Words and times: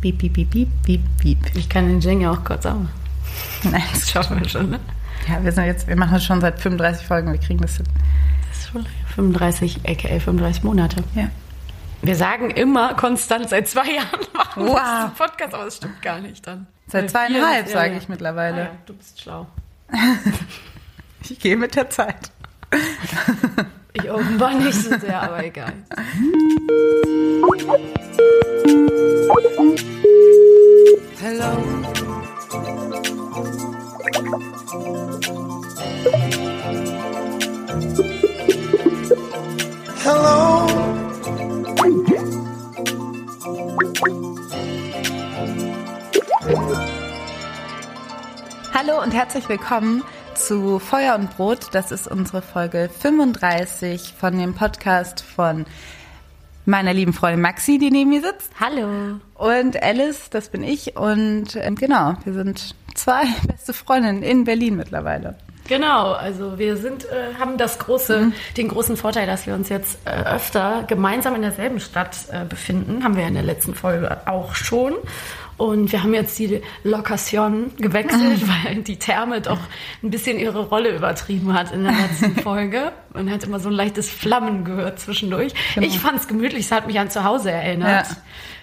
Piep, 0.00 0.18
piep, 0.18 0.32
piep, 0.32 0.50
piep, 0.50 0.70
piep, 0.84 1.00
piep. 1.20 1.38
Ich 1.56 1.68
kann 1.68 1.86
den 1.86 2.00
Jingle 2.00 2.28
auch 2.30 2.42
kurz 2.44 2.62
sagen. 2.64 2.88
Nein, 3.64 3.82
das 3.92 4.10
schaffen 4.10 4.40
wir 4.40 4.48
schon, 4.48 4.70
ne? 4.70 4.80
Ja, 5.28 5.42
wir 5.44 5.52
sind 5.52 5.66
jetzt, 5.66 5.86
wir 5.86 5.96
machen 5.96 6.14
das 6.14 6.24
schon 6.24 6.40
seit 6.40 6.58
35 6.58 7.06
Folgen, 7.06 7.30
wir 7.32 7.38
kriegen 7.38 7.60
das 7.60 7.76
hin. 7.76 7.86
Das 8.48 8.58
ist 8.60 8.68
schon 8.70 8.86
35, 9.14 9.80
aka 9.86 10.08
35 10.18 10.62
Monate. 10.64 11.04
Ja. 11.14 11.28
Wir 12.02 12.16
sagen 12.16 12.50
immer 12.50 12.94
konstant 12.94 13.50
seit 13.50 13.68
zwei 13.68 13.92
Jahren 13.96 14.20
machen 14.34 14.64
wir 14.64 14.72
Wow. 14.72 14.80
diesen 15.02 15.14
Podcast, 15.16 15.54
aber 15.54 15.64
das 15.66 15.76
stimmt 15.76 16.00
gar 16.00 16.18
nicht 16.20 16.46
dann. 16.46 16.66
Seit 16.86 17.10
zweieinhalb, 17.10 17.66
vier- 17.66 17.72
sage 17.74 17.90
ja, 17.92 17.96
ich 17.98 18.04
ja. 18.04 18.08
mittlerweile. 18.08 18.56
Ah, 18.56 18.64
ja, 18.64 18.70
du 18.86 18.94
bist 18.94 19.20
schlau. 19.20 19.46
Ich 21.28 21.38
gehe 21.38 21.54
mit 21.56 21.76
der 21.76 21.88
Zeit. 21.90 22.32
Ich 23.92 24.10
offenbar 24.10 24.54
nicht 24.54 24.74
so 24.74 24.96
sehr, 24.98 25.20
aber 25.22 25.44
egal. 25.44 25.72
Hallo 48.72 49.02
und 49.02 49.12
herzlich 49.12 49.48
willkommen 49.48 50.02
zu 50.34 50.78
Feuer 50.78 51.14
und 51.14 51.36
Brot. 51.36 51.68
Das 51.72 51.90
ist 51.90 52.06
unsere 52.06 52.42
Folge 52.42 52.90
35 53.00 54.14
von 54.18 54.38
dem 54.38 54.54
Podcast 54.54 55.22
von 55.22 55.66
meiner 56.64 56.92
lieben 56.92 57.12
Freundin 57.12 57.40
Maxi, 57.40 57.78
die 57.78 57.90
neben 57.90 58.10
mir 58.10 58.20
sitzt. 58.20 58.50
Hallo. 58.58 59.20
Und 59.34 59.82
Alice, 59.82 60.30
das 60.30 60.48
bin 60.48 60.62
ich. 60.62 60.96
Und 60.96 61.56
ähm, 61.56 61.74
genau, 61.74 62.16
wir 62.24 62.32
sind 62.32 62.74
zwei 62.94 63.22
beste 63.46 63.72
Freundinnen 63.72 64.22
in 64.22 64.44
Berlin 64.44 64.76
mittlerweile. 64.76 65.36
Genau, 65.68 66.12
also 66.12 66.58
wir 66.58 66.76
sind, 66.76 67.04
äh, 67.04 67.34
haben 67.38 67.56
das 67.56 67.78
große, 67.78 68.32
den 68.56 68.68
großen 68.68 68.96
Vorteil, 68.96 69.26
dass 69.26 69.46
wir 69.46 69.54
uns 69.54 69.68
jetzt 69.68 69.98
äh, 70.04 70.24
öfter 70.24 70.84
gemeinsam 70.88 71.36
in 71.36 71.42
derselben 71.42 71.78
Stadt 71.78 72.16
äh, 72.32 72.44
befinden. 72.44 73.04
Haben 73.04 73.16
wir 73.16 73.26
in 73.26 73.34
der 73.34 73.44
letzten 73.44 73.74
Folge 73.74 74.26
auch 74.26 74.56
schon. 74.56 74.94
Und 75.60 75.92
wir 75.92 76.02
haben 76.02 76.14
jetzt 76.14 76.38
die 76.38 76.62
Lokation 76.84 77.70
gewechselt, 77.76 78.48
weil 78.48 78.76
die 78.76 78.98
Therme 78.98 79.42
doch 79.42 79.58
ein 80.02 80.08
bisschen 80.08 80.38
ihre 80.38 80.60
Rolle 80.60 80.96
übertrieben 80.96 81.52
hat 81.52 81.70
in 81.70 81.84
der 81.84 81.92
letzten 81.92 82.34
Folge. 82.42 82.92
Man 83.12 83.30
hat 83.30 83.44
immer 83.44 83.60
so 83.60 83.68
ein 83.68 83.74
leichtes 83.74 84.08
Flammen 84.08 84.64
gehört 84.64 85.00
zwischendurch. 85.00 85.52
Ich 85.78 85.98
fand 85.98 86.18
es 86.18 86.28
gemütlich, 86.28 86.64
es 86.64 86.72
hat 86.72 86.86
mich 86.86 86.98
an 86.98 87.10
zu 87.10 87.24
Hause 87.24 87.50
erinnert. 87.50 88.06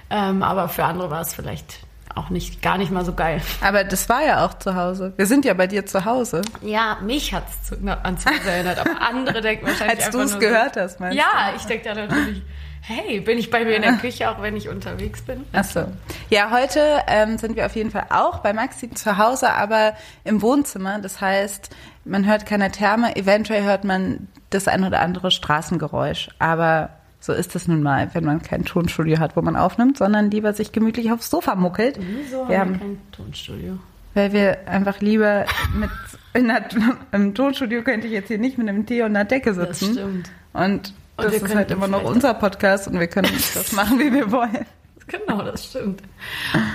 Ähm, 0.09 0.41
aber 0.41 0.69
für 0.69 0.85
andere 0.85 1.11
war 1.11 1.21
es 1.21 1.35
vielleicht 1.35 1.81
auch 2.15 2.31
nicht, 2.31 2.63
gar 2.63 2.79
nicht 2.79 2.91
mal 2.91 3.05
so 3.05 3.13
geil. 3.13 3.41
Aber 3.61 3.83
das 3.83 4.09
war 4.09 4.25
ja 4.25 4.43
auch 4.43 4.55
zu 4.55 4.73
Hause. 4.73 5.13
Wir 5.17 5.27
sind 5.27 5.45
ja 5.45 5.53
bei 5.53 5.67
dir 5.67 5.85
zu 5.85 6.03
Hause. 6.03 6.41
Ja, 6.63 6.97
mich 7.03 7.31
hat 7.31 7.43
es 7.61 7.77
an 8.03 8.17
zu 8.17 8.27
Hause 8.27 8.49
erinnert, 8.49 8.79
aber 8.79 8.99
andere 8.99 9.41
denken 9.41 9.67
wahrscheinlich 9.67 10.03
Als 10.03 10.09
du 10.09 10.21
es 10.21 10.39
gehört 10.39 10.73
so, 10.73 10.81
hast, 10.81 10.99
meinst 10.99 11.15
Ja, 11.15 11.53
ich 11.55 11.63
denke 11.65 11.89
da 11.89 11.93
natürlich, 11.93 12.41
hey, 12.87 13.19
bin 13.19 13.37
ich 13.37 13.49
bei 13.51 13.65
mir 13.65 13.75
in 13.75 13.81
der 13.81 13.93
Küche, 13.93 14.29
auch 14.29 14.41
wenn 14.41 14.55
ich 14.55 14.69
unterwegs 14.69 15.21
bin? 15.21 15.43
Ach 15.53 15.63
so. 15.65 15.85
Ja, 16.29 16.51
heute 16.51 16.79
ähm, 17.07 17.37
sind 17.37 17.55
wir 17.55 17.65
auf 17.65 17.75
jeden 17.75 17.91
Fall 17.91 18.05
auch 18.09 18.39
bei 18.39 18.53
Maxi 18.53 18.89
zu 18.91 19.17
Hause, 19.17 19.51
aber 19.51 19.93
im 20.23 20.41
Wohnzimmer. 20.41 20.99
Das 20.99 21.19
heißt, 21.21 21.69
man 22.05 22.25
hört 22.25 22.45
keine 22.45 22.71
Therme, 22.71 23.15
eventuell 23.15 23.63
hört 23.63 23.83
man 23.83 24.27
das 24.49 24.67
ein 24.67 24.83
oder 24.85 25.01
andere 25.01 25.31
Straßengeräusch. 25.31 26.29
Aber 26.39 26.89
so 27.19 27.33
ist 27.33 27.55
es 27.55 27.67
nun 27.67 27.83
mal, 27.83 28.09
wenn 28.13 28.23
man 28.23 28.41
kein 28.41 28.63
Tonstudio 28.63 29.19
hat, 29.19 29.35
wo 29.35 29.41
man 29.41 29.55
aufnimmt, 29.57 29.97
sondern 29.97 30.31
lieber 30.31 30.53
sich 30.53 30.71
gemütlich 30.71 31.11
aufs 31.11 31.29
Sofa 31.29 31.55
muckelt. 31.55 31.99
Wieso 31.99 32.37
Wir 32.37 32.41
haben 32.41 32.49
wir 32.49 32.59
haben, 32.59 32.79
kein 32.79 32.97
Tonstudio? 33.11 33.79
weil 34.13 34.31
wir 34.33 34.67
einfach 34.67 34.99
lieber 35.01 35.45
mit 35.75 35.89
in 36.33 36.47
der, 36.47 36.63
im 37.11 37.35
Tonstudio 37.35 37.83
könnte 37.83 38.07
ich 38.07 38.13
jetzt 38.13 38.27
hier 38.29 38.37
nicht 38.37 38.57
mit 38.57 38.67
einem 38.69 38.85
Tee 38.85 39.01
und 39.01 39.09
einer 39.15 39.25
Decke 39.25 39.53
Das 39.53 39.79
sitzen. 39.79 39.93
stimmt. 39.93 40.29
Und 40.53 40.93
Und 41.17 41.25
das 41.25 41.33
wir 41.33 41.43
ist 41.43 41.55
halt 41.55 41.71
immer 41.71 41.87
noch 41.87 42.03
unser 42.03 42.33
Podcast 42.35 42.87
und 42.87 42.99
wir 42.99 43.07
können 43.07 43.31
das 43.53 43.71
machen, 43.71 43.99
wie 43.99 44.13
wir 44.13 44.31
wollen. 44.31 44.65
Genau, 45.07 45.41
das 45.41 45.65
stimmt. 45.65 46.01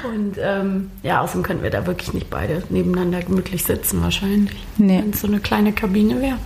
Und 0.05 0.37
ähm, 0.39 0.91
ja, 1.03 1.21
außerdem 1.21 1.43
könnten 1.43 1.63
wir 1.63 1.71
da 1.71 1.87
wirklich 1.87 2.15
nicht 2.15 2.31
beide 2.31 2.63
nebeneinander 2.71 3.23
gemütlich 3.23 3.63
sitzen 3.63 4.03
wahrscheinlich. 4.03 4.57
Nee. 4.79 4.99
Wenn 4.99 5.11
es 5.11 5.21
so 5.21 5.27
eine 5.27 5.39
kleine 5.39 5.73
Kabine 5.73 6.21
wäre. 6.21 6.39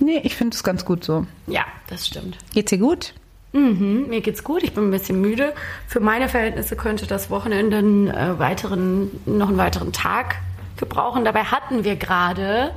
Nee, 0.00 0.20
ich 0.24 0.36
finde 0.36 0.54
es 0.54 0.64
ganz 0.64 0.84
gut 0.84 1.04
so. 1.04 1.26
Ja, 1.46 1.64
das 1.88 2.06
stimmt. 2.06 2.38
Geht's 2.54 2.70
dir 2.70 2.78
gut? 2.78 3.14
Mhm, 3.52 4.06
mir 4.08 4.20
geht's 4.20 4.44
gut, 4.44 4.62
ich 4.62 4.74
bin 4.74 4.88
ein 4.88 4.90
bisschen 4.90 5.20
müde. 5.20 5.54
Für 5.86 6.00
meine 6.00 6.28
Verhältnisse 6.28 6.76
könnte 6.76 7.06
das 7.06 7.30
Wochenende 7.30 7.78
einen, 7.78 8.08
äh, 8.08 8.38
weiteren, 8.38 9.10
noch 9.26 9.48
einen 9.48 9.58
weiteren 9.58 9.92
Tag 9.92 10.36
gebrauchen. 10.76 11.24
Dabei 11.24 11.44
hatten 11.44 11.84
wir 11.84 11.96
gerade 11.96 12.72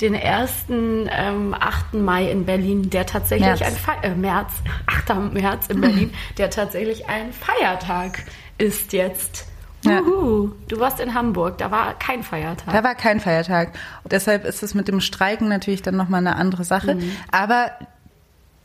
den 0.00 0.14
ersten 0.14 1.08
ähm, 1.10 1.54
8. 1.58 1.94
Mai 1.94 2.30
in 2.30 2.44
Berlin, 2.44 2.90
der 2.90 3.06
tatsächlich 3.06 3.46
März. 3.46 3.62
ein 3.62 3.76
Fe 3.76 3.92
äh, 4.02 4.14
März, 4.14 4.52
8. 5.08 5.32
März 5.32 5.66
in 5.68 5.80
Berlin, 5.80 6.14
der 6.38 6.50
tatsächlich 6.50 7.08
ein 7.08 7.32
Feiertag 7.32 8.24
ist 8.58 8.92
jetzt. 8.92 9.46
Ja. 9.82 10.00
Uhu. 10.00 10.52
Du 10.68 10.80
warst 10.80 10.98
in 10.98 11.12
Hamburg, 11.14 11.58
da 11.58 11.70
war 11.70 11.98
kein 11.98 12.22
Feiertag. 12.22 12.72
Da 12.72 12.82
war 12.82 12.94
kein 12.94 13.20
Feiertag. 13.20 13.74
Und 14.02 14.12
deshalb 14.12 14.46
ist 14.46 14.62
es 14.62 14.74
mit 14.74 14.88
dem 14.88 15.00
Streiken 15.00 15.48
natürlich 15.48 15.82
dann 15.82 15.94
nochmal 15.94 16.20
eine 16.20 16.36
andere 16.36 16.64
Sache. 16.64 16.98
Aber 17.30 17.70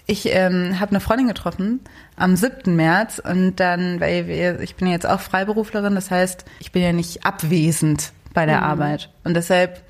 ich 0.09 0.34
ähm, 0.34 0.79
habe 0.79 0.91
eine 0.91 1.01
Freundin 1.01 1.28
getroffen 1.28 1.81
am 2.16 2.35
7. 2.35 2.75
März 2.75 3.22
und 3.23 3.57
dann, 3.57 4.00
weil 4.00 4.28
wir, 4.28 4.59
ich 4.61 4.75
bin 4.75 4.88
ja 4.88 4.94
jetzt 4.94 5.06
auch 5.06 5.19
Freiberuflerin, 5.19 5.94
das 5.94 6.09
heißt, 6.09 6.46
ich 6.59 6.72
bin 6.72 6.81
ja 6.81 6.94
nicht 6.94 7.25
abwesend 7.25 8.11
bei 8.34 8.46
der 8.46 8.63
Arbeit. 8.63 9.11
Und 9.23 9.35
deshalb 9.35 9.84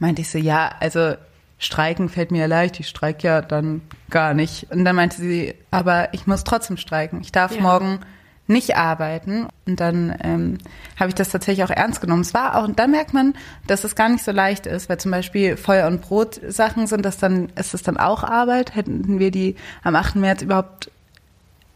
meinte 0.00 0.22
ich 0.22 0.30
so, 0.30 0.38
ja, 0.38 0.70
also 0.80 1.14
streiken 1.58 2.08
fällt 2.08 2.30
mir 2.32 2.40
ja 2.40 2.46
leicht, 2.46 2.80
ich 2.80 2.88
streike 2.88 3.26
ja 3.26 3.42
dann 3.42 3.82
gar 4.08 4.34
nicht. 4.34 4.66
Und 4.70 4.84
dann 4.84 4.96
meinte 4.96 5.18
sie, 5.18 5.54
aber 5.70 6.12
ich 6.14 6.26
muss 6.26 6.42
trotzdem 6.42 6.76
streiken. 6.78 7.20
Ich 7.20 7.32
darf 7.32 7.54
Ja. 7.54 7.60
morgen 7.60 8.00
nicht 8.46 8.76
arbeiten. 8.76 9.46
Und 9.66 9.78
dann 9.78 10.16
ähm, 10.24 10.58
habe 10.98 11.10
ich 11.10 11.14
das 11.14 11.28
tatsächlich 11.28 11.64
auch 11.64 11.70
ernst 11.70 12.00
genommen. 12.00 12.22
Es 12.22 12.34
war 12.34 12.56
auch, 12.56 12.64
und 12.64 12.78
da 12.80 12.86
merkt 12.88 13.14
man, 13.14 13.34
dass 13.68 13.84
es 13.84 13.94
gar 13.94 14.08
nicht 14.08 14.24
so 14.24 14.32
leicht 14.32 14.66
ist, 14.66 14.88
weil 14.88 14.98
zum 14.98 15.12
Beispiel 15.12 15.56
Feuer- 15.56 15.86
und 15.86 16.00
Brot-Sachen 16.00 16.86
sind 16.88 17.04
das 17.04 17.18
dann, 17.18 17.50
ist 17.56 17.74
es 17.74 17.82
dann 17.84 17.96
auch 17.96 18.24
Arbeit? 18.24 18.74
Hätten 18.74 19.18
wir 19.20 19.30
die 19.30 19.54
am 19.84 19.94
8. 19.94 20.16
März 20.16 20.42
überhaupt 20.42 20.90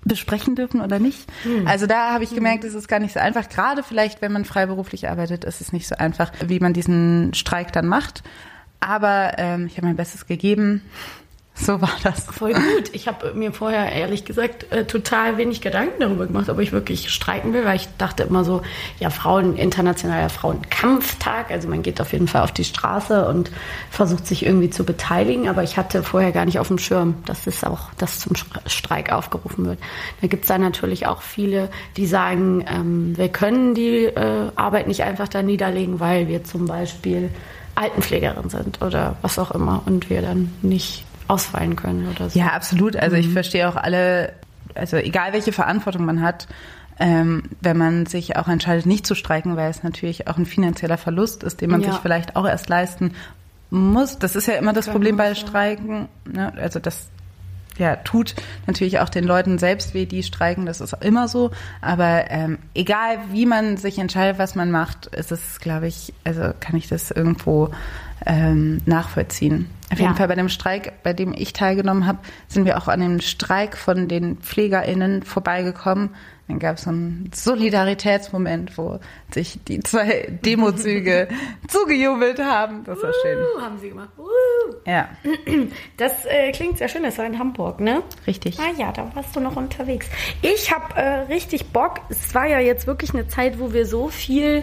besprechen 0.04 0.54
dürfen 0.54 0.80
oder 0.80 0.98
nicht? 0.98 1.26
Also 1.66 1.86
da 1.86 2.12
habe 2.12 2.24
ich 2.24 2.34
gemerkt, 2.34 2.64
es 2.64 2.74
ist 2.74 2.88
gar 2.88 2.98
nicht 2.98 3.12
so 3.12 3.20
einfach. 3.20 3.48
Gerade 3.48 3.82
vielleicht, 3.82 4.22
wenn 4.22 4.32
man 4.32 4.44
freiberuflich 4.44 5.08
arbeitet, 5.08 5.44
ist 5.44 5.60
es 5.60 5.72
nicht 5.72 5.86
so 5.86 5.96
einfach, 5.96 6.32
wie 6.46 6.60
man 6.60 6.72
diesen 6.72 7.32
Streik 7.34 7.72
dann 7.72 7.86
macht. 7.86 8.22
Aber 8.80 9.32
ähm, 9.38 9.66
ich 9.66 9.76
habe 9.76 9.86
mein 9.86 9.96
Bestes 9.96 10.26
gegeben. 10.26 10.82
So 11.56 11.80
war 11.80 11.92
das. 12.02 12.24
Voll 12.24 12.52
gut. 12.52 12.90
Ich 12.92 13.06
habe 13.06 13.32
mir 13.32 13.52
vorher 13.52 13.92
ehrlich 13.92 14.24
gesagt 14.24 14.72
äh, 14.72 14.86
total 14.86 15.36
wenig 15.36 15.60
Gedanken 15.60 16.00
darüber 16.00 16.26
gemacht, 16.26 16.48
ob 16.48 16.58
ich 16.58 16.72
wirklich 16.72 17.10
streiken 17.10 17.52
will, 17.52 17.64
weil 17.64 17.76
ich 17.76 17.88
dachte 17.96 18.24
immer 18.24 18.44
so, 18.44 18.62
ja, 18.98 19.08
Frauen, 19.08 19.56
internationaler 19.56 20.30
Frauenkampftag, 20.30 21.52
also 21.52 21.68
man 21.68 21.82
geht 21.82 22.00
auf 22.00 22.12
jeden 22.12 22.26
Fall 22.26 22.42
auf 22.42 22.50
die 22.50 22.64
Straße 22.64 23.28
und 23.28 23.52
versucht 23.88 24.26
sich 24.26 24.44
irgendwie 24.44 24.68
zu 24.68 24.84
beteiligen, 24.84 25.48
aber 25.48 25.62
ich 25.62 25.76
hatte 25.76 26.02
vorher 26.02 26.32
gar 26.32 26.44
nicht 26.44 26.58
auf 26.58 26.68
dem 26.68 26.78
Schirm, 26.78 27.22
dass 27.24 27.46
es 27.46 27.62
auch, 27.62 27.92
dass 27.98 28.18
zum 28.18 28.32
Streik 28.66 29.12
aufgerufen 29.12 29.64
wird. 29.64 29.78
Da 30.20 30.26
gibt 30.26 30.44
es 30.44 30.48
dann 30.48 30.60
natürlich 30.60 31.06
auch 31.06 31.22
viele, 31.22 31.70
die 31.96 32.06
sagen, 32.06 32.64
ähm, 32.68 33.16
wir 33.16 33.28
können 33.28 33.74
die 33.74 34.06
äh, 34.06 34.50
Arbeit 34.56 34.88
nicht 34.88 35.04
einfach 35.04 35.28
da 35.28 35.40
niederlegen, 35.40 36.00
weil 36.00 36.26
wir 36.26 36.42
zum 36.42 36.66
Beispiel 36.66 37.30
Altenpflegerin 37.76 38.50
sind 38.50 38.82
oder 38.82 39.16
was 39.22 39.38
auch 39.38 39.52
immer 39.52 39.82
und 39.86 40.10
wir 40.10 40.20
dann 40.20 40.52
nicht 40.60 41.04
ausfallen 41.28 41.76
können 41.76 42.08
oder 42.08 42.28
so. 42.30 42.38
Ja, 42.38 42.48
absolut. 42.48 42.96
Also 42.96 43.16
ich 43.16 43.28
verstehe 43.28 43.68
auch 43.68 43.76
alle, 43.76 44.32
also 44.74 44.96
egal 44.96 45.32
welche 45.32 45.52
Verantwortung 45.52 46.04
man 46.04 46.22
hat, 46.22 46.46
ähm, 46.98 47.44
wenn 47.60 47.76
man 47.76 48.06
sich 48.06 48.36
auch 48.36 48.46
entscheidet, 48.48 48.86
nicht 48.86 49.06
zu 49.06 49.14
streiken, 49.14 49.56
weil 49.56 49.70
es 49.70 49.82
natürlich 49.82 50.28
auch 50.28 50.36
ein 50.38 50.46
finanzieller 50.46 50.96
Verlust 50.98 51.42
ist, 51.42 51.60
den 51.60 51.70
man 51.70 51.80
Ja. 51.80 51.92
sich 51.92 52.00
vielleicht 52.00 52.36
auch 52.36 52.46
erst 52.46 52.68
leisten 52.68 53.14
muss. 53.70 54.18
Das 54.18 54.36
ist 54.36 54.46
ja 54.46 54.54
immer 54.54 54.72
das 54.72 54.88
Problem 54.88 55.16
bei. 55.16 55.34
Streiken. 55.34 56.08
Ne? 56.24 56.52
Also 56.56 56.78
das 56.78 57.08
ja, 57.78 57.96
tut 57.96 58.34
natürlich 58.66 59.00
auch 59.00 59.08
den 59.08 59.24
Leuten 59.24 59.58
selbst 59.58 59.94
weh, 59.94 60.06
die 60.06 60.22
streiken, 60.22 60.66
das 60.66 60.80
ist 60.80 60.94
immer 61.00 61.28
so. 61.28 61.50
Aber 61.80 62.30
ähm, 62.30 62.58
egal, 62.74 63.18
wie 63.32 63.46
man 63.46 63.76
sich 63.76 63.98
entscheidet, 63.98 64.38
was 64.38 64.54
man 64.54 64.70
macht, 64.70 65.06
ist 65.06 65.32
es, 65.32 65.60
glaube 65.60 65.86
ich, 65.86 66.14
also 66.24 66.52
kann 66.60 66.76
ich 66.76 66.88
das 66.88 67.10
irgendwo 67.10 67.70
ähm, 68.26 68.80
nachvollziehen. 68.86 69.68
Auf 69.92 69.98
jeden 69.98 70.12
Ja. 70.12 70.16
Fall 70.16 70.28
bei 70.28 70.34
dem 70.34 70.48
Streik, 70.48 71.02
bei 71.02 71.12
dem 71.12 71.34
ich 71.36 71.52
teilgenommen 71.52 72.06
habe, 72.06 72.18
sind 72.48 72.64
wir 72.64 72.78
auch 72.78 72.88
an 72.88 73.00
dem 73.00 73.20
Streik 73.20 73.76
von 73.76 74.08
den 74.08 74.38
PflegerInnen 74.38 75.22
vorbeigekommen. 75.22 76.10
Dann 76.48 76.58
gab 76.58 76.76
es 76.76 76.82
so 76.82 76.90
einen 76.90 77.30
Solidaritätsmoment, 77.34 78.76
wo 78.76 79.00
sich 79.32 79.58
die 79.66 79.80
zwei 79.80 80.28
Demozüge 80.44 81.28
zugejubelt 81.68 82.38
haben. 82.38 82.84
Das 82.84 83.02
war 83.02 83.12
schön. 83.22 83.38
Uh, 83.38 83.60
haben 83.62 83.78
sie 83.78 83.88
gemacht. 83.88 84.10
Uh. 84.18 84.24
Ja, 84.86 85.08
Das 85.96 86.26
äh, 86.26 86.52
klingt 86.52 86.78
sehr 86.78 86.88
schön, 86.88 87.02
das 87.02 87.16
war 87.18 87.24
in 87.24 87.38
Hamburg, 87.38 87.80
ne? 87.80 88.02
richtig. 88.26 88.58
Ah 88.60 88.72
ja, 88.76 88.92
da 88.92 89.10
warst 89.14 89.34
du 89.34 89.40
noch 89.40 89.56
unterwegs. 89.56 90.06
Ich 90.42 90.72
habe 90.72 90.94
äh, 90.94 91.20
richtig 91.32 91.66
Bock. 91.72 92.00
Es 92.10 92.34
war 92.34 92.46
ja 92.46 92.58
jetzt 92.58 92.86
wirklich 92.86 93.14
eine 93.14 93.26
Zeit, 93.28 93.58
wo 93.58 93.72
wir 93.72 93.86
so 93.86 94.08
viel, 94.08 94.62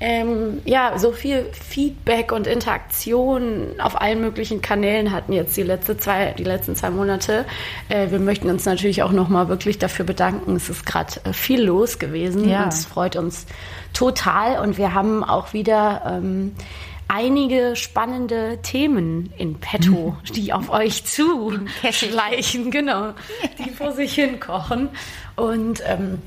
ähm, 0.00 0.62
ja, 0.64 0.98
so 0.98 1.12
viel 1.12 1.46
Feedback 1.52 2.32
und 2.32 2.46
Interaktion 2.46 3.66
auf 3.78 4.00
allen 4.00 4.20
möglichen 4.22 4.62
Kanälen 4.62 5.12
hatten 5.12 5.32
jetzt 5.34 5.56
die 5.56 5.62
letzte 5.62 5.98
zwei, 5.98 6.32
die 6.38 6.44
letzten 6.44 6.74
zwei 6.74 6.88
Monate. 6.90 7.44
Äh, 7.90 8.10
wir 8.10 8.18
möchten 8.18 8.48
uns 8.48 8.64
natürlich 8.64 9.02
auch 9.02 9.12
nochmal 9.12 9.48
wirklich 9.48 9.78
dafür 9.78 10.06
bedanken. 10.06 10.56
Es 10.56 10.70
ist 10.70 10.86
gerade 10.86 11.20
äh, 11.24 11.32
viel 11.34 11.62
los 11.62 11.98
gewesen 11.98 12.48
Ja. 12.48 12.64
und 12.64 12.72
es 12.72 12.86
freut 12.86 13.16
uns 13.16 13.46
total. 13.92 14.60
Und 14.60 14.78
wir 14.78 14.94
haben 14.94 15.22
auch 15.22 15.52
wieder 15.52 16.02
ähm, 16.06 16.54
einige 17.08 17.76
spannende 17.76 18.58
Themen 18.62 19.32
in 19.36 19.56
petto, 19.56 20.16
die 20.34 20.52
auf 20.54 20.70
euch 20.70 21.04
zu 21.04 21.58
schleichen, 21.90 22.70
genau, 22.70 23.12
die 23.58 23.70
vor 23.70 23.92
sich 23.92 24.14
hin 24.14 24.40
kochen. 24.40 24.88
Und 25.36 25.82
ähm, 25.86 26.22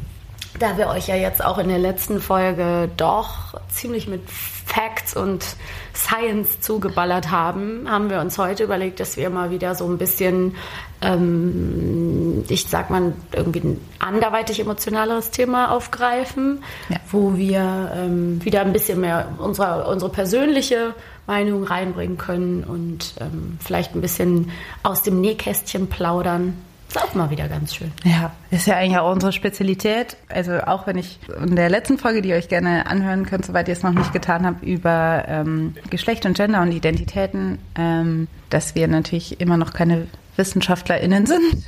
da 0.60 0.78
wir 0.78 0.88
euch 0.88 1.08
ja 1.08 1.16
jetzt 1.16 1.44
auch 1.44 1.58
in 1.58 1.68
der 1.70 1.80
letzten 1.80 2.22
Folge 2.22 2.90
doch 2.98 3.56
ziemlich 3.70 4.08
mit 4.08 4.22
Facts 4.66 5.16
und 5.16 5.46
Science 5.94 6.60
zugeballert 6.62 7.32
haben, 7.32 7.88
haben 7.90 8.10
wir 8.10 8.20
uns 8.22 8.38
heute 8.38 8.64
überlegt, 8.64 9.00
dass 9.00 9.18
wir 9.18 9.30
mal 9.30 9.52
wieder 9.52 9.76
so 9.76 9.86
ein 9.86 9.98
bisschen, 9.98 10.56
ähm, 11.02 12.44
ich 12.48 12.66
sag 12.68 12.90
mal, 12.90 13.14
irgendwie 13.34 13.60
ein 13.60 13.82
anderweitig 14.00 14.60
emotionaleres 14.60 15.32
Thema 15.32 15.72
aufgreifen, 15.72 16.64
Ja. 16.90 16.98
wo 17.12 17.36
wir 17.36 17.92
ähm, 17.96 18.44
wieder 18.44 18.62
ein 18.62 18.74
bisschen 18.74 19.02
mehr 19.02 19.28
unsere, 19.38 19.86
unsere 19.88 20.12
persönliche 20.12 20.94
Meinung 21.28 21.64
reinbringen 21.64 22.18
können 22.18 22.64
und 22.64 23.16
ähm, 23.22 23.58
vielleicht 23.64 23.96
ein 23.96 24.02
bisschen 24.02 24.52
aus 24.82 25.04
dem 25.04 25.22
Nähkästchen 25.22 25.88
plaudern. 25.88 26.58
Ist 26.88 27.02
auch 27.02 27.14
mal 27.16 27.30
wieder 27.30 27.48
ganz 27.48 27.74
schön. 27.74 27.92
Ja, 28.04 28.32
ist 28.52 28.68
ja 28.68 28.76
eigentlich 28.76 29.00
auch 29.00 29.12
unsere 29.12 29.32
Spezialität. 29.32 30.16
Also 30.30 30.60
auch 30.60 30.86
wenn 30.86 30.98
ich 30.98 31.20
in 31.44 31.56
der 31.56 31.70
letzten 31.70 31.98
Folge, 31.98 32.22
die 32.22 32.30
ihr 32.30 32.36
euch 32.36 32.50
gerne 32.50 32.86
anhören 32.86 33.26
könnt, 33.26 33.46
soweit 33.46 33.68
ihr 33.68 33.74
es 33.74 33.84
noch 33.84 33.94
nicht 33.94 34.14
getan 34.14 34.46
habt, 34.46 34.64
über 34.64 35.24
ähm, 35.28 35.74
Geschlecht 35.90 36.26
und 36.26 36.38
Gender 36.38 36.62
und 36.62 36.72
Identitäten, 36.72 37.58
ähm, 37.76 38.28
dass 38.50 38.76
wir 38.76 38.88
natürlich 38.88 39.42
immer 39.42 39.58
noch 39.58 39.74
keine 39.74 40.08
WissenschaftlerInnen 40.36 41.26
sind 41.26 41.64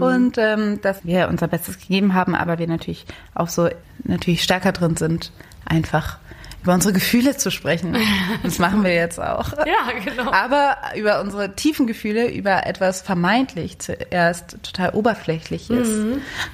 und 0.00 0.36
ähm, 0.38 0.80
dass 0.82 1.04
wir 1.04 1.28
unser 1.28 1.48
Bestes 1.48 1.78
gegeben 1.78 2.14
haben, 2.14 2.34
aber 2.34 2.58
wir 2.58 2.68
natürlich 2.68 3.06
auch 3.34 3.48
so 3.48 3.68
natürlich 4.04 4.42
stärker 4.42 4.72
drin 4.72 4.96
sind, 4.96 5.32
einfach 5.64 6.18
über 6.62 6.74
unsere 6.74 6.92
Gefühle 6.92 7.36
zu 7.36 7.50
sprechen. 7.50 7.96
Das 8.42 8.58
machen 8.58 8.84
wir 8.84 8.94
jetzt 8.94 9.20
auch. 9.20 9.52
Ja, 9.72 9.92
genau. 10.04 10.30
Aber 10.32 10.76
über 10.96 11.20
unsere 11.20 11.54
tiefen 11.54 11.86
Gefühle, 11.86 12.30
über 12.30 12.66
etwas 12.66 13.00
vermeintlich 13.00 13.78
zuerst 13.78 14.56
total 14.62 14.90
oberflächliches. 14.90 15.88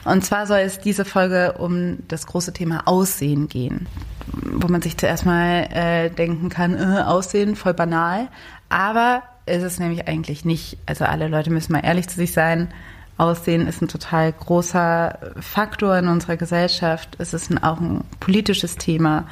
Und 0.05 0.25
zwar 0.25 0.47
soll 0.47 0.59
es 0.59 0.79
diese 0.79 1.05
Folge 1.05 1.55
um 1.59 1.99
das 2.07 2.27
große 2.27 2.53
Thema 2.53 2.83
Aussehen 2.87 3.49
gehen. 3.49 3.87
Wo 4.27 4.69
man 4.69 4.83
sich 4.83 4.97
zuerst 4.99 5.27
mal 5.27 5.69
äh, 5.73 6.11
denken 6.11 6.49
kann, 6.49 6.77
äh, 6.77 7.03
Aussehen, 7.03 7.57
voll 7.57 7.75
banal. 7.75 8.29
Aber 8.69 9.23
ist 9.47 9.63
es 9.63 9.79
nämlich 9.79 10.07
eigentlich 10.07 10.45
nicht. 10.45 10.79
Also 10.87 11.05
alle 11.05 11.29
Leute 11.29 11.51
müssen 11.51 11.73
mal 11.73 11.85
ehrlich 11.85 12.09
zu 12.09 12.17
sich 12.17 12.33
sein. 12.33 12.69
Aussehen 13.17 13.67
ist 13.67 13.83
ein 13.83 13.89
total 13.89 14.33
großer 14.33 15.19
Faktor 15.41 15.99
in 15.99 16.07
unserer 16.07 16.37
Gesellschaft. 16.37 17.17
Es 17.19 17.35
ist 17.35 17.51
ein, 17.51 17.63
auch 17.63 17.81
ein 17.81 18.05
politisches 18.21 18.77
Thema. 18.77 19.27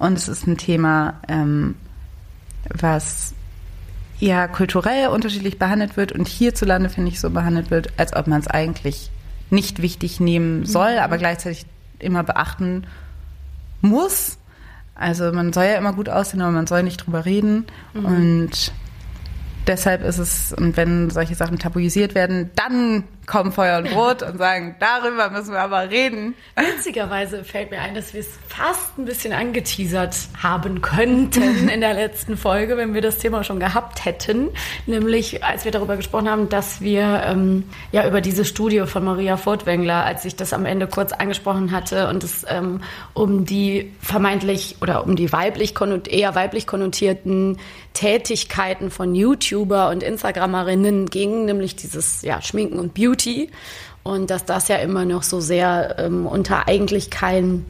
Und 0.00 0.16
es 0.16 0.28
ist 0.28 0.46
ein 0.46 0.56
Thema, 0.56 1.20
ähm, 1.28 1.74
was 2.70 3.34
ja 4.18 4.48
kulturell 4.48 5.08
unterschiedlich 5.08 5.58
behandelt 5.58 5.98
wird 5.98 6.12
und 6.12 6.26
hierzulande, 6.26 6.88
finde 6.88 7.10
ich, 7.10 7.20
so 7.20 7.28
behandelt 7.28 7.70
wird, 7.70 7.92
als 7.98 8.16
ob 8.16 8.26
man 8.26 8.40
es 8.40 8.48
eigentlich 8.48 9.10
nicht 9.50 9.82
wichtig 9.82 10.18
nehmen 10.18 10.64
soll, 10.64 10.98
aber 10.98 11.18
gleichzeitig 11.18 11.66
immer 11.98 12.22
beachten 12.22 12.86
muss. 13.82 14.38
Also 14.94 15.32
man 15.32 15.52
soll 15.52 15.64
ja 15.64 15.76
immer 15.76 15.92
gut 15.92 16.08
aussehen, 16.08 16.40
aber 16.40 16.52
man 16.52 16.66
soll 16.66 16.82
nicht 16.82 17.04
drüber 17.04 17.26
reden. 17.26 17.66
Und 17.92 18.72
deshalb 19.66 20.02
ist 20.02 20.18
es, 20.18 20.54
und 20.54 20.78
wenn 20.78 21.10
solche 21.10 21.34
Sachen 21.34 21.58
tabuisiert 21.58 22.14
werden, 22.14 22.50
dann 22.56 23.04
kommen 23.30 23.52
Feuer 23.52 23.78
und 23.78 23.90
Brot 23.90 24.24
und 24.24 24.38
sagen, 24.38 24.74
darüber 24.80 25.30
müssen 25.30 25.52
wir 25.52 25.60
aber 25.60 25.88
reden. 25.88 26.34
Witzigerweise 26.56 27.44
fällt 27.44 27.70
mir 27.70 27.80
ein, 27.80 27.94
dass 27.94 28.12
wir 28.12 28.20
es 28.20 28.28
fast 28.48 28.98
ein 28.98 29.04
bisschen 29.04 29.32
angeteasert 29.32 30.16
haben 30.42 30.82
könnten 30.82 31.68
in 31.68 31.80
der 31.80 31.94
letzten 31.94 32.36
Folge, 32.36 32.76
wenn 32.76 32.92
wir 32.92 33.02
das 33.02 33.18
Thema 33.18 33.44
schon 33.44 33.60
gehabt 33.60 34.04
hätten. 34.04 34.48
Nämlich, 34.86 35.44
als 35.44 35.64
wir 35.64 35.70
darüber 35.70 35.96
gesprochen 35.96 36.28
haben, 36.28 36.48
dass 36.48 36.80
wir 36.80 37.22
ähm, 37.24 37.64
ja 37.92 38.06
über 38.06 38.20
diese 38.20 38.44
Studie 38.44 38.80
von 38.80 39.04
Maria 39.04 39.36
Furtwängler, 39.36 40.04
als 40.04 40.24
ich 40.24 40.34
das 40.34 40.52
am 40.52 40.66
Ende 40.66 40.88
kurz 40.88 41.12
angesprochen 41.12 41.70
hatte 41.70 42.08
und 42.08 42.24
es 42.24 42.44
ähm, 42.48 42.80
um 43.14 43.44
die 43.44 43.92
vermeintlich 44.00 44.78
oder 44.82 45.04
um 45.04 45.14
die 45.14 45.32
weiblich 45.32 45.74
eher 46.08 46.34
weiblich 46.34 46.66
konnotierten 46.66 47.58
Tätigkeiten 47.92 48.90
von 48.90 49.14
YouTuber 49.14 49.90
und 49.90 50.02
Instagrammerinnen 50.02 51.06
ging, 51.06 51.44
nämlich 51.44 51.76
dieses 51.76 52.22
ja, 52.22 52.40
Schminken 52.40 52.78
und 52.78 52.94
Beauty. 52.94 53.19
Und 54.02 54.30
dass 54.30 54.44
das 54.44 54.68
ja 54.68 54.76
immer 54.76 55.04
noch 55.04 55.22
so 55.22 55.40
sehr 55.40 55.96
ähm, 55.98 56.26
unter 56.26 56.66
eigentlich 56.68 57.10
kein, 57.10 57.66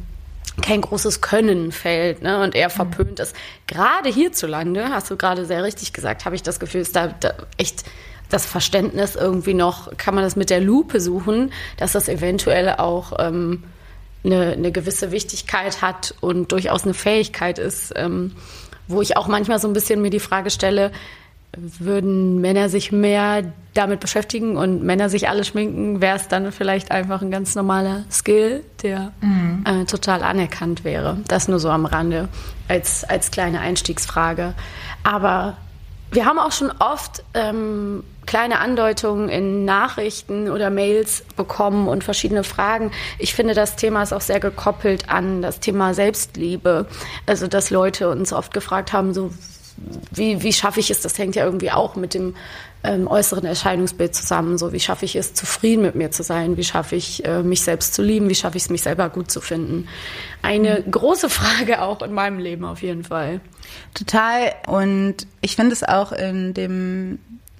kein 0.63 0.81
großes 0.81 1.21
Können 1.21 1.73
fällt 1.73 2.23
ne? 2.23 2.43
und 2.43 2.55
eher 2.55 2.71
verpönt 2.71 3.19
ist. 3.19 3.35
Gerade 3.67 4.09
hierzulande, 4.11 4.91
hast 4.91 5.11
du 5.11 5.17
gerade 5.17 5.45
sehr 5.45 5.65
richtig 5.65 5.93
gesagt, 5.93 6.25
habe 6.25 6.37
ich 6.37 6.43
das 6.43 6.61
Gefühl, 6.61 6.83
ist 6.83 6.95
da, 6.95 7.09
da 7.09 7.35
echt 7.57 7.85
das 8.29 8.47
Verständnis 8.47 9.17
irgendwie 9.17 9.55
noch, 9.55 9.97
kann 9.97 10.15
man 10.15 10.23
das 10.25 10.37
mit 10.37 10.51
der 10.51 10.61
Lupe 10.61 11.01
suchen, 11.01 11.53
dass 11.77 11.93
das 11.93 12.09
eventuell 12.09 12.69
auch 12.77 13.13
ähm, 13.19 13.65
eine, 14.25 14.53
eine 14.53 14.73
gewisse 14.73 15.11
Wichtigkeit 15.11 15.83
hat 15.83 16.15
und 16.21 16.53
durchaus 16.53 16.85
eine 16.85 16.95
Fähigkeit 16.95 17.59
ist, 17.59 17.93
ähm, 17.97 18.37
wo 18.87 19.03
ich 19.03 19.17
auch 19.17 19.27
manchmal 19.27 19.59
so 19.59 19.69
ein 19.69 19.73
bisschen 19.73 20.01
mir 20.03 20.11
die 20.11 20.21
Frage 20.21 20.51
stelle, 20.51 20.93
würden 21.57 22.41
Männer 22.41 22.69
sich 22.69 22.93
mehr 22.93 23.43
damit 23.75 24.01
beschäftigen 24.01 24.57
und 24.57 24.83
Männer 24.83 25.09
sich 25.09 25.29
alle 25.29 25.45
schminken, 25.45 26.01
wäre 26.01 26.17
es 26.17 26.29
dann 26.29 26.53
vielleicht 26.53 26.91
einfach 26.91 27.23
ein 27.23 27.31
ganz 27.31 27.55
normaler 27.55 28.05
Skill, 28.11 28.65
der 28.83 29.13
äh, 29.65 29.85
total 29.85 30.23
anerkannt 30.23 30.85
wäre. 30.85 31.19
Das 31.29 31.49
nur 31.49 31.59
so 31.59 31.71
am 31.71 31.87
Rande 31.87 32.29
als, 32.69 33.05
als 33.05 33.31
kleine 33.31 33.61
Einstiegsfrage. 33.61 34.55
Aber 35.03 35.57
wir 36.13 36.25
haben 36.25 36.39
auch 36.39 36.53
schon 36.53 36.73
oft 36.79 37.23
ähm, 37.35 38.03
kleine 38.27 38.59
Andeutungen 38.59 39.29
in 39.29 39.65
Nachrichten 39.65 40.51
oder 40.51 40.71
Mails 40.71 41.25
bekommen 41.37 41.89
und 41.89 42.05
verschiedene 42.05 42.45
Fragen. 42.45 42.91
Ich 43.19 43.35
finde, 43.35 43.55
das 43.55 43.77
Thema 43.77 44.03
ist 44.03 44.13
auch 44.13 44.21
sehr 44.21 44.41
gekoppelt 44.41 45.09
an 45.09 45.43
das 45.43 45.61
Thema 45.61 45.95
Selbstliebe. 45.95 46.87
Also, 47.27 47.47
dass 47.47 47.71
Leute 47.71 48.09
uns 48.09 48.33
oft 48.33 48.53
gefragt 48.53 48.93
haben, 48.93 49.15
so, 49.15 49.31
wie, 50.11 50.43
wie 50.43 50.53
schaffe 50.53 50.81
ich 50.81 50.91
es, 50.91 51.01
das 51.01 51.19
hängt 51.19 51.37
ja 51.37 51.45
irgendwie 51.45 51.71
auch 51.71 51.97
mit 51.97 52.15
dem 52.15 52.35
ähm, 52.83 53.07
äußeren 53.07 53.45
Erscheinungsbild 53.45 54.15
zusammen, 54.15 54.59
so 54.59 54.73
wie 54.73 54.81
schaffe 54.81 55.05
ich 55.05 55.17
es, 55.17 55.35
zufrieden 55.35 55.83
mit 55.83 55.95
mir 55.95 56.11
zu 56.11 56.23
sein, 56.23 56.57
wie 56.57 56.65
schaffe 56.65 56.97
ich, 56.97 57.25
äh, 57.25 57.43
mich 57.43 57.63
selbst 57.63 57.95
zu 57.95 58.03
lieben, 58.03 58.29
wie 58.29 58.35
schaffe 58.35 58.57
ich 58.57 58.65
es, 58.65 58.71
mich 58.71 58.83
selber 58.83 59.09
gut 59.11 59.31
zu 59.31 59.41
finden. 59.41 59.89
Eine 60.43 60.83
große 60.83 61.29
Frage 61.29 61.83
auch 61.83 62.03
in 62.03 62.13
meinem 62.13 62.39
Leben 62.39 62.65
auf 62.65 62.83
jeden 62.83 63.05
Fall. 63.05 63.41
Total. 63.95 64.53
Und 64.67 65.27
ich 65.41 65.57
finde 65.57 65.73
es 65.73 65.85
auch 65.85 66.13
in 66.13 66.55
dem 66.55 67.19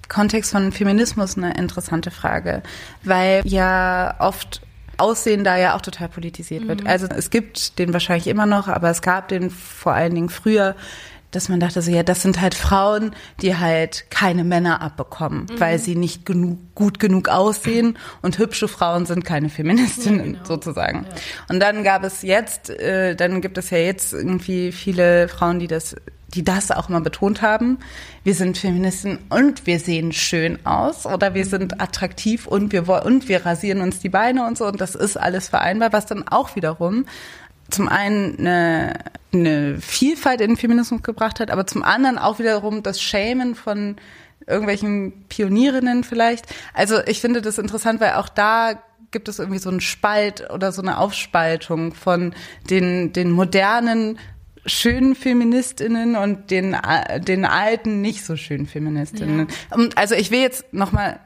Kontext 0.09 0.51
von 0.51 0.71
Feminismus 0.71 1.37
eine 1.37 1.53
interessante 1.53 2.11
Frage, 2.11 2.63
weil 3.03 3.41
ja 3.45 4.15
oft 4.19 4.61
Aussehen 4.97 5.43
da 5.43 5.57
ja 5.57 5.75
auch 5.75 5.81
total 5.81 6.09
politisiert 6.09 6.67
wird. 6.67 6.85
Also 6.85 7.07
es 7.07 7.31
gibt 7.31 7.79
den 7.79 7.91
wahrscheinlich 7.91 8.27
immer 8.27 8.45
noch, 8.45 8.67
aber 8.67 8.89
es 8.91 9.01
gab 9.01 9.29
den 9.29 9.49
vor 9.49 9.93
allen 9.93 10.13
Dingen 10.13 10.29
früher, 10.29 10.75
dass 11.31 11.49
man 11.49 11.59
dachte 11.59 11.81
so, 11.81 11.91
ja, 11.91 12.03
das 12.03 12.21
sind 12.21 12.41
halt 12.41 12.53
Frauen, 12.53 13.11
die 13.41 13.57
halt 13.57 14.11
keine 14.11 14.43
Männer 14.43 14.81
abbekommen, 14.81 15.47
weil 15.57 15.79
sie 15.79 15.95
nicht 15.95 16.25
genug, 16.25 16.59
gut 16.75 16.99
genug 16.99 17.29
aussehen 17.29 17.97
und 18.21 18.37
hübsche 18.37 18.67
Frauen 18.67 19.05
sind 19.05 19.25
keine 19.25 19.49
Feministinnen 19.49 20.39
sozusagen. 20.43 21.05
Und 21.49 21.59
dann 21.59 21.83
gab 21.83 22.03
es 22.03 22.21
jetzt, 22.21 22.69
äh, 22.69 23.15
dann 23.15 23.41
gibt 23.41 23.57
es 23.57 23.69
ja 23.69 23.77
jetzt 23.77 24.13
irgendwie 24.13 24.71
viele 24.71 25.27
Frauen, 25.27 25.59
die 25.59 25.67
das 25.67 25.95
die 26.33 26.43
das 26.43 26.71
auch 26.71 26.89
mal 26.89 27.01
betont 27.01 27.41
haben. 27.41 27.79
Wir 28.23 28.35
sind 28.35 28.57
Feministen 28.57 29.19
und 29.29 29.67
wir 29.67 29.79
sehen 29.79 30.11
schön 30.11 30.65
aus 30.65 31.05
oder 31.05 31.33
wir 31.33 31.45
sind 31.45 31.81
attraktiv 31.81 32.47
und 32.47 32.71
wir 32.71 32.87
wollen 32.87 33.03
und 33.03 33.29
wir 33.29 33.45
rasieren 33.45 33.81
uns 33.81 33.99
die 33.99 34.09
Beine 34.09 34.45
und 34.47 34.57
so 34.57 34.65
und 34.65 34.79
das 34.79 34.95
ist 34.95 35.17
alles 35.17 35.49
vereinbar, 35.49 35.91
was 35.91 36.05
dann 36.05 36.27
auch 36.27 36.55
wiederum 36.55 37.05
zum 37.71 37.87
einen 37.87 38.39
eine, 38.39 38.93
eine 39.33 39.77
Vielfalt 39.79 40.41
in 40.41 40.51
den 40.51 40.57
Feminismus 40.57 41.01
gebracht 41.03 41.39
hat, 41.39 41.51
aber 41.51 41.65
zum 41.65 41.83
anderen 41.83 42.17
auch 42.17 42.39
wiederum 42.39 42.83
das 42.83 43.01
Schämen 43.01 43.55
von 43.55 43.95
irgendwelchen 44.47 45.25
Pionierinnen 45.29 46.03
vielleicht. 46.03 46.45
Also 46.73 46.99
ich 47.05 47.21
finde 47.21 47.41
das 47.41 47.57
interessant, 47.57 48.01
weil 48.01 48.13
auch 48.13 48.29
da 48.29 48.81
gibt 49.11 49.27
es 49.27 49.39
irgendwie 49.39 49.59
so 49.59 49.69
einen 49.69 49.81
Spalt 49.81 50.49
oder 50.51 50.71
so 50.71 50.81
eine 50.81 50.97
Aufspaltung 50.97 51.93
von 51.93 52.33
den, 52.69 53.13
den 53.13 53.31
modernen 53.31 54.17
schönen 54.65 55.15
Feministinnen 55.15 56.15
und 56.15 56.51
den, 56.51 56.77
den 57.19 57.45
alten, 57.45 58.01
nicht 58.01 58.23
so 58.23 58.35
schönen 58.35 58.67
Feministinnen. 58.67 59.47
Ja. 59.49 59.75
Und 59.75 59.97
also 59.97 60.15
ich 60.15 60.31
will 60.31 60.39
jetzt 60.39 60.71
nochmal, 60.73 61.19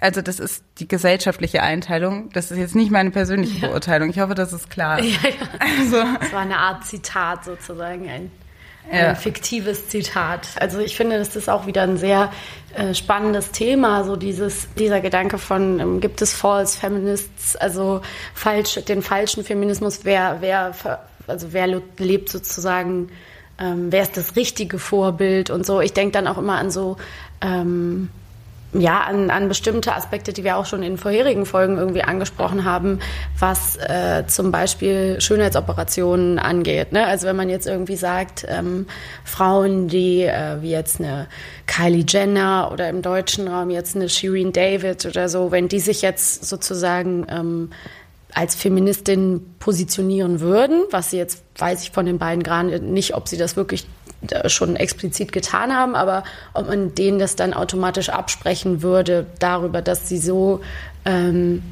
also 0.00 0.22
das 0.22 0.40
ist 0.40 0.64
die 0.78 0.88
gesellschaftliche 0.88 1.62
Einteilung, 1.62 2.30
das 2.32 2.50
ist 2.50 2.58
jetzt 2.58 2.74
nicht 2.74 2.90
meine 2.90 3.10
persönliche 3.10 3.58
ja. 3.58 3.68
Beurteilung. 3.68 4.10
Ich 4.10 4.18
hoffe, 4.18 4.34
das 4.34 4.52
ist 4.52 4.70
klar. 4.70 5.00
Ja, 5.00 5.18
ja. 5.22 5.48
Also. 5.58 6.02
Das 6.20 6.32
war 6.32 6.40
eine 6.40 6.56
Art 6.56 6.84
Zitat 6.84 7.44
sozusagen, 7.44 8.08
ein, 8.08 8.30
ein 8.90 8.98
ja. 8.98 9.14
fiktives 9.14 9.88
Zitat. 9.88 10.48
Also 10.56 10.78
ich 10.78 10.96
finde, 10.96 11.18
das 11.18 11.36
ist 11.36 11.48
auch 11.50 11.66
wieder 11.66 11.82
ein 11.82 11.98
sehr 11.98 12.32
äh, 12.74 12.94
spannendes 12.94 13.50
Thema, 13.50 14.04
so 14.04 14.16
dieses, 14.16 14.72
dieser 14.74 15.00
Gedanke 15.00 15.38
von, 15.38 15.80
ähm, 15.80 16.00
gibt 16.00 16.22
es 16.22 16.34
False 16.34 16.78
Feminists, 16.78 17.56
also 17.56 18.00
falsch, 18.34 18.80
den 18.86 19.02
falschen 19.02 19.44
Feminismus, 19.44 20.00
wer, 20.04 20.38
wer 20.40 20.72
also 21.30 21.52
wer 21.52 21.66
lebt 21.98 22.28
sozusagen, 22.28 23.10
ähm, 23.58 23.92
wer 23.92 24.02
ist 24.02 24.16
das 24.16 24.36
richtige 24.36 24.78
Vorbild 24.78 25.50
und 25.50 25.64
so. 25.64 25.80
Ich 25.80 25.92
denke 25.92 26.12
dann 26.12 26.26
auch 26.26 26.38
immer 26.38 26.58
an 26.58 26.70
so, 26.70 26.96
ähm, 27.40 28.10
ja, 28.72 29.00
an, 29.00 29.30
an 29.30 29.48
bestimmte 29.48 29.94
Aspekte, 29.94 30.32
die 30.32 30.44
wir 30.44 30.56
auch 30.56 30.66
schon 30.66 30.82
in 30.82 30.96
vorherigen 30.96 31.44
Folgen 31.44 31.76
irgendwie 31.76 32.02
angesprochen 32.02 32.64
haben, 32.64 33.00
was 33.38 33.76
äh, 33.76 34.24
zum 34.26 34.52
Beispiel 34.52 35.20
Schönheitsoperationen 35.20 36.38
angeht. 36.38 36.92
Ne? 36.92 37.04
Also 37.04 37.26
wenn 37.26 37.36
man 37.36 37.48
jetzt 37.48 37.66
irgendwie 37.66 37.96
sagt, 37.96 38.46
ähm, 38.48 38.86
Frauen, 39.24 39.88
die 39.88 40.22
äh, 40.22 40.60
wie 40.60 40.70
jetzt 40.70 41.00
eine 41.00 41.26
Kylie 41.66 42.04
Jenner 42.06 42.70
oder 42.72 42.88
im 42.88 43.02
deutschen 43.02 43.48
Raum 43.48 43.70
jetzt 43.70 43.96
eine 43.96 44.08
Shireen 44.08 44.52
David 44.52 45.04
oder 45.04 45.28
so, 45.28 45.50
wenn 45.50 45.68
die 45.68 45.80
sich 45.80 46.02
jetzt 46.02 46.44
sozusagen 46.44 47.26
ähm, 47.28 47.70
als 48.34 48.54
Feministin 48.54 49.54
positionieren 49.58 50.40
würden, 50.40 50.84
was 50.90 51.10
sie 51.10 51.16
jetzt, 51.16 51.42
weiß 51.56 51.82
ich 51.82 51.90
von 51.90 52.06
den 52.06 52.18
beiden 52.18 52.44
gerade 52.44 52.80
nicht, 52.80 53.14
ob 53.14 53.28
sie 53.28 53.36
das 53.36 53.56
wirklich 53.56 53.86
schon 54.46 54.76
explizit 54.76 55.32
getan 55.32 55.74
haben, 55.74 55.94
aber 55.94 56.24
ob 56.52 56.68
man 56.68 56.94
denen 56.94 57.18
das 57.18 57.36
dann 57.36 57.54
automatisch 57.54 58.10
absprechen 58.10 58.82
würde 58.82 59.26
darüber, 59.38 59.82
dass 59.82 60.08
sie 60.08 60.18
so 60.18 60.60
ähm, 61.04 61.62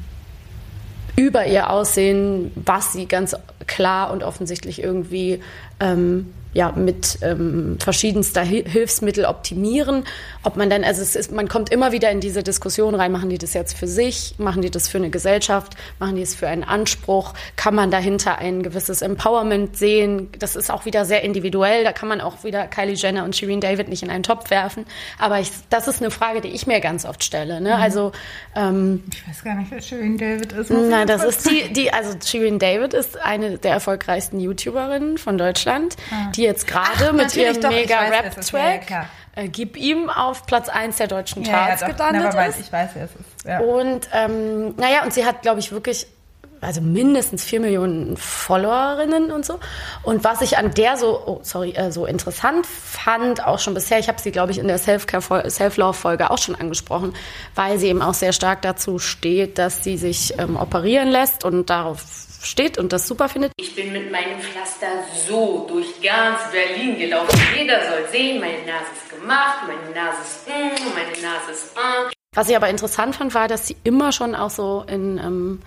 über 1.15 1.45
ihr 1.45 1.69
Aussehen, 1.69 2.51
was 2.55 2.93
sie 2.93 3.05
ganz 3.05 3.35
klar 3.67 4.11
und 4.11 4.23
offensichtlich 4.23 4.81
irgendwie 4.81 5.41
ähm, 5.79 6.33
ja, 6.53 6.71
mit 6.71 7.19
ähm, 7.21 7.77
verschiedenster 7.79 8.41
Hilfsmittel 8.41 9.25
optimieren. 9.25 10.03
Ob 10.43 10.55
man 10.55 10.69
dann, 10.69 10.83
also 10.83 11.01
es 11.01 11.15
ist, 11.15 11.31
man 11.31 11.47
kommt 11.47 11.71
immer 11.71 11.91
wieder 11.91 12.09
in 12.09 12.21
diese 12.21 12.41
Diskussion 12.41 12.95
rein, 12.95 13.11
machen 13.11 13.29
die 13.29 13.37
das 13.37 13.53
jetzt 13.53 13.77
für 13.77 13.87
sich, 13.87 14.35
machen 14.39 14.63
die 14.63 14.71
das 14.71 14.87
für 14.87 14.97
eine 14.97 15.11
Gesellschaft, 15.11 15.75
machen 15.99 16.15
die 16.15 16.23
es 16.23 16.33
für 16.33 16.47
einen 16.47 16.63
Anspruch, 16.63 17.33
kann 17.55 17.75
man 17.75 17.91
dahinter 17.91 18.39
ein 18.39 18.63
gewisses 18.63 19.03
Empowerment 19.03 19.77
sehen. 19.77 20.29
Das 20.39 20.55
ist 20.55 20.71
auch 20.71 20.85
wieder 20.85 21.05
sehr 21.05 21.23
individuell, 21.23 21.83
da 21.83 21.91
kann 21.91 22.09
man 22.09 22.19
auch 22.19 22.43
wieder 22.43 22.65
Kylie 22.67 22.95
Jenner 22.95 23.25
und 23.25 23.35
Shireen 23.35 23.61
David 23.61 23.87
nicht 23.87 24.01
in 24.01 24.09
einen 24.09 24.23
Topf 24.23 24.49
werfen. 24.49 24.85
Aber 25.19 25.39
ich, 25.39 25.51
das 25.69 25.87
ist 25.87 26.01
eine 26.01 26.09
Frage, 26.09 26.41
die 26.41 26.49
ich 26.49 26.65
mir 26.65 26.79
ganz 26.79 27.05
oft 27.05 27.23
stelle. 27.23 27.61
Ne? 27.61 27.75
Mhm. 27.75 27.81
Also 27.81 28.11
ähm, 28.55 29.03
Ich 29.13 29.27
weiß 29.27 29.43
gar 29.43 29.53
nicht, 29.53 29.69
wer 29.69 29.81
Shireen 29.81 30.17
David 30.17 30.51
ist. 30.53 30.71
Nein, 30.71 31.05
das 31.05 31.23
ist 31.23 31.47
die, 31.47 31.71
die, 31.73 31.93
also 31.93 32.15
Shireen 32.25 32.57
David 32.57 32.95
ist 32.95 33.21
eine 33.21 33.59
der 33.59 33.73
erfolgreichsten 33.73 34.39
YouTuberinnen 34.39 35.19
von 35.19 35.37
Deutschland. 35.37 35.95
Ah 36.09 36.31
die 36.39 36.45
jetzt 36.49 36.67
gerade 36.67 37.13
mit 37.13 37.35
ihrem 37.35 37.59
mega 37.69 37.99
Rap-Track 37.99 38.89
ja, 38.89 39.05
äh, 39.35 39.47
Gib 39.47 39.77
ihm 39.77 40.09
auf 40.09 40.45
Platz 40.45 40.69
1 40.69 40.97
der 40.97 41.07
deutschen 41.07 41.43
Charts 41.43 41.81
ja, 41.81 41.87
ja, 41.87 41.93
gelandet 41.93 42.33
ist. 42.49 42.59
Ich 42.59 42.71
weiß, 42.71 42.89
wer 42.93 43.05
es 43.05 43.11
ist. 43.11 43.45
Ja. 43.45 43.59
Und 43.59 44.09
ähm, 44.13 44.75
naja, 44.75 45.03
und 45.03 45.13
sie 45.13 45.25
hat, 45.25 45.41
glaube 45.41 45.59
ich, 45.59 45.71
wirklich 45.71 46.07
also 46.61 46.81
mindestens 46.81 47.45
vier 47.45 47.59
Millionen 47.59 48.17
Followerinnen 48.17 49.31
und 49.31 49.45
so. 49.45 49.59
Und 50.03 50.23
was 50.23 50.41
ich 50.41 50.57
an 50.57 50.73
der 50.73 50.97
so, 50.97 51.21
oh, 51.25 51.39
sorry, 51.41 51.71
äh, 51.71 51.91
so 51.91 52.05
interessant 52.05 52.65
fand, 52.65 53.45
auch 53.45 53.59
schon 53.59 53.73
bisher, 53.73 53.99
ich 53.99 54.09
habe 54.09 54.19
sie, 54.19 54.31
glaube 54.31 54.51
ich, 54.51 54.57
in 54.57 54.67
der 54.67 54.77
Self-Love-Folge 54.77 56.29
auch 56.29 56.37
schon 56.37 56.55
angesprochen, 56.55 57.13
weil 57.55 57.79
sie 57.79 57.87
eben 57.87 58.01
auch 58.01 58.13
sehr 58.13 58.33
stark 58.33 58.61
dazu 58.61 58.99
steht, 58.99 59.57
dass 59.57 59.83
sie 59.83 59.97
sich 59.97 60.37
ähm, 60.37 60.57
operieren 60.57 61.09
lässt 61.09 61.45
und 61.45 61.69
darauf 61.69 62.03
steht 62.41 62.77
und 62.77 62.93
das 62.93 63.07
super 63.07 63.29
findet. 63.29 63.51
Ich 63.57 63.75
bin 63.75 63.91
mit 63.91 64.11
meinem 64.11 64.39
Pflaster 64.39 64.87
so 65.27 65.65
durch 65.67 66.01
ganz 66.01 66.39
Berlin 66.51 66.97
gelaufen. 66.97 67.39
Jeder 67.57 67.79
soll 67.89 68.07
sehen, 68.11 68.39
meine 68.39 68.59
Nase 68.65 68.91
ist 68.93 69.09
gemacht, 69.19 69.59
meine 69.67 69.95
Nase 69.95 70.21
ist 70.21 70.47
mm, 70.47 70.95
meine 70.95 71.11
Nase 71.11 71.51
ist 71.51 71.77
ah. 71.77 72.09
Was 72.35 72.49
ich 72.49 72.55
aber 72.55 72.69
interessant 72.69 73.15
fand, 73.15 73.33
war, 73.33 73.47
dass 73.47 73.67
sie 73.67 73.75
immer 73.83 74.11
schon 74.11 74.35
auch 74.35 74.51
so 74.51 74.85
in, 74.87 75.17
ähm, 75.17 75.61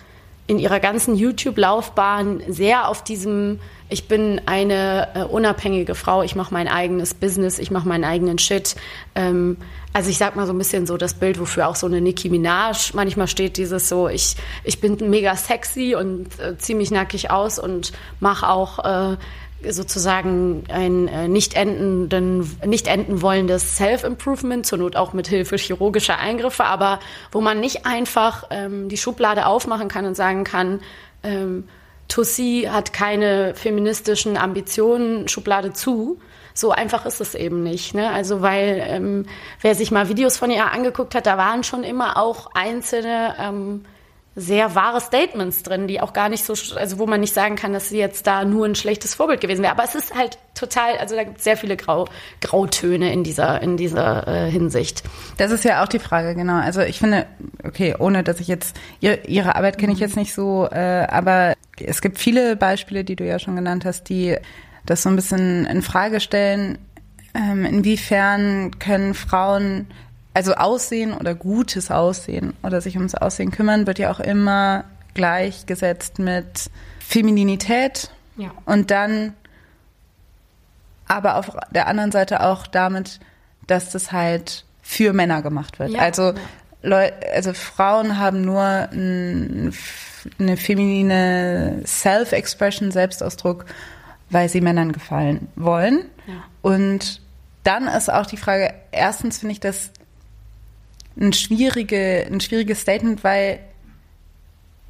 in 0.47 0.59
ihrer 0.59 0.81
ganzen 0.81 1.17
YouTube-Laufbahn 1.17 2.43
sehr 2.49 2.88
auf 2.88 3.02
diesem 3.05 3.59
ich 3.93 4.09
bin 4.09 4.41
eine 4.47 5.09
äh, 5.15 5.25
unabhängige 5.25 5.95
Frau, 5.95 6.23
ich 6.23 6.35
mache 6.35 6.53
mein 6.55 6.67
eigenes 6.67 7.13
Business, 7.13 7.59
ich 7.59 7.71
mache 7.71 7.87
meinen 7.87 8.05
eigenen 8.05 8.39
Shit. 8.39 8.75
Ähm, 9.15 9.59
also 9.93 10.09
ich 10.09 10.17
sag 10.17 10.35
mal 10.35 10.47
so 10.47 10.55
ein 10.55 10.59
bisschen 10.59 10.87
so 10.87 10.97
das 10.97 11.13
Bild, 11.13 11.39
wofür 11.39 11.69
auch 11.69 11.77
so 11.77 11.87
eine 11.87 12.01
Nicki 12.01 12.31
Minaj 12.31 12.93
manchmal 12.95 13.29
steht, 13.29 13.59
dieses 13.59 13.91
so, 13.91 14.09
ich, 14.09 14.37
ich 14.65 14.81
bin 14.81 14.97
mega 15.11 15.37
sexy 15.37 15.95
und 15.95 16.27
äh, 16.41 16.57
ziehe 16.57 16.77
mich 16.77 16.91
nackig 16.91 17.31
aus 17.31 17.59
und 17.59 17.93
mache 18.19 18.49
auch 18.49 18.79
äh, 19.13 19.17
sozusagen 19.71 20.65
ein 20.69 21.09
äh, 21.09 21.29
nicht 21.29 21.55
endenden, 21.55 22.51
nicht 22.65 22.87
enden 22.89 23.21
wollendes 23.21 23.77
Self-Improvement, 23.77 24.65
zur 24.65 24.79
Not 24.79 24.97
auch 24.97 25.13
mit 25.13 25.29
Hilfe 25.29 25.57
chirurgischer 25.57 26.19
Eingriffe, 26.19 26.65
aber 26.65 26.99
wo 27.31 27.43
man 27.43 27.61
nicht 27.61 27.85
einfach 27.85 28.45
ähm, 28.51 28.89
die 28.89 28.97
Schublade 28.97 29.45
aufmachen 29.45 29.89
kann 29.89 30.07
und 30.07 30.15
sagen 30.15 30.45
kann, 30.45 30.81
ähm, 31.23 31.65
Tussi 32.12 32.69
hat 32.71 32.92
keine 32.92 33.54
feministischen 33.54 34.37
Ambitionen, 34.37 35.28
Schublade 35.28 35.73
zu. 35.73 36.19
So 36.52 36.71
einfach 36.71 37.07
ist 37.07 37.23
es 37.23 37.35
eben 37.35 37.62
nicht. 37.62 37.95
Ne? 37.95 38.11
Also 38.11 38.42
weil 38.42 38.85
ähm, 38.87 39.25
wer 39.62 39.75
sich 39.75 39.90
mal 39.90 40.11
Videos 40.11 40.37
von 40.37 40.50
ihr 40.50 40.71
angeguckt 40.71 41.14
hat, 41.14 41.25
da 41.25 41.38
waren 41.38 41.64
schon 41.64 41.85
immer 41.85 42.19
auch 42.19 42.50
einzelne 42.52 43.35
ähm, 43.38 43.87
sehr 44.35 44.75
wahre 44.75 45.01
Statements 45.01 45.62
drin, 45.62 45.87
die 45.87 46.01
auch 46.01 46.15
gar 46.15 46.31
nicht 46.31 46.45
so, 46.45 46.55
also 46.77 46.99
wo 46.99 47.07
man 47.07 47.21
nicht 47.21 47.35
sagen 47.35 47.57
kann, 47.57 47.73
dass 47.75 47.91
sie 47.91 47.99
jetzt 47.99 48.27
da 48.27 48.45
nur 48.45 48.65
ein 48.65 48.75
schlechtes 48.75 49.15
Vorbild 49.15 49.43
gewesen 49.43 49.62
wäre. 49.62 49.73
Aber 49.73 49.85
es 49.85 49.95
ist 49.95 50.15
halt 50.15 50.39
total, 50.55 50.97
also 50.99 51.15
da 51.15 51.25
gibt 51.25 51.39
es 51.39 51.45
sehr 51.45 51.59
viele 51.59 51.77
Grau, 51.77 52.09
Grautöne 52.41 53.12
in 53.12 53.25
dieser, 53.25 53.61
in 53.61 53.77
dieser 53.77 54.27
äh, 54.27 54.51
Hinsicht. 54.51 55.03
Das 55.37 55.51
ist 55.51 55.65
ja 55.65 55.83
auch 55.83 55.89
die 55.89 55.99
Frage, 55.99 56.35
genau. 56.35 56.59
Also 56.59 56.81
ich 56.81 56.99
finde, 56.99 57.27
okay, 57.62 57.95
ohne 57.99 58.23
dass 58.23 58.41
ich 58.41 58.49
jetzt, 58.49 58.77
ihr, 59.01 59.29
ihre 59.29 59.55
Arbeit 59.57 59.77
kenne 59.77 59.93
ich 59.93 59.99
jetzt 59.99 60.17
nicht 60.17 60.33
so, 60.33 60.67
äh, 60.71 61.07
aber 61.11 61.55
es 61.79 62.01
gibt 62.01 62.19
viele 62.19 62.57
Beispiele, 62.57 63.05
die 63.05 63.17
du 63.17 63.27
ja 63.27 63.39
schon 63.39 63.57
genannt 63.57 63.85
hast, 63.85 64.09
die 64.09 64.37
das 64.87 65.03
so 65.03 65.11
ein 65.11 65.17
bisschen 65.17 65.67
in 65.67 65.83
Frage 65.83 66.21
stellen, 66.21 66.79
ähm, 67.35 67.65
inwiefern 67.65 68.79
können 68.79 69.15
Frauen 69.15 69.89
also 70.35 70.55
Aussehen 70.55 71.12
oder 71.12 71.35
gutes 71.35 71.91
Aussehen 71.91 72.55
oder 72.62 72.81
sich 72.81 72.97
ums 72.97 73.15
Aussehen 73.15 73.51
kümmern, 73.51 73.87
wird 73.87 73.99
ja 73.99 74.11
auch 74.11 74.21
immer 74.21 74.85
gleichgesetzt 75.15 76.19
mit 76.19 76.71
Femininität 77.01 78.11
ja. 78.37 78.51
und 78.65 78.91
dann 78.91 79.35
aber 81.07 81.37
auf 81.37 81.51
der 81.71 81.87
anderen 81.87 82.12
Seite 82.12 82.41
auch 82.41 82.67
damit, 82.67 83.21
dass 83.67 83.91
das 83.91 84.12
halt 84.12 84.65
für 84.81 85.12
Männer 85.12 85.43
gemacht 85.43 85.79
wird. 85.79 85.91
Ja, 85.91 86.01
also, 86.01 86.33
Leu 86.83 87.11
also 87.35 87.53
Frauen 87.53 88.19
haben 88.19 88.41
nur 88.41 88.62
ein, 88.62 89.75
eine 90.39 90.57
feminine 90.57 91.83
Self-Expression, 91.85 92.91
Selbstausdruck, 92.91 93.67
weil 94.31 94.49
sie 94.49 94.61
Männern 94.61 94.93
gefallen 94.93 95.49
wollen. 95.55 96.07
Ja. 96.27 96.35
Und 96.62 97.21
dann 97.62 97.87
ist 97.87 98.11
auch 98.11 98.27
die 98.27 98.37
Frage, 98.37 98.73
erstens 98.91 99.39
finde 99.39 99.53
ich 99.53 99.61
das 99.61 99.91
ein, 101.21 101.33
schwierige, 101.33 102.26
ein 102.31 102.40
schwieriges 102.40 102.81
Statement, 102.81 103.25
weil 103.25 103.61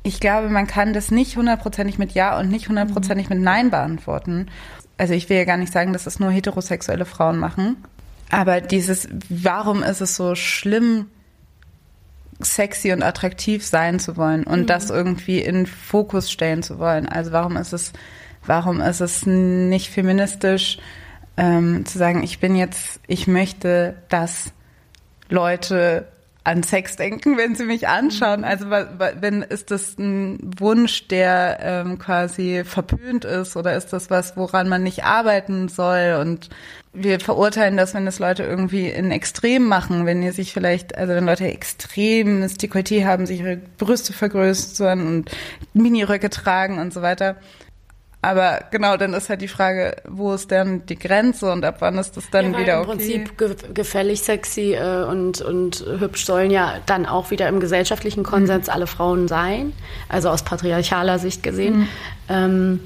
ich 0.02 0.20
glaube, 0.20 0.48
man 0.48 0.66
kann 0.66 0.92
das 0.92 1.10
nicht 1.10 1.36
hundertprozentig 1.36 1.98
mit 1.98 2.12
Ja 2.12 2.38
und 2.38 2.50
nicht 2.50 2.68
hundertprozentig 2.68 3.28
mit 3.28 3.40
Nein 3.40 3.70
beantworten. 3.70 4.48
Also 4.98 5.14
ich 5.14 5.28
will 5.28 5.36
ja 5.36 5.44
gar 5.44 5.56
nicht 5.56 5.72
sagen, 5.72 5.92
dass 5.92 6.06
es 6.06 6.18
nur 6.18 6.30
heterosexuelle 6.30 7.04
Frauen 7.04 7.38
machen. 7.38 7.76
Aber 8.30 8.60
dieses, 8.60 9.08
warum 9.28 9.82
ist 9.82 10.00
es 10.00 10.16
so 10.16 10.34
schlimm, 10.34 11.06
sexy 12.40 12.92
und 12.92 13.02
attraktiv 13.02 13.64
sein 13.64 14.00
zu 14.00 14.16
wollen 14.16 14.44
und 14.44 14.60
mhm. 14.60 14.66
das 14.66 14.90
irgendwie 14.90 15.38
in 15.40 15.66
Fokus 15.66 16.30
stellen 16.30 16.62
zu 16.62 16.78
wollen? 16.78 17.08
Also 17.08 17.30
warum 17.32 17.56
ist 17.56 17.72
es, 17.72 17.92
warum 18.44 18.80
ist 18.80 19.00
es 19.00 19.26
nicht 19.26 19.90
feministisch, 19.90 20.78
ähm, 21.36 21.86
zu 21.86 21.98
sagen, 21.98 22.22
ich 22.22 22.40
bin 22.40 22.56
jetzt, 22.56 23.00
ich 23.06 23.26
möchte, 23.26 23.96
dass 24.08 24.52
Leute 25.28 26.08
an 26.44 26.62
Sex 26.62 26.96
denken, 26.96 27.36
wenn 27.36 27.54
sie 27.54 27.64
mich 27.64 27.88
anschauen. 27.88 28.40
Mhm. 28.40 28.46
Also 28.46 28.70
wenn 28.70 29.42
ist 29.42 29.70
das 29.70 29.96
ein 29.98 30.38
Wunsch, 30.58 31.08
der 31.08 31.58
ähm, 31.62 31.98
quasi 31.98 32.62
verpönt 32.64 33.24
ist 33.24 33.56
oder 33.56 33.76
ist 33.76 33.92
das 33.92 34.10
was, 34.10 34.36
woran 34.36 34.68
man 34.68 34.82
nicht 34.82 35.04
arbeiten 35.04 35.68
soll? 35.68 36.18
Und 36.20 36.48
wir 36.92 37.20
verurteilen 37.20 37.76
das, 37.76 37.94
wenn 37.94 38.04
das 38.04 38.18
Leute 38.18 38.42
irgendwie 38.42 38.88
in 38.88 39.10
Extrem 39.12 39.66
machen, 39.66 40.04
wenn 40.04 40.20
die 40.20 40.30
sich 40.30 40.52
vielleicht, 40.52 40.96
also 40.98 41.14
wenn 41.14 41.26
Leute 41.26 41.46
extremes 41.46 42.58
Dekolleté 42.58 43.06
haben, 43.06 43.26
sich 43.26 43.40
ihre 43.40 43.56
Brüste 43.78 44.12
vergrößern 44.12 45.06
und 45.06 45.30
Miniröcke 45.74 46.28
tragen 46.28 46.78
und 46.78 46.92
so 46.92 47.02
weiter. 47.02 47.36
Aber 48.24 48.60
genau, 48.70 48.96
dann 48.96 49.14
ist 49.14 49.28
halt 49.28 49.42
die 49.42 49.48
Frage, 49.48 49.96
wo 50.08 50.32
ist 50.32 50.52
denn 50.52 50.86
die 50.86 50.96
Grenze 50.96 51.50
und 51.50 51.64
ab 51.64 51.78
wann 51.80 51.98
ist 51.98 52.16
das 52.16 52.30
dann 52.30 52.52
ja, 52.52 52.58
wieder 52.60 52.74
im 52.74 52.88
okay? 52.88 52.92
Im 52.92 53.24
Prinzip 53.24 53.38
ge 53.38 53.56
gefällig, 53.74 54.22
sexy 54.22 54.74
äh, 54.74 55.02
und, 55.02 55.40
und 55.40 55.84
hübsch 55.98 56.24
sollen 56.24 56.52
ja 56.52 56.74
dann 56.86 57.04
auch 57.04 57.32
wieder 57.32 57.48
im 57.48 57.58
gesellschaftlichen 57.58 58.22
Konsens 58.22 58.68
mhm. 58.68 58.72
alle 58.72 58.86
Frauen 58.86 59.26
sein, 59.26 59.72
also 60.08 60.30
aus 60.30 60.44
patriarchaler 60.44 61.18
Sicht 61.18 61.42
gesehen. 61.42 61.80
Mhm. 61.80 61.88
Ähm, 62.28 62.80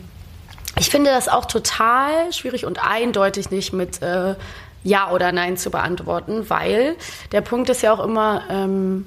ich 0.78 0.88
finde 0.88 1.10
das 1.10 1.28
auch 1.28 1.44
total 1.44 2.32
schwierig 2.32 2.64
und 2.64 2.82
eindeutig 2.82 3.50
nicht 3.50 3.74
mit 3.74 4.00
äh, 4.00 4.36
Ja 4.84 5.10
oder 5.10 5.32
Nein 5.32 5.58
zu 5.58 5.70
beantworten, 5.70 6.48
weil 6.48 6.96
der 7.32 7.42
Punkt 7.42 7.68
ist 7.68 7.82
ja 7.82 7.92
auch 7.92 8.02
immer, 8.02 8.42
ähm, 8.48 9.04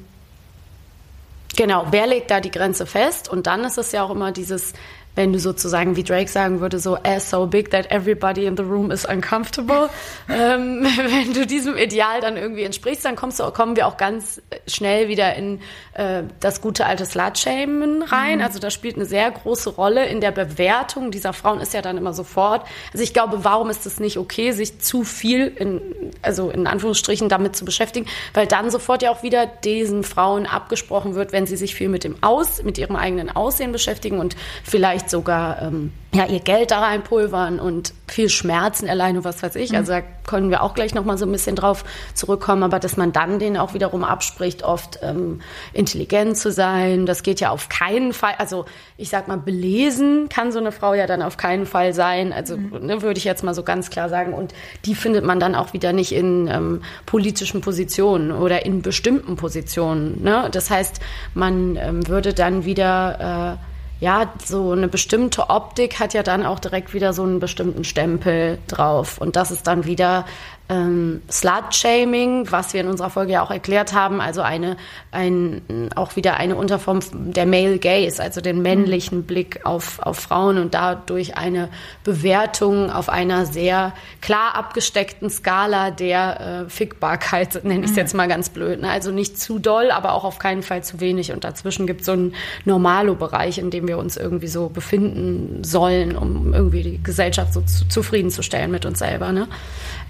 genau, 1.55 1.88
wer 1.89 2.05
legt 2.05 2.29
da 2.29 2.39
die 2.39 2.51
Grenze 2.51 2.86
fest? 2.86 3.29
Und 3.29 3.48
dann 3.48 3.63
ist 3.63 3.79
es 3.79 3.91
ja 3.91 4.03
auch 4.03 4.12
immer 4.12 4.31
dieses, 4.31 4.74
wenn 5.20 5.34
du 5.34 5.40
sozusagen, 5.40 5.98
wie 5.98 6.04
Drake 6.06 6.30
sagen 6.30 6.62
würde, 6.62 6.80
so 6.80 6.96
as 7.04 7.30
so 7.30 7.46
big 7.46 7.72
that 7.72 7.92
everybody 7.92 8.46
in 8.46 8.56
the 8.56 8.64
room 8.64 8.90
is 8.90 9.04
uncomfortable. 9.04 9.90
ähm, 10.30 10.88
wenn 10.96 11.34
du 11.34 11.46
diesem 11.46 11.76
Ideal 11.76 12.22
dann 12.22 12.38
irgendwie 12.38 12.64
entsprichst, 12.64 13.04
dann 13.04 13.18
kommst 13.18 13.42
du, 13.42 13.52
kommen 13.52 13.76
wir 13.76 13.86
auch 13.86 13.98
ganz 13.98 14.42
schnell 14.66 15.10
wieder 15.10 15.36
in 15.36 15.60
äh, 15.96 16.24
das 16.40 16.62
gute 16.62 16.86
alte 16.86 17.06
Slut-Shamen 17.06 18.04
rein. 18.04 18.38
Mhm. 18.38 18.46
Also 18.46 18.60
das 18.60 18.74
spielt 18.74 18.96
eine 18.96 19.04
sehr 19.04 19.30
große 19.30 19.72
Rolle 19.72 20.06
in 20.06 20.22
der 20.22 20.32
Bewertung 20.32 21.12
dieser 21.12 21.34
Frauen 21.34 21.60
ist 21.60 21.74
ja 21.74 21.82
dann 21.82 21.98
immer 21.98 22.14
sofort. 22.14 22.66
Also 22.94 23.04
ich 23.04 23.12
glaube, 23.12 23.44
warum 23.44 23.70
ist 23.70 23.86
es 23.86 24.00
nicht 24.00 24.18
okay, 24.18 24.54
sich 24.54 24.80
zu 24.80 25.04
viel 25.04 25.48
in, 25.48 25.82
also 26.22 26.50
in 26.50 26.66
Anführungsstrichen 26.66 27.28
damit 27.28 27.58
zu 27.58 27.66
beschäftigen, 27.66 28.06
weil 28.34 28.48
dann 28.48 28.72
sofort 28.72 29.02
ja 29.02 29.12
auch 29.12 29.22
wieder 29.22 29.48
diesen 29.48 30.06
Frauen 30.06 30.46
abgesprochen 30.46 31.16
wird, 31.16 31.34
wenn 31.34 31.46
sie 31.46 31.58
sich 31.58 31.76
viel 31.76 31.90
mit 31.90 32.06
dem 32.06 32.16
Aus, 32.24 32.64
mit 32.64 32.78
ihrem 32.78 32.96
eigenen 32.96 33.30
Aussehen 33.30 33.74
beschäftigen 33.74 34.20
und 34.20 34.38
vielleicht 34.64 35.09
sogar 35.10 35.62
ähm, 35.62 35.92
ja, 36.12 36.25
ihr 36.25 36.39
Geld 36.39 36.72
da 36.72 36.80
reinpulvern 36.80 37.60
und 37.60 37.94
viel 38.08 38.30
Schmerzen 38.30 38.88
erleiden 38.88 39.18
und 39.18 39.24
was 39.25 39.44
weiß 39.44 39.56
ich. 39.56 39.72
Mhm. 39.72 39.78
Also 39.78 39.92
da 39.92 40.01
können 40.25 40.50
wir 40.50 40.63
auch 40.63 40.74
gleich 40.74 40.96
nochmal 40.96 41.20
so 41.20 41.25
ein 41.25 41.32
bisschen 41.32 41.56
drauf 41.56 41.86
zurückkommen, 42.16 42.63
aber 42.63 42.80
dass 42.80 42.98
man 42.98 43.12
dann 43.12 43.38
denen 43.38 43.58
auch 43.58 43.75
wiederum 43.75 44.04
abspricht, 44.04 44.63
oft 44.63 45.00
ähm, 45.04 45.42
intelligent 45.72 46.36
zu 46.36 46.51
sein, 46.51 47.06
das 47.06 47.22
geht 47.22 47.39
ja 47.39 47.51
auf 47.51 47.70
keinen 47.70 48.13
Fall, 48.13 48.34
also 48.39 48.66
ich 48.98 49.10
sag 49.10 49.28
mal, 49.28 49.38
belesen 49.38 50.30
kann 50.30 50.51
so 50.51 50.58
eine 50.58 50.72
Frau 50.72 50.96
ja 50.96 51.06
dann 51.06 51.22
auf 51.22 51.38
keinen 51.38 51.68
Fall 51.68 51.94
sein, 51.94 52.34
also 52.34 52.58
mhm. 52.58 52.86
ne, 52.86 53.01
würde 53.04 53.20
ich 53.20 53.24
jetzt 53.24 53.44
mal 53.44 53.54
so 53.54 53.62
ganz 53.62 53.92
klar 53.92 54.10
sagen 54.10 54.34
und 54.34 54.54
die 54.86 54.96
findet 54.96 55.24
man 55.24 55.39
dann 55.39 55.54
auch 55.54 55.74
wieder 55.74 55.94
nicht 55.94 56.12
in 56.12 56.48
ähm, 56.48 56.82
politischen 57.06 57.62
Positionen 57.62 58.32
oder 58.32 58.66
in 58.66 58.82
bestimmten 58.82 59.36
Positionen. 59.36 60.24
Ne? 60.24 60.50
Das 60.51 60.72
heißt, 60.72 61.00
man 61.36 61.75
ähm, 61.75 62.08
würde 62.08 62.34
dann 62.34 62.66
wieder 62.66 63.58
äh, 63.60 63.69
ja, 64.00 64.34
so 64.44 64.72
eine 64.72 64.88
bestimmte 64.88 65.50
Optik 65.50 66.00
hat 66.00 66.13
ja 66.13 66.24
dann 66.24 66.46
auch 66.46 66.60
direkt 66.60 66.94
wieder 66.94 67.12
so 67.13 67.24
einen 67.24 67.39
bestimmten 67.39 67.84
Stempel 67.84 68.58
drauf. 68.68 69.18
Und 69.18 69.36
das 69.36 69.51
ist 69.51 69.68
dann 69.68 69.86
wieder 69.86 70.25
ähm, 70.70 71.22
Slut-Shaming, 71.32 72.52
was 72.52 72.74
wir 72.74 72.82
in 72.82 72.88
unserer 72.88 73.10
Folge 73.10 73.34
ja 73.34 73.42
auch 73.42 73.50
erklärt 73.50 73.94
haben, 73.94 74.22
also 74.22 74.42
eine, 74.42 74.78
ein, 75.12 75.90
auch 75.96 76.16
wieder 76.16 76.38
eine 76.38 76.56
Unterform 76.56 77.00
der 77.12 77.48
Male 77.48 77.80
Gaze, 77.80 78.22
also 78.22 78.40
den 78.40 78.62
männlichen 78.62 79.24
Blick 79.24 79.66
auf, 79.66 80.00
auf 80.00 80.20
Frauen 80.20 80.60
und 80.60 80.76
dadurch 80.76 81.36
eine 81.38 81.70
Bewertung 82.04 82.92
auf 82.92 83.10
einer 83.10 83.48
sehr 83.48 83.94
klar 84.22 84.56
abgesteckten 84.56 85.32
Skala 85.32 85.90
der 85.90 86.66
äh, 86.68 86.70
Fickbarkeit, 86.70 87.64
nenne 87.64 87.80
ich 87.80 87.86
es 87.88 87.92
mhm. 87.92 87.98
jetzt 87.98 88.14
mal 88.14 88.28
ganz 88.28 88.50
blöd. 88.50 88.82
Ne? 88.82 88.92
Also 88.92 89.12
nicht 89.12 89.40
zu 89.40 89.58
doll, 89.58 89.90
aber 89.90 90.14
auch 90.14 90.24
auf 90.24 90.38
keinen 90.38 90.62
Fall 90.62 90.84
zu 90.84 91.00
wenig. 91.00 91.32
Und 91.32 91.44
dazwischen 91.44 91.88
gibt 91.88 92.02
es 92.02 92.06
so 92.06 92.12
einen 92.12 92.36
Normalo-Bereich, 92.66 93.58
in 93.58 93.72
dem 93.72 93.88
wir 93.88 93.98
uns 93.98 94.18
irgendwie 94.18 94.48
so 94.48 94.70
befinden 94.70 95.64
sollen, 95.64 96.16
um 96.16 96.54
irgendwie 96.54 96.84
die 96.84 97.04
Gesellschaft 97.04 97.54
so 97.54 97.62
zu, 97.62 97.88
zufriedenzustellen 97.88 98.70
mit 98.70 98.86
uns 98.86 99.00
selber. 99.00 99.32
Ne? 99.32 99.48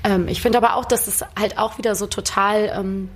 Ähm, 0.03 0.27
ich 0.27 0.41
finde 0.41 0.57
aber 0.57 0.75
auch, 0.75 0.85
dass 0.85 1.07
es 1.07 1.23
halt 1.37 1.57
auch 1.57 1.77
wieder 1.77 1.95
so 1.95 2.07
total 2.07 2.71
ähm, 2.75 3.09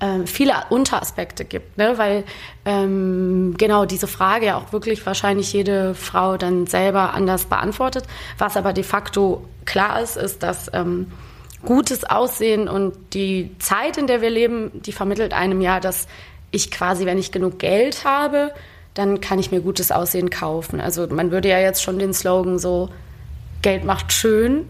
äh, 0.00 0.26
viele 0.26 0.54
Unteraspekte 0.70 1.44
gibt, 1.44 1.78
ne? 1.78 1.96
weil 1.96 2.24
ähm, 2.64 3.54
genau 3.56 3.84
diese 3.84 4.08
Frage 4.08 4.46
ja 4.46 4.56
auch 4.58 4.72
wirklich 4.72 5.04
wahrscheinlich 5.06 5.52
jede 5.52 5.94
Frau 5.94 6.36
dann 6.36 6.66
selber 6.66 7.14
anders 7.14 7.44
beantwortet. 7.44 8.04
Was 8.38 8.56
aber 8.56 8.72
de 8.72 8.84
facto 8.84 9.46
klar 9.64 10.02
ist, 10.02 10.16
ist, 10.16 10.42
dass 10.42 10.70
ähm, 10.74 11.06
gutes 11.64 12.04
Aussehen 12.04 12.68
und 12.68 12.94
die 13.14 13.54
Zeit, 13.60 13.96
in 13.96 14.08
der 14.08 14.20
wir 14.20 14.30
leben, 14.30 14.72
die 14.82 14.92
vermittelt 14.92 15.32
einem 15.32 15.60
ja, 15.60 15.78
dass 15.78 16.08
ich 16.50 16.70
quasi, 16.70 17.06
wenn 17.06 17.18
ich 17.18 17.30
genug 17.30 17.60
Geld 17.60 18.04
habe, 18.04 18.52
dann 18.94 19.20
kann 19.20 19.38
ich 19.38 19.52
mir 19.52 19.60
gutes 19.60 19.92
Aussehen 19.92 20.28
kaufen. 20.28 20.80
Also 20.80 21.06
man 21.06 21.30
würde 21.30 21.48
ja 21.48 21.60
jetzt 21.60 21.82
schon 21.82 21.98
den 21.98 22.12
Slogan 22.12 22.58
so, 22.58 22.90
Geld 23.62 23.84
macht 23.84 24.12
schön 24.12 24.66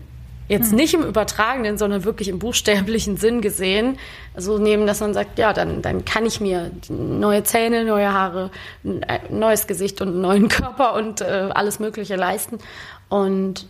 Jetzt 0.53 0.69
hm. 0.69 0.77
nicht 0.77 0.93
im 0.93 1.03
übertragenen, 1.03 1.79
sondern 1.79 2.05
wirklich 2.05 2.29
im 2.29 2.39
buchstäblichen 2.39 3.17
Sinn 3.17 3.41
gesehen, 3.41 3.99
so 4.37 4.59
nehmen, 4.59 4.87
dass 4.87 5.01
man 5.01 5.15
sagt, 5.15 5.39
ja, 5.39 5.55
dann, 5.55 5.81
dann 5.81 6.05
kann 6.05 6.27
ich 6.27 6.43
mir 6.43 6.71
neue 6.91 7.43
Zähne, 7.43 7.87
neue 7.87 8.13
Haare, 8.13 8.51
ein 8.85 9.21
neues 9.31 9.67
Gesicht 9.67 10.03
und 10.03 10.09
einen 10.09 10.21
neuen 10.21 10.49
Körper 10.51 10.93
und 10.93 11.23
äh, 11.23 11.49
alles 11.55 11.81
Mögliche 11.81 12.17
leisten. 12.17 12.59
Und 13.09 13.67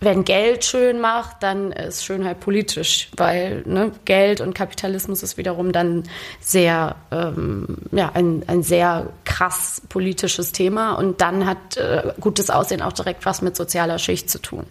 wenn 0.00 0.24
Geld 0.24 0.64
schön 0.64 1.00
macht, 1.00 1.42
dann 1.42 1.72
ist 1.72 2.04
Schönheit 2.04 2.40
politisch, 2.40 3.10
weil 3.16 3.62
ne, 3.66 3.92
Geld 4.06 4.40
und 4.40 4.54
Kapitalismus 4.54 5.22
ist 5.22 5.36
wiederum 5.36 5.72
dann 5.72 6.04
sehr, 6.40 6.96
ähm, 7.10 7.76
ja, 7.92 8.10
ein, 8.14 8.42
ein 8.46 8.62
sehr 8.62 9.08
krass 9.24 9.82
politisches 9.90 10.52
Thema 10.52 10.94
und 10.94 11.20
dann 11.20 11.46
hat 11.46 11.76
äh, 11.76 12.14
gutes 12.18 12.48
Aussehen 12.48 12.80
auch 12.80 12.92
direkt 12.92 13.26
was 13.26 13.42
mit 13.42 13.56
sozialer 13.56 13.98
Schicht 13.98 14.30
zu 14.30 14.38
tun. 14.40 14.64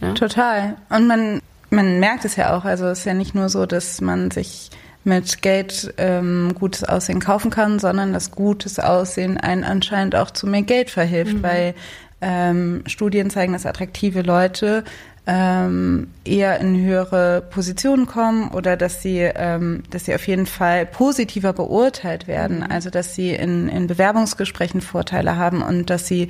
Ne? 0.00 0.14
Total. 0.14 0.76
Und 0.88 1.06
man, 1.06 1.42
man 1.68 2.00
merkt 2.00 2.24
es 2.24 2.36
ja 2.36 2.56
auch, 2.56 2.64
also 2.64 2.86
es 2.86 3.00
ist 3.00 3.04
ja 3.04 3.14
nicht 3.14 3.34
nur 3.34 3.50
so, 3.50 3.66
dass 3.66 4.00
man 4.00 4.30
sich 4.30 4.70
mit 5.04 5.42
Geld 5.42 5.92
ähm, 5.98 6.54
gutes 6.58 6.84
Aussehen 6.84 7.20
kaufen 7.20 7.50
kann, 7.50 7.78
sondern 7.78 8.12
dass 8.12 8.30
gutes 8.30 8.78
Aussehen 8.78 9.36
einen 9.36 9.64
anscheinend 9.64 10.14
auch 10.14 10.30
zu 10.30 10.46
mehr 10.46 10.62
Geld 10.62 10.90
verhilft, 10.90 11.34
mhm. 11.34 11.42
weil 11.42 11.74
ähm, 12.22 12.84
Studien 12.86 13.28
zeigen, 13.28 13.52
dass 13.52 13.66
attraktive 13.66 14.22
Leute 14.22 14.84
ähm, 15.24 16.08
eher 16.24 16.58
in 16.58 16.80
höhere 16.84 17.42
Positionen 17.42 18.06
kommen 18.06 18.50
oder 18.50 18.76
dass 18.76 19.02
sie, 19.02 19.18
ähm, 19.20 19.84
dass 19.90 20.06
sie 20.06 20.14
auf 20.14 20.26
jeden 20.26 20.46
Fall 20.46 20.84
positiver 20.84 21.52
beurteilt 21.52 22.26
werden. 22.26 22.58
Mhm. 22.58 22.70
Also 22.70 22.90
dass 22.90 23.14
sie 23.14 23.30
in, 23.30 23.68
in 23.68 23.86
Bewerbungsgesprächen 23.86 24.80
Vorteile 24.80 25.36
haben 25.36 25.62
und 25.62 25.90
dass 25.90 26.08
sie, 26.08 26.28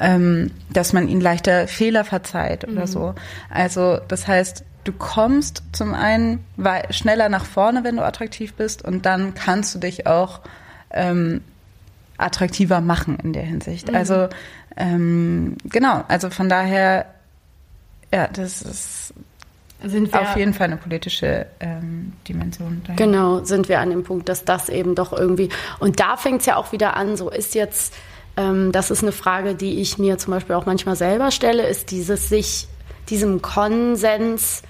ähm, 0.00 0.50
dass 0.72 0.92
man 0.92 1.06
ihnen 1.06 1.20
leichter 1.20 1.68
Fehler 1.68 2.04
verzeiht 2.04 2.66
mhm. 2.66 2.76
oder 2.76 2.86
so. 2.86 3.14
Also 3.48 3.98
das 4.08 4.26
heißt, 4.26 4.64
du 4.84 4.92
kommst 4.92 5.62
zum 5.72 5.94
einen 5.94 6.44
schneller 6.90 7.28
nach 7.28 7.44
vorne, 7.44 7.84
wenn 7.84 7.96
du 7.96 8.04
attraktiv 8.04 8.54
bist, 8.54 8.84
und 8.84 9.06
dann 9.06 9.34
kannst 9.34 9.74
du 9.74 9.78
dich 9.78 10.08
auch 10.08 10.40
ähm, 10.90 11.42
attraktiver 12.18 12.80
machen 12.80 13.18
in 13.22 13.32
der 13.32 13.42
Hinsicht. 13.42 13.88
Mhm. 13.88 13.94
Also 13.94 14.28
ähm, 14.76 15.56
genau, 15.64 16.04
also 16.08 16.30
von 16.30 16.48
daher, 16.48 17.06
ja, 18.12 18.28
das 18.28 18.62
ist 18.62 19.14
auf 19.84 20.36
jeden 20.36 20.54
Fall 20.54 20.66
eine 20.66 20.76
politische 20.76 21.46
ähm, 21.58 22.12
Dimension. 22.28 22.82
Dahin. 22.84 22.96
Genau, 22.96 23.42
sind 23.44 23.68
wir 23.68 23.80
an 23.80 23.90
dem 23.90 24.04
Punkt, 24.04 24.28
dass 24.28 24.44
das 24.44 24.68
eben 24.68 24.94
doch 24.94 25.12
irgendwie, 25.12 25.48
und 25.80 25.98
da 25.98 26.16
fängt 26.16 26.40
es 26.40 26.46
ja 26.46 26.56
auch 26.56 26.70
wieder 26.72 26.96
an, 26.96 27.16
so 27.16 27.30
ist 27.30 27.54
jetzt, 27.54 27.94
ähm, 28.36 28.70
das 28.70 28.90
ist 28.90 29.02
eine 29.02 29.12
Frage, 29.12 29.54
die 29.54 29.80
ich 29.80 29.98
mir 29.98 30.18
zum 30.18 30.32
Beispiel 30.32 30.54
auch 30.54 30.66
manchmal 30.66 30.94
selber 30.96 31.30
stelle, 31.30 31.66
ist 31.66 31.90
dieses 31.90 32.28
sich, 32.28 32.68
diesem 33.08 33.42
Konsens 33.42 34.62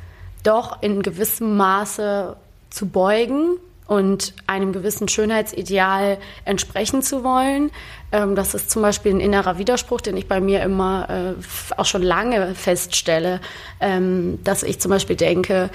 doch 0.43 0.83
in 0.83 1.03
gewissem 1.03 1.57
Maße 1.57 2.37
zu 2.71 2.87
beugen 2.87 3.59
und 3.87 4.33
einem 4.47 4.73
gewissen 4.73 5.09
Schönheitsideal 5.09 6.19
entsprechen 6.45 7.03
zu 7.03 7.23
wollen. 7.23 7.71
Ähm, 8.13 8.35
das 8.37 8.55
ist 8.55 8.71
zum 8.71 8.83
Beispiel 8.83 9.15
ein 9.15 9.21
innerer 9.21 9.59
Widerspruch, 9.59 10.01
den 10.01 10.17
ich 10.17 10.29
bei 10.29 10.41
mir 10.41 10.63
immer 10.63 11.09
äh, 11.09 11.75
auch 11.77 11.87
schon 11.87 12.03
lange 12.03 12.55
feststelle, 12.55 13.41
ähm, 13.81 14.39
dass 14.45 14.63
ich 14.63 14.81
zum 14.81 14.91
Beispiel 14.91 15.17
denke, 15.17 15.71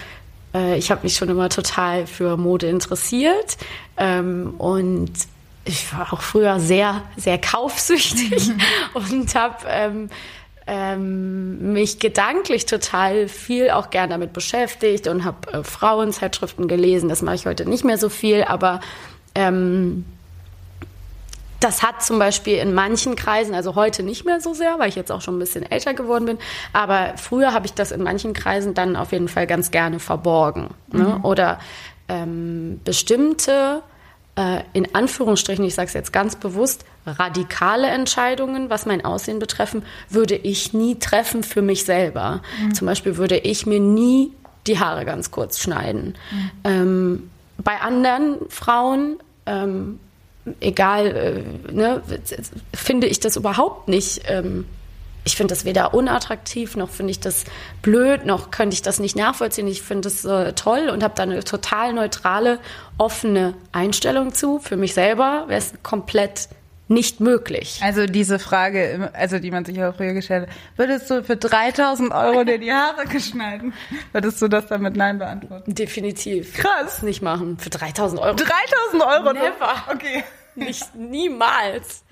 äh, 0.54 0.78
ich 0.78 0.92
habe 0.92 1.04
mich 1.04 1.16
schon 1.16 1.30
immer 1.30 1.50
total 1.50 2.06
für 2.08 2.38
Mode 2.38 2.68
interessiert 2.68 3.58
ähm, 3.98 4.54
und 4.58 5.12
ich 5.66 5.92
war 5.94 6.14
auch 6.14 6.22
früher 6.22 6.60
sehr, 6.60 7.04
sehr 7.18 7.38
kaufsüchtig 7.38 8.52
und 8.94 9.36
habe 9.36 9.66
ähm, 9.68 10.10
ähm, 10.66 11.74
mich 11.74 12.00
gedanklich 12.00 12.66
total 12.66 13.28
viel 13.28 13.70
auch 13.72 13.90
gern 13.90 14.10
damit 14.10 14.34
beschäftigt 14.34 15.08
und 15.08 15.24
habe 15.24 15.52
äh, 15.52 15.64
Frauenzeitschriften 15.64 16.68
gelesen. 16.68 17.10
Das 17.10 17.22
mache 17.22 17.36
ich 17.36 17.46
heute 17.46 17.68
nicht 17.68 17.84
mehr 17.84 17.98
so 17.98 18.10
viel, 18.10 18.44
aber 18.44 18.82
ähm, 19.34 20.06
das 21.60 21.84
hat 21.84 22.04
zum 22.04 22.20
Beispiel 22.20 22.58
in 22.58 22.74
manchen 22.74 23.16
Kreisen, 23.16 23.56
also 23.56 23.76
heute 23.76 24.04
nicht 24.04 24.26
mehr 24.26 24.42
so 24.42 24.54
sehr, 24.54 24.78
weil 24.80 24.90
ich 24.90 24.96
jetzt 24.96 25.12
auch 25.12 25.22
schon 25.22 25.38
ein 25.38 25.40
bisschen 25.40 25.70
älter 25.70 25.94
geworden 25.94 26.26
bin, 26.26 26.38
aber 26.74 27.14
früher 27.18 27.54
habe 27.54 27.66
ich 27.66 27.74
das 27.74 27.92
in 27.92 28.04
manchen 28.04 28.34
Kreisen 28.34 28.74
dann 28.74 28.96
auf 28.96 29.12
jeden 29.12 29.28
Fall 29.28 29.48
ganz 29.48 29.72
gerne 29.72 30.00
verborgen. 30.00 30.70
Ne? 30.92 31.18
Mhm. 31.18 31.26
Oder 31.26 31.60
ähm, 32.08 32.80
bestimmte, 32.84 33.82
äh, 34.36 34.62
in 34.74 34.94
Anführungsstrichen, 34.94 35.66
ich 35.66 35.76
sage 35.76 35.88
es 35.88 35.94
jetzt 35.94 36.14
ganz 36.14 36.36
bewusst, 36.36 36.86
radikale 37.06 37.88
Entscheidungen, 37.88 38.70
was 38.70 38.86
mein 38.86 39.04
Aussehen 39.04 39.40
betreffen, 39.40 39.84
würde 40.10 40.36
ich 40.36 40.74
nie 40.74 41.00
treffen 41.00 41.44
für 41.44 41.62
mich 41.62 41.86
selber. 41.86 42.42
Mhm. 42.62 42.74
Zum 42.74 42.88
Beispiel 42.88 43.18
würde 43.18 43.38
ich 43.38 43.66
mir 43.66 43.80
nie 43.80 44.32
die 44.68 44.80
Haare 44.80 45.06
ganz 45.06 45.32
kurz 45.32 45.60
schneiden. 45.60 46.16
Mhm. 46.32 46.52
Ähm, 46.66 47.30
bei 47.58 47.80
anderen 47.80 48.38
Frauen, 48.50 49.18
ähm, 49.46 50.00
egal, 50.60 51.08
äh, 51.08 51.72
ne, 51.72 52.02
finde 52.74 53.08
ich 53.08 53.20
das 53.20 53.36
überhaupt 53.36 53.88
nicht. 53.88 54.22
Ähm, 54.28 54.66
ich 55.28 55.36
finde 55.36 55.54
das 55.54 55.66
weder 55.66 55.94
unattraktiv, 55.94 56.78
noch 56.78 56.90
finde 56.90 57.12
ich 57.12 57.20
das 57.20 57.44
blöd, 57.82 58.26
noch 58.26 58.50
könnte 58.50 58.74
ich 58.74 58.82
das 58.82 59.00
nicht 59.00 59.18
nachvollziehen. 59.18 59.68
Ich 59.68 59.82
finde 59.82 60.04
das 60.04 60.24
äh, 60.24 60.54
toll 60.54 60.90
und 60.90 61.04
habe 61.04 61.16
da 61.16 61.24
eine 61.24 61.44
total 61.44 61.92
neutrale, 61.92 62.60
offene 62.98 63.54
Einstellung 63.74 64.34
zu. 64.34 64.60
Für 64.60 64.78
mich 64.78 64.94
selber 64.94 65.44
wäre 65.48 65.60
es 65.60 65.74
komplett 65.84 66.48
nicht 66.88 67.20
möglich. 67.20 67.80
Also 67.84 68.06
diese 68.06 68.40
Frage, 68.40 69.12
also 69.14 69.40
die 69.40 69.52
man 69.52 69.66
sich 69.66 69.84
auch 69.84 69.96
früher 69.96 70.14
gestellt 70.14 70.48
hat, 70.48 70.56
würdest 70.78 71.10
du 71.10 71.24
für 71.24 71.36
3000 71.36 72.14
Euro 72.14 72.44
dir 72.46 72.60
die 72.60 72.72
Haare 72.72 73.06
geschneiden? 73.06 73.74
Würdest 74.14 74.42
du 74.42 74.48
das 74.48 74.68
dann 74.68 74.82
mit 74.82 74.96
Nein 74.96 75.20
beantworten? 75.20 75.76
Definitiv. 75.76 76.54
Krass. 76.54 77.04
Nicht 77.04 77.22
machen. 77.22 77.58
Für 77.58 77.70
3000 77.70 78.22
Euro. 78.22 78.36
3000 78.36 79.04
Euro? 79.04 79.34
Never. 79.34 79.76
Okay. 79.92 80.24
Nicht, 80.58 80.96
niemals. 80.96 82.04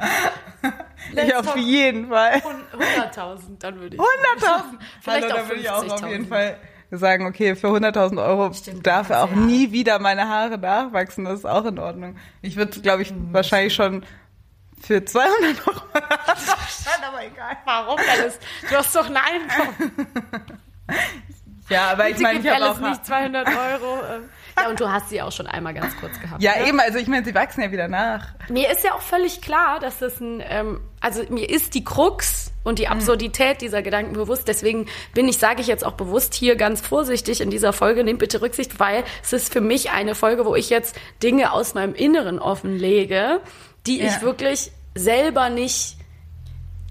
ich 1.16 1.36
auf 1.36 1.56
jeden 1.56 2.10
Fall. 2.10 2.36
100.000, 2.36 3.60
dann 3.60 3.80
würde 3.80 3.96
ich. 3.96 4.02
100.000? 4.02 4.64
Vielleicht 5.02 5.32
Hallo, 5.32 5.42
auch 5.42 5.50
würde 5.50 5.62
ich 5.62 5.70
auch 5.70 5.84
auf 5.84 6.04
50.000. 6.04 6.08
jeden 6.10 6.28
Fall 6.28 6.58
sagen, 6.92 7.26
okay, 7.26 7.56
für 7.56 7.68
100.000 7.68 8.24
Euro 8.24 8.54
Stimmt, 8.54 8.86
darf 8.86 9.10
ja. 9.10 9.24
auch 9.24 9.32
nie 9.32 9.72
wieder 9.72 9.98
meine 10.00 10.30
Haare 10.30 10.58
nachwachsen. 10.60 11.26
Das 11.26 11.40
ist 11.40 11.46
auch 11.46 11.66
in 11.66 11.80
Ordnung. 11.80 12.18
Ich 12.44 12.56
würde, 12.56 12.80
glaube 12.82 13.02
ich, 13.02 13.12
wahrscheinlich 13.32 13.74
schon 13.74 14.06
für 14.80 15.04
200 15.04 15.68
Euro 15.68 15.82
aber 15.96 17.26
egal. 17.26 17.58
Warum 17.66 18.00
alles? 18.12 18.40
Du 18.70 18.76
hast 18.76 18.96
doch 18.96 19.10
Nein 19.10 19.48
bekommen. 19.48 20.08
Ja, 21.70 21.92
aber 21.92 22.10
ich 22.10 22.20
meine, 22.20 22.40
ich 22.40 22.48
habe 22.48 22.70
auch... 22.70 22.80
nicht 22.80 23.06
200 23.06 23.48
Euro. 23.48 24.00
ähm. 24.14 24.30
Ja, 24.58 24.70
und 24.70 24.80
du 24.80 24.90
hast 24.90 25.10
sie 25.10 25.22
auch 25.22 25.32
schon 25.32 25.48
einmal 25.48 25.74
ganz 25.74 25.96
kurz 25.98 26.20
gehabt. 26.20 26.42
Ja, 26.42 26.54
ne? 26.58 26.68
eben, 26.70 26.80
also 26.80 26.98
ich 26.98 27.08
meine, 27.08 27.26
sie 27.26 27.36
wachsen 27.36 27.62
ja 27.62 27.72
wieder 27.72 27.88
nach. 27.88 28.28
Mir 28.50 28.70
ist 28.72 28.84
ja 28.84 28.94
auch 28.94 29.02
völlig 29.02 29.42
klar, 29.42 29.80
dass 29.80 30.00
das 30.00 30.20
ein, 30.22 30.42
ähm, 30.48 30.80
also 31.02 31.24
mir 31.30 31.50
ist 31.50 31.74
die 31.74 31.84
Krux 31.84 32.52
und 32.64 32.80
die 32.80 32.88
Absurdität 32.88 33.62
dieser 33.62 33.82
Gedanken 33.82 34.14
bewusst. 34.14 34.48
Deswegen 34.48 34.88
bin 35.14 35.28
ich, 35.28 35.38
sage 35.38 35.62
ich 35.62 35.68
jetzt 35.68 35.86
auch 35.86 35.94
bewusst 35.94 36.34
hier 36.34 36.56
ganz 36.56 36.80
vorsichtig 36.82 37.42
in 37.42 37.50
dieser 37.52 37.74
Folge, 37.74 38.04
nehmt 38.04 38.20
bitte 38.20 38.42
Rücksicht, 38.42 38.80
weil 38.80 39.04
es 39.24 39.34
ist 39.34 39.52
für 39.52 39.62
mich 39.62 39.92
eine 39.92 40.16
Folge, 40.16 40.46
wo 40.46 40.56
ich 40.56 40.70
jetzt 40.70 40.96
Dinge 41.22 41.52
aus 41.52 41.74
meinem 41.74 41.94
Inneren 41.94 42.40
offenlege, 42.40 43.42
die 43.86 44.00
Ja. 44.00 44.08
ich 44.08 44.22
wirklich 44.22 44.72
selber 44.96 45.50
nicht, 45.50 45.98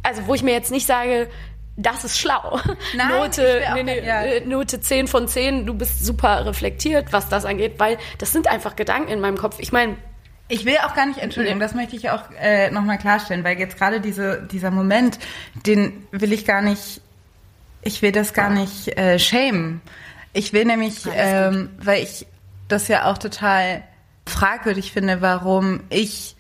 also 0.02 0.26
wo 0.26 0.34
ich 0.34 0.42
mir 0.42 0.52
jetzt 0.52 0.70
nicht 0.70 0.86
sage, 0.86 1.28
das 1.76 2.04
ist 2.04 2.18
schlau. 2.18 2.60
Nein, 2.96 3.08
Note, 3.08 3.62
nee, 3.74 3.82
nee, 3.82 4.06
ja. 4.06 4.22
äh, 4.22 4.40
Note 4.46 4.80
10 4.80 5.08
von 5.08 5.26
10, 5.28 5.66
du 5.66 5.74
bist 5.74 6.04
super 6.04 6.46
reflektiert, 6.46 7.12
was 7.12 7.28
das 7.28 7.44
angeht, 7.44 7.74
weil 7.78 7.98
das 8.18 8.32
sind 8.32 8.46
einfach 8.48 8.76
Gedanken 8.76 9.10
in 9.10 9.20
meinem 9.20 9.36
Kopf. 9.36 9.56
Ich 9.58 9.72
meine, 9.72 9.96
Ich 10.48 10.64
will 10.64 10.76
auch 10.84 10.94
gar 10.94 11.06
nicht, 11.06 11.18
Entschuldigung, 11.18 11.58
das 11.58 11.74
möchte 11.74 11.96
ich 11.96 12.10
auch 12.10 12.22
äh, 12.38 12.70
nochmal 12.70 12.98
klarstellen, 12.98 13.44
weil 13.44 13.58
jetzt 13.58 13.78
gerade 13.78 14.00
diese, 14.00 14.42
dieser 14.42 14.70
Moment, 14.70 15.18
den 15.66 16.06
will 16.10 16.32
ich 16.32 16.44
gar 16.44 16.60
nicht, 16.62 17.00
ich 17.82 18.02
will 18.02 18.12
das 18.12 18.34
gar 18.34 18.50
nicht 18.50 18.96
äh, 18.96 19.18
shamen. 19.18 19.80
Ich 20.32 20.52
will 20.52 20.64
nämlich, 20.66 21.06
ähm, 21.12 21.70
weil 21.78 22.02
ich 22.02 22.26
das 22.68 22.88
ja 22.88 23.10
auch 23.10 23.18
total 23.18 23.82
fragwürdig 24.26 24.92
finde, 24.92 25.20
warum 25.20 25.80
ich 25.90 26.36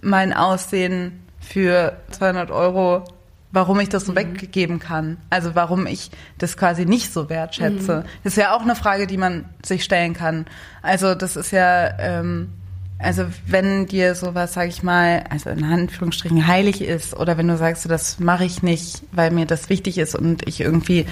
mein 0.00 0.32
Aussehen 0.32 1.26
für 1.40 1.96
200 2.10 2.50
Euro, 2.50 3.04
warum 3.52 3.80
ich 3.80 3.88
das 3.88 4.06
so 4.06 4.14
weggeben 4.14 4.78
kann. 4.78 5.16
Also 5.28 5.54
warum 5.54 5.86
ich 5.86 6.10
das 6.38 6.56
quasi 6.56 6.86
nicht 6.86 7.12
so 7.12 7.28
wertschätze. 7.28 8.04
Das 8.22 8.34
ist 8.34 8.36
ja 8.36 8.54
auch 8.54 8.62
eine 8.62 8.76
Frage, 8.76 9.06
die 9.06 9.16
man 9.16 9.44
sich 9.64 9.84
stellen 9.84 10.14
kann. 10.14 10.46
Also 10.82 11.14
das 11.14 11.36
ist 11.36 11.50
ja, 11.50 11.98
ähm, 11.98 12.52
also 12.98 13.24
wenn 13.46 13.86
dir 13.86 14.14
sowas, 14.14 14.52
sag 14.52 14.68
ich 14.68 14.82
mal, 14.82 15.24
also 15.30 15.50
in 15.50 15.64
Anführungsstrichen 15.64 16.46
heilig 16.46 16.82
ist, 16.82 17.14
oder 17.14 17.38
wenn 17.38 17.48
du 17.48 17.56
sagst, 17.56 17.82
so, 17.82 17.88
das 17.88 18.20
mache 18.20 18.44
ich 18.44 18.62
nicht, 18.62 19.02
weil 19.12 19.30
mir 19.30 19.46
das 19.46 19.68
wichtig 19.68 19.98
ist 19.98 20.14
und 20.14 20.46
ich 20.46 20.60
irgendwie 20.60 21.06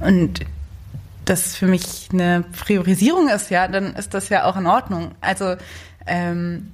und 0.00 0.40
das 1.24 1.54
für 1.54 1.66
mich 1.66 2.08
eine 2.12 2.44
Priorisierung 2.58 3.28
ist, 3.28 3.50
ja, 3.50 3.68
dann 3.68 3.94
ist 3.94 4.14
das 4.14 4.28
ja 4.28 4.44
auch 4.44 4.56
in 4.56 4.66
Ordnung. 4.66 5.12
Also 5.20 5.54
ähm, 6.06 6.72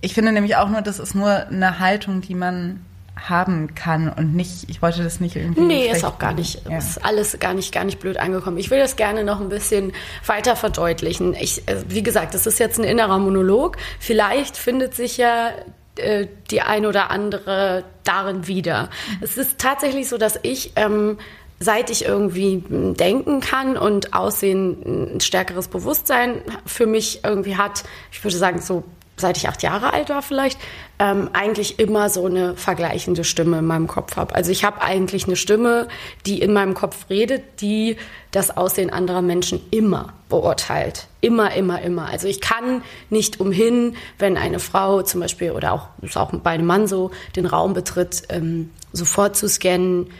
ich 0.00 0.12
finde 0.12 0.32
nämlich 0.32 0.56
auch 0.56 0.68
nur, 0.68 0.82
das 0.82 0.98
ist 0.98 1.14
nur 1.14 1.46
eine 1.46 1.78
Haltung, 1.78 2.20
die 2.20 2.34
man 2.34 2.84
haben 3.16 3.74
kann 3.74 4.08
und 4.08 4.34
nicht, 4.34 4.68
ich 4.68 4.82
wollte 4.82 5.02
das 5.02 5.20
nicht 5.20 5.36
irgendwie. 5.36 5.60
Nee, 5.60 5.90
ist 5.90 6.04
auch 6.04 6.18
gar 6.18 6.32
nicht, 6.32 6.64
machen. 6.64 6.76
ist 6.76 7.04
alles 7.04 7.38
gar 7.38 7.54
nicht, 7.54 7.72
gar 7.72 7.84
nicht 7.84 8.00
blöd 8.00 8.16
angekommen. 8.16 8.58
Ich 8.58 8.70
will 8.70 8.78
das 8.78 8.96
gerne 8.96 9.24
noch 9.24 9.40
ein 9.40 9.48
bisschen 9.48 9.92
weiter 10.26 10.56
verdeutlichen. 10.56 11.34
Ich, 11.34 11.66
äh, 11.68 11.76
wie 11.88 12.02
gesagt, 12.02 12.34
das 12.34 12.46
ist 12.46 12.58
jetzt 12.58 12.78
ein 12.78 12.84
innerer 12.84 13.18
Monolog. 13.18 13.76
Vielleicht 14.00 14.56
findet 14.56 14.94
sich 14.94 15.16
ja 15.16 15.50
äh, 15.96 16.26
die 16.50 16.60
ein 16.60 16.86
oder 16.86 17.10
andere 17.10 17.84
darin 18.02 18.46
wieder. 18.46 18.90
Es 19.20 19.36
ist 19.36 19.58
tatsächlich 19.58 20.08
so, 20.08 20.18
dass 20.18 20.38
ich, 20.42 20.72
ähm, 20.74 21.18
seit 21.60 21.90
ich 21.90 22.04
irgendwie 22.04 22.64
denken 22.68 23.40
kann 23.40 23.76
und 23.76 24.12
Aussehen 24.12 25.14
ein 25.14 25.20
stärkeres 25.20 25.68
Bewusstsein 25.68 26.42
für 26.66 26.86
mich 26.86 27.20
irgendwie 27.24 27.56
hat, 27.56 27.84
ich 28.10 28.22
würde 28.24 28.36
sagen 28.36 28.60
so 28.60 28.82
seit 29.16 29.36
ich 29.36 29.48
acht 29.48 29.62
Jahre 29.62 29.92
alt 29.92 30.08
war 30.08 30.22
vielleicht, 30.22 30.58
ähm, 30.98 31.30
eigentlich 31.32 31.78
immer 31.78 32.08
so 32.08 32.26
eine 32.26 32.56
vergleichende 32.56 33.24
Stimme 33.24 33.58
in 33.58 33.66
meinem 33.66 33.86
Kopf 33.86 34.16
habe. 34.16 34.34
Also 34.34 34.50
ich 34.50 34.64
habe 34.64 34.82
eigentlich 34.82 35.26
eine 35.26 35.36
Stimme, 35.36 35.88
die 36.26 36.40
in 36.40 36.52
meinem 36.52 36.74
Kopf 36.74 37.10
redet, 37.10 37.60
die 37.60 37.96
das 38.30 38.56
Aussehen 38.56 38.90
anderer 38.90 39.22
Menschen 39.22 39.60
immer 39.70 40.12
beurteilt. 40.28 41.06
Immer, 41.20 41.54
immer, 41.54 41.80
immer. 41.82 42.06
Also 42.06 42.26
ich 42.26 42.40
kann 42.40 42.82
nicht 43.10 43.40
umhin, 43.40 43.96
wenn 44.18 44.36
eine 44.36 44.58
Frau 44.58 45.02
zum 45.02 45.20
Beispiel 45.20 45.52
oder 45.52 45.72
auch, 45.72 45.88
ist 46.02 46.16
auch 46.16 46.32
bei 46.32 46.50
einem 46.50 46.66
Mann 46.66 46.86
so, 46.86 47.10
den 47.36 47.46
Raum 47.46 47.74
betritt, 47.74 48.22
ähm, 48.30 48.70
sofort 48.92 49.36
zu 49.36 49.48
scannen, 49.48 50.10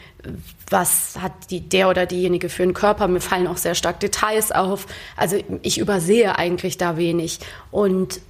was 0.70 1.18
hat 1.20 1.32
die, 1.50 1.60
der 1.60 1.88
oder 1.88 2.06
diejenige 2.06 2.48
für 2.48 2.62
einen 2.62 2.74
Körper. 2.74 3.08
Mir 3.08 3.20
fallen 3.20 3.46
auch 3.46 3.56
sehr 3.56 3.74
stark 3.74 4.00
Details 4.00 4.52
auf. 4.52 4.86
Also 5.16 5.36
ich 5.62 5.78
übersehe 5.78 6.38
eigentlich 6.38 6.78
da 6.78 6.96
wenig. 6.96 7.40
Und 7.70 8.20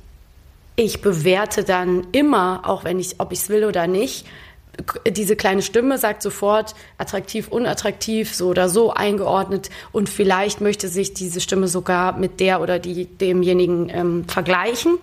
ich 0.76 1.00
bewerte 1.02 1.64
dann 1.64 2.06
immer, 2.12 2.62
auch 2.64 2.84
wenn 2.84 2.98
ich, 2.98 3.16
ob 3.18 3.32
ich 3.32 3.40
es 3.40 3.48
will 3.48 3.64
oder 3.64 3.86
nicht, 3.86 4.26
diese 5.08 5.36
kleine 5.36 5.62
Stimme 5.62 5.98
sagt 5.98 6.22
sofort 6.22 6.74
attraktiv, 6.98 7.48
unattraktiv, 7.48 8.34
so 8.34 8.48
oder 8.48 8.68
so 8.68 8.92
eingeordnet 8.92 9.70
und 9.92 10.08
vielleicht 10.08 10.60
möchte 10.60 10.88
sich 10.88 11.14
diese 11.14 11.40
Stimme 11.40 11.68
sogar 11.68 12.18
mit 12.18 12.40
der 12.40 12.60
oder 12.60 12.80
die, 12.80 13.06
demjenigen 13.06 13.88
ähm, 13.90 14.24
vergleichen. 14.26 14.98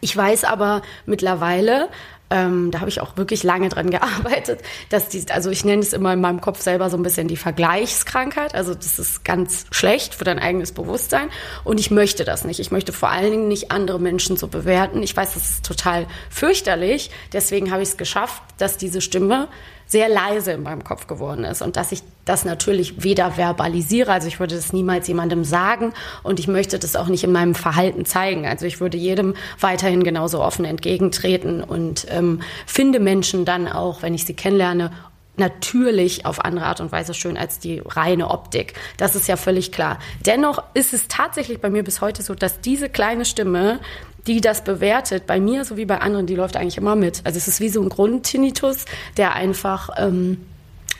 Ich 0.00 0.16
weiß 0.16 0.44
aber 0.44 0.82
mittlerweile, 1.06 1.88
ähm, 2.30 2.70
da 2.70 2.80
habe 2.80 2.88
ich 2.88 3.00
auch 3.00 3.16
wirklich 3.16 3.42
lange 3.42 3.68
dran 3.68 3.90
gearbeitet, 3.90 4.60
dass 4.88 5.08
die, 5.08 5.24
also 5.30 5.50
ich 5.50 5.64
nenne 5.64 5.82
es 5.82 5.92
immer 5.92 6.12
in 6.12 6.20
meinem 6.20 6.40
Kopf 6.40 6.60
selber 6.60 6.90
so 6.90 6.96
ein 6.96 7.02
bisschen 7.02 7.28
die 7.28 7.36
Vergleichskrankheit. 7.36 8.54
Also 8.54 8.74
das 8.74 8.98
ist 8.98 9.24
ganz 9.24 9.66
schlecht 9.70 10.14
für 10.14 10.24
dein 10.24 10.38
eigenes 10.38 10.72
Bewusstsein. 10.72 11.28
Und 11.64 11.78
ich 11.78 11.90
möchte 11.90 12.24
das 12.24 12.44
nicht. 12.44 12.58
Ich 12.58 12.70
möchte 12.70 12.92
vor 12.92 13.10
allen 13.10 13.30
Dingen 13.30 13.48
nicht 13.48 13.70
andere 13.70 14.00
Menschen 14.00 14.36
so 14.36 14.48
bewerten. 14.48 15.02
Ich 15.02 15.16
weiß, 15.16 15.34
das 15.34 15.50
ist 15.50 15.66
total 15.66 16.06
fürchterlich. 16.30 17.10
Deswegen 17.32 17.70
habe 17.70 17.82
ich 17.82 17.90
es 17.90 17.96
geschafft, 17.96 18.42
dass 18.58 18.76
diese 18.76 19.00
Stimme 19.00 19.48
sehr 19.86 20.08
leise 20.08 20.52
in 20.52 20.62
meinem 20.62 20.84
Kopf 20.84 21.06
geworden 21.06 21.44
ist 21.44 21.62
und 21.62 21.76
dass 21.76 21.92
ich 21.92 22.02
das 22.24 22.44
natürlich 22.44 23.04
weder 23.04 23.36
verbalisiere, 23.36 24.12
also 24.12 24.26
ich 24.26 24.40
würde 24.40 24.56
das 24.56 24.72
niemals 24.72 25.06
jemandem 25.06 25.44
sagen 25.44 25.92
und 26.24 26.40
ich 26.40 26.48
möchte 26.48 26.78
das 26.78 26.96
auch 26.96 27.06
nicht 27.06 27.22
in 27.22 27.32
meinem 27.32 27.54
Verhalten 27.54 28.04
zeigen. 28.04 28.46
Also 28.46 28.66
ich 28.66 28.80
würde 28.80 28.98
jedem 28.98 29.34
weiterhin 29.60 30.02
genauso 30.02 30.42
offen 30.42 30.64
entgegentreten 30.64 31.62
und 31.62 32.06
ähm, 32.10 32.40
finde 32.66 32.98
Menschen 32.98 33.44
dann 33.44 33.68
auch, 33.68 34.02
wenn 34.02 34.14
ich 34.14 34.24
sie 34.24 34.34
kennenlerne, 34.34 34.90
natürlich 35.38 36.26
auf 36.26 36.44
andere 36.44 36.66
Art 36.66 36.80
und 36.80 36.92
Weise 36.92 37.14
schön 37.14 37.36
als 37.36 37.58
die 37.58 37.82
reine 37.84 38.30
Optik. 38.30 38.74
Das 38.96 39.14
ist 39.14 39.28
ja 39.28 39.36
völlig 39.36 39.72
klar. 39.72 39.98
Dennoch 40.24 40.62
ist 40.74 40.92
es 40.92 41.08
tatsächlich 41.08 41.60
bei 41.60 41.70
mir 41.70 41.82
bis 41.82 42.00
heute 42.00 42.22
so, 42.22 42.34
dass 42.34 42.60
diese 42.60 42.88
kleine 42.88 43.24
Stimme, 43.24 43.80
die 44.26 44.40
das 44.40 44.64
bewertet, 44.64 45.26
bei 45.26 45.40
mir 45.40 45.64
sowie 45.64 45.84
bei 45.84 46.00
anderen, 46.00 46.26
die 46.26 46.34
läuft 46.34 46.56
eigentlich 46.56 46.78
immer 46.78 46.96
mit. 46.96 47.20
Also 47.24 47.38
es 47.38 47.48
ist 47.48 47.60
wie 47.60 47.68
so 47.68 47.82
ein 47.82 47.88
Grundtinnitus, 47.88 48.84
der 49.16 49.34
einfach 49.34 49.90
ähm, 49.98 50.46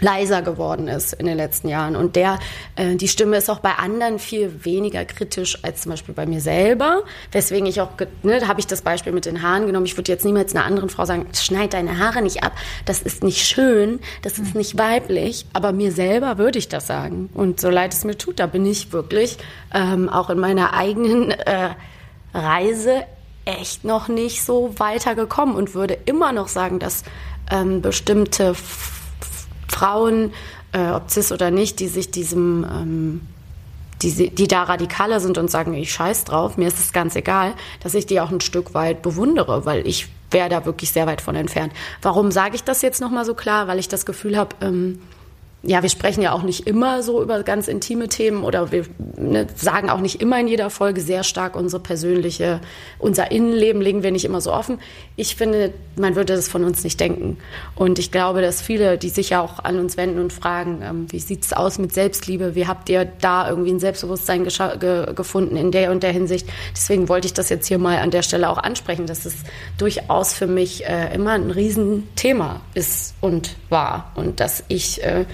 leiser 0.01 0.43
geworden 0.43 0.89
ist 0.89 1.13
in 1.15 1.27
den 1.27 1.37
letzten 1.37 1.69
Jahren. 1.69 1.97
Und 1.97 2.17
der, 2.17 2.39
äh, 2.77 2.97
die 2.97 3.09
Stimme 3.09 3.37
ist 3.37 3.51
auch 3.51 3.61
bei 3.61 3.75
anderen 3.75 4.19
viel 4.19 4.65
weniger 4.65 5.05
kritisch 5.05 5.63
als 5.65 5.83
zum 5.83 5.91
Beispiel 5.91 6.15
bei 6.15 6.27
mir 6.27 6.41
selber. 6.41 7.03
Weswegen 7.33 7.67
ich 7.67 7.81
auch, 7.81 7.91
ne, 8.23 8.41
da 8.41 8.49
habe 8.49 8.61
ich 8.61 8.67
das 8.67 8.83
Beispiel 8.83 9.13
mit 9.13 9.27
den 9.27 9.43
Haaren 9.43 9.67
genommen. 9.67 9.87
Ich 9.87 9.97
würde 9.97 10.13
jetzt 10.13 10.25
niemals 10.25 10.55
einer 10.55 10.65
anderen 10.65 10.91
Frau 10.91 11.05
sagen, 11.05 11.27
schneid 11.33 11.73
deine 11.73 11.99
Haare 11.99 12.23
nicht 12.23 12.43
ab. 12.43 12.53
Das 12.85 13.01
ist 13.03 13.23
nicht 13.23 13.47
schön, 13.47 14.01
das 14.23 14.39
ist 14.39 14.55
nicht 14.55 14.79
weiblich. 14.79 15.47
Aber 15.53 15.73
mir 15.73 15.93
selber 15.93 16.39
würde 16.39 16.59
ich 16.59 16.69
das 16.69 16.87
sagen. 16.87 17.31
Und 17.35 17.61
so 17.61 17.71
leid 17.71 17.93
es 17.93 18.05
mir 18.05 18.19
tut, 18.19 18.39
da 18.39 18.47
bin 18.47 18.67
ich 18.67 18.93
wirklich 18.93 19.39
ähm, 19.75 20.09
auch 20.09 20.31
in 20.31 20.39
meiner 20.39 20.75
eigenen 20.75 21.31
äh, 21.31 21.71
Reise 22.35 23.05
echt 23.45 23.85
noch 23.85 24.09
nicht 24.09 24.45
so 24.45 24.75
weitergekommen 24.77 25.55
und 25.55 25.75
würde 25.75 25.97
immer 26.05 26.33
noch 26.33 26.49
sagen, 26.49 26.79
dass 26.79 27.05
ähm, 27.51 27.81
bestimmte 27.81 28.55
Frauen, 29.69 30.33
äh, 30.73 30.91
ob 30.91 31.11
cis 31.11 31.33
oder 31.33 31.51
nicht, 31.51 31.81
die 31.81 31.89
sich 31.89 32.11
diesem 32.11 32.65
ähm, 32.65 33.21
die, 34.03 34.31
die 34.31 34.49
da 34.49 34.65
radikaler 34.65 35.21
sind 35.21 35.39
und 35.39 35.51
sagen, 35.51 35.75
ich 35.75 35.93
scheiß 35.93 36.25
drauf, 36.25 36.57
mir 36.57 36.69
ist 36.69 36.79
es 36.79 36.93
ganz 36.93 37.17
egal, 37.17 37.55
dass 37.83 37.95
ich 37.95 38.07
die 38.07 38.21
auch 38.21 38.31
ein 38.31 38.41
Stück 38.41 38.75
weit 38.75 39.03
bewundere, 39.03 39.65
weil 39.65 39.87
ich 39.87 40.09
wäre 40.31 40.49
da 40.49 40.67
wirklich 40.67 40.91
sehr 40.93 41.07
weit 41.07 41.21
von 41.21 41.35
entfernt. 41.35 41.73
Warum 42.03 42.31
sage 42.31 42.57
ich 42.57 42.65
das 42.65 42.83
jetzt 42.83 43.01
nochmal 43.01 43.25
so 43.25 43.35
klar? 43.35 43.69
Weil 43.69 43.79
ich 43.79 43.89
das 43.89 44.05
Gefühl 44.05 44.37
habe, 44.37 44.55
ähm, 44.61 45.01
ja, 45.63 45.83
wir 45.83 45.89
sprechen 45.89 46.23
ja 46.23 46.33
auch 46.33 46.43
nicht 46.43 46.67
immer 46.67 47.03
so 47.03 47.23
über 47.23 47.43
ganz 47.43 47.67
intime 47.67 48.09
Themen 48.09 48.45
oder 48.45 48.71
wir 48.71 48.85
ne, 49.17 49.47
sagen 49.57 49.91
auch 49.91 50.01
nicht 50.01 50.21
immer 50.21 50.39
in 50.39 50.49
jeder 50.49 50.71
Folge 50.71 51.01
sehr 51.01 51.25
stark 51.25 51.57
unsere 51.57 51.83
persönliche, 51.83 52.61
unser 52.99 53.31
Innenleben 53.33 53.83
legen 53.83 54.03
wir 54.03 54.13
nicht 54.13 54.25
immer 54.25 54.41
so 54.41 54.53
offen. 54.53 54.79
Ich 55.17 55.35
finde, 55.35 55.73
man 55.97 56.15
würde 56.15 56.37
das 56.37 56.49
von 56.49 56.63
uns 56.63 56.85
nicht 56.85 57.01
denken. 57.01 57.39
Und 57.75 57.99
ich 57.99 58.13
glaube, 58.13 58.43
dass 58.43 58.63
viele, 58.63 58.97
die 58.97 59.09
sich 59.09 59.31
ja 59.31 59.41
auch 59.41 59.59
an 59.65 59.79
uns 59.79 59.97
wenden 59.97 60.21
und 60.21 60.33
fragen, 60.33 60.83
ähm, 60.83 61.07
wie 61.11 61.19
sieht's 61.19 61.53
aus 61.53 61.79
mit 61.79 61.93
Selbstliebe? 61.93 62.55
Wie 62.55 62.67
habt 62.67 62.89
ihr 62.89 63.05
da 63.05 63.49
irgendwie 63.49 63.73
ein 63.73 63.81
Selbstbewusstsein 63.81 64.45
ge 64.45 65.15
gefunden 65.15 65.57
in 65.57 65.73
der 65.73 65.91
und 65.91 66.03
der 66.03 66.13
Hinsicht? 66.13 66.49
Deswegen 66.73 67.09
wollte 67.09 67.27
ich 67.27 67.35
das 67.35 67.49
jetzt 67.49 67.67
hier 67.67 67.79
mal 67.79 67.99
an 67.99 68.11
der 68.11 68.23
Stelle 68.23 68.51
auch 68.51 68.59
ansprechen, 68.59 69.07
dass 69.07 69.25
es 69.25 69.37
durchaus 69.79 70.33
für 70.33 70.47
mich 70.47 70.87
äh, 70.87 71.15
immer 71.15 71.33
ein 71.33 71.51
Riesenthema 71.51 72.61
ist 72.75 73.15
und 73.21 73.57
war 73.69 74.13
und 74.15 74.39
dass 74.39 74.63
ich 74.69 75.03
äh, 75.03 75.25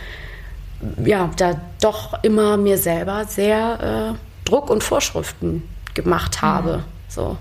ja, 1.04 1.30
da 1.36 1.60
doch 1.80 2.22
immer 2.22 2.56
mir 2.56 2.78
selber 2.78 3.24
sehr 3.26 4.14
äh, 4.14 4.48
Druck 4.48 4.70
und 4.70 4.82
Vorschriften 4.82 5.62
gemacht 5.94 6.42
habe. 6.42 6.78
Mhm. 6.78 6.82
So. 7.08 7.36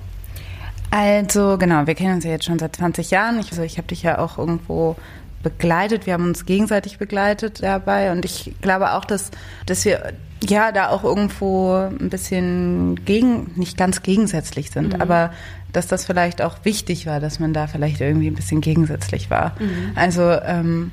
Also 0.92 1.58
genau, 1.58 1.88
wir 1.88 1.96
kennen 1.96 2.16
uns 2.16 2.26
ja 2.26 2.32
jetzt 2.32 2.46
schon 2.46 2.60
seit 2.60 2.76
20 2.76 3.12
Jahren. 3.12 3.40
Ich, 3.40 3.52
also 3.52 3.62
ich 3.64 3.78
habe 3.78 3.88
dich 3.88 4.04
ja 4.04 4.20
auch 4.20 4.38
irgendwo 4.38 4.98
begleitet. 5.42 6.06
Wir 6.06 6.14
haben 6.14 6.26
uns 6.26 6.46
gegenseitig 6.46 6.98
begleitet 6.98 7.64
dabei. 7.64 8.12
Und 8.12 8.26
ich 8.26 8.54
glaube 8.62 8.94
auch, 8.94 9.06
dass, 9.06 9.32
dass 9.66 9.86
wir 9.86 10.14
ja 10.44 10.72
da 10.72 10.90
auch 10.90 11.04
irgendwo 11.04 11.76
ein 11.76 12.10
bisschen 12.10 13.04
gegen, 13.06 13.52
nicht 13.56 13.78
ganz 13.78 14.04
gegensätzlich 14.04 14.72
sind, 14.72 14.94
mhm. 14.94 15.02
aber 15.02 15.32
dass 15.72 15.88
das 15.88 16.06
vielleicht 16.06 16.42
auch 16.42 16.58
wichtig 16.64 17.08
war, 17.08 17.20
dass 17.20 17.40
man 17.40 17.54
da 17.54 17.68
vielleicht 17.68 18.02
irgendwie 18.02 18.28
ein 18.28 18.36
bisschen 18.36 18.60
gegensätzlich 18.60 19.30
war. 19.30 19.56
Mhm. 19.60 19.92
Also 19.96 20.30
ähm, 20.30 20.92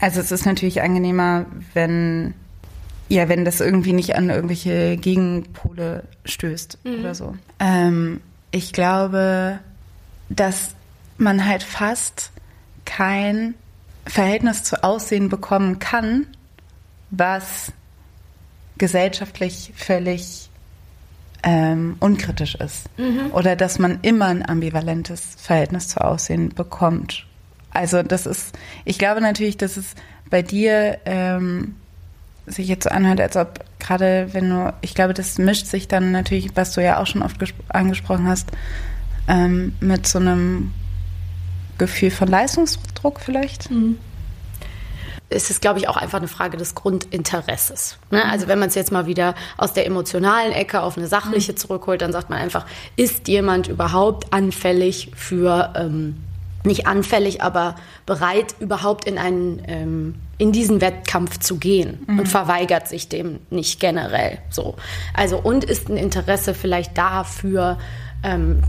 also 0.00 0.20
es 0.20 0.32
ist 0.32 0.46
natürlich 0.46 0.82
angenehmer, 0.82 1.46
wenn 1.74 2.34
ja, 3.08 3.28
wenn 3.28 3.44
das 3.44 3.60
irgendwie 3.60 3.92
nicht 3.92 4.14
an 4.14 4.30
irgendwelche 4.30 4.96
Gegenpole 4.96 6.04
stößt 6.24 6.78
mhm. 6.84 7.00
oder 7.00 7.14
so. 7.16 7.34
Ähm, 7.58 8.20
ich 8.52 8.72
glaube, 8.72 9.58
dass 10.28 10.76
man 11.18 11.44
halt 11.44 11.64
fast 11.64 12.30
kein 12.84 13.54
Verhältnis 14.06 14.62
zu 14.62 14.84
Aussehen 14.84 15.28
bekommen 15.28 15.80
kann, 15.80 16.28
was 17.10 17.72
gesellschaftlich 18.78 19.72
völlig 19.74 20.48
ähm, 21.42 21.96
unkritisch 21.98 22.54
ist. 22.54 22.86
Mhm. 22.96 23.32
Oder 23.32 23.56
dass 23.56 23.80
man 23.80 23.98
immer 24.02 24.26
ein 24.26 24.48
ambivalentes 24.48 25.34
Verhältnis 25.36 25.88
zu 25.88 26.00
Aussehen 26.00 26.50
bekommt 26.50 27.26
also 27.70 28.02
das 28.02 28.26
ist, 28.26 28.56
ich 28.84 28.98
glaube 28.98 29.20
natürlich, 29.20 29.56
dass 29.56 29.76
es 29.76 29.94
bei 30.28 30.42
dir 30.42 30.98
ähm, 31.04 31.76
sich 32.46 32.68
jetzt 32.68 32.84
so 32.84 32.90
anhört, 32.90 33.20
als 33.20 33.36
ob 33.36 33.60
gerade 33.78 34.28
wenn 34.32 34.50
du, 34.50 34.72
ich 34.80 34.94
glaube, 34.94 35.14
das 35.14 35.38
mischt 35.38 35.66
sich 35.66 35.88
dann 35.88 36.12
natürlich, 36.12 36.50
was 36.54 36.72
du 36.72 36.82
ja 36.82 36.98
auch 37.00 37.06
schon 37.06 37.22
oft 37.22 37.36
angesprochen 37.68 38.28
hast, 38.28 38.50
ähm, 39.28 39.74
mit 39.80 40.06
so 40.06 40.18
einem 40.18 40.72
Gefühl 41.78 42.10
von 42.10 42.28
Leistungsdruck 42.28 43.20
vielleicht. 43.20 43.70
Mhm 43.70 43.98
ist 45.30 45.48
es, 45.48 45.60
glaube 45.60 45.78
ich, 45.78 45.88
auch 45.88 45.96
einfach 45.96 46.18
eine 46.18 46.28
Frage 46.28 46.56
des 46.56 46.74
Grundinteresses. 46.74 47.98
Ne? 48.10 48.24
Also 48.24 48.48
wenn 48.48 48.58
man 48.58 48.68
es 48.68 48.74
jetzt 48.74 48.90
mal 48.90 49.06
wieder 49.06 49.34
aus 49.56 49.72
der 49.72 49.86
emotionalen 49.86 50.52
Ecke 50.52 50.82
auf 50.82 50.98
eine 50.98 51.06
sachliche 51.06 51.52
mhm. 51.52 51.56
zurückholt, 51.56 52.02
dann 52.02 52.12
sagt 52.12 52.30
man 52.30 52.40
einfach, 52.40 52.66
ist 52.96 53.28
jemand 53.28 53.68
überhaupt 53.68 54.32
anfällig 54.32 55.12
für 55.14 55.72
ähm, 55.76 56.16
nicht 56.64 56.86
anfällig, 56.86 57.42
aber 57.42 57.76
bereit, 58.06 58.54
überhaupt 58.60 59.06
in 59.06 59.18
einen 59.18 59.62
ähm, 59.66 60.14
in 60.38 60.52
diesen 60.52 60.80
Wettkampf 60.80 61.38
zu 61.38 61.58
gehen 61.58 62.04
mhm. 62.06 62.20
und 62.20 62.28
verweigert 62.28 62.88
sich 62.88 63.08
dem 63.08 63.40
nicht 63.50 63.80
generell 63.80 64.38
so. 64.50 64.76
Also 65.14 65.38
und 65.38 65.64
ist 65.64 65.88
ein 65.88 65.96
Interesse 65.96 66.54
vielleicht 66.54 66.96
dafür, 66.96 67.78
ähm, 68.22 68.62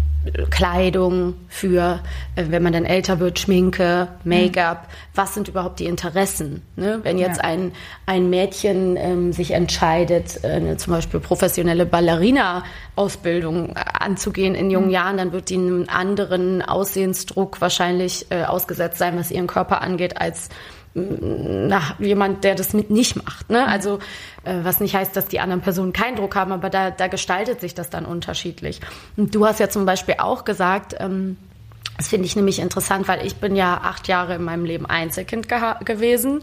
Kleidung, 0.52 1.34
für, 1.48 2.00
äh, 2.36 2.46
wenn 2.50 2.62
man 2.62 2.74
dann 2.74 2.86
älter 2.86 3.20
wird, 3.20 3.40
Schminke, 3.40 4.08
Make-up. 4.24 4.84
Mhm. 4.84 4.94
Was 5.16 5.34
sind 5.34 5.48
überhaupt 5.48 5.80
die 5.80 5.86
Interessen? 5.86 6.62
Ne? 6.76 7.00
Wenn 7.02 7.18
jetzt 7.18 7.38
ja. 7.38 7.44
ein, 7.44 7.72
ein 8.06 8.30
Mädchen 8.30 8.98
ähm, 8.98 9.34
sich 9.34 9.52
entscheidet, 9.52 10.44
äh, 10.44 10.78
zum 10.78 10.94
Beispiel 10.94 11.20
professionelle 11.20 11.88
Ballerina-Ausbildung 11.88 13.76
anzugehen 13.76 14.54
in 14.54 14.70
jungen 14.70 14.88
mhm. 14.88 14.94
Jahren, 14.94 15.18
dann 15.18 15.32
wird 15.32 15.50
die 15.50 15.56
einem 15.56 15.86
anderen 15.88 16.62
Aussehensdruck 16.62 17.60
wahrscheinlich 17.60 18.28
äh, 18.30 18.44
ausgesetzt 18.44 19.00
sein, 19.00 19.18
was 19.18 19.32
ihren 19.32 19.48
Körper 19.48 19.82
angeht, 19.82 20.22
als 20.22 20.50
nach 20.94 22.00
jemand, 22.00 22.44
der 22.44 22.56
das 22.56 22.74
mit 22.74 22.90
nicht 22.90 23.16
macht. 23.16 23.50
Ne? 23.50 23.66
Also 23.66 24.00
äh, 24.44 24.56
was 24.64 24.80
nicht 24.80 24.96
heißt, 24.96 25.16
dass 25.16 25.28
die 25.28 25.40
anderen 25.40 25.62
Personen 25.62 25.94
keinen 25.94 26.18
Druck 26.18 26.36
haben, 26.36 26.52
aber 26.52 26.70
da, 26.70 26.92
da 26.92 27.08
gestaltet 27.08 27.62
sich 27.62 27.74
das 27.74 27.90
dann 27.90 28.06
unterschiedlich. 28.06 28.82
Und 29.16 29.34
du 29.34 29.46
hast 29.46 29.60
ja 29.60 29.70
zum 29.70 29.86
Beispiel 29.86 30.16
auch 30.18 30.44
gesagt, 30.44 30.96
ähm, 31.00 31.38
das 31.98 32.08
finde 32.08 32.26
ich 32.26 32.36
nämlich 32.36 32.60
interessant, 32.60 33.08
weil 33.08 33.26
ich 33.26 33.36
bin 33.36 33.56
ja 33.56 33.82
acht 33.84 34.08
Jahre 34.08 34.36
in 34.36 34.44
meinem 34.44 34.66
Leben 34.66 34.86
Einzelkind 34.86 35.48
gewesen 35.86 36.42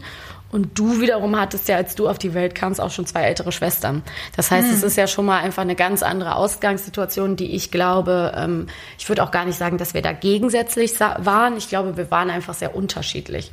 und 0.51 0.79
du 0.79 0.99
wiederum 0.99 1.39
hattest 1.39 1.67
ja, 1.67 1.75
als 1.75 1.95
du 1.95 2.07
auf 2.07 2.17
die 2.17 2.33
Welt 2.33 2.55
kamst, 2.55 2.81
auch 2.81 2.91
schon 2.91 3.05
zwei 3.05 3.21
ältere 3.21 3.51
Schwestern. 3.51 4.03
Das 4.35 4.49
heißt, 4.49 4.67
hm. 4.67 4.73
es 4.73 4.83
ist 4.83 4.97
ja 4.97 5.05
schon 5.07 5.25
mal 5.25 5.39
einfach 5.39 5.61
eine 5.61 5.75
ganz 5.75 6.01
andere 6.01 6.35
Ausgangssituation, 6.35 7.35
die 7.35 7.55
ich 7.55 7.71
glaube, 7.71 8.33
ähm, 8.35 8.67
ich 8.97 9.07
würde 9.09 9.23
auch 9.23 9.31
gar 9.31 9.45
nicht 9.45 9.57
sagen, 9.57 9.77
dass 9.77 9.93
wir 9.93 10.01
da 10.01 10.11
gegensätzlich 10.11 10.99
waren. 10.99 11.57
Ich 11.57 11.69
glaube, 11.69 11.97
wir 11.97 12.09
waren 12.09 12.29
einfach 12.29 12.55
sehr 12.55 12.75
unterschiedlich. 12.75 13.51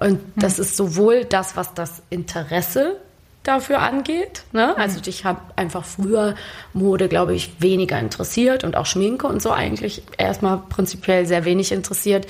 Und 0.00 0.20
das 0.36 0.56
hm. 0.56 0.64
ist 0.64 0.76
sowohl 0.76 1.24
das, 1.24 1.56
was 1.56 1.74
das 1.74 2.02
Interesse 2.10 2.96
dafür 3.42 3.80
angeht. 3.80 4.44
Ne? 4.52 4.74
Hm. 4.74 4.80
Also 4.80 5.00
ich 5.06 5.24
habe 5.24 5.40
einfach 5.56 5.84
früher 5.84 6.34
Mode, 6.72 7.08
glaube 7.08 7.34
ich, 7.34 7.60
weniger 7.60 7.98
interessiert 7.98 8.64
und 8.64 8.76
auch 8.76 8.86
Schminke 8.86 9.26
und 9.26 9.40
so 9.40 9.50
eigentlich 9.50 10.02
erstmal 10.18 10.58
prinzipiell 10.58 11.26
sehr 11.26 11.44
wenig 11.44 11.72
interessiert. 11.72 12.26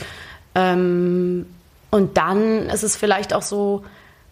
Ähm, 0.55 1.47
und 1.91 2.17
dann 2.17 2.69
ist 2.69 2.83
es 2.83 2.97
vielleicht 2.97 3.33
auch 3.33 3.43
so, 3.43 3.85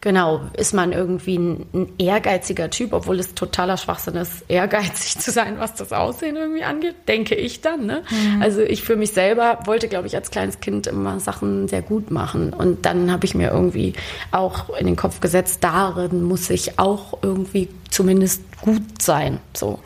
Genau, 0.05 0.43
ist 0.55 0.75
man 0.75 0.93
irgendwie 0.93 1.39
ein, 1.39 1.67
ein, 1.73 1.93
ehrgeiziger 1.97 2.69
Typ, 2.69 2.93
obwohl 2.93 3.19
es 3.19 3.35
totaler 3.35 3.79
Schwachsinn 3.79 4.17
ist, 4.17 4.45
ehrgeizig 4.49 5.19
zu 5.19 5.31
sein, 5.31 5.59
was 5.59 5.77
das 5.77 5.95
Aussehen 5.95 6.37
irgendwie 6.37 6.63
angeht, 6.63 6.95
denke 7.09 7.35
ich 7.35 7.63
dann. 7.63 7.87
Ne? 7.87 8.03
Mhm. 8.11 8.43
Also 8.43 8.61
ich 8.61 8.83
für 8.83 8.97
mich 8.97 9.13
selber 9.13 9.61
wollte, 9.65 9.89
glaube 9.89 10.07
ich, 10.07 10.15
als 10.15 10.31
kleines 10.31 10.61
Kind 10.61 10.87
immer 10.87 11.21
Sachen 11.21 11.69
sehr 11.69 11.81
gut 11.81 12.11
machen. 12.11 12.53
Und 12.53 12.85
dann 12.85 13.11
habe 13.11 13.25
ich 13.25 13.35
mir 13.35 13.51
irgendwie 13.51 13.95
auch 14.31 14.77
in 14.77 14.85
den 14.85 14.97
Kopf 14.97 15.21
gesetzt, 15.21 15.65
darin 15.65 16.23
muss 16.23 16.51
ich 16.51 16.79
auch 16.79 17.17
irgendwie 17.23 17.71
zumindest 17.89 18.43
gut 18.61 19.01
sein. 19.01 19.41
So. 19.55 19.79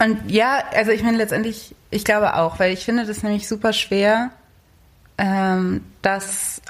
Und 0.00 0.28
ja, 0.28 0.60
also 0.74 0.90
ich 0.90 1.04
meine 1.04 1.18
letztendlich, 1.18 1.76
ich 1.92 2.04
glaube 2.04 2.34
auch, 2.34 2.58
weil 2.58 2.72
ich 2.72 2.84
finde 2.84 3.06
das 3.06 3.22
nämlich 3.22 3.46
super 3.46 3.72
schwer, 3.72 4.30
ähm, 5.18 5.84
das 6.02 6.60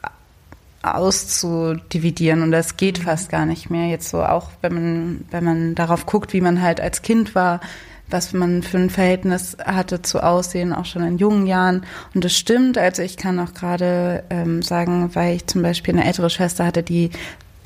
auszudividieren 0.82 2.42
und 2.42 2.52
das 2.52 2.76
geht 2.76 2.98
fast 2.98 3.28
gar 3.28 3.46
nicht 3.46 3.70
mehr. 3.70 3.88
Jetzt 3.88 4.08
so 4.08 4.22
auch, 4.22 4.50
wenn 4.62 4.74
man, 4.74 5.24
wenn 5.30 5.44
man 5.44 5.74
darauf 5.74 6.06
guckt, 6.06 6.32
wie 6.32 6.40
man 6.40 6.62
halt 6.62 6.80
als 6.80 7.02
Kind 7.02 7.34
war, 7.34 7.60
was 8.08 8.32
man 8.32 8.62
für 8.62 8.78
ein 8.78 8.90
Verhältnis 8.90 9.56
hatte 9.64 10.02
zu 10.02 10.22
Aussehen, 10.22 10.72
auch 10.72 10.84
schon 10.84 11.04
in 11.04 11.18
jungen 11.18 11.46
Jahren. 11.46 11.84
Und 12.14 12.24
das 12.24 12.36
stimmt, 12.36 12.76
also 12.76 13.02
ich 13.02 13.16
kann 13.16 13.38
auch 13.38 13.54
gerade 13.54 14.24
ähm, 14.30 14.62
sagen, 14.62 15.10
weil 15.14 15.36
ich 15.36 15.46
zum 15.46 15.62
Beispiel 15.62 15.94
eine 15.94 16.06
ältere 16.06 16.30
Schwester 16.30 16.66
hatte, 16.66 16.82
die 16.82 17.10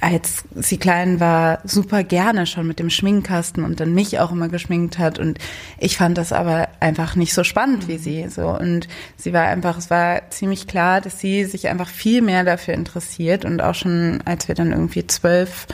als 0.04 0.44
sie 0.54 0.76
klein 0.76 1.18
war, 1.18 1.60
super 1.64 2.04
gerne 2.04 2.46
schon 2.46 2.66
mit 2.66 2.78
dem 2.78 2.90
Schminkkasten 2.90 3.64
und 3.64 3.80
dann 3.80 3.94
mich 3.94 4.20
auch 4.20 4.32
immer 4.32 4.48
geschminkt 4.48 4.98
hat. 4.98 5.18
Und 5.18 5.38
ich 5.78 5.96
fand 5.96 6.18
das 6.18 6.30
aber 6.30 6.68
einfach 6.78 7.16
nicht 7.16 7.32
so 7.32 7.42
spannend 7.42 7.88
wie 7.88 7.96
sie. 7.96 8.28
So. 8.28 8.48
Und 8.48 8.86
sie 9.16 9.32
war 9.32 9.44
einfach, 9.44 9.78
es 9.78 9.88
war 9.88 10.28
ziemlich 10.28 10.66
klar, 10.66 11.00
dass 11.00 11.20
sie 11.20 11.46
sich 11.46 11.68
einfach 11.68 11.88
viel 11.88 12.20
mehr 12.20 12.44
dafür 12.44 12.74
interessiert. 12.74 13.46
Und 13.46 13.62
auch 13.62 13.74
schon, 13.74 14.20
als 14.26 14.46
wir 14.46 14.54
dann 14.54 14.72
irgendwie 14.72 15.06
zwölf 15.06 15.66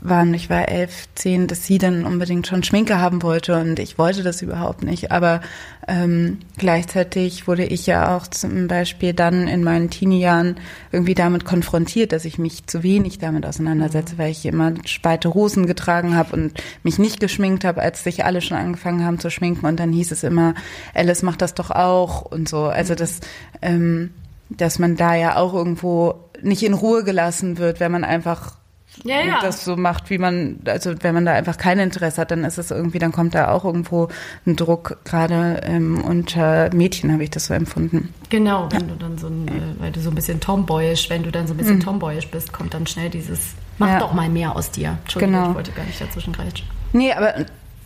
waren, 0.00 0.32
ich 0.34 0.48
war 0.48 0.68
elf, 0.68 1.08
zehn, 1.14 1.46
dass 1.46 1.64
sie 1.66 1.78
dann 1.78 2.04
unbedingt 2.04 2.46
schon 2.46 2.62
Schminke 2.62 2.98
haben 2.98 3.22
wollte 3.22 3.60
und 3.60 3.78
ich 3.78 3.98
wollte 3.98 4.22
das 4.22 4.40
überhaupt 4.40 4.82
nicht. 4.82 5.12
Aber 5.12 5.40
ähm, 5.86 6.38
gleichzeitig 6.56 7.46
wurde 7.46 7.64
ich 7.64 7.86
ja 7.86 8.16
auch 8.16 8.26
zum 8.26 8.68
Beispiel 8.68 9.12
dann 9.12 9.48
in 9.48 9.62
meinen 9.62 9.90
Teenie-Jahren 9.90 10.56
irgendwie 10.92 11.14
damit 11.14 11.44
konfrontiert, 11.44 12.12
dass 12.12 12.24
ich 12.24 12.38
mich 12.38 12.66
zu 12.66 12.82
wenig 12.82 13.18
damit 13.18 13.44
auseinandersetze, 13.44 14.16
weil 14.16 14.30
ich 14.30 14.46
immer 14.46 14.72
speite 14.86 15.34
Hosen 15.34 15.66
getragen 15.66 16.16
habe 16.16 16.34
und 16.34 16.54
mich 16.82 16.98
nicht 16.98 17.20
geschminkt 17.20 17.64
habe, 17.64 17.82
als 17.82 18.04
sich 18.04 18.24
alle 18.24 18.40
schon 18.40 18.56
angefangen 18.56 19.04
haben 19.04 19.18
zu 19.18 19.30
schminken 19.30 19.66
und 19.66 19.78
dann 19.78 19.92
hieß 19.92 20.12
es 20.12 20.22
immer, 20.22 20.54
Alice 20.94 21.22
macht 21.22 21.42
das 21.42 21.54
doch 21.54 21.70
auch 21.70 22.22
und 22.22 22.48
so. 22.48 22.64
Also 22.64 22.94
das, 22.94 23.20
ähm, 23.60 24.10
dass 24.48 24.78
man 24.78 24.96
da 24.96 25.14
ja 25.14 25.36
auch 25.36 25.54
irgendwo 25.54 26.30
nicht 26.42 26.62
in 26.62 26.74
Ruhe 26.74 27.04
gelassen 27.04 27.58
wird, 27.58 27.80
wenn 27.80 27.92
man 27.92 28.04
einfach 28.04 28.59
ja, 29.04 29.20
ja. 29.20 29.38
das 29.40 29.64
so 29.64 29.76
macht, 29.76 30.10
wie 30.10 30.18
man, 30.18 30.60
also 30.66 30.94
wenn 31.00 31.14
man 31.14 31.24
da 31.24 31.32
einfach 31.32 31.56
kein 31.56 31.78
Interesse 31.78 32.20
hat, 32.20 32.30
dann 32.30 32.44
ist 32.44 32.58
es 32.58 32.70
irgendwie, 32.70 32.98
dann 32.98 33.12
kommt 33.12 33.34
da 33.34 33.52
auch 33.52 33.64
irgendwo 33.64 34.08
ein 34.46 34.56
Druck, 34.56 34.98
gerade 35.04 35.60
ähm, 35.64 36.02
unter 36.02 36.72
Mädchen 36.74 37.12
habe 37.12 37.22
ich 37.22 37.30
das 37.30 37.46
so 37.46 37.54
empfunden. 37.54 38.12
Genau, 38.28 38.68
wenn 38.70 38.80
ja. 38.82 38.86
du 38.88 38.94
dann 38.96 39.18
so 39.18 39.28
ein, 39.28 39.48
äh, 39.48 39.52
weil 39.78 39.92
du 39.92 40.00
so 40.00 40.10
ein 40.10 40.14
bisschen 40.14 40.40
tomboyisch, 40.40 41.08
wenn 41.10 41.22
du 41.22 41.30
dann 41.30 41.46
so 41.46 41.54
ein 41.54 41.56
bisschen 41.56 41.76
mhm. 41.76 41.80
tomboyisch 41.80 42.28
bist, 42.28 42.52
kommt 42.52 42.74
dann 42.74 42.86
schnell 42.86 43.10
dieses, 43.10 43.54
mach 43.78 43.88
ja. 43.88 43.98
doch 43.98 44.12
mal 44.12 44.28
mehr 44.28 44.54
aus 44.54 44.70
dir. 44.70 44.98
Entschuldigung, 45.02 45.34
genau. 45.34 45.50
ich 45.50 45.56
wollte 45.56 45.72
gar 45.72 45.84
nicht 45.84 46.00
dazwischen 46.00 46.32
greifen. 46.32 46.62
Nee, 46.92 47.12
aber 47.12 47.34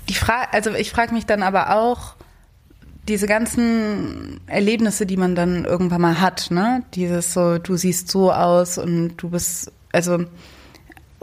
die 0.08 0.14
Frage, 0.14 0.52
also 0.52 0.72
ich 0.74 0.90
frage 0.90 1.14
mich 1.14 1.26
dann 1.26 1.42
aber 1.42 1.76
auch, 1.76 2.14
diese 3.08 3.26
ganzen 3.26 4.40
Erlebnisse, 4.46 5.04
die 5.04 5.18
man 5.18 5.34
dann 5.34 5.66
irgendwann 5.66 6.00
mal 6.00 6.20
hat, 6.22 6.50
ne? 6.50 6.82
Dieses 6.94 7.34
so, 7.34 7.58
du 7.58 7.76
siehst 7.76 8.10
so 8.10 8.32
aus 8.32 8.78
und 8.78 9.16
du 9.18 9.28
bist, 9.28 9.70
also 9.92 10.24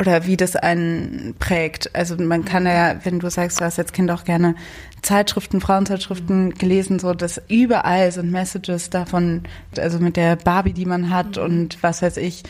oder 0.02 0.26
wie 0.26 0.36
das 0.36 0.56
einen 0.56 1.36
prägt. 1.38 1.96
Also 1.96 2.16
man 2.18 2.44
kann 2.44 2.66
ja, 2.66 2.96
wenn 3.04 3.20
du 3.20 3.30
sagst, 3.30 3.62
du 3.62 3.66
hast 3.66 3.78
als 3.78 3.94
Kind 3.94 4.10
auch 4.10 4.24
gerne 4.24 4.56
Zeitschriften, 5.04 5.62
Frauenzeitschriften 5.62 6.56
gelesen, 6.56 6.98
so 6.98 7.14
dass 7.14 7.40
überall 7.48 8.12
sind 8.12 8.32
Messages 8.32 8.90
davon, 8.90 9.44
also 9.78 10.00
mit 10.00 10.18
der 10.18 10.38
Barbie, 10.38 10.74
die 10.74 10.88
man 10.88 11.12
hat 11.12 11.38
mhm. 11.38 11.44
und 11.44 11.84
was 11.84 12.02
weiß 12.02 12.18
ich, 12.18 12.42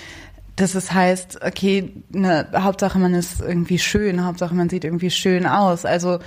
dass 0.55 0.75
es 0.75 0.93
heißt, 0.93 1.43
okay, 1.43 1.91
ne, 2.09 2.47
Hauptsache 2.55 2.97
man 2.99 3.13
ist 3.13 3.41
irgendwie 3.41 3.79
schön, 3.79 4.23
Hauptsache 4.23 4.55
man 4.55 4.69
sieht 4.69 4.85
irgendwie 4.85 5.11
schön 5.11 5.45
aus. 5.45 5.83
Also, 5.83 6.19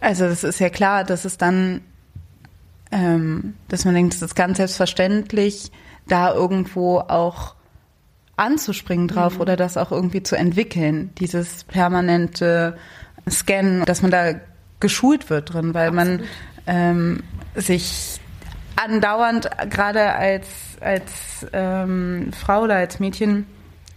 also 0.00 0.28
das 0.28 0.44
ist 0.44 0.60
ja 0.60 0.70
klar, 0.70 1.02
dass 1.02 1.24
es 1.24 1.36
dann, 1.36 1.80
ähm, 2.92 3.54
dass 3.66 3.84
man 3.84 3.94
denkt, 3.94 4.14
es 4.14 4.22
ist 4.22 4.36
ganz 4.36 4.58
selbstverständlich, 4.58 5.72
da 6.06 6.32
irgendwo 6.32 6.98
auch 6.98 7.56
anzuspringen 8.40 9.08
drauf 9.08 9.34
mhm. 9.34 9.40
oder 9.42 9.56
das 9.56 9.76
auch 9.76 9.92
irgendwie 9.92 10.22
zu 10.22 10.36
entwickeln, 10.36 11.12
dieses 11.18 11.64
permanente 11.64 12.76
Scannen, 13.28 13.84
dass 13.84 14.02
man 14.02 14.10
da 14.10 14.32
geschult 14.80 15.30
wird 15.30 15.52
drin, 15.52 15.74
weil 15.74 15.88
Absolut. 15.88 16.20
man 16.20 16.28
ähm, 16.66 17.22
sich 17.54 18.18
andauernd 18.76 19.50
gerade 19.68 20.12
als, 20.14 20.46
als 20.80 21.46
ähm, 21.52 22.30
Frau 22.32 22.62
oder 22.62 22.76
als 22.76 22.98
Mädchen 22.98 23.46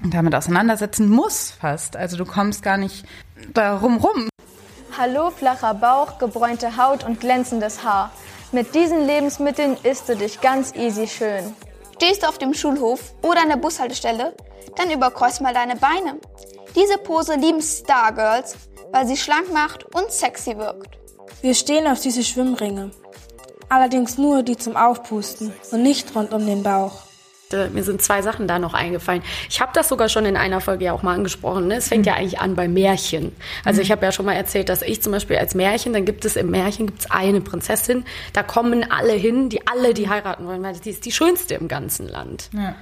damit 0.03 0.35
auseinandersetzen 0.35 1.09
muss 1.09 1.51
fast. 1.51 1.95
Also 1.95 2.17
du 2.17 2.25
kommst 2.25 2.63
gar 2.63 2.77
nicht 2.77 3.05
darum 3.53 3.97
rum. 3.97 4.27
Hallo, 4.97 5.31
flacher 5.31 5.73
Bauch, 5.73 6.19
gebräunte 6.19 6.77
Haut 6.77 7.03
und 7.03 7.19
glänzendes 7.19 7.83
Haar. 7.83 8.11
Mit 8.51 8.75
diesen 8.75 9.07
Lebensmitteln 9.07 9.77
isst 9.83 10.09
du 10.09 10.15
dich 10.15 10.41
ganz 10.41 10.75
easy 10.75 11.07
schön. 11.07 11.53
Stehst 11.95 12.23
du 12.23 12.27
auf 12.27 12.37
dem 12.37 12.53
Schulhof 12.53 13.13
oder 13.21 13.41
an 13.41 13.49
der 13.49 13.57
Bushaltestelle, 13.57 14.35
dann 14.75 14.91
überkreuz 14.91 15.39
mal 15.39 15.53
deine 15.53 15.75
Beine. 15.75 16.19
Diese 16.75 16.97
Pose 16.97 17.35
lieben 17.35 17.61
Stargirls, 17.61 18.55
weil 18.91 19.07
sie 19.07 19.17
schlank 19.17 19.53
macht 19.53 19.85
und 19.95 20.11
sexy 20.11 20.57
wirkt. 20.57 20.97
Wir 21.41 21.53
stehen 21.53 21.87
auf 21.87 22.01
diese 22.01 22.23
Schwimmringe. 22.23 22.91
Allerdings 23.69 24.17
nur 24.17 24.43
die 24.43 24.57
zum 24.57 24.75
Aufpusten 24.75 25.53
und 25.71 25.83
nicht 25.83 26.15
rund 26.15 26.33
um 26.33 26.45
den 26.45 26.63
Bauch. 26.63 27.03
Mir 27.73 27.83
sind 27.83 28.01
zwei 28.01 28.21
Sachen 28.21 28.47
da 28.47 28.59
noch 28.59 28.73
eingefallen. 28.73 29.21
Ich 29.49 29.61
habe 29.61 29.71
das 29.73 29.89
sogar 29.89 30.09
schon 30.09 30.25
in 30.25 30.37
einer 30.37 30.61
Folge 30.61 30.85
ja 30.85 30.93
auch 30.93 31.03
mal 31.03 31.13
angesprochen. 31.15 31.67
Ne? 31.67 31.75
Es 31.75 31.87
fängt 31.87 32.05
mhm. 32.05 32.11
ja 32.11 32.15
eigentlich 32.15 32.39
an 32.39 32.55
bei 32.55 32.67
Märchen. 32.67 33.31
Also 33.63 33.79
mhm. 33.79 33.83
ich 33.83 33.91
habe 33.91 34.05
ja 34.05 34.11
schon 34.11 34.25
mal 34.25 34.33
erzählt, 34.33 34.69
dass 34.69 34.81
ich 34.81 35.01
zum 35.01 35.11
Beispiel 35.11 35.37
als 35.37 35.55
Märchen, 35.55 35.93
dann 35.93 36.05
gibt 36.05 36.25
es 36.25 36.35
im 36.35 36.51
Märchen 36.51 36.87
gibt's 36.87 37.09
eine 37.09 37.41
Prinzessin, 37.41 38.05
da 38.33 38.43
kommen 38.43 38.89
alle 38.91 39.13
hin, 39.13 39.49
die 39.49 39.67
alle 39.67 39.93
die 39.93 40.09
heiraten 40.09 40.45
wollen, 40.45 40.63
weil 40.63 40.73
die 40.73 40.89
ist 40.89 41.05
die 41.05 41.11
schönste 41.11 41.55
im 41.55 41.67
ganzen 41.67 42.07
Land. 42.07 42.49
Ja. 42.53 42.75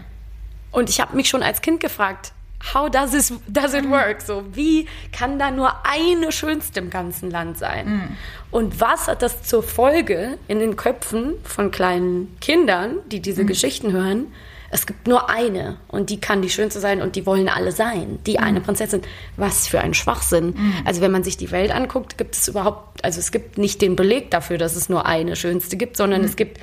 Und 0.72 0.90
ich 0.90 1.02
habe 1.02 1.16
mich 1.16 1.28
schon 1.28 1.44
als 1.44 1.62
Kind 1.62 1.80
gefragt, 1.80 2.34
how 2.74 2.90
does, 2.90 3.12
this, 3.12 3.34
does 3.48 3.74
it 3.74 3.90
work? 3.90 4.22
So, 4.22 4.44
wie 4.54 4.88
kann 5.12 5.40
da 5.40 5.52
nur 5.52 5.74
eine 5.86 6.32
Schönste 6.32 6.80
im 6.80 6.90
ganzen 6.90 7.32
Land 7.32 7.58
sein? 7.58 7.88
Mhm. 7.88 8.18
Und 8.52 8.80
was 8.80 9.08
hat 9.08 9.22
das 9.22 9.44
zur 9.44 9.64
Folge 9.64 10.38
in 10.48 10.60
den 10.60 10.76
Köpfen 10.76 11.34
von 11.44 11.72
kleinen 11.72 12.38
Kindern, 12.40 12.98
die 13.08 13.20
diese 13.20 13.44
mhm. 13.44 13.48
Geschichten 13.48 13.92
hören? 13.92 14.28
Es 14.74 14.86
gibt 14.86 15.08
nur 15.08 15.30
eine 15.30 15.78
und 15.90 16.10
die 16.10 16.20
kann 16.22 16.42
die 16.42 16.50
schönste 16.50 16.80
sein 16.80 17.02
und 17.02 17.18
die 17.18 17.26
wollen 17.26 17.50
alle 17.50 17.74
sein. 17.74 18.20
Die 18.26 18.38
mhm. 18.38 18.44
eine 18.44 18.62
Prinzessin. 18.62 19.02
Was 19.36 19.68
für 19.68 19.82
ein 19.82 19.94
Schwachsinn. 19.94 20.54
Mhm. 20.58 20.74
Also 20.86 21.02
wenn 21.02 21.12
man 21.12 21.24
sich 21.24 21.36
die 21.36 21.52
Welt 21.52 21.72
anguckt, 21.72 22.18
gibt 22.18 22.36
es 22.36 22.48
überhaupt, 22.48 23.04
also 23.04 23.20
es 23.20 23.32
gibt 23.32 23.58
nicht 23.58 23.82
den 23.82 23.96
Beleg 23.98 24.32
dafür, 24.32 24.58
dass 24.58 24.76
es 24.76 24.88
nur 24.88 25.06
eine 25.06 25.36
schönste 25.36 25.76
gibt, 25.76 25.98
sondern 25.98 26.22
mhm. 26.22 26.28
es 26.28 26.36
gibt 26.38 26.60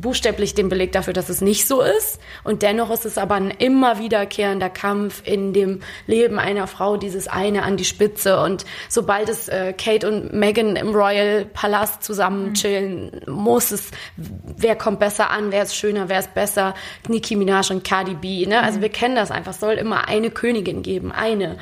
buchstäblich 0.00 0.54
den 0.54 0.68
Beleg 0.68 0.92
dafür, 0.92 1.12
dass 1.12 1.28
es 1.28 1.40
nicht 1.40 1.66
so 1.66 1.80
ist. 1.80 2.20
Und 2.44 2.62
dennoch 2.62 2.90
ist 2.90 3.04
es 3.04 3.18
aber 3.18 3.34
ein 3.34 3.50
immer 3.50 3.98
wiederkehrender 3.98 4.70
Kampf 4.70 5.22
in 5.24 5.52
dem 5.52 5.80
Leben 6.06 6.38
einer 6.38 6.66
Frau, 6.66 6.96
dieses 6.96 7.28
eine 7.28 7.62
an 7.62 7.76
die 7.76 7.84
Spitze. 7.84 8.40
Und 8.40 8.64
sobald 8.88 9.28
es 9.28 9.48
äh, 9.48 9.72
Kate 9.72 10.08
und 10.08 10.32
Meghan 10.32 10.76
im 10.76 10.94
Royal 10.94 11.44
Palast 11.44 12.02
zusammen 12.02 12.50
mhm. 12.50 12.54
chillen, 12.54 13.20
muss 13.26 13.70
es, 13.70 13.90
wer 14.16 14.76
kommt 14.76 15.00
besser 15.00 15.30
an, 15.30 15.52
wer 15.52 15.62
ist 15.62 15.74
schöner, 15.74 16.08
wer 16.08 16.20
ist 16.20 16.34
besser, 16.34 16.74
Nicki 17.08 17.36
Minaj 17.36 17.70
und 17.70 17.84
Cardi 17.84 18.14
B. 18.14 18.46
Ne? 18.46 18.62
Also 18.62 18.78
mhm. 18.78 18.82
wir 18.82 18.90
kennen 18.90 19.16
das 19.16 19.30
einfach. 19.30 19.52
Es 19.52 19.60
soll 19.60 19.74
immer 19.74 20.08
eine 20.08 20.30
Königin 20.30 20.82
geben, 20.82 21.12
eine 21.12 21.56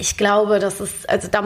ich 0.00 0.16
glaube, 0.16 0.60
das 0.60 0.80
ist, 0.80 1.08
also 1.10 1.28
da, 1.28 1.44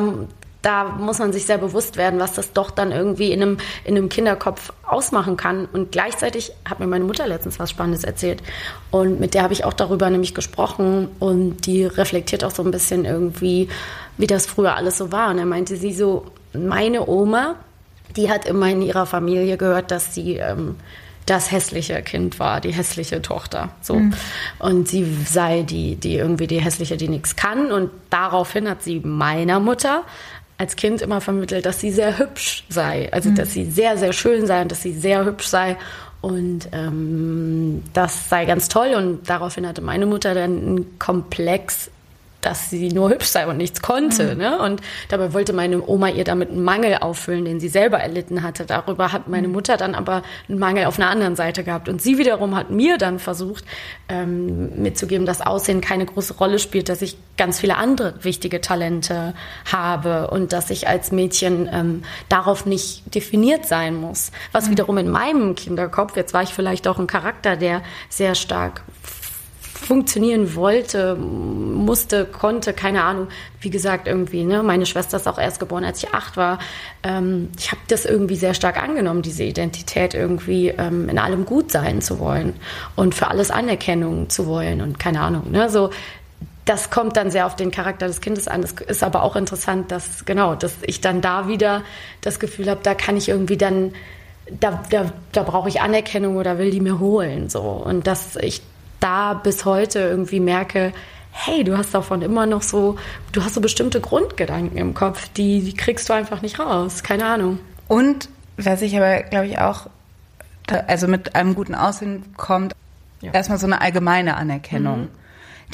da 0.65 0.85
muss 0.85 1.19
man 1.19 1.33
sich 1.33 1.45
sehr 1.45 1.59
bewusst 1.59 1.97
werden, 1.97 2.19
was 2.19 2.33
das 2.33 2.55
doch 2.55 2.71
dann 2.71 2.91
irgendwie 2.91 3.33
in 3.33 3.43
einem, 3.43 3.59
in 3.85 3.97
einem 3.97 4.09
Kinderkopf 4.09 4.73
ausmachen 4.83 5.37
kann. 5.37 5.67
Und 5.67 5.93
gleichzeitig 5.93 6.53
hat 6.65 6.81
mir 6.81 6.87
meine 6.87 7.05
Mutter 7.05 7.29
letztens 7.29 7.59
was 7.59 7.71
Spannendes 7.71 8.03
erzählt. 8.03 8.43
Und 8.91 9.21
mit 9.21 9.35
der 9.35 9.43
habe 9.43 9.53
ich 9.53 9.65
auch 9.65 9.75
darüber 9.75 10.09
nämlich 10.09 10.35
gesprochen. 10.35 11.09
Und 11.19 11.67
die 11.67 11.85
reflektiert 11.85 12.45
auch 12.45 12.51
so 12.51 12.63
ein 12.63 12.71
bisschen 12.71 13.05
irgendwie, 13.05 13.69
wie 14.17 14.27
das 14.27 14.47
früher 14.47 14.75
alles 14.75 14.97
so 14.97 15.13
war. 15.13 15.31
Und 15.31 15.39
er 15.39 15.47
meinte 15.47 15.77
sie 15.77 15.93
so, 15.93 16.27
meine 16.55 17.07
Oma, 17.07 17.57
die 18.17 18.31
hat 18.31 18.47
immer 18.47 18.71
in 18.71 18.81
ihrer 18.81 19.05
Familie 19.05 19.59
gehört, 19.59 19.91
dass 19.91 20.15
sie 20.15 20.37
ähm, 20.37 20.77
das 21.27 21.51
hässliche 21.51 22.03
Kind 22.03 22.39
war, 22.39 22.61
die 22.61 22.73
hässliche 22.73 23.23
Tochter. 23.23 23.71
So. 23.81 23.97
Mhm. 23.97 24.15
Und 24.59 24.89
sie 24.89 25.07
sei 25.27 25.63
die, 25.63 25.97
die 25.97 26.17
irgendwie 26.17 26.47
die 26.47 26.61
hässliche, 26.61 26.97
die 26.97 27.09
nichts 27.09 27.37
kann. 27.37 27.73
Und 27.73 27.91
daraufhin 28.11 28.69
hat 28.69 28.83
sie 28.83 29.01
meiner 29.01 29.59
Mutter 29.59 30.05
als 30.59 30.77
Kind 30.77 31.03
immer 31.03 31.21
vermittelt, 31.21 31.67
dass 31.67 31.81
sie 31.81 31.91
sehr 31.91 32.19
hübsch 32.19 32.65
sei. 32.69 33.13
Also, 33.13 33.31
mhm. 33.31 33.35
dass 33.35 33.53
sie 33.53 33.71
sehr, 33.71 33.97
sehr 33.97 34.13
schön 34.13 34.47
sei 34.47 34.63
und 34.63 34.71
dass 34.71 34.83
sie 34.83 34.93
sehr 34.93 35.25
hübsch 35.25 35.47
sei. 35.47 35.77
Und 36.21 36.69
ähm, 36.73 37.83
das 37.93 38.29
sei 38.29 38.45
ganz 38.45 38.69
toll. 38.69 38.95
Und 38.97 39.29
daraufhin 39.29 39.67
hatte 39.67 39.83
meine 39.83 40.07
Mutter 40.07 40.35
dann 40.35 40.59
einen 40.59 40.99
Komplex 40.99 41.91
dass 42.45 42.71
sie 42.71 42.89
nur 42.91 43.11
hübsch 43.11 43.27
sei 43.27 43.47
und 43.47 43.57
nichts 43.57 43.83
konnte. 43.83 44.33
Mhm. 44.33 44.39
Ne? 44.39 44.59
Und 44.59 44.81
dabei 45.09 45.33
wollte 45.33 45.53
meine 45.53 45.87
Oma 45.87 46.09
ihr 46.09 46.25
damit 46.25 46.51
einen 46.51 46.63
Mangel 46.63 46.99
auffüllen, 46.99 47.45
den 47.45 47.61
sie 47.61 47.69
selber 47.69 47.99
erlitten 47.99 48.43
hatte. 48.43 48.67
Darüber 48.67 49.13
hat 49.13 49.29
meine 49.29 49.49
mhm. 49.49 49.55
Mutter 49.55 49.77
dann 49.77 49.95
aber 49.95 50.23
einen 50.49 50.59
Mangel 50.59 50.87
auf 50.87 50.99
einer 50.99 51.11
anderen 51.11 51.37
Seite 51.37 51.65
gehabt. 51.65 51.89
Und 51.89 52.03
sie 52.03 52.19
wiederum 52.19 52.55
hat 52.57 52.71
mir 52.71 52.99
dann 52.99 53.19
versucht 53.19 53.65
ähm, 54.09 54.83
mitzugeben, 54.83 55.27
dass 55.27 55.41
Aussehen 55.41 55.81
keine 55.81 56.07
große 56.07 56.35
Rolle 56.35 56.59
spielt, 56.59 56.89
dass 56.89 57.03
ich 57.03 57.17
ganz 57.37 57.59
viele 57.61 57.77
andere 57.77 58.15
wichtige 58.23 58.61
Talente 58.61 59.35
habe 59.71 60.29
und 60.29 60.53
dass 60.53 60.71
ich 60.71 60.87
als 60.89 61.13
Mädchen 61.13 61.69
ähm, 61.73 62.03
darauf 62.29 62.67
nicht 62.67 63.15
definiert 63.15 63.67
sein 63.67 63.95
muss. 63.97 64.31
Was 64.53 64.67
mhm. 64.67 64.73
wiederum 64.73 64.99
in 64.99 65.11
meinem 65.11 65.55
Kinderkopf, 65.55 66.17
jetzt 66.17 66.35
war 66.35 66.43
ich 66.43 66.51
vielleicht 66.51 66.87
auch 66.89 66.99
ein 66.99 67.07
Charakter, 67.07 67.57
der 67.57 67.83
sehr 68.09 68.35
stark 68.35 68.83
funktionieren 69.85 70.55
wollte, 70.55 71.15
musste, 71.17 72.25
konnte, 72.25 72.73
keine 72.73 73.05
Ahnung. 73.05 73.29
Wie 73.61 73.71
gesagt, 73.71 74.09
irgendwie, 74.09 74.45
ne? 74.45 74.63
meine 74.63 74.87
Schwester 74.87 75.17
ist 75.17 75.29
auch 75.29 75.39
erst 75.39 75.61
geboren, 75.61 75.85
als 75.85 76.03
ich 76.03 76.15
acht 76.15 76.37
war. 76.37 76.59
Ähm, 77.03 77.51
ich 77.59 77.71
habe 77.71 77.81
das 77.89 78.05
irgendwie 78.05 78.37
sehr 78.37 78.55
stark 78.55 78.83
angenommen, 78.83 79.23
diese 79.23 79.45
Identität 79.45 80.15
irgendwie 80.15 80.69
ähm, 80.69 81.09
in 81.09 81.19
allem 81.19 81.45
gut 81.45 81.71
sein 81.71 82.01
zu 82.01 82.19
wollen 82.19 82.55
und 82.97 83.15
für 83.15 83.29
alles 83.29 83.51
Anerkennung 83.51 84.29
zu 84.31 84.47
wollen 84.47 84.81
und 84.81 84.99
keine 84.99 85.21
Ahnung. 85.21 85.51
Ne? 85.51 85.69
So, 85.71 85.91
das 86.65 86.91
kommt 86.91 87.17
dann 87.17 87.31
sehr 87.31 87.47
auf 87.47 87.57
den 87.57 87.71
Charakter 87.71 88.07
des 88.07 88.21
Kindes 88.21 88.49
an. 88.49 88.63
Es 88.63 88.73
ist 88.73 89.03
aber 89.03 89.23
auch 89.23 89.37
interessant, 89.37 89.91
dass 89.91 90.25
genau, 90.25 90.55
dass 90.55 90.75
ich 90.83 91.01
dann 91.01 91.21
da 91.21 91.47
wieder 91.47 91.83
das 92.23 92.41
Gefühl 92.41 92.71
habe, 92.71 92.81
da 92.83 92.95
kann 92.95 93.17
ich 93.17 93.29
irgendwie 93.29 93.57
dann 93.57 93.93
da, 94.51 94.83
da, 94.91 95.13
da 95.33 95.43
brauche 95.43 95.69
ich 95.69 95.81
Anerkennung 95.81 96.37
oder 96.37 96.59
will 96.59 96.71
die 96.71 96.81
mir 96.81 96.99
holen 96.99 97.49
so 97.49 97.61
und 97.61 98.07
dass 98.07 98.37
ich 98.37 98.63
da 99.05 99.35
bis 99.35 99.65
heute 99.65 99.99
irgendwie 100.01 100.41
merke, 100.41 100.93
hey, 101.31 101.63
du 101.65 101.77
hast 101.77 101.93
davon 101.95 102.23
immer 102.23 102.47
noch 102.47 102.63
so, 102.63 102.97
du 103.33 103.45
hast 103.45 103.55
so 103.55 103.61
bestimmte 103.61 104.01
Grundgedanken 104.01 104.79
im 104.79 104.95
Kopf, 104.95 105.29
die, 105.31 105.61
die 105.63 105.75
kriegst 105.75 106.09
du 106.09 106.13
einfach 106.13 106.43
nicht 106.43 106.59
raus. 106.59 107.03
Keine 107.03 107.27
Ahnung. 107.27 107.59
Und 107.87 108.29
was 108.57 108.83
ich 108.83 108.97
aber, 108.97 109.25
glaube 109.25 109.47
ich, 109.47 109.59
auch, 109.59 109.89
also 110.87 111.09
mit 111.09 111.35
einem 111.35 111.55
guten 111.55 111.75
Aussehen 111.75 112.25
kommt, 112.37 112.75
ja. 113.21 113.33
erstmal 113.33 113.59
so 113.59 113.67
eine 113.67 113.81
allgemeine 113.81 114.37
Anerkennung, 114.37 115.03
mhm. 115.03 115.09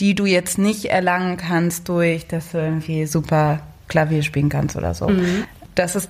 die 0.00 0.14
du 0.14 0.26
jetzt 0.26 0.58
nicht 0.58 0.86
erlangen 0.86 1.36
kannst 1.36 1.88
durch, 1.88 2.26
dass 2.26 2.52
du 2.52 2.58
irgendwie 2.58 3.06
super 3.06 3.60
Klavier 3.86 4.22
spielen 4.22 4.48
kannst 4.48 4.76
oder 4.76 4.94
so. 4.94 5.08
Mhm. 5.08 5.44
Das 5.74 5.94
ist 5.94 6.08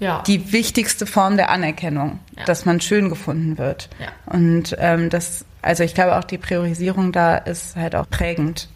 ja. 0.00 0.22
die 0.26 0.52
wichtigste 0.52 1.06
Form 1.06 1.36
der 1.36 1.50
Anerkennung, 1.50 2.18
ja. 2.36 2.44
dass 2.44 2.64
man 2.64 2.80
schön 2.80 3.08
gefunden 3.08 3.58
wird. 3.58 3.88
Ja. 4.00 4.34
Und 4.34 4.76
ähm, 4.78 5.08
das, 5.08 5.44
also 5.62 5.82
ich 5.84 5.94
glaube 5.94 6.16
auch 6.16 6.24
die 6.24 6.38
Priorisierung 6.38 7.12
da 7.12 7.36
ist 7.36 7.76
halt 7.76 7.94
auch 7.94 8.08
prägend. 8.08 8.68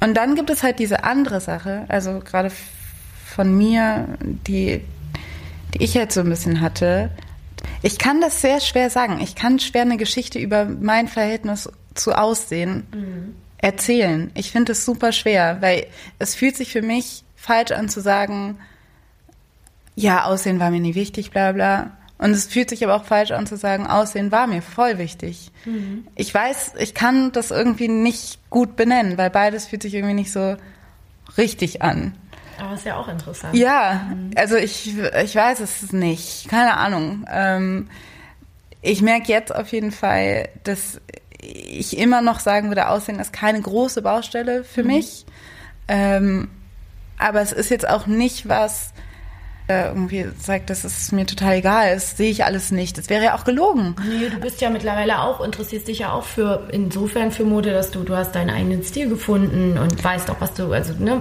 Und 0.00 0.14
dann 0.14 0.34
gibt 0.34 0.50
es 0.50 0.62
halt 0.62 0.78
diese 0.78 1.04
andere 1.04 1.40
Sache, 1.40 1.84
also 1.88 2.20
gerade 2.20 2.50
von 3.24 3.56
mir, 3.56 4.08
die, 4.20 4.82
die 5.74 5.82
ich 5.82 5.94
jetzt 5.94 6.14
so 6.14 6.20
ein 6.20 6.28
bisschen 6.28 6.60
hatte. 6.60 7.10
Ich 7.82 7.98
kann 7.98 8.20
das 8.20 8.40
sehr 8.40 8.60
schwer 8.60 8.90
sagen. 8.90 9.20
Ich 9.20 9.34
kann 9.34 9.58
schwer 9.58 9.82
eine 9.82 9.96
Geschichte 9.96 10.38
über 10.38 10.64
mein 10.64 11.08
Verhältnis 11.08 11.70
zu 11.94 12.12
Aussehen 12.12 12.86
mhm. 12.92 13.34
erzählen. 13.58 14.30
Ich 14.34 14.50
finde 14.50 14.72
es 14.72 14.84
super 14.84 15.12
schwer, 15.12 15.58
weil 15.60 15.86
es 16.18 16.34
fühlt 16.34 16.56
sich 16.56 16.72
für 16.72 16.82
mich 16.82 17.24
falsch 17.36 17.72
an 17.72 17.88
zu 17.88 18.00
sagen, 18.00 18.58
ja, 19.94 20.24
Aussehen 20.24 20.60
war 20.60 20.70
mir 20.70 20.80
nie 20.80 20.94
wichtig, 20.94 21.30
bla 21.30 21.52
bla. 21.52 21.90
Und 22.22 22.30
es 22.30 22.46
fühlt 22.46 22.70
sich 22.70 22.84
aber 22.84 22.94
auch 22.94 23.04
falsch 23.04 23.32
an 23.32 23.48
zu 23.48 23.56
sagen, 23.56 23.84
Aussehen 23.88 24.30
war 24.30 24.46
mir 24.46 24.62
voll 24.62 24.96
wichtig. 24.98 25.50
Mhm. 25.64 26.06
Ich 26.14 26.32
weiß, 26.32 26.74
ich 26.78 26.94
kann 26.94 27.32
das 27.32 27.50
irgendwie 27.50 27.88
nicht 27.88 28.38
gut 28.48 28.76
benennen, 28.76 29.18
weil 29.18 29.28
beides 29.28 29.66
fühlt 29.66 29.82
sich 29.82 29.92
irgendwie 29.92 30.14
nicht 30.14 30.30
so 30.30 30.56
richtig 31.36 31.82
an. 31.82 32.14
Aber 32.60 32.74
ist 32.74 32.86
ja 32.86 32.96
auch 32.96 33.08
interessant. 33.08 33.56
Ja, 33.56 34.06
mhm. 34.08 34.30
also 34.36 34.54
ich, 34.54 34.96
ich 34.96 35.34
weiß 35.34 35.58
es 35.58 35.92
nicht. 35.92 36.48
Keine 36.48 36.76
Ahnung. 36.76 37.26
Ähm, 37.28 37.88
ich 38.82 39.02
merke 39.02 39.32
jetzt 39.32 39.52
auf 39.52 39.72
jeden 39.72 39.90
Fall, 39.90 40.48
dass 40.62 41.00
ich 41.40 41.98
immer 41.98 42.22
noch 42.22 42.38
sagen 42.38 42.68
würde, 42.68 42.88
Aussehen 42.88 43.18
ist 43.18 43.32
keine 43.32 43.60
große 43.60 44.00
Baustelle 44.00 44.62
für 44.62 44.84
mhm. 44.84 44.88
mich. 44.88 45.26
Ähm, 45.88 46.50
aber 47.18 47.40
es 47.40 47.50
ist 47.50 47.70
jetzt 47.70 47.88
auch 47.88 48.06
nicht 48.06 48.48
was, 48.48 48.91
irgendwie 49.68 50.26
sagt, 50.38 50.70
das 50.70 50.84
ist 50.84 51.12
mir 51.12 51.24
total 51.26 51.56
egal, 51.56 51.94
das 51.94 52.16
sehe 52.16 52.30
ich 52.30 52.44
alles 52.44 52.70
nicht. 52.70 52.98
Das 52.98 53.08
wäre 53.08 53.24
ja 53.24 53.36
auch 53.36 53.44
gelogen. 53.44 53.94
Nee, 54.08 54.28
du 54.28 54.38
bist 54.38 54.60
ja 54.60 54.70
mittlerweile 54.70 55.20
auch, 55.20 55.42
interessierst 55.42 55.88
dich 55.88 56.00
ja 56.00 56.12
auch 56.12 56.24
für, 56.24 56.68
insofern 56.72 57.30
für 57.30 57.44
Mode, 57.44 57.72
dass 57.72 57.90
du, 57.90 58.02
du 58.02 58.16
hast 58.16 58.34
deinen 58.34 58.50
eigenen 58.50 58.82
Stil 58.82 59.08
gefunden 59.08 59.78
und 59.78 60.02
weißt 60.02 60.30
auch, 60.30 60.40
was 60.40 60.54
du, 60.54 60.72
also 60.72 60.94
ne, 60.98 61.20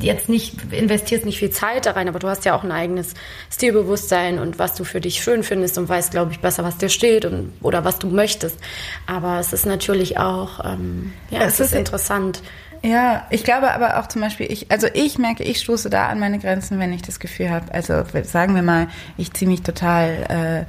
jetzt 0.00 0.28
nicht, 0.28 0.72
investierst 0.72 1.24
nicht 1.24 1.38
viel 1.38 1.50
Zeit 1.50 1.86
da 1.86 1.92
rein, 1.92 2.08
aber 2.08 2.18
du 2.18 2.28
hast 2.28 2.44
ja 2.44 2.56
auch 2.56 2.64
ein 2.64 2.72
eigenes 2.72 3.14
Stilbewusstsein 3.50 4.38
und 4.38 4.58
was 4.58 4.74
du 4.74 4.84
für 4.84 5.00
dich 5.00 5.22
schön 5.22 5.42
findest 5.42 5.78
und 5.78 5.88
weißt, 5.88 6.10
glaube 6.10 6.32
ich, 6.32 6.40
besser, 6.40 6.64
was 6.64 6.78
dir 6.78 6.88
steht 6.88 7.24
und, 7.24 7.52
oder 7.60 7.84
was 7.84 7.98
du 7.98 8.08
möchtest. 8.08 8.58
Aber 9.06 9.38
es 9.38 9.52
ist 9.52 9.66
natürlich 9.66 10.18
auch, 10.18 10.64
ähm, 10.64 11.12
ja, 11.30 11.40
es, 11.40 11.54
es 11.54 11.60
ist, 11.60 11.72
ist 11.72 11.78
interessant. 11.78 12.42
Ja, 12.86 13.26
ich 13.30 13.42
glaube 13.42 13.72
aber 13.72 13.98
auch 13.98 14.06
zum 14.06 14.20
Beispiel, 14.20 14.46
ich, 14.50 14.70
also 14.70 14.86
ich 14.94 15.18
merke, 15.18 15.42
ich 15.42 15.58
stoße 15.58 15.90
da 15.90 16.06
an 16.06 16.20
meine 16.20 16.38
Grenzen, 16.38 16.78
wenn 16.78 16.92
ich 16.92 17.02
das 17.02 17.18
Gefühl 17.18 17.50
habe, 17.50 17.74
also 17.74 18.04
sagen 18.22 18.54
wir 18.54 18.62
mal, 18.62 18.86
ich 19.16 19.32
ziehe 19.32 19.50
mich 19.50 19.62
total, 19.62 20.66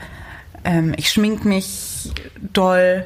äh, 0.65 0.67
ähm, 0.67 0.95
ich 0.97 1.11
schmink 1.11 1.45
mich 1.45 2.11
doll, 2.53 3.05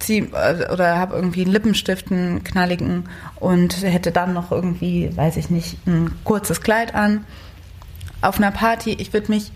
zieh, 0.00 0.28
äh, 0.32 0.72
oder 0.72 0.98
habe 0.98 1.14
irgendwie 1.14 1.42
einen 1.42 1.52
Lippenstift, 1.52 2.10
einen 2.10 2.42
knalligen 2.42 3.08
und 3.36 3.80
hätte 3.80 4.10
dann 4.10 4.34
noch 4.34 4.50
irgendwie, 4.50 5.16
weiß 5.16 5.36
ich 5.36 5.50
nicht, 5.50 5.86
ein 5.86 6.10
kurzes 6.24 6.60
Kleid 6.60 6.96
an. 6.96 7.24
Auf 8.22 8.38
einer 8.38 8.50
Party, 8.50 8.92
ich 8.94 9.12
würde 9.12 9.30
mich 9.30 9.52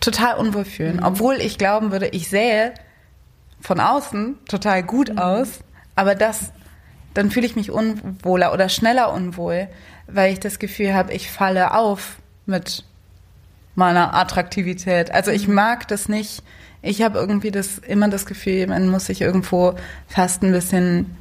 total 0.00 0.34
unwohl 0.34 0.64
fühlen, 0.64 0.96
mhm. 0.96 1.04
obwohl 1.04 1.36
ich 1.36 1.58
glauben 1.58 1.92
würde, 1.92 2.08
ich 2.08 2.28
sähe 2.28 2.74
von 3.60 3.78
außen 3.78 4.36
total 4.48 4.82
gut 4.82 5.10
mhm. 5.10 5.18
aus, 5.18 5.60
aber 5.94 6.16
das 6.16 6.50
dann 7.14 7.30
fühle 7.30 7.46
ich 7.46 7.56
mich 7.56 7.70
unwohler 7.70 8.52
oder 8.52 8.68
schneller 8.68 9.12
unwohl, 9.12 9.68
weil 10.06 10.32
ich 10.32 10.40
das 10.40 10.58
Gefühl 10.58 10.94
habe, 10.94 11.12
ich 11.12 11.30
falle 11.30 11.74
auf 11.74 12.16
mit 12.46 12.84
meiner 13.74 14.14
Attraktivität. 14.14 15.10
Also 15.10 15.30
ich 15.30 15.48
mhm. 15.48 15.54
mag 15.54 15.88
das 15.88 16.08
nicht. 16.08 16.42
Ich 16.82 17.02
habe 17.02 17.18
irgendwie 17.18 17.50
das 17.50 17.78
immer 17.78 18.08
das 18.08 18.26
Gefühl, 18.26 18.66
man 18.66 18.88
muss 18.88 19.06
sich 19.06 19.20
irgendwo 19.20 19.74
fast 20.08 20.42
ein 20.42 20.52
bisschen, 20.52 21.16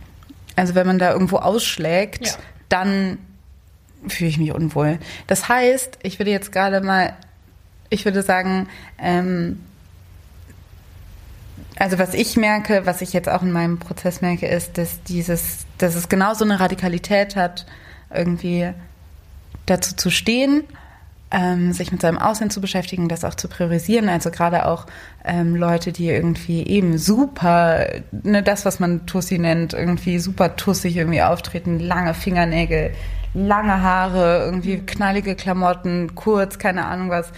also 0.56 0.76
wenn 0.76 0.88
man 0.88 1.00
da 1.00 1.14
irgendwo 1.14 1.38
ausschlägt, 1.38 2.28
ja. 2.28 2.34
dann 2.70 3.20
fühle 4.08 4.30
ich 4.30 4.39
mich 4.39 4.54
unwohl. 4.54 4.98
Das 5.28 5.48
heißt, 5.48 6.00
ich 6.02 6.18
würde 6.18 6.32
jetzt 6.32 6.52
gerade 6.52 6.82
mal, 6.82 7.14
ich 7.89 8.06
würde 8.06 8.24
sagen, 8.24 8.68
ähm, 8.98 9.60
also 11.76 12.00
was 12.00 12.14
ich 12.14 12.38
merke, 12.38 12.86
was 12.86 13.02
ich 13.02 13.14
jetzt 13.14 13.30
auch 13.30 13.44
in 13.44 13.52
meinem 13.52 13.78
Prozess 13.80 14.22
merke, 14.22 14.48
ist, 14.48 14.78
dass 14.78 15.04
dieses, 15.04 15.66
dass 15.82 15.95
es 15.95 16.09
genauso 16.09 16.45
eine 16.45 16.59
Radikalität 16.59 17.36
hat, 17.36 17.65
irgendwie 18.13 18.71
dazu 19.65 19.95
zu 19.95 20.09
stehen, 20.09 20.63
ähm, 21.32 21.71
sich 21.71 21.91
mit 21.91 22.01
seinem 22.01 22.17
Aussehen 22.17 22.49
zu 22.49 22.59
beschäftigen, 22.59 23.07
das 23.07 23.23
auch 23.23 23.36
zu 23.36 23.47
priorisieren. 23.47 24.09
Also 24.09 24.32
gerade 24.32 24.65
auch 24.65 24.86
ähm, 25.23 25.55
Leute, 25.55 25.91
die 25.91 26.09
irgendwie 26.09 26.65
eben 26.67 26.97
super, 26.97 27.88
ne, 28.11 28.43
das, 28.43 28.65
was 28.65 28.79
man 28.79 29.05
Tussi 29.05 29.38
nennt, 29.38 29.73
irgendwie 29.73 30.19
super 30.19 30.55
tussig 30.55 30.97
irgendwie 30.97 31.21
auftreten, 31.21 31.79
lange 31.79 32.13
Fingernägel, 32.13 32.91
lange 33.34 33.82
Haare, 33.82 34.43
irgendwie 34.43 34.79
knallige 34.79 35.36
Klamotten, 35.36 36.15
kurz, 36.15 36.59
keine 36.59 36.86
Ahnung 36.86 37.09
was, 37.09 37.32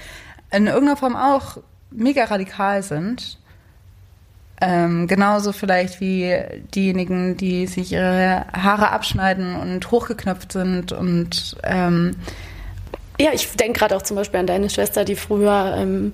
in 0.51 0.65
irgendeiner 0.65 0.97
Form 0.97 1.15
auch 1.15 1.57
mega 1.91 2.23
radikal 2.25 2.81
sind 2.81 3.37
ähm, 4.65 5.07
genauso 5.07 5.51
vielleicht 5.51 5.99
wie 5.99 6.39
diejenigen, 6.73 7.35
die 7.35 7.67
sich 7.67 7.91
ihre 7.91 8.45
Haare 8.53 8.91
abschneiden 8.91 9.57
und 9.57 9.91
hochgeknöpft 9.91 10.53
sind 10.53 10.93
und 10.93 11.57
ähm, 11.63 12.15
ja, 13.19 13.31
ich 13.33 13.51
denke 13.51 13.79
gerade 13.79 13.95
auch 13.95 14.01
zum 14.01 14.15
Beispiel 14.15 14.39
an 14.39 14.47
deine 14.47 14.69
Schwester, 14.69 15.05
die 15.05 15.15
früher 15.15 15.75
ähm, 15.77 16.13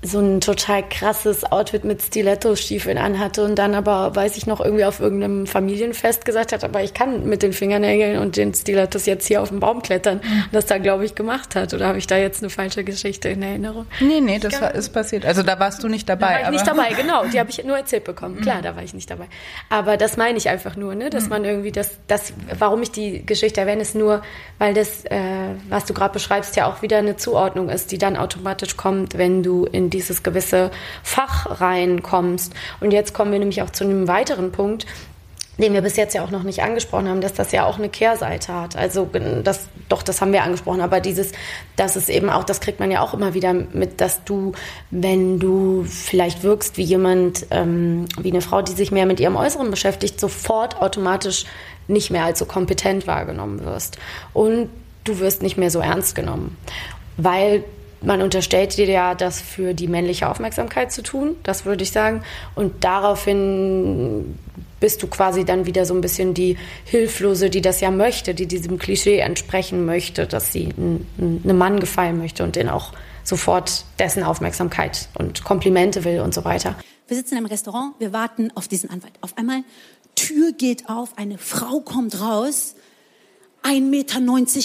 so 0.00 0.20
ein 0.20 0.40
total 0.40 0.88
krasses 0.88 1.44
Outfit 1.44 1.84
mit 1.84 2.00
Stiletto-Stiefeln 2.00 2.98
anhatte 2.98 3.42
und 3.44 3.56
dann 3.56 3.74
aber, 3.74 4.14
weiß 4.14 4.36
ich 4.36 4.46
noch, 4.46 4.60
irgendwie 4.60 4.84
auf 4.84 5.00
irgendeinem 5.00 5.46
Familienfest 5.46 6.24
gesagt 6.24 6.52
hat, 6.52 6.62
aber 6.62 6.84
ich 6.84 6.94
kann 6.94 7.28
mit 7.28 7.42
den 7.42 7.52
Fingernägeln 7.52 8.18
und 8.18 8.36
den 8.36 8.54
Stilettos 8.54 9.06
jetzt 9.06 9.26
hier 9.26 9.42
auf 9.42 9.48
den 9.48 9.58
Baum 9.58 9.82
klettern. 9.82 10.18
Und 10.18 10.52
das 10.52 10.66
da, 10.66 10.78
glaube 10.78 11.04
ich, 11.04 11.16
gemacht 11.16 11.56
hat. 11.56 11.74
Oder 11.74 11.88
habe 11.88 11.98
ich 11.98 12.06
da 12.06 12.16
jetzt 12.16 12.42
eine 12.42 12.50
falsche 12.50 12.84
Geschichte 12.84 13.28
in 13.28 13.42
Erinnerung? 13.42 13.86
Nee, 13.98 14.20
nee, 14.20 14.38
das 14.38 14.60
war, 14.60 14.72
ist 14.72 14.90
passiert. 14.90 15.26
Also 15.26 15.42
da 15.42 15.58
warst 15.58 15.82
du 15.82 15.88
nicht 15.88 16.08
dabei. 16.08 16.26
Da 16.26 16.32
war 16.32 16.42
ich 16.42 16.50
nicht 16.50 16.66
dabei, 16.66 16.92
genau. 16.96 17.24
Die 17.26 17.40
habe 17.40 17.50
ich 17.50 17.64
nur 17.64 17.76
erzählt 17.76 18.04
bekommen. 18.04 18.40
Klar, 18.40 18.62
da 18.62 18.76
war 18.76 18.84
ich 18.84 18.94
nicht 18.94 19.10
dabei. 19.10 19.26
Aber 19.68 19.96
das 19.96 20.16
meine 20.16 20.38
ich 20.38 20.48
einfach 20.48 20.76
nur, 20.76 20.94
ne? 20.94 21.10
dass 21.10 21.24
mhm. 21.24 21.30
man 21.30 21.44
irgendwie 21.44 21.72
das, 21.72 21.98
das, 22.06 22.32
warum 22.56 22.82
ich 22.82 22.92
die 22.92 23.26
Geschichte 23.26 23.60
erwähne, 23.60 23.82
ist 23.82 23.96
nur, 23.96 24.22
weil 24.58 24.74
das, 24.74 25.04
äh, 25.06 25.18
was 25.68 25.86
du 25.86 25.94
gerade 25.94 26.12
beschreibst, 26.12 26.54
ja 26.54 26.66
auch 26.66 26.82
wieder 26.82 26.98
eine 26.98 27.16
Zuordnung 27.16 27.68
ist, 27.68 27.90
die 27.90 27.98
dann 27.98 28.16
automatisch 28.16 28.76
kommt, 28.76 29.18
wenn 29.18 29.42
du 29.42 29.64
in 29.64 29.87
dieses 29.90 30.22
gewisse 30.22 30.70
Fach 31.02 31.60
reinkommst. 31.60 32.52
Und 32.80 32.92
jetzt 32.92 33.14
kommen 33.14 33.32
wir 33.32 33.38
nämlich 33.38 33.62
auch 33.62 33.70
zu 33.70 33.84
einem 33.84 34.08
weiteren 34.08 34.52
Punkt, 34.52 34.86
den 35.58 35.72
wir 35.72 35.82
bis 35.82 35.96
jetzt 35.96 36.14
ja 36.14 36.22
auch 36.22 36.30
noch 36.30 36.44
nicht 36.44 36.62
angesprochen 36.62 37.08
haben, 37.08 37.20
dass 37.20 37.32
das 37.32 37.50
ja 37.50 37.66
auch 37.66 37.78
eine 37.78 37.88
Kehrseite 37.88 38.54
hat. 38.54 38.76
Also 38.76 39.08
das, 39.42 39.68
doch, 39.88 40.02
das 40.02 40.20
haben 40.20 40.32
wir 40.32 40.44
angesprochen, 40.44 40.80
aber 40.80 41.00
dieses, 41.00 41.32
dass 41.74 41.96
es 41.96 42.08
eben 42.08 42.30
auch, 42.30 42.44
das 42.44 42.60
kriegt 42.60 42.78
man 42.78 42.90
ja 42.90 43.00
auch 43.00 43.12
immer 43.12 43.34
wieder 43.34 43.52
mit, 43.52 44.00
dass 44.00 44.22
du, 44.24 44.52
wenn 44.90 45.40
du 45.40 45.84
vielleicht 45.84 46.44
wirkst 46.44 46.76
wie 46.76 46.84
jemand, 46.84 47.46
ähm, 47.50 48.06
wie 48.20 48.30
eine 48.30 48.40
Frau, 48.40 48.62
die 48.62 48.72
sich 48.72 48.92
mehr 48.92 49.06
mit 49.06 49.18
ihrem 49.18 49.34
Äußeren 49.34 49.70
beschäftigt, 49.70 50.20
sofort 50.20 50.80
automatisch 50.80 51.44
nicht 51.88 52.10
mehr 52.10 52.24
als 52.24 52.38
so 52.38 52.44
kompetent 52.44 53.06
wahrgenommen 53.06 53.64
wirst. 53.64 53.98
Und 54.32 54.68
du 55.02 55.18
wirst 55.18 55.42
nicht 55.42 55.56
mehr 55.56 55.70
so 55.70 55.80
ernst 55.80 56.14
genommen, 56.14 56.56
weil 57.16 57.64
man 58.02 58.22
unterstellt 58.22 58.76
dir 58.76 58.86
ja, 58.86 59.14
das 59.14 59.40
für 59.40 59.74
die 59.74 59.88
männliche 59.88 60.28
Aufmerksamkeit 60.28 60.92
zu 60.92 61.02
tun, 61.02 61.36
das 61.42 61.64
würde 61.64 61.82
ich 61.82 61.92
sagen. 61.92 62.22
Und 62.54 62.84
daraufhin 62.84 64.38
bist 64.80 65.02
du 65.02 65.08
quasi 65.08 65.44
dann 65.44 65.66
wieder 65.66 65.84
so 65.84 65.94
ein 65.94 66.00
bisschen 66.00 66.34
die 66.34 66.56
Hilflose, 66.84 67.50
die 67.50 67.60
das 67.60 67.80
ja 67.80 67.90
möchte, 67.90 68.34
die 68.34 68.46
diesem 68.46 68.78
Klischee 68.78 69.18
entsprechen 69.18 69.84
möchte, 69.84 70.26
dass 70.26 70.52
sie 70.52 70.68
einem 70.76 71.58
Mann 71.58 71.80
gefallen 71.80 72.18
möchte 72.18 72.44
und 72.44 72.56
den 72.56 72.68
auch 72.68 72.92
sofort 73.24 73.84
dessen 73.98 74.22
Aufmerksamkeit 74.22 75.08
und 75.18 75.44
Komplimente 75.44 76.04
will 76.04 76.20
und 76.20 76.32
so 76.32 76.44
weiter. 76.44 76.76
Wir 77.08 77.16
sitzen 77.16 77.36
im 77.36 77.46
Restaurant, 77.46 77.94
wir 77.98 78.12
warten 78.12 78.50
auf 78.54 78.68
diesen 78.68 78.90
Anwalt. 78.90 79.12
Auf 79.20 79.36
einmal 79.36 79.62
Tür 80.14 80.52
geht 80.52 80.88
auf, 80.88 81.16
eine 81.16 81.38
Frau 81.38 81.80
kommt 81.80 82.20
raus 82.20 82.74
1,90 83.62 83.80
Meter 83.80 84.20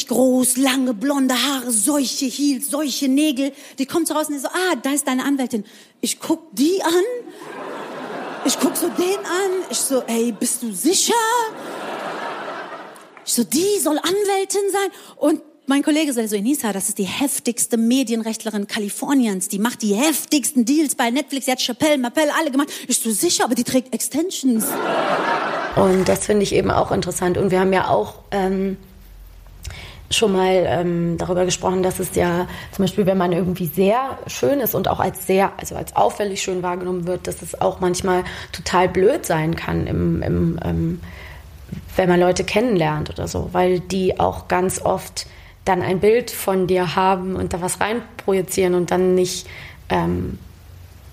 groß, 0.07 0.57
lange 0.57 0.93
blonde 0.93 1.35
Haare, 1.35 1.71
solche 1.71 2.25
Heels, 2.25 2.69
solche 2.69 3.07
Nägel. 3.07 3.51
Die 3.79 3.85
kommt 3.85 4.07
so 4.07 4.13
raus 4.13 4.29
und 4.29 4.39
so, 4.39 4.47
ah, 4.47 4.75
da 4.81 4.91
ist 4.91 5.07
deine 5.07 5.25
Anwältin. 5.25 5.65
Ich 6.01 6.19
guck 6.19 6.55
die 6.55 6.81
an 6.83 6.91
Ich 8.45 8.59
guck 8.59 8.75
so 8.75 8.89
den 8.89 9.19
an, 9.19 9.51
ich 9.69 9.77
so, 9.77 10.01
ey, 10.01 10.33
bist 10.33 10.63
du 10.63 10.71
sicher? 10.71 11.13
Ich 13.25 13.33
so, 13.33 13.43
die 13.43 13.79
soll 13.79 13.97
Anwältin 13.97 14.69
sein 14.71 14.91
und 15.15 15.41
mein 15.66 15.82
Kollege 15.82 16.11
sagt 16.11 16.30
so, 16.30 16.36
Enisa, 16.36 16.74
das 16.74 16.89
ist 16.89 16.97
die 16.97 17.05
heftigste 17.05 17.78
Medienrechtlerin 17.78 18.68
Kaliforniens. 18.68 19.47
Die 19.47 19.59
macht 19.59 19.82
die 19.82 19.95
heftigsten 19.95 20.66
Deals 20.66 20.95
bei 20.95 21.09
Netflix. 21.09 21.45
Die 21.45 21.51
hat 21.51 21.61
Chappelle, 21.61 21.97
Mappelle, 21.97 22.32
alle 22.38 22.51
gemacht. 22.51 22.70
Ich 22.88 22.99
so, 22.99 23.11
sicher, 23.11 23.45
aber 23.45 23.55
die 23.55 23.64
trägt 23.64 23.93
Extensions. 23.93 24.66
Und 25.76 26.07
das 26.07 26.26
finde 26.26 26.43
ich 26.43 26.53
eben 26.53 26.70
auch 26.70 26.91
interessant. 26.91 27.38
Und 27.38 27.51
wir 27.51 27.61
haben 27.61 27.72
ja 27.72 27.88
auch 27.88 28.16
ähm, 28.32 28.78
schon 30.11 30.34
mal 30.34 30.66
ähm, 30.68 31.18
darüber 31.18 31.45
gesprochen, 31.45 31.82
dass 31.82 31.99
es 31.99 32.14
ja 32.16 32.47
zum 32.72 32.84
Beispiel, 32.84 33.05
wenn 33.05 33.18
man 33.18 33.32
irgendwie 33.32 33.68
sehr 33.68 34.20
schön 34.28 34.59
ist 34.59 34.76
und 34.76 34.89
auch 34.89 34.99
als 34.99 35.26
sehr, 35.26 35.53
also 35.57 35.76
als 35.76 35.95
auffällig 35.95 36.41
schön 36.41 36.61
wahrgenommen 36.61 37.07
wird, 37.07 37.28
dass 37.28 37.41
es 37.41 37.59
auch 37.59 37.80
manchmal 37.80 38.26
total 38.51 38.89
blöd 38.89 39.26
sein 39.26 39.55
kann 39.55 39.88
im, 39.88 40.22
im 40.22 40.59
ähm, 40.64 41.01
wenn 41.95 42.09
man 42.09 42.20
Leute 42.20 42.43
kennenlernt 42.43 43.09
oder 43.09 43.28
so, 43.28 43.49
weil 43.51 43.80
die 43.80 44.20
auch 44.20 44.47
ganz 44.47 44.82
oft 44.82 45.26
dann 45.66 45.82
ein 45.82 45.99
Bild 45.99 46.32
von 46.32 46.68
dir 46.68 46.95
haben 46.95 47.36
und 47.36 47.53
da 47.53 47.61
was 47.61 47.80
reinprojizieren 47.80 48.76
und 48.76 48.91
dann 48.91 49.16
nicht 49.16 49.47
ähm, 49.89 50.38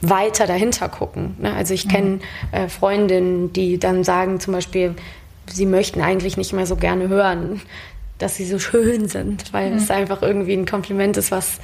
weiter 0.01 0.47
dahinter 0.47 0.89
gucken. 0.89 1.37
Ne? 1.39 1.53
Also 1.55 1.75
ich 1.75 1.89
kenne 1.89 2.21
äh, 2.53 2.69
Freundinnen, 2.69 3.53
die 3.53 3.79
dann 3.79 4.03
sagen 4.03 4.41
zum 4.41 4.55
Beispiel, 4.55 4.95
sie 5.47 5.67
möchten 5.67 6.01
eigentlich 6.01 6.37
nicht 6.37 6.53
mehr 6.53 6.67
so 6.67 6.77
gerne 6.77 7.09
hören, 7.09 7.61
dass 8.19 8.37
sie 8.37 8.47
so 8.47 8.59
schön 8.59 9.09
sind, 9.09 9.53
weil 9.53 9.71
mhm. 9.71 9.77
es 9.77 9.91
einfach 9.91 10.23
irgendwie 10.23 10.55
ein 10.55 10.67
Kompliment 10.67 11.17
ist, 11.17 11.31
was 11.31 11.61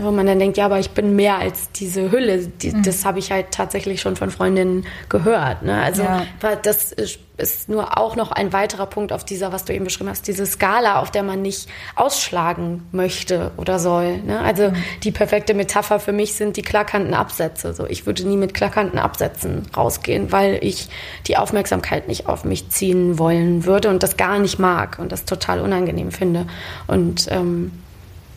wo 0.00 0.10
man 0.10 0.26
dann 0.26 0.38
denkt, 0.38 0.56
ja, 0.56 0.64
aber 0.64 0.78
ich 0.78 0.90
bin 0.90 1.16
mehr 1.16 1.38
als 1.38 1.70
diese 1.72 2.10
Hülle. 2.10 2.46
Die, 2.46 2.70
mhm. 2.70 2.82
Das 2.82 3.04
habe 3.04 3.18
ich 3.18 3.30
halt 3.30 3.50
tatsächlich 3.50 4.00
schon 4.00 4.16
von 4.16 4.30
Freundinnen 4.30 4.86
gehört. 5.08 5.62
Ne? 5.62 5.82
Also 5.82 6.02
ja. 6.02 6.24
das 6.62 6.92
ist 7.36 7.68
nur 7.68 7.98
auch 7.98 8.16
noch 8.16 8.30
ein 8.30 8.52
weiterer 8.52 8.86
Punkt 8.86 9.12
auf 9.12 9.24
dieser, 9.24 9.52
was 9.52 9.64
du 9.64 9.74
eben 9.74 9.84
beschrieben 9.84 10.08
hast, 10.08 10.26
diese 10.28 10.46
Skala, 10.46 11.00
auf 11.00 11.10
der 11.10 11.22
man 11.22 11.42
nicht 11.42 11.68
ausschlagen 11.94 12.86
möchte 12.92 13.50
oder 13.56 13.78
soll. 13.78 14.18
Ne? 14.18 14.40
Also 14.40 14.70
mhm. 14.70 14.76
die 15.02 15.10
perfekte 15.10 15.52
Metapher 15.52 15.98
für 15.98 16.12
mich 16.12 16.34
sind 16.34 16.56
die 16.56 16.62
klackernden 16.62 17.14
Absätze. 17.14 17.74
So, 17.74 17.86
ich 17.86 18.06
würde 18.06 18.26
nie 18.26 18.36
mit 18.36 18.54
klackernden 18.54 18.98
Absätzen 18.98 19.68
rausgehen, 19.76 20.32
weil 20.32 20.58
ich 20.62 20.88
die 21.26 21.36
Aufmerksamkeit 21.36 22.08
nicht 22.08 22.28
auf 22.28 22.44
mich 22.44 22.70
ziehen 22.70 23.18
wollen 23.18 23.64
würde 23.64 23.88
und 23.88 24.02
das 24.02 24.16
gar 24.16 24.38
nicht 24.38 24.58
mag 24.58 24.98
und 24.98 25.12
das 25.12 25.24
total 25.24 25.60
unangenehm 25.60 26.12
finde. 26.12 26.46
Und 26.86 27.26
ähm, 27.30 27.72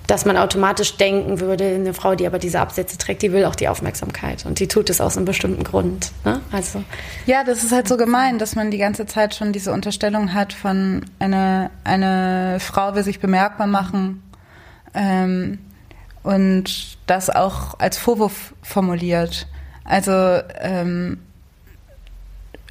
dass 0.07 0.25
man 0.25 0.37
automatisch 0.37 0.97
denken 0.97 1.39
würde, 1.39 1.65
eine 1.65 1.93
Frau, 1.93 2.15
die 2.15 2.27
aber 2.27 2.39
diese 2.39 2.59
Absätze 2.59 2.97
trägt, 2.97 3.21
die 3.21 3.31
will 3.31 3.45
auch 3.45 3.55
die 3.55 3.67
Aufmerksamkeit 3.67 4.45
und 4.45 4.59
die 4.59 4.67
tut 4.67 4.89
es 4.89 5.01
aus 5.01 5.17
einem 5.17 5.25
bestimmten 5.25 5.63
Grund. 5.63 6.11
Ne? 6.23 6.41
Also 6.51 6.83
ja, 7.25 7.43
das 7.43 7.63
ist 7.63 7.71
halt 7.71 7.87
so 7.87 7.97
gemein, 7.97 8.37
dass 8.37 8.55
man 8.55 8.71
die 8.71 8.77
ganze 8.77 9.05
Zeit 9.05 9.35
schon 9.35 9.51
diese 9.51 9.71
Unterstellung 9.71 10.33
hat 10.33 10.53
von 10.53 11.05
eine 11.19 11.71
eine 11.83 12.57
Frau 12.59 12.95
will 12.95 13.03
sich 13.03 13.19
bemerkbar 13.19 13.67
machen 13.67 14.21
ähm, 14.93 15.59
und 16.23 16.97
das 17.07 17.29
auch 17.29 17.79
als 17.79 17.97
Vorwurf 17.97 18.53
formuliert. 18.61 19.47
Also 19.83 20.11
ähm, 20.59 21.19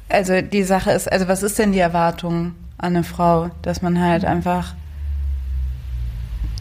also 0.09 0.41
die 0.41 0.63
Sache 0.63 0.91
ist, 0.91 1.11
also 1.11 1.27
was 1.27 1.43
ist 1.43 1.57
denn 1.57 1.71
die 1.71 1.79
Erwartung 1.79 2.55
an 2.77 2.95
eine 2.95 3.03
Frau, 3.03 3.49
dass 3.61 3.81
man 3.81 3.99
halt 3.99 4.25
einfach 4.25 4.75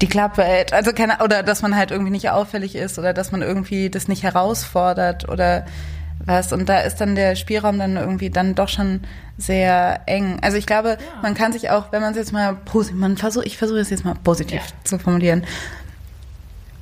die 0.00 0.08
Klappe 0.08 0.42
hält. 0.42 0.72
Also 0.72 0.92
keine, 0.92 1.18
oder 1.22 1.42
dass 1.42 1.62
man 1.62 1.76
halt 1.76 1.90
irgendwie 1.90 2.10
nicht 2.10 2.30
auffällig 2.30 2.74
ist 2.74 2.98
oder 2.98 3.12
dass 3.12 3.32
man 3.32 3.42
irgendwie 3.42 3.90
das 3.90 4.08
nicht 4.08 4.22
herausfordert 4.22 5.28
oder 5.28 5.64
was. 6.24 6.52
Und 6.52 6.68
da 6.68 6.80
ist 6.80 6.96
dann 7.00 7.14
der 7.14 7.36
Spielraum 7.36 7.78
dann 7.78 7.96
irgendwie 7.96 8.30
dann 8.30 8.54
doch 8.54 8.68
schon 8.68 9.00
sehr 9.36 10.00
eng. 10.06 10.38
Also 10.42 10.56
ich 10.56 10.66
glaube, 10.66 10.90
ja. 10.90 11.22
man 11.22 11.34
kann 11.34 11.52
sich 11.52 11.70
auch, 11.70 11.92
wenn 11.92 12.00
man 12.00 12.12
es 12.12 12.18
jetzt 12.18 12.32
mal 12.32 12.54
positiv, 12.54 12.98
man 12.98 13.16
versucht, 13.16 13.46
ich 13.46 13.58
versuche 13.58 13.78
es 13.78 13.90
jetzt 13.90 14.04
mal 14.04 14.14
positiv 14.22 14.60
ja. 14.60 14.84
zu 14.84 14.98
formulieren. 14.98 15.44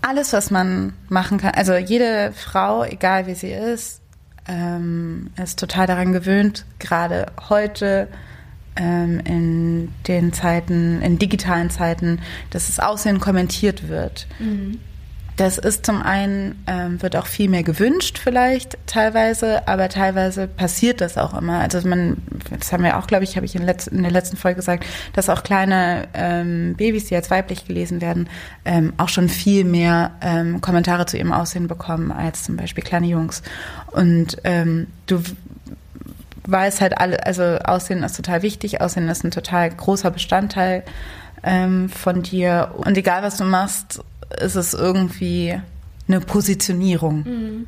Alles, 0.01 0.33
was 0.33 0.51
man 0.51 0.95
machen 1.09 1.39
kann, 1.39 1.53
also 1.55 1.75
jede 1.75 2.33
Frau, 2.33 2.85
egal 2.85 3.27
wie 3.27 3.35
sie 3.35 3.53
ist, 3.53 4.01
ähm, 4.49 5.31
ist 5.41 5.59
total 5.59 5.87
daran 5.87 6.13
gewöhnt, 6.13 6.65
gerade 6.81 7.27
heute 7.49 8.09
in 8.75 9.93
den 10.09 10.33
Zeiten, 10.33 11.03
in 11.03 11.19
digitalen 11.19 11.71
Zeiten, 11.71 12.21
dass 12.51 12.69
das 12.69 12.81
Aussehen 12.81 13.21
kommentiert 13.21 13.89
wird. 13.89 14.27
Mhm. 14.39 14.81
Das 15.37 15.57
ist 15.57 15.87
zum 15.87 16.03
einen, 16.03 16.63
ähm, 16.67 17.01
wird 17.01 17.17
auch 17.17 17.27
viel 17.27 17.49
mehr 17.49 17.63
gewünscht 17.63 18.19
vielleicht 18.23 18.77
teilweise, 18.87 19.67
aber 19.67 19.89
teilweise 19.89 20.47
passiert 20.47 21.01
das 21.01 21.17
auch 21.17 21.33
immer. 21.37 21.61
Also 21.61 21.87
man, 21.89 22.19
das 22.59 22.71
haben 22.73 22.85
wir 22.85 22.99
auch, 22.99 23.07
glaube 23.07 23.25
ich, 23.25 23.37
habe 23.37 23.47
ich 23.47 23.57
in, 23.57 23.63
letz-, 23.63 23.91
in, 23.91 24.03
der 24.03 24.13
letzten 24.13 24.37
Folge 24.37 24.57
gesagt, 24.57 24.85
dass 25.15 25.31
auch 25.31 25.43
kleine 25.43 26.07
ähm, 26.13 26.75
Babys, 26.77 27.07
die 27.07 27.17
als 27.17 27.31
weiblich 27.31 27.67
gelesen 27.67 28.03
werden, 28.03 28.29
ähm, 28.67 28.93
auch 28.99 29.09
schon 29.09 29.31
viel 29.31 29.65
mehr 29.65 30.13
ähm, 30.21 30.61
Kommentare 30.61 31.07
zu 31.07 31.17
ihrem 31.17 31.33
Aussehen 31.33 31.67
bekommen 31.67 32.13
als 32.13 32.45
zum 32.45 32.57
Beispiel 32.57 32.85
kleine 32.85 33.07
Jungs. 33.07 33.43
Und 33.91 34.37
ähm, 34.45 34.89
du 35.07 35.23
weiß 36.47 36.81
halt 36.81 36.99
alle, 36.99 37.25
also 37.25 37.43
Aussehen 37.43 38.03
ist 38.03 38.17
total 38.17 38.43
wichtig, 38.43 38.81
Aussehen 38.81 39.09
ist 39.09 39.25
ein 39.25 39.31
total 39.31 39.71
großer 39.71 40.11
Bestandteil 40.11 40.83
ähm, 41.43 41.89
von 41.89 42.23
dir. 42.23 42.75
Und 42.77 42.97
egal 42.97 43.23
was 43.23 43.37
du 43.37 43.45
machst, 43.45 44.03
ist 44.41 44.57
es 44.57 44.75
irgendwie 44.75 45.61
eine 46.09 46.21
Positionierung, 46.21 47.23
mhm. 47.25 47.67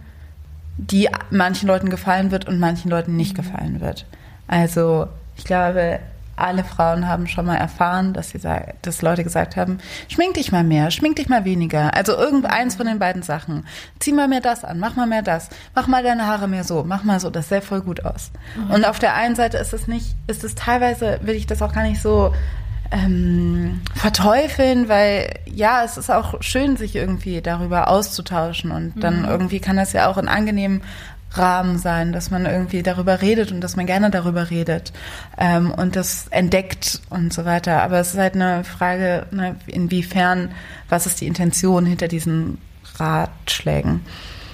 die 0.77 1.09
manchen 1.31 1.69
Leuten 1.69 1.91
gefallen 1.91 2.31
wird 2.31 2.49
und 2.49 2.59
manchen 2.59 2.91
Leuten 2.91 3.17
nicht 3.17 3.33
mhm. 3.33 3.43
gefallen 3.43 3.81
wird. 3.81 4.07
Also 4.47 5.09
ich 5.37 5.45
glaube, 5.45 6.01
alle 6.37 6.65
Frauen 6.65 7.09
haben 7.09 7.27
schon 7.27 7.47
mal 7.47 7.57
erfahren, 7.57 8.13
dass, 8.13 8.31
sie, 8.31 8.41
dass 8.83 9.03
Leute 9.03 9.25
gesagt 9.25 9.57
haben, 9.57 9.79
schmink 10.09 10.35
dich 10.35 10.53
mal 10.53 10.65
mehr, 10.65 10.91
schmink 10.91 11.17
dich 11.17 11.29
mal 11.29 11.45
weniger. 11.45 11.95
Also 11.95 12.17
irgendeins 12.17 12.77
von 12.77 12.87
den 12.87 12.99
beiden 12.99 13.23
Sachen. 13.23 13.67
Zieh 13.99 14.13
mal 14.13 14.29
mehr 14.29 14.41
das 14.41 14.65
an, 14.65 14.79
mach 14.79 14.97
mal 14.97 15.07
mehr 15.07 15.23
das, 15.23 15.49
mach 15.75 15.87
mal 15.87 16.03
deine 16.03 16.27
Haare 16.27 16.49
mehr 16.49 16.65
so, 16.65 16.85
mach 16.85 17.05
mal 17.05 17.21
so, 17.21 17.31
das 17.31 17.49
sähe 17.49 17.63
voll 17.63 17.83
gut 17.83 18.05
aus. 18.05 18.31
Mhm. 18.57 18.71
Und 18.71 18.85
auf 18.85 18.99
der 18.99 19.15
einen 19.15 19.37
Seite 19.37 19.59
ist 19.59 19.73
es 19.73 19.87
nicht, 19.87 20.17
ist 20.27 20.45
es 20.45 20.55
teilweise, 20.55 21.21
will 21.23 21.35
ich 21.35 21.47
das 21.47 21.63
auch 21.63 21.73
gar 21.73 21.85
nicht 21.85 22.03
so 22.03 22.33
ähm, 22.91 23.81
verteufeln, 23.95 24.89
weil 24.89 25.35
ja, 25.47 25.85
es 25.85 25.97
ist 25.97 26.11
auch 26.11 26.41
schön, 26.43 26.77
sich 26.77 26.95
irgendwie 26.95 27.41
darüber 27.41 27.89
auszutauschen 27.89 28.71
und 28.71 29.03
dann 29.03 29.23
mhm. 29.23 29.29
irgendwie 29.29 29.61
kann 29.61 29.77
das 29.77 29.93
ja 29.93 30.09
auch 30.09 30.19
in 30.19 30.29
angenehmen 30.29 30.83
Rahmen 31.37 31.79
sein, 31.79 32.13
dass 32.13 32.31
man 32.31 32.47
irgendwie 32.47 32.83
darüber 32.83 33.21
redet 33.21 33.53
und 33.53 33.61
dass 33.61 33.77
man 33.77 33.87
gerne 33.87 34.11
darüber 34.11 34.51
redet 34.51 34.93
ähm, 35.39 35.71
und 35.71 35.97
das 35.97 36.29
entdeckt 36.31 37.01
und 37.11 37.33
so 37.33 37.45
weiter. 37.45 37.83
Aber 37.83 37.99
es 37.99 38.15
ist 38.15 38.19
halt 38.19 38.35
eine 38.35 38.65
Frage, 38.65 39.27
ne, 39.31 39.57
inwiefern, 39.67 40.53
was 40.89 41.07
ist 41.07 41.21
die 41.21 41.27
Intention 41.27 41.87
hinter 41.87 42.09
diesen 42.09 42.59
Ratschlägen. 42.97 44.05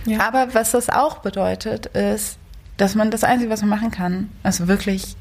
Ja. 0.07 0.27
Aber 0.27 0.55
was 0.55 0.71
das 0.71 0.89
auch 0.89 1.19
bedeutet, 1.19 1.87
ist, 1.87 2.39
dass 2.77 2.95
man 2.95 3.11
das 3.11 3.25
Einzige, 3.25 3.51
was 3.51 3.61
man 3.61 3.71
machen 3.71 3.91
kann, 3.91 4.31
ist 4.45 4.67
wirklich 4.67 5.17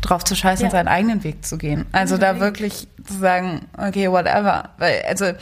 drauf 0.00 0.22
zu 0.22 0.36
scheißen, 0.36 0.66
ja. 0.66 0.70
seinen 0.70 0.88
eigenen 0.88 1.24
Weg 1.24 1.44
zu 1.44 1.58
gehen. 1.58 1.86
Also 1.92 2.16
mhm. 2.16 2.20
da 2.20 2.40
wirklich 2.40 2.86
zu 3.04 3.14
sagen, 3.14 3.66
okay, 3.76 4.10
whatever. 4.10 4.70
Weil, 4.78 5.02
also 5.08 5.32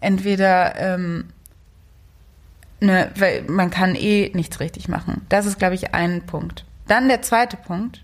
entweder 0.00 0.76
ähm, 0.78 1.24
ne, 2.80 3.10
weil 3.16 3.42
man 3.42 3.70
kann 3.70 3.94
eh 3.94 4.30
nichts 4.34 4.60
richtig 4.60 4.88
machen. 4.88 5.22
Das 5.28 5.46
ist, 5.46 5.58
glaube 5.58 5.74
ich, 5.74 5.94
ein 5.94 6.22
Punkt. 6.26 6.64
Dann 6.86 7.08
der 7.08 7.22
zweite 7.22 7.56
Punkt. 7.56 8.02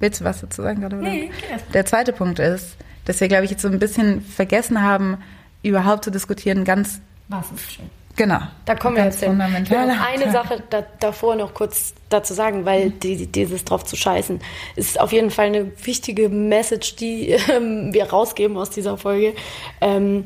Willst 0.00 0.20
du 0.20 0.24
was 0.24 0.40
dazu 0.40 0.62
sagen 0.62 0.80
gerade? 0.80 0.96
Nee, 0.96 1.30
der 1.74 1.84
zweite 1.84 2.12
Punkt 2.12 2.38
ist, 2.38 2.76
dass 3.04 3.20
wir, 3.20 3.28
glaube 3.28 3.44
ich, 3.44 3.50
jetzt 3.50 3.62
so 3.62 3.68
ein 3.68 3.78
bisschen 3.78 4.20
vergessen 4.20 4.82
haben, 4.82 5.18
überhaupt 5.62 6.04
zu 6.04 6.10
diskutieren, 6.10 6.64
ganz. 6.64 7.00
Was 7.28 7.50
ist 7.50 7.72
schön? 7.72 7.90
Genau. 8.18 8.40
Da 8.64 8.74
kommen 8.74 8.96
wir 8.96 9.04
jetzt 9.04 9.22
hin. 9.22 9.40
Ich 9.62 9.70
will 9.70 9.78
eine 9.78 10.32
Sache 10.32 10.60
da, 10.70 10.84
davor 10.98 11.36
noch 11.36 11.54
kurz 11.54 11.94
dazu 12.08 12.34
sagen, 12.34 12.64
weil 12.64 12.90
die, 12.90 13.28
dieses 13.28 13.64
drauf 13.64 13.84
zu 13.84 13.94
scheißen 13.94 14.40
ist 14.74 14.98
auf 14.98 15.12
jeden 15.12 15.30
Fall 15.30 15.46
eine 15.46 15.70
wichtige 15.84 16.28
Message, 16.28 16.96
die 16.96 17.28
ähm, 17.48 17.94
wir 17.94 18.10
rausgeben 18.10 18.56
aus 18.56 18.70
dieser 18.70 18.98
Folge. 18.98 19.34
Ähm, 19.80 20.24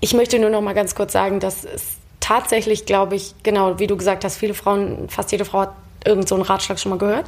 ich 0.00 0.12
möchte 0.12 0.40
nur 0.40 0.50
noch 0.50 0.60
mal 0.60 0.74
ganz 0.74 0.96
kurz 0.96 1.12
sagen, 1.12 1.38
dass 1.38 1.64
es 1.64 1.98
tatsächlich, 2.24 2.86
glaube 2.86 3.16
ich, 3.16 3.34
genau, 3.42 3.78
wie 3.78 3.86
du 3.86 3.98
gesagt 3.98 4.24
hast, 4.24 4.38
viele 4.38 4.54
Frauen, 4.54 5.10
fast 5.10 5.30
jede 5.30 5.44
Frau 5.44 5.60
hat 5.60 5.74
irgend 6.06 6.26
so 6.26 6.34
einen 6.34 6.42
Ratschlag 6.42 6.78
schon 6.78 6.88
mal 6.88 6.98
gehört. 6.98 7.26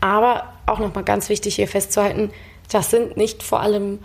Aber 0.00 0.52
auch 0.66 0.80
nochmal 0.80 1.04
ganz 1.04 1.28
wichtig 1.28 1.54
hier 1.54 1.68
festzuhalten, 1.68 2.30
das 2.68 2.90
sind 2.90 3.16
nicht 3.16 3.44
vor 3.44 3.60
allem 3.60 4.00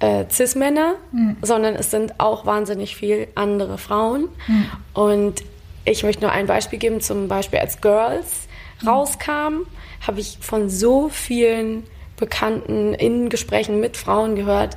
äh, 0.00 0.24
Cis-Männer, 0.28 0.96
mhm. 1.12 1.36
sondern 1.42 1.76
es 1.76 1.92
sind 1.92 2.18
auch 2.18 2.46
wahnsinnig 2.46 2.96
viele 2.96 3.28
andere 3.36 3.78
Frauen. 3.78 4.28
Mhm. 4.48 4.66
Und 4.92 5.44
ich 5.84 6.02
möchte 6.02 6.22
nur 6.22 6.32
ein 6.32 6.46
Beispiel 6.46 6.80
geben, 6.80 7.00
zum 7.00 7.28
Beispiel 7.28 7.60
als 7.60 7.80
Girls 7.80 8.48
mhm. 8.80 8.88
rauskam, 8.88 9.66
habe 10.04 10.18
ich 10.18 10.38
von 10.40 10.68
so 10.68 11.08
vielen 11.10 11.84
Bekannten 12.16 12.92
in 12.94 13.28
Gesprächen 13.28 13.78
mit 13.78 13.96
Frauen 13.96 14.34
gehört, 14.34 14.76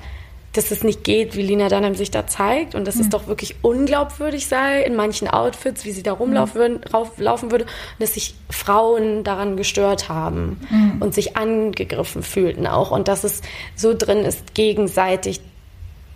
dass 0.53 0.69
es 0.69 0.83
nicht 0.83 1.03
geht, 1.03 1.35
wie 1.35 1.41
Lina 1.41 1.67
Dunham 1.67 1.95
sich 1.95 2.11
da 2.11 2.27
zeigt 2.27 2.75
und 2.75 2.87
dass 2.87 2.97
es 2.97 3.09
doch 3.09 3.27
wirklich 3.27 3.55
unglaubwürdig 3.63 4.47
sei 4.47 4.83
in 4.83 4.95
manchen 4.95 5.27
Outfits, 5.27 5.83
wie 5.83 5.91
sie 5.91 6.03
da 6.03 6.13
rumlaufen 6.13 6.81
laufen 7.17 7.51
würde 7.51 7.65
und 7.65 7.71
dass 7.99 8.13
sich 8.13 8.35
Frauen 8.51 9.23
daran 9.23 9.57
gestört 9.57 10.09
haben 10.09 10.59
und 10.99 11.15
sich 11.15 11.35
angegriffen 11.35 12.21
fühlten 12.21 12.67
auch 12.67 12.91
und 12.91 13.07
dass 13.07 13.23
es 13.23 13.41
so 13.75 13.95
drin 13.95 14.19
ist, 14.19 14.53
gegenseitig 14.53 15.41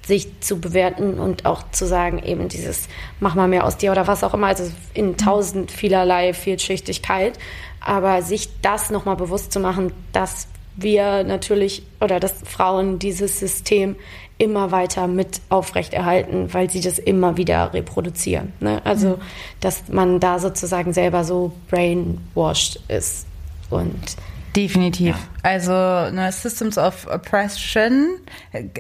sich 0.06 0.40
zu 0.40 0.60
bewerten 0.60 1.20
und 1.20 1.46
auch 1.46 1.64
zu 1.72 1.86
sagen, 1.86 2.22
eben 2.24 2.48
dieses, 2.48 2.88
mach 3.20 3.36
mal 3.36 3.48
mehr 3.48 3.66
aus 3.66 3.78
dir 3.78 3.92
oder 3.92 4.08
was 4.08 4.24
auch 4.24 4.34
immer, 4.34 4.48
also 4.48 4.72
in 4.94 5.18
tausend 5.18 5.70
vielerlei 5.70 6.34
Vielschichtigkeit, 6.34 7.38
aber 7.82 8.22
sich 8.22 8.50
das 8.62 8.90
nochmal 8.90 9.18
bewusst 9.18 9.52
zu 9.52 9.60
machen, 9.60 9.92
dass 10.14 10.48
wir 10.78 11.24
natürlich 11.24 11.84
oder 12.00 12.20
dass 12.20 12.36
Frauen 12.46 13.00
dieses 13.00 13.40
System 13.40 13.96
immer 14.38 14.72
weiter 14.72 15.08
mit 15.08 15.42
aufrechterhalten, 15.50 16.54
weil 16.54 16.70
sie 16.70 16.82
das 16.82 17.00
immer 17.00 17.38
wieder 17.38 17.74
reproduzieren. 17.74 18.54
Ne? 18.60 18.82
Also, 18.86 19.20
dass 19.60 19.90
man 19.90 20.20
da 20.20 20.40
sozusagen 20.40 20.94
selber 20.94 21.24
so 21.24 21.54
brainwashed 21.70 22.80
ist 22.88 23.26
und 23.70 24.18
Definitiv. 24.56 25.16
Also 25.44 25.72
ne, 25.72 26.32
Systems 26.32 26.80
of 26.80 27.06
Oppression, 27.06 28.18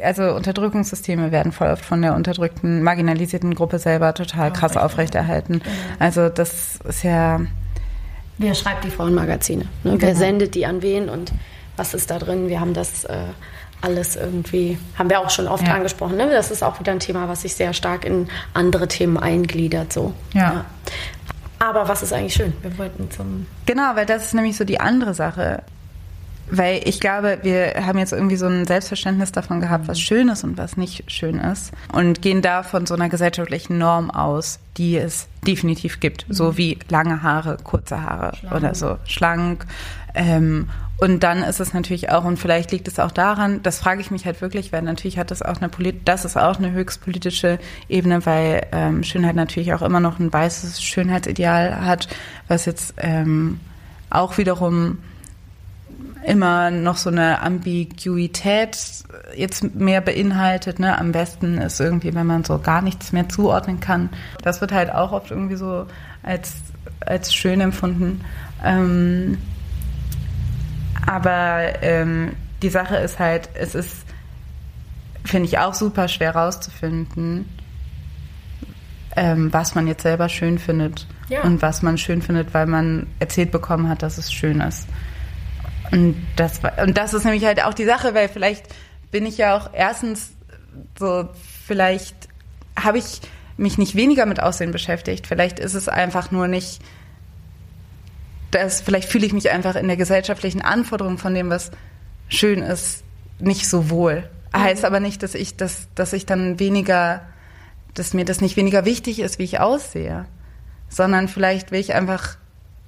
also 0.01 0.33
Unterdrückungssysteme 0.33 1.31
werden 1.31 1.51
voll 1.51 1.67
oft 1.67 1.85
von 1.85 2.01
der 2.01 2.15
unterdrückten, 2.15 2.81
marginalisierten 2.81 3.53
Gruppe 3.53 3.77
selber 3.77 4.15
total 4.15 4.51
krass 4.51 4.75
aufrechterhalten. 4.75 5.61
Also 5.99 6.29
das 6.29 6.79
ist 6.83 7.03
ja 7.03 7.41
wer 8.39 8.55
schreibt 8.55 8.85
die 8.85 8.89
Frauenmagazine? 8.89 9.65
Ne? 9.83 9.97
Wer 9.99 10.15
sendet 10.15 10.55
die 10.55 10.65
an 10.65 10.81
wen 10.81 11.09
und 11.09 11.31
was 11.75 11.93
ist 11.93 12.09
da 12.09 12.17
drin? 12.17 12.49
Wir 12.49 12.59
haben 12.59 12.73
das 12.73 13.03
äh, 13.05 13.17
alles 13.81 14.15
irgendwie, 14.15 14.77
haben 14.97 15.09
wir 15.09 15.19
auch 15.19 15.29
schon 15.29 15.47
oft 15.47 15.67
Ja. 15.67 15.75
angesprochen. 15.75 16.17
Ne? 16.17 16.29
Das 16.29 16.51
ist 16.51 16.63
auch 16.63 16.79
wieder 16.79 16.91
ein 16.91 16.99
Thema, 16.99 17.27
was 17.29 17.43
sich 17.43 17.55
sehr 17.55 17.73
stark 17.73 18.05
in 18.05 18.27
andere 18.53 18.87
Themen 18.87 19.17
eingliedert. 19.17 19.93
So. 19.93 20.13
Ja. 20.33 20.65
Aber 21.59 21.87
was 21.87 22.03
ist 22.03 22.13
eigentlich 22.13 22.33
schön? 22.33 22.53
Wir 22.61 22.77
wollten 22.77 23.09
zum 23.11 23.45
Genau, 23.65 23.95
weil 23.95 24.05
das 24.05 24.25
ist 24.25 24.33
nämlich 24.33 24.57
so 24.57 24.63
die 24.63 24.79
andere 24.79 25.13
Sache. 25.13 25.63
Weil 26.49 26.81
ich 26.85 26.99
glaube, 26.99 27.39
wir 27.43 27.85
haben 27.85 27.99
jetzt 27.99 28.13
irgendwie 28.13 28.37
so 28.37 28.47
ein 28.47 28.65
Selbstverständnis 28.65 29.31
davon 29.31 29.59
gehabt, 29.59 29.87
was 29.87 29.99
schön 29.99 30.29
ist 30.29 30.43
und 30.43 30.57
was 30.57 30.77
nicht 30.77 31.11
schön 31.11 31.39
ist. 31.39 31.71
Und 31.91 32.21
gehen 32.21 32.41
da 32.41 32.63
von 32.63 32.85
so 32.85 32.95
einer 32.95 33.09
gesellschaftlichen 33.09 33.77
Norm 33.77 34.09
aus, 34.09 34.59
die 34.77 34.97
es 34.97 35.27
definitiv 35.45 35.99
gibt. 35.99 36.25
So 36.29 36.57
wie 36.57 36.77
lange 36.89 37.21
Haare, 37.21 37.57
kurze 37.63 38.01
Haare 38.01 38.33
oder 38.55 38.75
so, 38.75 38.97
schlank. 39.05 39.65
Ähm, 40.15 40.69
und 40.99 41.21
dann 41.21 41.43
ist 41.43 41.59
es 41.59 41.73
natürlich 41.73 42.09
auch, 42.09 42.25
und 42.25 42.37
vielleicht 42.37 42.71
liegt 42.71 42.87
es 42.87 42.99
auch 42.99 43.11
daran, 43.11 43.61
das 43.61 43.77
frage 43.79 44.01
ich 44.01 44.09
mich 44.09 44.25
halt 44.25 44.41
wirklich, 44.41 44.73
weil 44.73 44.81
natürlich 44.81 45.19
hat 45.19 45.29
das 45.29 45.43
auch 45.43 45.57
eine 45.57 45.69
Polit 45.69 46.07
das 46.07 46.25
ist 46.25 46.37
auch 46.37 46.57
eine 46.57 46.71
höchst 46.71 47.03
politische 47.03 47.59
Ebene, 47.87 48.25
weil 48.25 48.65
ähm, 48.71 49.03
Schönheit 49.03 49.35
natürlich 49.35 49.73
auch 49.73 49.83
immer 49.83 49.99
noch 49.99 50.17
ein 50.19 50.33
weißes 50.33 50.81
Schönheitsideal 50.81 51.85
hat, 51.85 52.07
was 52.47 52.65
jetzt 52.65 52.95
ähm, 52.97 53.59
auch 54.09 54.39
wiederum 54.39 54.97
immer 56.27 56.71
noch 56.71 56.97
so 56.97 57.09
eine 57.09 57.41
Ambiguität 57.41 58.77
jetzt 59.35 59.75
mehr 59.75 60.01
beinhaltet. 60.01 60.77
Ne? 60.77 60.97
Am 60.97 61.13
besten 61.13 61.57
ist 61.57 61.79
irgendwie, 61.79 62.13
wenn 62.13 62.27
man 62.27 62.43
so 62.43 62.59
gar 62.59 62.81
nichts 62.81 63.13
mehr 63.13 63.29
zuordnen 63.29 63.79
kann. 63.79 64.09
Das 64.41 64.59
wird 64.59 64.73
halt 64.73 64.91
auch 64.91 65.13
oft 65.13 65.31
irgendwie 65.31 65.55
so 65.55 65.87
als, 66.23 66.55
als 66.99 67.33
schön 67.33 67.61
empfunden. 67.61 68.21
Ähm, 68.61 69.37
aber 71.05 71.81
ähm, 71.81 72.33
die 72.61 72.69
Sache 72.69 72.97
ist 72.97 73.19
halt, 73.19 73.49
es 73.53 73.73
ist, 73.73 73.95
finde 75.23 75.47
ich, 75.47 75.59
auch 75.59 75.73
super 75.73 76.09
schwer 76.09 76.35
rauszufinden, 76.35 77.45
ähm, 79.15 79.53
was 79.53 79.75
man 79.75 79.87
jetzt 79.87 80.03
selber 80.03 80.27
schön 80.27 80.59
findet 80.59 81.07
Ja. 81.29 81.43
und 81.43 81.61
was 81.61 81.81
man 81.83 81.97
schön 81.97 82.21
findet, 82.21 82.53
weil 82.53 82.65
man 82.65 83.07
erzählt 83.19 83.51
bekommen 83.51 83.87
hat, 83.87 84.03
dass 84.03 84.17
es 84.17 84.33
schön 84.33 84.59
ist. 84.59 84.87
Und 85.91 86.15
das, 86.35 86.63
war- 86.63 86.79
und 86.83 86.97
das 86.97 87.13
ist 87.13 87.23
nämlich 87.23 87.45
halt 87.45 87.63
auch 87.63 87.73
die 87.73 87.85
Sache, 87.85 88.13
weil 88.13 88.29
vielleicht 88.29 88.65
bin 89.11 89.25
ich 89.25 89.37
ja 89.37 89.57
auch 89.57 89.69
erstens 89.73 90.31
so, 90.99 91.29
vielleicht 91.65 92.15
habe 92.75 92.97
ich 92.97 93.21
mich 93.57 93.77
nicht 93.77 93.95
weniger 93.95 94.25
mit 94.25 94.41
Aussehen 94.41 94.71
beschäftigt. 94.71 95.27
Vielleicht 95.27 95.59
ist 95.59 95.73
es 95.73 95.89
einfach 95.89 96.31
nur 96.31 96.47
nicht, 96.47 96.79
das, 98.51 98.81
vielleicht 98.81 99.09
fühle 99.09 99.25
ich 99.25 99.33
mich 99.33 99.49
einfach 99.49 99.75
in 99.75 99.87
der 99.87 99.97
gesellschaftlichen 99.97 100.61
Anforderung 100.61 101.17
von 101.17 101.33
dem, 101.33 101.49
was 101.49 101.71
schön 102.29 102.61
ist, 102.61 103.03
nicht 103.39 103.67
so 103.67 103.89
wohl. 103.89 104.29
Heißt 104.55 104.85
aber 104.85 104.99
nicht, 104.99 105.23
dass 105.23 105.35
ich 105.35 105.57
das, 105.57 105.87
dass 105.95 106.13
ich 106.13 106.25
dann 106.25 106.59
weniger, 106.59 107.21
dass 107.93 108.13
mir 108.13 108.25
das 108.25 108.41
nicht 108.41 108.57
weniger 108.57 108.85
wichtig 108.85 109.19
ist, 109.19 109.39
wie 109.39 109.43
ich 109.43 109.59
aussehe, 109.59 110.25
sondern 110.89 111.27
vielleicht 111.27 111.71
will 111.71 111.79
ich 111.79 111.93
einfach, 111.93 112.37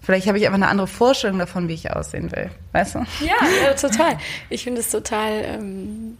vielleicht 0.01 0.27
habe 0.27 0.37
ich 0.37 0.45
einfach 0.45 0.57
eine 0.57 0.67
andere 0.67 0.87
Vorstellung 0.87 1.39
davon, 1.39 1.67
wie 1.67 1.73
ich 1.73 1.91
aussehen 1.91 2.31
will. 2.31 2.49
Weißt 2.71 2.95
du? 2.95 2.99
Ja, 3.21 3.35
ja 3.63 3.73
total. 3.73 4.17
Ich 4.49 4.63
finde 4.63 4.81
es 4.81 4.89
total 4.89 5.43
ähm, 5.45 6.17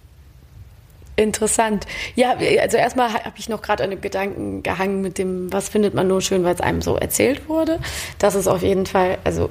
interessant. 1.15 1.86
Ja, 2.15 2.36
also 2.61 2.77
erstmal 2.77 3.13
habe 3.13 3.38
ich 3.38 3.49
noch 3.49 3.61
gerade 3.61 3.84
an 3.84 3.89
dem 3.89 4.01
Gedanken 4.01 4.63
gehangen 4.63 5.01
mit 5.01 5.17
dem, 5.17 5.51
was 5.51 5.69
findet 5.69 5.93
man 5.93 6.07
nur 6.07 6.21
schön, 6.21 6.43
weil 6.43 6.55
es 6.55 6.61
einem 6.61 6.82
so 6.82 6.95
erzählt 6.95 7.49
wurde. 7.49 7.80
Das 8.17 8.36
ist 8.36 8.47
auf 8.47 8.61
jeden 8.61 8.86
Fall, 8.86 9.17
also 9.23 9.49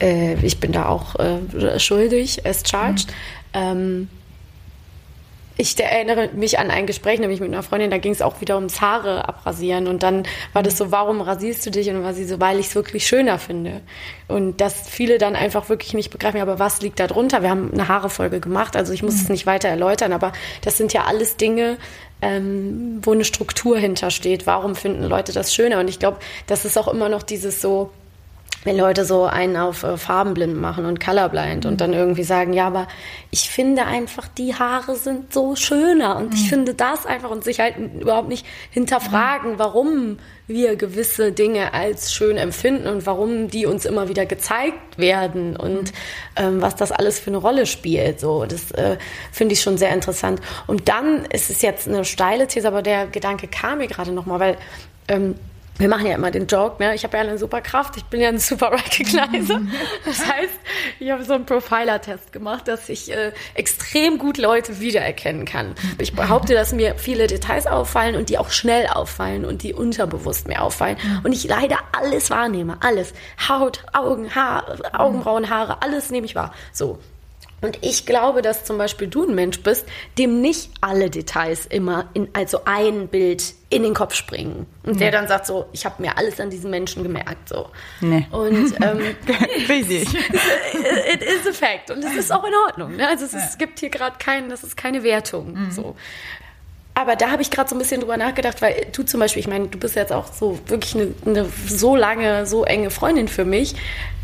äh, 0.00 0.34
ich 0.42 0.60
bin 0.60 0.72
da 0.72 0.88
auch 0.88 1.16
äh, 1.16 1.78
schuldig, 1.78 2.46
as 2.46 2.62
charged. 2.68 3.12
Ähm, 3.52 4.08
ich 5.62 5.78
erinnere 5.78 6.28
mich 6.34 6.58
an 6.58 6.70
ein 6.70 6.86
Gespräch, 6.86 7.20
nämlich 7.20 7.40
mit 7.40 7.48
einer 7.48 7.62
Freundin, 7.62 7.90
da 7.90 7.98
ging 7.98 8.12
es 8.12 8.20
auch 8.20 8.40
wieder 8.40 8.56
ums 8.56 8.80
Haare 8.80 9.28
abrasieren. 9.28 9.86
Und 9.86 10.02
dann 10.02 10.24
war 10.52 10.64
das 10.64 10.76
so, 10.76 10.90
warum 10.90 11.20
rasierst 11.20 11.64
du 11.64 11.70
dich? 11.70 11.88
Und 11.88 11.94
dann 11.94 12.04
war 12.04 12.14
sie 12.14 12.24
so, 12.24 12.40
weil 12.40 12.58
ich 12.58 12.66
es 12.66 12.74
wirklich 12.74 13.06
schöner 13.06 13.38
finde. 13.38 13.80
Und 14.26 14.60
dass 14.60 14.88
viele 14.88 15.18
dann 15.18 15.36
einfach 15.36 15.68
wirklich 15.68 15.94
nicht 15.94 16.10
begreifen, 16.10 16.40
aber 16.40 16.58
was 16.58 16.82
liegt 16.82 16.98
da 16.98 17.06
drunter? 17.06 17.42
Wir 17.42 17.50
haben 17.50 17.70
eine 17.72 17.86
Haarefolge 17.86 18.40
gemacht, 18.40 18.76
also 18.76 18.92
ich 18.92 19.04
muss 19.04 19.14
es 19.14 19.28
nicht 19.28 19.46
weiter 19.46 19.68
erläutern, 19.68 20.12
aber 20.12 20.32
das 20.62 20.76
sind 20.76 20.92
ja 20.92 21.04
alles 21.04 21.36
Dinge, 21.36 21.78
ähm, 22.20 22.98
wo 23.02 23.12
eine 23.12 23.24
Struktur 23.24 23.78
hintersteht. 23.78 24.46
Warum 24.46 24.74
finden 24.74 25.04
Leute 25.04 25.32
das 25.32 25.54
schöner? 25.54 25.78
Und 25.78 25.88
ich 25.88 26.00
glaube, 26.00 26.18
das 26.48 26.64
ist 26.64 26.76
auch 26.76 26.88
immer 26.88 27.08
noch 27.08 27.22
dieses 27.22 27.60
so, 27.60 27.90
wenn 28.64 28.76
Leute 28.76 29.04
so 29.04 29.24
einen 29.24 29.56
auf 29.56 29.82
äh, 29.82 29.96
farbenblind 29.96 30.56
machen 30.56 30.84
und 30.84 31.00
colorblind 31.00 31.66
und 31.66 31.80
dann 31.80 31.92
irgendwie 31.92 32.24
sagen, 32.24 32.52
ja, 32.52 32.66
aber 32.66 32.88
ich 33.30 33.50
finde 33.50 33.84
einfach, 33.84 34.28
die 34.28 34.54
Haare 34.54 34.96
sind 34.96 35.32
so 35.32 35.56
schöner 35.56 36.16
und 36.16 36.34
ich 36.34 36.48
finde 36.48 36.74
das 36.74 37.06
einfach 37.06 37.30
und 37.30 37.44
sich 37.44 37.60
halt 37.60 37.74
überhaupt 38.00 38.28
nicht 38.28 38.46
hinterfragen, 38.70 39.58
warum 39.58 40.18
wir 40.46 40.76
gewisse 40.76 41.32
Dinge 41.32 41.72
als 41.72 42.12
schön 42.12 42.36
empfinden 42.36 42.86
und 42.86 43.06
warum 43.06 43.48
die 43.48 43.66
uns 43.66 43.84
immer 43.84 44.08
wieder 44.08 44.26
gezeigt 44.26 44.98
werden 44.98 45.56
und 45.56 45.92
ähm, 46.36 46.60
was 46.60 46.76
das 46.76 46.92
alles 46.92 47.18
für 47.18 47.30
eine 47.30 47.38
Rolle 47.38 47.66
spielt. 47.66 48.20
So, 48.20 48.44
das 48.44 48.70
äh, 48.72 48.96
finde 49.30 49.54
ich 49.54 49.60
schon 49.60 49.78
sehr 49.78 49.92
interessant. 49.92 50.40
Und 50.66 50.88
dann 50.88 51.24
ist 51.26 51.50
es 51.50 51.62
jetzt 51.62 51.88
eine 51.88 52.04
steile 52.04 52.46
These, 52.46 52.68
aber 52.68 52.82
der 52.82 53.06
Gedanke 53.06 53.48
kam 53.48 53.78
mir 53.78 53.86
gerade 53.86 54.12
nochmal, 54.12 54.40
weil 54.40 54.56
ähm, 55.08 55.34
wir 55.78 55.88
machen 55.88 56.06
ja 56.06 56.14
immer 56.14 56.30
den 56.30 56.46
Joke, 56.46 56.82
ne? 56.82 56.94
Ich 56.94 57.02
habe 57.02 57.16
ja 57.16 57.22
eine 57.22 57.38
super 57.38 57.60
Kraft, 57.60 57.96
ich 57.96 58.04
bin 58.04 58.20
ja 58.20 58.28
ein 58.28 58.38
super 58.38 58.72
Recognizer. 58.72 59.60
Das 60.04 60.18
heißt, 60.20 60.52
ich 61.00 61.10
habe 61.10 61.24
so 61.24 61.32
einen 61.32 61.46
Profiler-Test 61.46 62.32
gemacht, 62.32 62.68
dass 62.68 62.88
ich 62.88 63.12
äh, 63.12 63.32
extrem 63.54 64.18
gut 64.18 64.38
Leute 64.38 64.80
wiedererkennen 64.80 65.44
kann. 65.44 65.74
Ich 65.98 66.14
behaupte, 66.14 66.54
dass 66.54 66.72
mir 66.72 66.96
viele 66.96 67.26
Details 67.26 67.66
auffallen 67.66 68.16
und 68.16 68.28
die 68.28 68.38
auch 68.38 68.50
schnell 68.50 68.86
auffallen 68.86 69.44
und 69.44 69.62
die 69.62 69.72
unterbewusst 69.72 70.48
mir 70.48 70.62
auffallen. 70.62 70.96
Und 71.24 71.32
ich 71.32 71.44
leider 71.44 71.78
alles 71.92 72.30
wahrnehme, 72.30 72.76
alles. 72.80 73.14
Haut, 73.48 73.84
Augen, 73.92 74.34
Haar, 74.34 74.78
Augenbrauen, 74.92 75.48
Haare, 75.48 75.82
alles 75.82 76.10
nehme 76.10 76.26
ich 76.26 76.34
wahr. 76.34 76.54
So. 76.72 76.98
Und 77.62 77.78
ich 77.80 78.06
glaube, 78.06 78.42
dass 78.42 78.64
zum 78.64 78.76
Beispiel 78.76 79.08
du 79.08 79.24
ein 79.24 79.34
Mensch 79.34 79.60
bist, 79.62 79.86
dem 80.18 80.40
nicht 80.40 80.70
alle 80.80 81.08
Details 81.08 81.64
immer 81.66 82.10
in 82.12 82.28
also 82.32 82.62
ein 82.64 83.08
Bild 83.08 83.54
in 83.70 83.84
den 83.84 83.94
Kopf 83.94 84.14
springen. 84.14 84.66
Und 84.82 85.00
der 85.00 85.10
dann 85.10 85.28
sagt 85.28 85.46
so, 85.46 85.66
ich 85.72 85.86
habe 85.86 86.02
mir 86.02 86.18
alles 86.18 86.38
an 86.40 86.50
diesen 86.50 86.70
Menschen 86.70 87.02
gemerkt. 87.02 87.48
So. 87.48 87.70
Nee. 88.00 88.26
Und 88.30 88.74
ähm, 88.82 89.00
Richtig. 89.68 90.12
it 90.12 91.22
is 91.22 91.46
a 91.48 91.52
fact. 91.52 91.90
Und 91.90 92.04
das 92.04 92.14
ist 92.14 92.32
auch 92.32 92.44
in 92.44 92.52
Ordnung. 92.66 92.96
Ne? 92.96 93.08
Also 93.08 93.24
es, 93.24 93.32
ist, 93.32 93.50
es 93.50 93.58
gibt 93.58 93.78
hier 93.80 93.90
gerade 93.90 94.16
kein, 94.18 94.50
das 94.50 94.64
ist 94.64 94.76
keine 94.76 95.02
Wertung. 95.04 95.70
So. 95.70 95.96
Aber 96.94 97.16
da 97.16 97.30
habe 97.30 97.40
ich 97.40 97.50
gerade 97.50 97.70
so 97.70 97.74
ein 97.74 97.78
bisschen 97.78 98.00
drüber 98.00 98.18
nachgedacht, 98.18 98.60
weil 98.60 98.86
du 98.92 99.02
zum 99.02 99.20
Beispiel, 99.20 99.40
ich 99.40 99.48
meine, 99.48 99.68
du 99.68 99.78
bist 99.78 99.96
jetzt 99.96 100.12
auch 100.12 100.30
so 100.30 100.58
wirklich 100.66 100.94
eine, 100.94 101.14
eine 101.24 101.48
so 101.66 101.96
lange, 101.96 102.44
so 102.44 102.64
enge 102.64 102.90
Freundin 102.90 103.28
für 103.28 103.46
mich. 103.46 103.74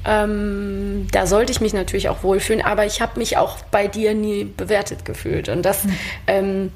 Ähm, 0.05 1.07
da 1.13 1.27
sollte 1.27 1.53
ich 1.53 1.61
mich 1.61 1.73
natürlich 1.75 2.09
auch 2.09 2.23
wohlfühlen, 2.23 2.65
aber 2.65 2.87
ich 2.87 3.01
habe 3.01 3.19
mich 3.19 3.37
auch 3.37 3.59
bei 3.71 3.89
dir 3.89 4.15
nie 4.15 4.45
bewertet 4.45 5.05
gefühlt. 5.05 5.49
Und 5.49 5.63
das 5.63 5.83
ähm, 6.27 6.73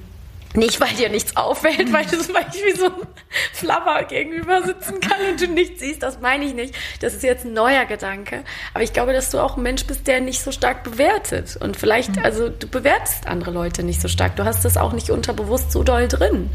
Nicht, 0.54 0.80
weil 0.82 0.88
dir 0.98 1.08
nichts 1.08 1.34
auffällt, 1.36 1.90
weil, 1.94 2.04
das, 2.04 2.28
weil 2.34 2.44
ich 2.52 2.62
wie 2.62 2.78
so 2.78 2.86
ein 2.86 3.06
Flapper 3.54 4.04
gegenüber 4.04 4.62
sitzen 4.62 5.00
kann 5.00 5.16
und 5.30 5.40
du 5.40 5.46
nichts 5.46 5.80
siehst. 5.80 6.02
Das 6.02 6.20
meine 6.20 6.44
ich 6.44 6.52
nicht. 6.52 6.74
Das 7.00 7.14
ist 7.14 7.22
jetzt 7.22 7.46
ein 7.46 7.54
neuer 7.54 7.86
Gedanke. 7.86 8.42
Aber 8.74 8.84
ich 8.84 8.92
glaube, 8.92 9.14
dass 9.14 9.30
du 9.30 9.38
auch 9.38 9.56
ein 9.56 9.62
Mensch 9.62 9.86
bist, 9.86 10.06
der 10.06 10.20
nicht 10.20 10.42
so 10.42 10.52
stark 10.52 10.82
bewertet. 10.84 11.56
Und 11.58 11.78
vielleicht, 11.78 12.16
Mhm. 12.16 12.24
also 12.24 12.50
du 12.50 12.66
bewertest 12.66 13.26
andere 13.26 13.50
Leute 13.50 13.82
nicht 13.82 14.02
so 14.02 14.08
stark. 14.08 14.36
Du 14.36 14.44
hast 14.44 14.62
das 14.66 14.76
auch 14.76 14.92
nicht 14.92 15.08
unterbewusst 15.08 15.72
so 15.72 15.82
doll 15.84 16.06
drin. 16.06 16.50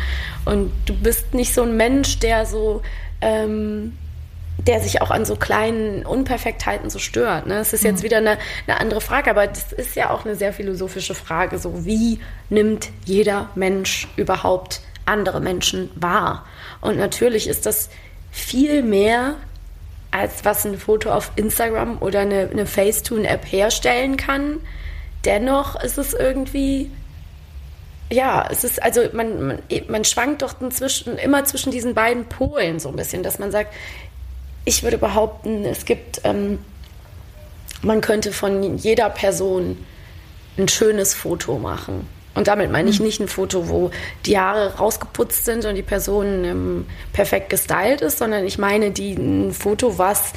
Und 0.46 0.72
du 0.86 0.94
bist 0.94 1.34
nicht 1.34 1.56
so 1.56 1.64
ein 1.64 1.76
Mensch, 1.76 2.20
der 2.20 2.46
so, 2.46 2.84
ähm, 3.22 3.98
der 4.58 4.80
sich 4.82 5.02
auch 5.02 5.12
an 5.12 5.26
so 5.26 5.36
kleinen 5.36 6.06
Unperfektheiten 6.06 6.90
so 6.90 7.00
stört. 7.00 7.46
Ne? 7.46 7.60
Es 7.60 7.74
ist 7.74 7.84
jetzt 7.84 8.04
wieder 8.04 8.18
eine, 8.18 8.38
eine 8.66 8.80
andere 8.80 9.02
Frage, 9.02 9.30
aber 9.30 9.48
das 9.48 9.72
ist 9.72 9.96
ja 9.96 10.10
auch 10.10 10.26
eine 10.26 10.36
sehr 10.36 10.52
philosophische 10.52 11.16
Frage. 11.16 11.60
So, 11.60 11.86
wie 11.86 12.20
nimmt 12.50 12.90
jeder 13.06 13.50
Mensch 13.56 14.08
überhaupt 14.16 14.82
andere 15.06 15.40
Menschen 15.40 15.92
wahr? 15.96 16.46
Und 16.82 16.98
natürlich 16.98 17.48
ist 17.48 17.66
das 17.66 17.90
viel 18.32 18.82
mehr, 18.82 19.36
als 20.12 20.44
was 20.44 20.66
ein 20.66 20.78
Foto 20.78 21.12
auf 21.12 21.32
Instagram 21.36 22.02
oder 22.02 22.22
eine, 22.22 22.50
eine 22.52 22.66
Facetune-App 22.66 23.46
herstellen 23.46 24.18
kann. 24.18 24.60
Dennoch 25.24 25.82
ist 25.82 25.98
es 25.98 26.14
irgendwie 26.14 26.90
ja, 28.10 28.48
es 28.50 28.64
ist, 28.64 28.82
also 28.82 29.02
man, 29.12 29.48
man, 29.48 29.60
man 29.90 30.06
schwankt 30.06 30.42
doch 30.42 30.62
inzwischen 30.62 31.18
immer 31.18 31.44
zwischen 31.44 31.72
diesen 31.72 31.94
beiden 31.94 32.26
Polen 32.26 32.80
so 32.80 32.90
ein 32.90 32.96
bisschen, 32.96 33.22
dass 33.22 33.38
man 33.38 33.52
sagt, 33.52 33.74
ich 34.68 34.84
würde 34.84 34.98
behaupten, 34.98 35.64
es 35.64 35.86
gibt, 35.86 36.22
ähm, 36.26 36.60
man 37.82 38.02
könnte 38.02 38.34
von 38.34 38.78
jeder 38.78 39.10
Person 39.10 39.78
ein 40.58 40.68
schönes 40.68 41.14
Foto 41.14 41.58
machen. 41.58 42.06
Und 42.36 42.50
damit 42.50 42.70
meine 42.70 42.90
ich 42.90 43.00
nicht 43.00 43.22
ein 43.22 43.30
Foto, 43.30 43.70
wo 43.70 43.92
die 44.26 44.38
Haare 44.38 44.76
rausgeputzt 44.76 45.46
sind 45.46 45.64
und 45.64 45.76
die 45.76 45.84
Person 45.84 46.44
ähm, 46.44 46.86
perfekt 47.14 47.50
gestylt 47.50 48.02
ist, 48.02 48.18
sondern 48.18 48.44
ich 48.44 48.58
meine 48.58 48.92
die, 48.92 49.14
ein 49.14 49.54
Foto, 49.54 49.98
was 49.98 50.34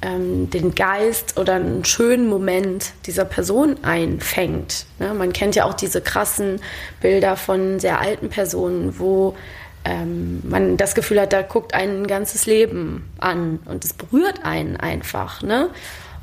ähm, 0.00 0.48
den 0.48 0.74
Geist 0.74 1.38
oder 1.38 1.56
einen 1.56 1.84
schönen 1.84 2.26
Moment 2.26 2.92
dieser 3.04 3.26
Person 3.26 3.76
einfängt. 3.84 4.86
Ne? 4.98 5.12
Man 5.12 5.34
kennt 5.34 5.56
ja 5.56 5.66
auch 5.66 5.74
diese 5.74 6.00
krassen 6.00 6.58
Bilder 7.02 7.36
von 7.36 7.78
sehr 7.80 8.00
alten 8.00 8.30
Personen, 8.30 8.98
wo 8.98 9.36
ähm, 9.84 10.40
man 10.44 10.76
das 10.76 10.94
Gefühl 10.94 11.20
hat, 11.20 11.32
da 11.32 11.42
guckt 11.42 11.74
einen 11.74 12.02
ein 12.02 12.06
ganzes 12.06 12.46
Leben 12.46 13.10
an 13.18 13.60
und 13.66 13.84
es 13.84 13.92
berührt 13.92 14.44
einen 14.44 14.76
einfach. 14.76 15.42
Ne? 15.42 15.70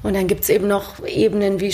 Und 0.03 0.15
dann 0.15 0.27
gibt 0.27 0.43
es 0.43 0.49
eben 0.49 0.67
noch 0.67 1.05
Ebenen, 1.05 1.59
wie 1.59 1.73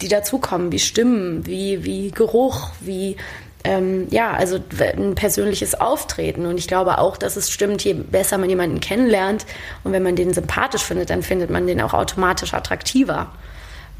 die 0.00 0.08
dazukommen, 0.08 0.72
wie 0.72 0.80
Stimmen, 0.80 1.46
wie, 1.46 1.84
wie 1.84 2.10
Geruch, 2.10 2.70
wie 2.80 3.16
ähm, 3.64 4.08
ja, 4.10 4.32
also 4.32 4.58
ein 4.80 5.14
persönliches 5.14 5.76
Auftreten. 5.76 6.46
Und 6.46 6.58
ich 6.58 6.66
glaube 6.66 6.98
auch, 6.98 7.16
dass 7.16 7.36
es 7.36 7.50
stimmt, 7.50 7.84
je 7.84 7.92
besser 7.92 8.38
man 8.38 8.50
jemanden 8.50 8.80
kennenlernt 8.80 9.46
und 9.84 9.92
wenn 9.92 10.02
man 10.02 10.16
den 10.16 10.34
sympathisch 10.34 10.82
findet, 10.82 11.10
dann 11.10 11.22
findet 11.22 11.50
man 11.50 11.68
den 11.68 11.80
auch 11.80 11.94
automatisch 11.94 12.54
attraktiver. 12.54 13.30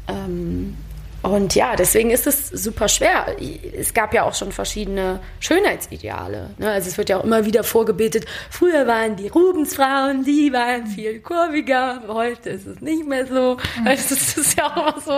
Ähm, 0.09 0.75
und 1.23 1.55
ja, 1.55 1.75
deswegen 1.75 2.11
ist 2.11 2.27
es 2.27 2.49
super 2.49 2.87
schwer. 2.87 3.35
Es 3.77 3.93
gab 3.93 4.13
ja 4.13 4.23
auch 4.23 4.35
schon 4.35 4.51
verschiedene 4.51 5.19
Schönheitsideale. 5.39 6.51
Ne? 6.57 6.69
Also 6.71 6.89
es 6.89 6.97
wird 6.97 7.09
ja 7.09 7.17
auch 7.17 7.23
immer 7.23 7.45
wieder 7.45 7.63
vorgebetet, 7.63 8.25
früher 8.49 8.85
waren 8.87 9.15
die 9.15 9.29
Rubensfrauen, 9.29 10.23
die 10.23 10.51
waren 10.53 10.85
viel 10.87 11.19
kurviger, 11.21 12.03
heute 12.07 12.49
ist 12.51 12.67
es 12.67 12.81
nicht 12.81 13.07
mehr 13.07 13.25
so. 13.25 13.57
Also 13.85 14.13
es 14.15 14.37
ist 14.37 14.57
ja 14.57 14.67
auch 14.67 14.75
immer 14.95 15.01
so. 15.01 15.11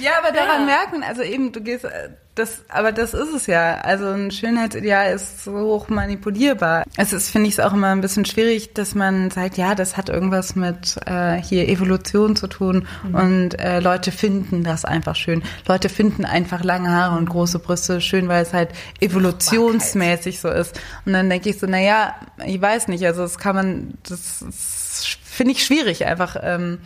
Ja, 0.00 0.12
aber 0.22 0.32
daran 0.32 0.60
Ja. 0.60 0.66
merkt 0.66 0.92
man, 0.92 1.02
also 1.02 1.22
eben, 1.22 1.52
du 1.52 1.60
gehst, 1.60 1.84
äh, 1.84 2.08
das, 2.36 2.62
aber 2.68 2.92
das 2.92 3.12
ist 3.12 3.34
es 3.34 3.46
ja. 3.46 3.78
Also 3.78 4.06
ein 4.06 4.30
Schönheitsideal 4.30 5.12
ist 5.14 5.44
so 5.44 5.52
hoch 5.52 5.88
manipulierbar. 5.88 6.84
Es 6.96 7.12
ist, 7.12 7.28
finde 7.28 7.48
ich, 7.48 7.54
es 7.54 7.60
auch 7.60 7.72
immer 7.72 7.88
ein 7.88 8.00
bisschen 8.00 8.24
schwierig, 8.24 8.72
dass 8.72 8.94
man 8.94 9.30
sagt, 9.30 9.56
ja, 9.56 9.74
das 9.74 9.96
hat 9.96 10.08
irgendwas 10.08 10.54
mit 10.54 10.96
äh, 11.06 11.42
hier 11.42 11.68
Evolution 11.68 12.36
zu 12.36 12.46
tun 12.46 12.86
und 13.12 13.58
äh, 13.58 13.80
Leute 13.80 14.12
finden 14.12 14.62
das 14.62 14.84
einfach 14.84 15.16
schön. 15.16 15.42
Leute 15.66 15.88
finden 15.88 16.24
einfach 16.24 16.62
lange 16.62 16.90
Haare 16.90 17.18
und 17.18 17.28
große 17.28 17.58
Brüste 17.58 18.00
schön, 18.00 18.28
weil 18.28 18.42
es 18.42 18.52
halt 18.52 18.70
evolutionsmäßig 19.00 20.40
so 20.40 20.48
ist. 20.48 20.80
Und 21.04 21.12
dann 21.12 21.28
denke 21.28 21.50
ich 21.50 21.58
so, 21.58 21.66
na 21.68 21.80
ja, 21.80 22.14
ich 22.46 22.60
weiß 22.60 22.88
nicht, 22.88 23.04
also 23.04 23.22
das 23.22 23.38
kann 23.38 23.56
man, 23.56 23.94
das, 24.08 24.44
das 24.46 25.18
finde 25.24 25.52
ich 25.52 25.64
schwierig, 25.64 26.06
einfach 26.06 26.36
ähm, 26.40 26.78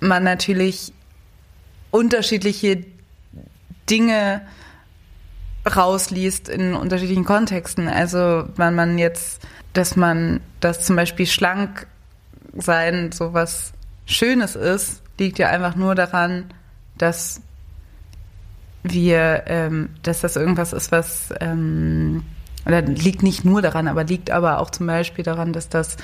man 0.00 0.24
natürlich 0.24 0.92
unterschiedliche 1.90 2.84
Dinge 3.88 4.42
rausliest 5.66 6.48
in 6.48 6.74
unterschiedlichen 6.74 7.24
Kontexten. 7.24 7.88
Also 7.88 8.44
wenn 8.56 8.74
man 8.74 8.98
jetzt, 8.98 9.40
dass 9.72 9.96
man, 9.96 10.40
dass 10.60 10.84
zum 10.84 10.96
Beispiel 10.96 11.26
schlank 11.26 11.86
sein 12.56 13.12
so 13.12 13.32
was 13.32 13.72
Schönes 14.06 14.56
ist, 14.56 15.02
liegt 15.18 15.38
ja 15.38 15.48
einfach 15.48 15.76
nur 15.76 15.94
daran, 15.94 16.52
dass 16.98 17.40
wir, 18.82 19.44
ähm, 19.46 19.90
dass 20.02 20.20
das 20.20 20.36
irgendwas 20.36 20.72
ist, 20.72 20.92
was 20.92 21.32
ähm, 21.40 22.22
oder 22.66 22.82
liegt 22.82 23.22
nicht 23.22 23.44
nur 23.44 23.62
daran, 23.62 23.88
aber 23.88 24.04
liegt 24.04 24.30
aber 24.30 24.58
auch 24.58 24.70
zum 24.70 24.86
Beispiel 24.86 25.24
daran, 25.24 25.52
dass 25.52 25.68
das 25.68 25.96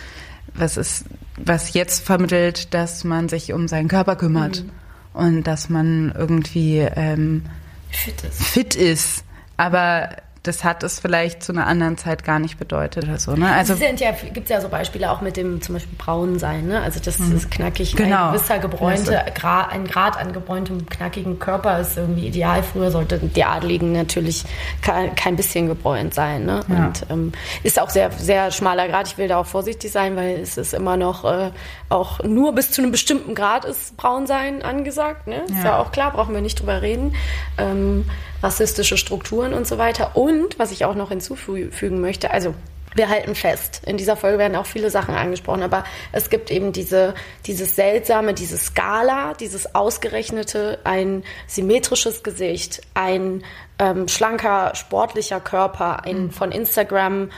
was 0.55 0.77
ist, 0.77 1.05
was 1.37 1.75
jetzt 1.75 2.05
vermittelt, 2.05 2.75
dass 2.75 3.05
man 3.05 3.29
sich 3.29 3.53
um 3.53 3.69
seinen 3.69 3.89
Körper 3.89 4.17
kümmert 4.17 4.65
und 5.13 5.45
dass 5.45 5.69
man 5.69 6.13
irgendwie 6.17 6.79
ähm, 6.79 7.43
Fit 7.91 8.25
ist. 8.25 8.43
fit 8.43 8.75
ist. 8.75 9.25
Aber 9.61 10.09
das 10.43 10.65
hat 10.65 10.83
es 10.85 10.99
vielleicht 11.01 11.43
zu 11.43 11.53
einer 11.53 11.67
anderen 11.67 11.99
Zeit 11.99 12.25
gar 12.25 12.39
nicht 12.39 12.59
bedeutet 12.59 13.05
oder 13.05 13.19
so. 13.19 13.33
Ne? 13.33 13.53
Also 13.53 13.75
sind 13.75 14.01
ja, 14.01 14.11
gibt 14.13 14.45
es 14.45 14.49
ja 14.49 14.63
so 14.63 14.71
Beispiele 14.71 15.11
auch 15.11 15.21
mit 15.21 15.37
dem 15.37 15.61
zum 15.61 15.75
Beispiel 15.75 15.99
braun 15.99 16.39
sein, 16.39 16.67
ne? 16.67 16.81
Also 16.81 16.99
das 16.99 17.21
ist 17.21 17.51
knackig, 17.51 17.95
Genau. 17.95 18.29
ein 18.29 18.33
gewisser 18.33 18.59
gebräunte, 18.59 19.23
Gra, 19.35 19.67
ein 19.67 19.87
Grad 19.87 20.17
an 20.17 20.33
gebräuntem, 20.33 20.87
knackigen 20.89 21.39
Körper 21.39 21.79
ist 21.81 21.99
irgendwie 21.99 22.27
ideal. 22.29 22.63
Früher 22.63 22.91
sollten 22.91 23.31
die 23.35 23.45
Adligen 23.45 23.93
natürlich 23.93 24.45
kein, 24.81 25.37
bisschen 25.37 25.67
gebräunt 25.69 26.15
sein, 26.15 26.47
ne? 26.47 26.61
Ja. 26.69 26.87
Und 26.87 27.07
ähm, 27.11 27.33
ist 27.63 27.79
auch 27.79 27.91
sehr, 27.91 28.11
sehr 28.11 28.51
schmaler 28.51 28.89
Grad. 28.89 29.09
Ich 29.09 29.19
will 29.19 29.29
da 29.29 29.37
auch 29.37 29.47
vorsichtig 29.47 29.93
sein, 29.93 30.17
weil 30.17 30.39
es 30.41 30.57
ist 30.57 30.73
immer 30.73 30.97
noch 30.97 31.27
äh, 31.31 31.51
auch 31.91 32.23
nur 32.25 32.55
bis 32.55 32.71
zu 32.73 32.81
einem 32.81 32.93
bestimmten 32.93 33.35
Grad 33.35 33.67
ist 33.67 33.95
braun 33.99 34.27
sein 34.27 34.63
angesagt, 34.63 35.27
ne? 35.27 35.43
Ist 35.45 35.57
Ja. 35.59 35.65
ja 35.65 35.79
auch 35.81 35.93
klar, 35.93 36.13
brauchen 36.13 36.33
wir 36.35 36.41
nicht 36.41 36.59
drüber 36.61 36.81
reden. 36.81 37.15
Ähm, 37.59 38.07
rassistische 38.43 38.97
Strukturen 38.97 39.55
und 39.55 39.66
so 39.66 39.78
weiter. 39.78 40.16
Und 40.16 40.59
was 40.59 40.72
ich 40.72 40.84
auch 40.84 40.95
noch 40.95 41.11
hinzufügen 41.11 42.01
möchte, 42.01 42.30
also 42.30 42.55
wir 42.95 43.09
halten 43.09 43.36
fest, 43.36 43.82
in 43.86 43.97
dieser 43.97 44.16
Folge 44.16 44.38
werden 44.38 44.57
auch 44.57 44.66
viele 44.66 44.91
Sachen 44.91 45.14
angesprochen, 45.14 45.62
aber 45.62 45.84
es 46.11 46.28
gibt 46.28 46.51
eben 46.51 46.72
diese, 46.72 47.14
dieses 47.47 47.76
seltsame, 47.76 48.34
diese 48.34 48.59
Skala, 48.59 49.34
dieses 49.34 49.76
ausgerechnete, 49.76 50.80
ein 50.82 51.22
symmetrisches 51.47 52.24
Gesicht, 52.24 52.80
ein 52.95 53.45
ähm, 53.78 54.09
schlanker, 54.09 54.74
sportlicher 54.74 55.41
Körper, 55.41 56.05
ein 56.05 56.32
von 56.32 56.51
Instagram 56.51 57.30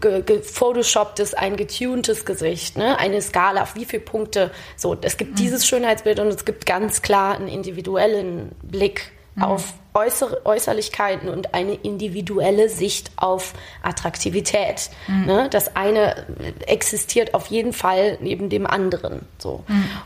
gefotoshopptes, 0.00 1.34
ein 1.34 1.56
getuntes 1.56 2.24
Gesicht, 2.24 2.78
ne? 2.78 2.96
eine 2.98 3.20
Skala, 3.20 3.62
auf 3.62 3.74
wie 3.74 3.84
viele 3.84 4.02
Punkte. 4.02 4.52
So, 4.76 4.96
es 5.00 5.16
gibt 5.16 5.40
dieses 5.40 5.66
Schönheitsbild 5.66 6.20
und 6.20 6.28
es 6.28 6.44
gibt 6.44 6.66
ganz 6.66 7.02
klar 7.02 7.34
einen 7.34 7.48
individuellen 7.48 8.52
Blick 8.62 9.10
auf 9.40 9.74
Äußer 9.92 10.44
Äußerlichkeiten 10.44 11.28
und 11.28 11.54
eine 11.54 11.74
individuelle 11.74 12.68
Sicht 12.68 13.10
auf 13.16 13.54
Attraktivität. 13.82 14.90
Ne? 15.26 15.48
Das 15.50 15.74
eine 15.76 16.26
existiert 16.66 17.34
auf 17.34 17.46
jeden 17.46 17.72
Fall 17.72 18.18
neben 18.20 18.48
dem 18.48 18.66
anderen. 18.66 19.26
So. 19.38 19.64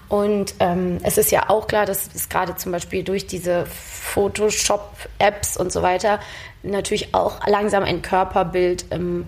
Und 0.09 0.55
ähm, 0.61 0.99
es 1.03 1.19
ist 1.19 1.31
ja 1.31 1.51
auch 1.51 1.67
klar, 1.67 1.87
dass 1.87 2.09
es 2.15 2.29
gerade 2.29 2.57
zum 2.57 2.73
Beispiel 2.73 3.03
durch 3.03 3.27
diese 3.27 3.67
Photoshop-Apps 3.67 5.57
und 5.57 5.73
so 5.73 5.83
weiter 5.83 6.21
natürlich 6.63 7.15
auch 7.15 7.47
langsam 7.47 7.83
ein 7.83 8.03
Körperbild 8.03 8.87
ähm, 8.91 9.27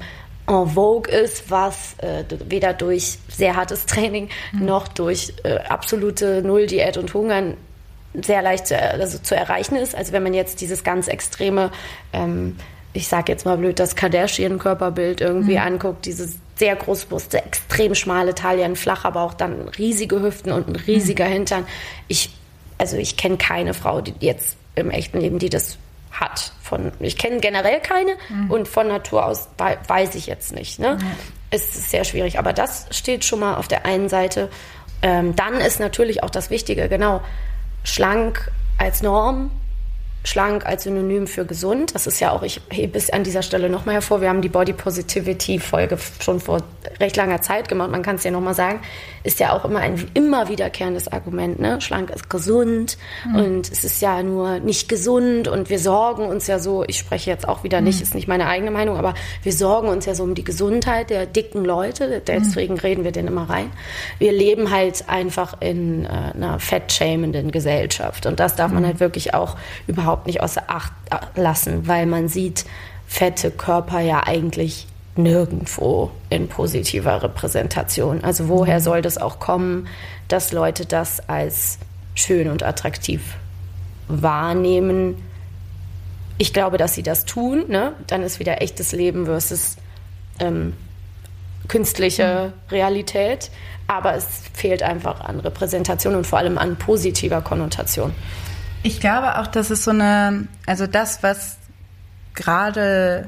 en 0.49 0.67
vogue 0.69 1.11
ist, 1.11 1.51
was 1.51 1.97
äh, 1.99 2.25
weder 2.47 2.73
durch 2.73 3.19
sehr 3.29 3.57
hartes 3.57 3.87
Training 3.87 4.29
noch 4.53 4.89
durch 4.89 5.35
äh, 5.43 5.59
absolute 5.69 6.43
Null-Diät 6.43 6.97
und 6.97 7.13
Hungern 7.15 7.57
sehr 8.23 8.43
leicht 8.43 8.67
zu, 8.67 8.75
er- 8.77 8.95
also 8.95 9.19
zu 9.19 9.35
erreichen 9.37 9.77
ist. 9.77 9.95
Also 9.95 10.13
wenn 10.13 10.23
man 10.23 10.35
jetzt 10.35 10.61
dieses 10.61 10.85
ganz 10.85 11.09
extreme, 11.09 11.71
ähm, 12.13 12.57
ich 12.93 13.09
sage 13.09 13.31
jetzt 13.33 13.45
mal 13.45 13.57
blöd, 13.59 13.79
das 13.79 13.95
Kardashian-Körperbild 13.97 15.21
irgendwie 15.21 15.59
anguckt, 15.59 16.07
dieses 16.07 16.37
sehr 16.57 16.75
großbrüste, 16.77 17.45
extrem 17.45 17.95
schmale 17.95 18.35
Taille, 18.35 18.65
ein 18.65 18.77
flacher 18.77 19.13
Bauch, 19.13 19.35
dann 19.35 19.69
riesige 19.69 20.23
Hüften 20.23 20.53
und 20.53 20.69
ein 20.69 20.77
riesiger 20.77 21.27
Hintern. 21.27 21.67
Ich, 22.09 22.31
also 22.79 22.97
ich 22.97 23.17
kenne 23.17 23.37
keine 23.37 23.75
Frau, 23.75 24.01
die 24.01 24.15
jetzt 24.21 24.57
im 24.75 24.91
echten 24.91 25.21
Leben, 25.21 25.39
die 25.39 25.51
das 25.51 25.77
hat. 26.13 26.53
Von, 26.63 26.93
ich 27.01 27.19
kenne 27.19 27.41
generell 27.41 27.81
keine 27.81 28.13
und 28.49 28.69
von 28.69 28.89
Natur 28.89 29.27
aus 29.27 29.49
wei- 29.59 29.77
weiß 29.87 30.15
ich 30.15 30.27
jetzt 30.27 30.55
nicht. 30.55 30.79
Ne? 30.79 30.97
Es 31.51 31.75
ist 31.77 31.91
sehr 31.91 32.05
schwierig, 32.05 32.39
aber 32.39 32.55
das 32.55 32.87
steht 32.91 33.25
schon 33.27 33.41
mal 33.41 33.57
auf 33.57 33.69
der 33.69 33.85
einen 33.85 34.09
Seite. 34.09 34.49
Ähm, 35.03 35.37
dann 35.37 35.55
ist 35.61 35.79
natürlich 35.79 36.23
auch 36.23 36.31
das 36.31 36.49
Wichtige, 36.49 36.89
genau, 36.89 37.21
schlank 37.87 38.51
als 38.79 39.03
Norm 39.03 39.51
schlank 40.27 40.67
als 40.67 40.83
Synonym 40.83 41.27
für 41.27 41.47
gesund. 41.47 41.95
Das 41.95 42.07
ist 42.07 42.21
ja 42.21 42.33
auch, 42.33 42.43
ich 42.43 42.61
hebe 42.71 42.99
es 42.99 43.11
an 43.11 43.23
dieser 43.23 43.43
Stelle 43.43 43.71
nochmal 43.71 43.95
hervor, 43.95 44.21
wir 44.21 44.29
haben 44.29 44.43
die 44.43 44.49
Body 44.49 44.73
Positivity 44.73 45.59
Folge 45.61 45.99
schon 46.21 46.41
vor 46.41 46.63
recht 47.01 47.17
langer 47.17 47.43
Zeit 47.43 47.69
gemacht, 47.69 47.91
man 47.91 48.03
kann 48.03 48.17
es 48.17 48.25
ja 48.25 48.31
nochmal 48.31 48.55
sagen, 48.55 48.81
ist 49.23 49.41
ja 49.41 49.53
auch 49.53 49.65
immer 49.65 49.81
ein 49.81 50.05
immer 50.15 50.49
wiederkehrendes 50.49 51.09
Argument. 51.09 51.59
Ne? 51.59 51.81
Schlank 51.81 52.11
ist 52.11 52.31
gesund 52.31 52.97
mhm. 53.27 53.37
und 53.37 53.73
es 53.73 53.85
ist 53.85 54.01
ja 54.01 54.23
nur 54.23 54.61
nicht 54.61 54.89
gesund 54.89 55.49
und 55.49 55.69
wir 55.69 55.79
sorgen 55.79 56.27
uns 56.27 56.47
ja 56.47 56.59
so, 56.59 56.85
ich 56.87 56.99
spreche 56.99 57.31
jetzt 57.31 57.49
auch 57.49 57.65
wieder 57.65 57.81
nicht, 57.81 57.97
mhm. 57.97 58.03
ist 58.03 58.15
nicht 58.15 58.29
meine 58.29 58.47
eigene 58.47 58.71
Meinung, 58.71 58.97
aber 58.97 59.15
wir 59.43 59.53
sorgen 59.53 59.89
uns 59.89 60.07
ja 60.07 60.15
so 60.15 60.23
um 60.25 60.35
die 60.35 60.45
Gesundheit 60.45 61.11
der 61.11 61.27
dicken 61.27 61.65
Leute, 61.65 62.23
deswegen 62.27 62.75
mhm. 62.75 62.81
reden 62.81 63.05
wir 63.05 63.13
den 63.13 63.27
immer 63.27 63.49
rein. 63.49 63.71
Wir 64.19 64.33
leben 64.33 64.71
halt 64.71 65.09
einfach 65.09 65.61
in 65.61 66.05
äh, 66.05 66.09
einer 66.09 66.59
fettschämenden 66.59 67.51
Gesellschaft 67.53 68.27
und 68.27 68.41
das 68.41 68.57
darf 68.57 68.73
man 68.73 68.83
mhm. 68.83 68.87
halt 68.87 69.01
wirklich 69.01 69.35
auch 69.35 69.57
überhaupt 69.87 70.16
nicht 70.25 70.41
außer 70.41 70.65
Acht 70.69 70.93
äh, 71.11 71.41
lassen, 71.41 71.87
weil 71.87 72.07
man 72.07 72.29
sieht 72.29 72.65
fette 73.07 73.51
Körper 73.51 74.01
ja 74.01 74.23
eigentlich 74.27 74.87
nirgendwo 75.17 76.11
in 76.31 76.49
positiver 76.49 77.23
Repräsentation. 77.23 78.23
Also 78.23 78.49
woher 78.49 78.81
soll 78.81 79.03
das 79.03 79.19
auch 79.19 79.39
kommen, 79.39 79.89
dass 80.29 80.53
Leute 80.53 80.87
das 80.87 81.29
als 81.29 81.79
schön 82.15 82.49
und 82.49 82.63
attraktiv 82.63 83.37
wahrnehmen? 84.09 85.23
Ich 86.39 86.53
glaube, 86.53 86.77
dass 86.77 86.95
sie 86.95 87.03
das 87.03 87.25
tun. 87.25 87.65
Ne? 87.69 87.95
Dann 88.07 88.23
ist 88.23 88.41
wieder 88.41 88.61
echtes 88.61 88.93
Leben 88.93 89.27
versus 89.27 89.77
ähm, 90.39 90.75
künstliche 91.69 92.53
mhm. 92.53 92.71
Realität. 92.71 93.51
Aber 93.87 94.15
es 94.15 94.27
fehlt 94.53 94.83
einfach 94.83 95.21
an 95.21 95.41
Repräsentation 95.41 96.17
und 96.17 96.27
vor 96.27 96.39
allem 96.39 96.59
an 96.59 96.77
positiver 96.77 97.41
Konnotation. 97.41 98.13
Ich 98.87 99.01
glaube 99.01 99.39
auch, 99.39 99.49
dass 99.49 99.71
es 99.71 99.83
so 99.83 99.91
eine, 99.91 100.47
also 100.65 100.87
das, 100.87 101.25
was 101.25 101.59
gerade 102.35 103.27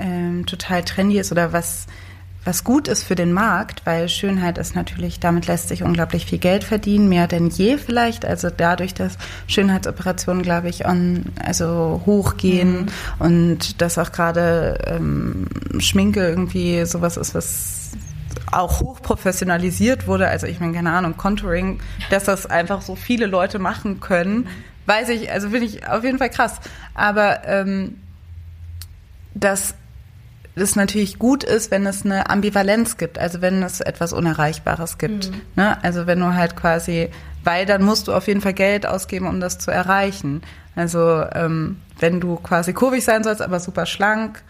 ähm, 0.00 0.46
total 0.46 0.82
trendy 0.82 1.20
ist 1.20 1.30
oder 1.30 1.52
was, 1.52 1.86
was 2.44 2.64
gut 2.64 2.88
ist 2.88 3.04
für 3.04 3.14
den 3.14 3.32
Markt, 3.32 3.82
weil 3.86 4.08
Schönheit 4.08 4.58
ist 4.58 4.74
natürlich, 4.74 5.20
damit 5.20 5.46
lässt 5.46 5.68
sich 5.68 5.84
unglaublich 5.84 6.26
viel 6.26 6.38
Geld 6.38 6.64
verdienen, 6.64 7.08
mehr 7.08 7.28
denn 7.28 7.50
je 7.50 7.78
vielleicht. 7.78 8.24
Also 8.24 8.50
dadurch, 8.50 8.94
dass 8.94 9.16
Schönheitsoperationen, 9.46 10.42
glaube 10.42 10.70
ich, 10.70 10.86
on, 10.86 11.26
also 11.40 12.02
hochgehen 12.04 12.86
mhm. 12.86 12.88
und 13.20 13.80
dass 13.80 13.98
auch 13.98 14.10
gerade 14.10 14.76
ähm, 14.88 15.46
Schminke 15.78 16.26
irgendwie 16.26 16.84
sowas 16.84 17.16
ist, 17.16 17.32
was 17.32 17.92
auch 18.50 18.80
hochprofessionalisiert 18.80 20.08
wurde. 20.08 20.26
Also 20.26 20.48
ich 20.48 20.58
meine, 20.58 20.72
keine 20.72 20.90
Ahnung, 20.90 21.16
Contouring, 21.16 21.78
dass 22.10 22.24
das 22.24 22.46
einfach 22.46 22.82
so 22.82 22.96
viele 22.96 23.26
Leute 23.26 23.60
machen 23.60 24.00
können, 24.00 24.48
weiß 24.86 25.10
ich, 25.10 25.30
also 25.30 25.50
finde 25.50 25.66
ich 25.66 25.86
auf 25.86 26.04
jeden 26.04 26.18
Fall 26.18 26.30
krass. 26.30 26.60
Aber 26.94 27.46
ähm, 27.46 28.00
dass 29.34 29.74
es 30.54 30.74
natürlich 30.74 31.18
gut 31.18 31.44
ist, 31.44 31.70
wenn 31.70 31.86
es 31.86 32.04
eine 32.04 32.30
Ambivalenz 32.30 32.96
gibt, 32.96 33.18
also 33.18 33.42
wenn 33.42 33.62
es 33.62 33.80
etwas 33.80 34.12
Unerreichbares 34.12 34.96
gibt. 34.96 35.30
Mhm. 35.30 35.40
Ne? 35.54 35.82
Also 35.84 36.06
wenn 36.06 36.18
du 36.18 36.34
halt 36.34 36.56
quasi, 36.56 37.10
weil 37.44 37.66
dann 37.66 37.82
musst 37.82 38.08
du 38.08 38.14
auf 38.14 38.26
jeden 38.26 38.40
Fall 38.40 38.54
Geld 38.54 38.86
ausgeben, 38.86 39.26
um 39.26 39.38
das 39.38 39.58
zu 39.58 39.70
erreichen. 39.70 40.42
Also 40.74 41.24
ähm, 41.32 41.80
wenn 41.98 42.20
du 42.20 42.36
quasi 42.36 42.72
kurvig 42.72 43.04
sein 43.04 43.22
sollst, 43.22 43.42
aber 43.42 43.60
super 43.60 43.84
schlank, 43.84 44.42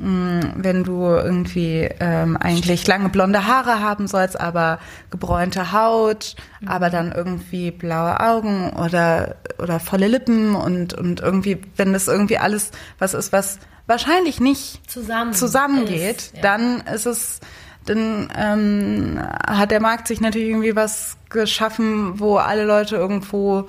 wenn 0.00 0.84
du 0.84 1.06
irgendwie 1.06 1.88
ähm, 1.98 2.36
eigentlich 2.36 2.86
lange 2.86 3.08
blonde 3.08 3.46
Haare 3.46 3.80
haben 3.80 4.06
sollst, 4.06 4.40
aber 4.40 4.78
gebräunte 5.10 5.72
Haut, 5.72 6.36
mhm. 6.60 6.68
aber 6.68 6.88
dann 6.88 7.10
irgendwie 7.10 7.72
blaue 7.72 8.20
Augen 8.20 8.70
oder 8.70 9.36
oder 9.58 9.80
volle 9.80 10.06
Lippen 10.06 10.54
und 10.54 10.94
und 10.94 11.20
irgendwie, 11.20 11.60
wenn 11.76 11.92
das 11.92 12.06
irgendwie 12.06 12.38
alles 12.38 12.70
was 13.00 13.12
ist, 13.12 13.32
was 13.32 13.58
wahrscheinlich 13.88 14.38
nicht 14.38 14.88
Zusammen 14.88 15.32
zusammengeht, 15.32 16.16
ist, 16.18 16.36
ja. 16.36 16.42
dann 16.42 16.80
ist 16.82 17.06
es, 17.06 17.40
dann 17.86 18.28
ähm, 18.36 19.20
hat 19.20 19.72
der 19.72 19.80
Markt 19.80 20.06
sich 20.06 20.20
natürlich 20.20 20.50
irgendwie 20.50 20.76
was 20.76 21.16
geschaffen, 21.28 22.20
wo 22.20 22.36
alle 22.36 22.64
Leute 22.64 22.94
irgendwo 22.94 23.66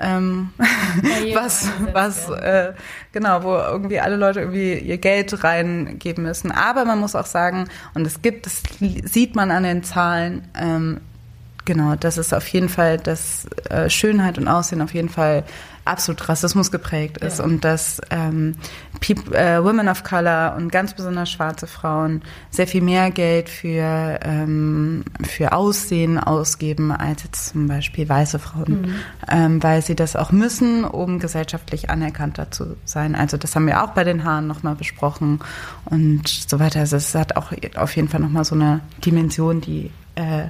ähm, 0.00 0.50
was, 1.34 1.68
was, 1.92 2.28
äh, 2.30 2.72
genau, 3.12 3.42
wo 3.42 3.54
irgendwie 3.54 4.00
alle 4.00 4.16
Leute 4.16 4.40
irgendwie 4.40 4.74
ihr 4.74 4.98
Geld 4.98 5.44
reingeben 5.44 6.24
müssen. 6.24 6.50
Aber 6.50 6.84
man 6.84 6.98
muss 6.98 7.14
auch 7.14 7.26
sagen, 7.26 7.68
und 7.94 8.06
es 8.06 8.22
gibt, 8.22 8.46
das 8.46 8.62
sieht 8.80 9.36
man 9.36 9.50
an 9.50 9.62
den 9.62 9.82
Zahlen, 9.82 10.48
ähm, 10.58 11.00
genau, 11.64 11.94
das 11.94 12.18
ist 12.18 12.32
auf 12.32 12.46
jeden 12.48 12.68
Fall, 12.68 12.98
dass 12.98 13.46
äh, 13.68 13.88
Schönheit 13.90 14.38
und 14.38 14.48
Aussehen 14.48 14.82
auf 14.82 14.94
jeden 14.94 15.08
Fall 15.08 15.44
absolut 15.90 16.28
Rassismus 16.28 16.70
geprägt 16.70 17.18
ist 17.18 17.38
ja. 17.38 17.44
und 17.44 17.64
dass 17.64 18.00
ähm, 18.10 18.54
People, 19.00 19.36
äh, 19.36 19.62
Women 19.62 19.88
of 19.88 20.04
Color 20.04 20.54
und 20.56 20.70
ganz 20.70 20.94
besonders 20.94 21.30
schwarze 21.30 21.66
Frauen 21.66 22.22
sehr 22.50 22.66
viel 22.66 22.82
mehr 22.82 23.10
Geld 23.10 23.48
für, 23.48 24.20
ähm, 24.22 25.04
für 25.22 25.52
Aussehen 25.52 26.18
ausgeben 26.18 26.92
als 26.92 27.24
jetzt 27.24 27.48
zum 27.48 27.66
Beispiel 27.66 28.08
weiße 28.08 28.38
Frauen, 28.38 28.82
mhm. 28.82 28.94
ähm, 29.30 29.62
weil 29.62 29.82
sie 29.82 29.94
das 29.94 30.16
auch 30.16 30.32
müssen, 30.32 30.84
um 30.84 31.18
gesellschaftlich 31.18 31.90
anerkannter 31.90 32.50
zu 32.50 32.76
sein. 32.84 33.14
Also 33.14 33.36
das 33.36 33.54
haben 33.56 33.66
wir 33.66 33.82
auch 33.82 33.90
bei 33.90 34.04
den 34.04 34.24
Haaren 34.24 34.46
nochmal 34.46 34.74
besprochen 34.74 35.40
und 35.84 36.28
so 36.28 36.58
weiter. 36.60 36.80
Also 36.80 36.96
es 36.96 37.14
hat 37.14 37.36
auch 37.36 37.52
auf 37.76 37.96
jeden 37.96 38.08
Fall 38.08 38.20
nochmal 38.20 38.44
so 38.44 38.54
eine 38.54 38.80
Dimension, 39.04 39.60
die 39.60 39.90
äh, 40.14 40.44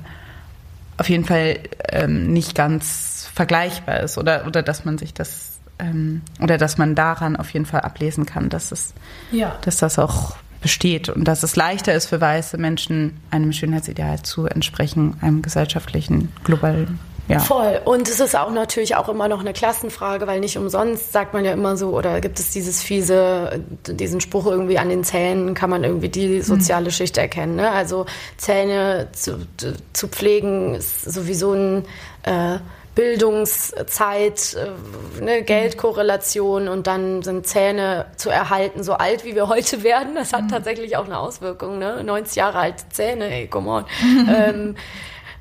auf 0.96 1.08
jeden 1.08 1.24
Fall 1.24 1.60
ähm, 1.88 2.32
nicht 2.32 2.54
ganz 2.54 3.19
vergleichbar 3.34 4.00
ist 4.00 4.18
oder, 4.18 4.46
oder 4.46 4.62
dass 4.62 4.84
man 4.84 4.98
sich 4.98 5.14
das 5.14 5.60
ähm, 5.78 6.22
oder 6.40 6.58
dass 6.58 6.78
man 6.78 6.94
daran 6.94 7.36
auf 7.36 7.50
jeden 7.50 7.66
Fall 7.66 7.80
ablesen 7.80 8.26
kann, 8.26 8.48
dass 8.48 8.72
es, 8.72 8.94
ja. 9.30 9.56
dass 9.62 9.78
das 9.78 9.98
auch 9.98 10.36
besteht 10.60 11.08
und 11.08 11.24
dass 11.24 11.42
es 11.42 11.56
leichter 11.56 11.94
ist 11.94 12.06
für 12.06 12.20
weiße 12.20 12.58
Menschen, 12.58 13.18
einem 13.30 13.52
Schönheitsideal 13.52 14.22
zu 14.22 14.46
entsprechen, 14.46 15.16
einem 15.22 15.42
gesellschaftlichen, 15.42 16.32
globalen. 16.44 16.98
Ja. 17.28 17.38
Voll. 17.38 17.80
Und 17.84 18.08
es 18.08 18.18
ist 18.18 18.36
auch 18.36 18.50
natürlich 18.50 18.96
auch 18.96 19.08
immer 19.08 19.28
noch 19.28 19.38
eine 19.40 19.52
Klassenfrage, 19.52 20.26
weil 20.26 20.40
nicht 20.40 20.58
umsonst 20.58 21.12
sagt 21.12 21.32
man 21.32 21.44
ja 21.44 21.52
immer 21.52 21.76
so, 21.76 21.96
oder 21.96 22.20
gibt 22.20 22.40
es 22.40 22.50
dieses 22.50 22.82
fiese, 22.82 23.62
diesen 23.86 24.20
Spruch 24.20 24.46
irgendwie 24.46 24.78
an 24.78 24.88
den 24.88 25.04
Zähnen, 25.04 25.54
kann 25.54 25.70
man 25.70 25.84
irgendwie 25.84 26.08
die 26.08 26.38
hm. 26.38 26.42
soziale 26.42 26.90
Schicht 26.90 27.18
erkennen. 27.18 27.54
Ne? 27.54 27.70
Also 27.70 28.06
Zähne 28.36 29.08
zu, 29.12 29.46
zu 29.92 30.08
pflegen 30.08 30.74
ist 30.74 31.04
sowieso 31.04 31.52
ein 31.52 31.84
äh, 32.24 32.58
Bildungszeit, 32.94 34.56
äh, 34.56 35.22
ne, 35.22 35.42
Geldkorrelation 35.42 36.68
und 36.68 36.86
dann 36.86 37.22
sind 37.22 37.46
Zähne 37.46 38.06
zu 38.16 38.30
erhalten, 38.30 38.82
so 38.82 38.94
alt 38.94 39.24
wie 39.24 39.34
wir 39.34 39.48
heute 39.48 39.82
werden. 39.82 40.14
Das 40.14 40.32
hat 40.32 40.44
mhm. 40.44 40.48
tatsächlich 40.48 40.96
auch 40.96 41.04
eine 41.04 41.18
Auswirkung. 41.18 41.78
Ne? 41.78 42.02
90 42.02 42.36
Jahre 42.36 42.58
alte 42.58 42.88
Zähne, 42.90 43.32
ey, 43.32 43.46
come 43.46 43.70
on. 43.70 43.84
ähm, 44.28 44.76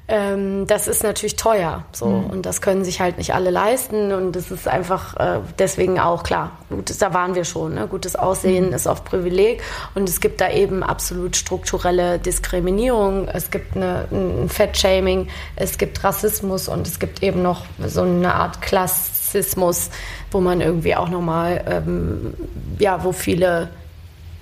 ähm, 0.09 0.65
das 0.65 0.87
ist 0.87 1.03
natürlich 1.03 1.35
teuer 1.35 1.83
so 1.91 2.07
mhm. 2.07 2.25
und 2.31 2.45
das 2.45 2.61
können 2.61 2.83
sich 2.83 2.99
halt 2.99 3.19
nicht 3.19 3.35
alle 3.35 3.51
leisten 3.51 4.11
und 4.11 4.31
das 4.31 4.49
ist 4.49 4.67
einfach 4.67 5.15
äh, 5.17 5.39
deswegen 5.59 5.99
auch 5.99 6.23
klar, 6.23 6.51
gutes, 6.69 6.97
da 6.97 7.13
waren 7.13 7.35
wir 7.35 7.45
schon, 7.45 7.75
ne? 7.75 7.87
gutes 7.87 8.15
Aussehen 8.15 8.67
mhm. 8.67 8.73
ist 8.73 8.87
oft 8.87 9.05
Privileg 9.05 9.61
und 9.93 10.09
es 10.09 10.19
gibt 10.19 10.41
da 10.41 10.49
eben 10.49 10.81
absolut 10.81 11.35
strukturelle 11.35 12.17
Diskriminierung, 12.17 13.27
es 13.27 13.51
gibt 13.51 13.75
eine, 13.75 14.05
ein 14.11 14.49
Fettshaming, 14.49 15.27
es 15.55 15.77
gibt 15.77 16.03
Rassismus 16.03 16.67
und 16.67 16.87
es 16.87 16.97
gibt 16.97 17.21
eben 17.21 17.43
noch 17.43 17.65
so 17.85 18.01
eine 18.01 18.33
Art 18.33 18.63
Klassismus, 18.63 19.91
wo 20.31 20.39
man 20.41 20.59
irgendwie 20.59 20.95
auch 20.95 21.09
nochmal, 21.09 21.63
ähm, 21.69 22.33
ja, 22.79 23.03
wo 23.03 23.11
viele 23.11 23.69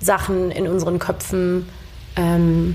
Sachen 0.00 0.50
in 0.50 0.66
unseren 0.66 0.98
Köpfen 0.98 1.68
ähm, 2.16 2.74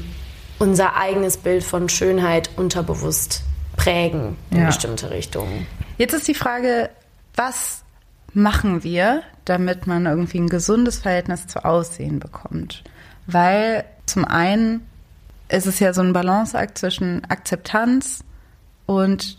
unser 0.64 0.96
eigenes 0.96 1.36
Bild 1.36 1.62
von 1.62 1.90
Schönheit 1.90 2.50
unterbewusst 2.56 3.44
prägen 3.76 4.38
in 4.50 4.60
ja. 4.60 4.68
bestimmte 4.68 5.10
Richtungen. 5.10 5.68
Jetzt 5.98 6.14
ist 6.14 6.28
die 6.28 6.34
Frage, 6.34 6.90
was 7.36 7.84
machen 8.34 8.82
wir, 8.82 9.24
damit 9.44 9.88
man 9.88 10.06
irgendwie 10.06 10.40
ein 10.40 10.48
gesundes 10.48 11.00
Verhältnis 11.00 11.48
zu 11.48 11.66
Aussehen 11.66 12.20
bekommt? 12.20 12.84
Weil 13.28 13.84
zum 14.06 14.24
einen 14.24 14.88
ist 15.50 15.68
es 15.68 15.80
ja 15.80 15.94
so 15.94 16.02
ein 16.02 16.14
Balanceakt 16.14 16.78
zwischen 16.78 17.26
Akzeptanz 17.26 18.24
und 18.86 19.38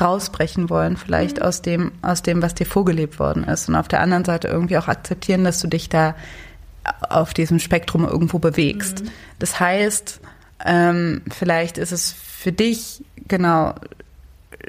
rausbrechen 0.00 0.68
wollen, 0.68 0.96
vielleicht 0.96 1.36
mhm. 1.36 1.42
aus 1.44 1.62
dem, 1.62 1.92
aus 2.02 2.22
dem, 2.22 2.42
was 2.42 2.54
dir 2.54 2.66
vorgelebt 2.66 3.20
worden 3.20 3.44
ist. 3.44 3.68
Und 3.68 3.76
auf 3.76 3.86
der 3.86 4.00
anderen 4.00 4.24
Seite 4.24 4.48
irgendwie 4.48 4.78
auch 4.78 4.88
akzeptieren, 4.88 5.44
dass 5.44 5.60
du 5.60 5.68
dich 5.68 5.88
da 5.88 6.16
auf 7.08 7.34
diesem 7.34 7.60
Spektrum 7.60 8.04
irgendwo 8.04 8.40
bewegst. 8.40 9.04
Mhm. 9.04 9.10
Das 9.38 9.60
heißt, 9.60 10.20
ähm, 10.64 11.22
vielleicht 11.30 11.78
ist 11.78 11.92
es 11.92 12.12
für 12.12 12.52
dich 12.52 13.02
genau 13.28 13.74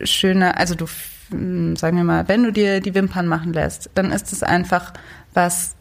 schöner, 0.03 0.57
also 0.57 0.75
du, 0.75 0.85
hm, 1.29 1.75
sagen 1.75 1.97
wir 1.97 2.03
mal, 2.03 2.27
wenn 2.27 2.43
du 2.43 2.51
dir 2.51 2.79
die 2.79 2.95
Wimpern 2.95 3.27
machen 3.27 3.53
lässt, 3.53 3.89
dann 3.95 4.11
ist 4.11 4.31
es 4.31 4.43
einfach 4.43 4.93
was, 5.33 5.75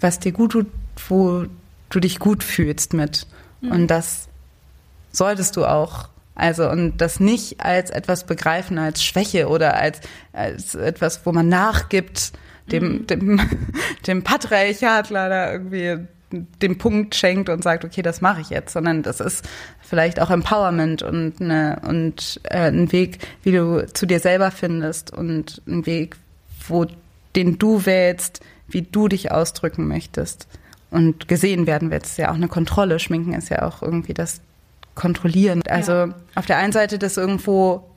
was 0.00 0.18
dir 0.18 0.32
gut 0.32 0.52
tut, 0.52 0.66
wo 1.08 1.46
du 1.88 2.00
dich 2.00 2.18
gut 2.18 2.42
fühlst 2.44 2.92
mit. 2.92 3.26
Mhm. 3.60 3.72
Und 3.72 3.86
das 3.88 4.28
solltest 5.10 5.56
du 5.56 5.64
auch. 5.64 6.08
Also, 6.34 6.68
und 6.70 6.98
das 6.98 7.20
nicht 7.20 7.60
als 7.60 7.90
etwas 7.90 8.24
begreifen, 8.24 8.78
als 8.78 9.04
Schwäche 9.04 9.48
oder 9.48 9.76
als, 9.76 10.00
als 10.32 10.74
etwas, 10.74 11.26
wo 11.26 11.32
man 11.32 11.48
nachgibt, 11.48 12.32
dem, 12.70 13.06
dem, 13.06 13.40
dem 14.06 14.22
Patriarchat 14.22 15.10
leider 15.10 15.52
irgendwie 15.52 15.98
den 16.32 16.78
Punkt 16.78 17.14
schenkt 17.14 17.48
und 17.48 17.62
sagt, 17.62 17.84
okay, 17.84 18.02
das 18.02 18.20
mache 18.20 18.40
ich 18.40 18.50
jetzt, 18.50 18.72
sondern 18.72 19.02
das 19.02 19.20
ist 19.20 19.48
vielleicht 19.80 20.20
auch 20.20 20.30
Empowerment 20.30 21.02
und, 21.02 21.40
eine, 21.40 21.80
und 21.86 22.40
äh, 22.44 22.68
ein 22.68 22.92
Weg, 22.92 23.18
wie 23.42 23.52
du 23.52 23.86
zu 23.92 24.06
dir 24.06 24.20
selber 24.20 24.50
findest 24.50 25.12
und 25.12 25.62
ein 25.66 25.86
Weg, 25.86 26.16
wo 26.66 26.86
den 27.36 27.58
du 27.58 27.86
wählst, 27.86 28.40
wie 28.68 28.82
du 28.82 29.08
dich 29.08 29.32
ausdrücken 29.32 29.88
möchtest 29.88 30.48
und 30.90 31.28
gesehen 31.28 31.66
werden 31.66 31.90
willst. 31.90 32.18
Ja, 32.18 32.30
auch 32.30 32.36
eine 32.36 32.48
Kontrolle. 32.48 32.98
Schminken 32.98 33.32
ist 33.32 33.48
ja 33.48 33.62
auch 33.62 33.82
irgendwie 33.82 34.14
das 34.14 34.40
Kontrollieren. 34.94 35.62
Also 35.68 35.92
ja. 35.92 36.14
auf 36.34 36.46
der 36.46 36.58
einen 36.58 36.72
Seite 36.72 36.98
das 36.98 37.16
irgendwo 37.16 37.88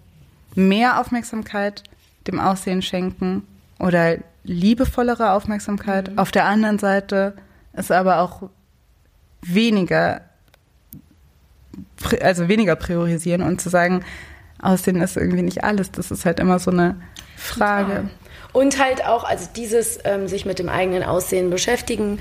mehr 0.55 0.99
Aufmerksamkeit 0.99 1.83
dem 2.27 2.39
Aussehen 2.39 2.81
schenken 2.81 3.43
oder 3.79 4.17
liebevollere 4.43 5.31
Aufmerksamkeit. 5.31 6.11
Mhm. 6.11 6.19
Auf 6.19 6.31
der 6.31 6.45
anderen 6.45 6.79
Seite 6.79 7.33
ist 7.77 7.91
aber 7.91 8.19
auch 8.19 8.49
weniger, 9.41 10.21
also 12.21 12.47
weniger 12.47 12.75
priorisieren 12.75 13.41
und 13.41 13.61
zu 13.61 13.69
sagen, 13.69 14.03
Aussehen 14.61 15.01
ist 15.01 15.17
irgendwie 15.17 15.43
nicht 15.43 15.63
alles. 15.63 15.91
Das 15.91 16.11
ist 16.11 16.25
halt 16.25 16.39
immer 16.39 16.59
so 16.59 16.71
eine 16.71 16.95
Frage. 17.37 17.85
Total. 17.85 18.09
Und 18.53 18.81
halt 18.81 19.05
auch, 19.05 19.25
also 19.25 19.49
dieses 19.53 19.99
ähm, 20.05 20.27
sich 20.27 20.45
mit 20.45 20.59
dem 20.59 20.69
eigenen 20.69 21.03
Aussehen 21.03 21.49
beschäftigen. 21.49 22.19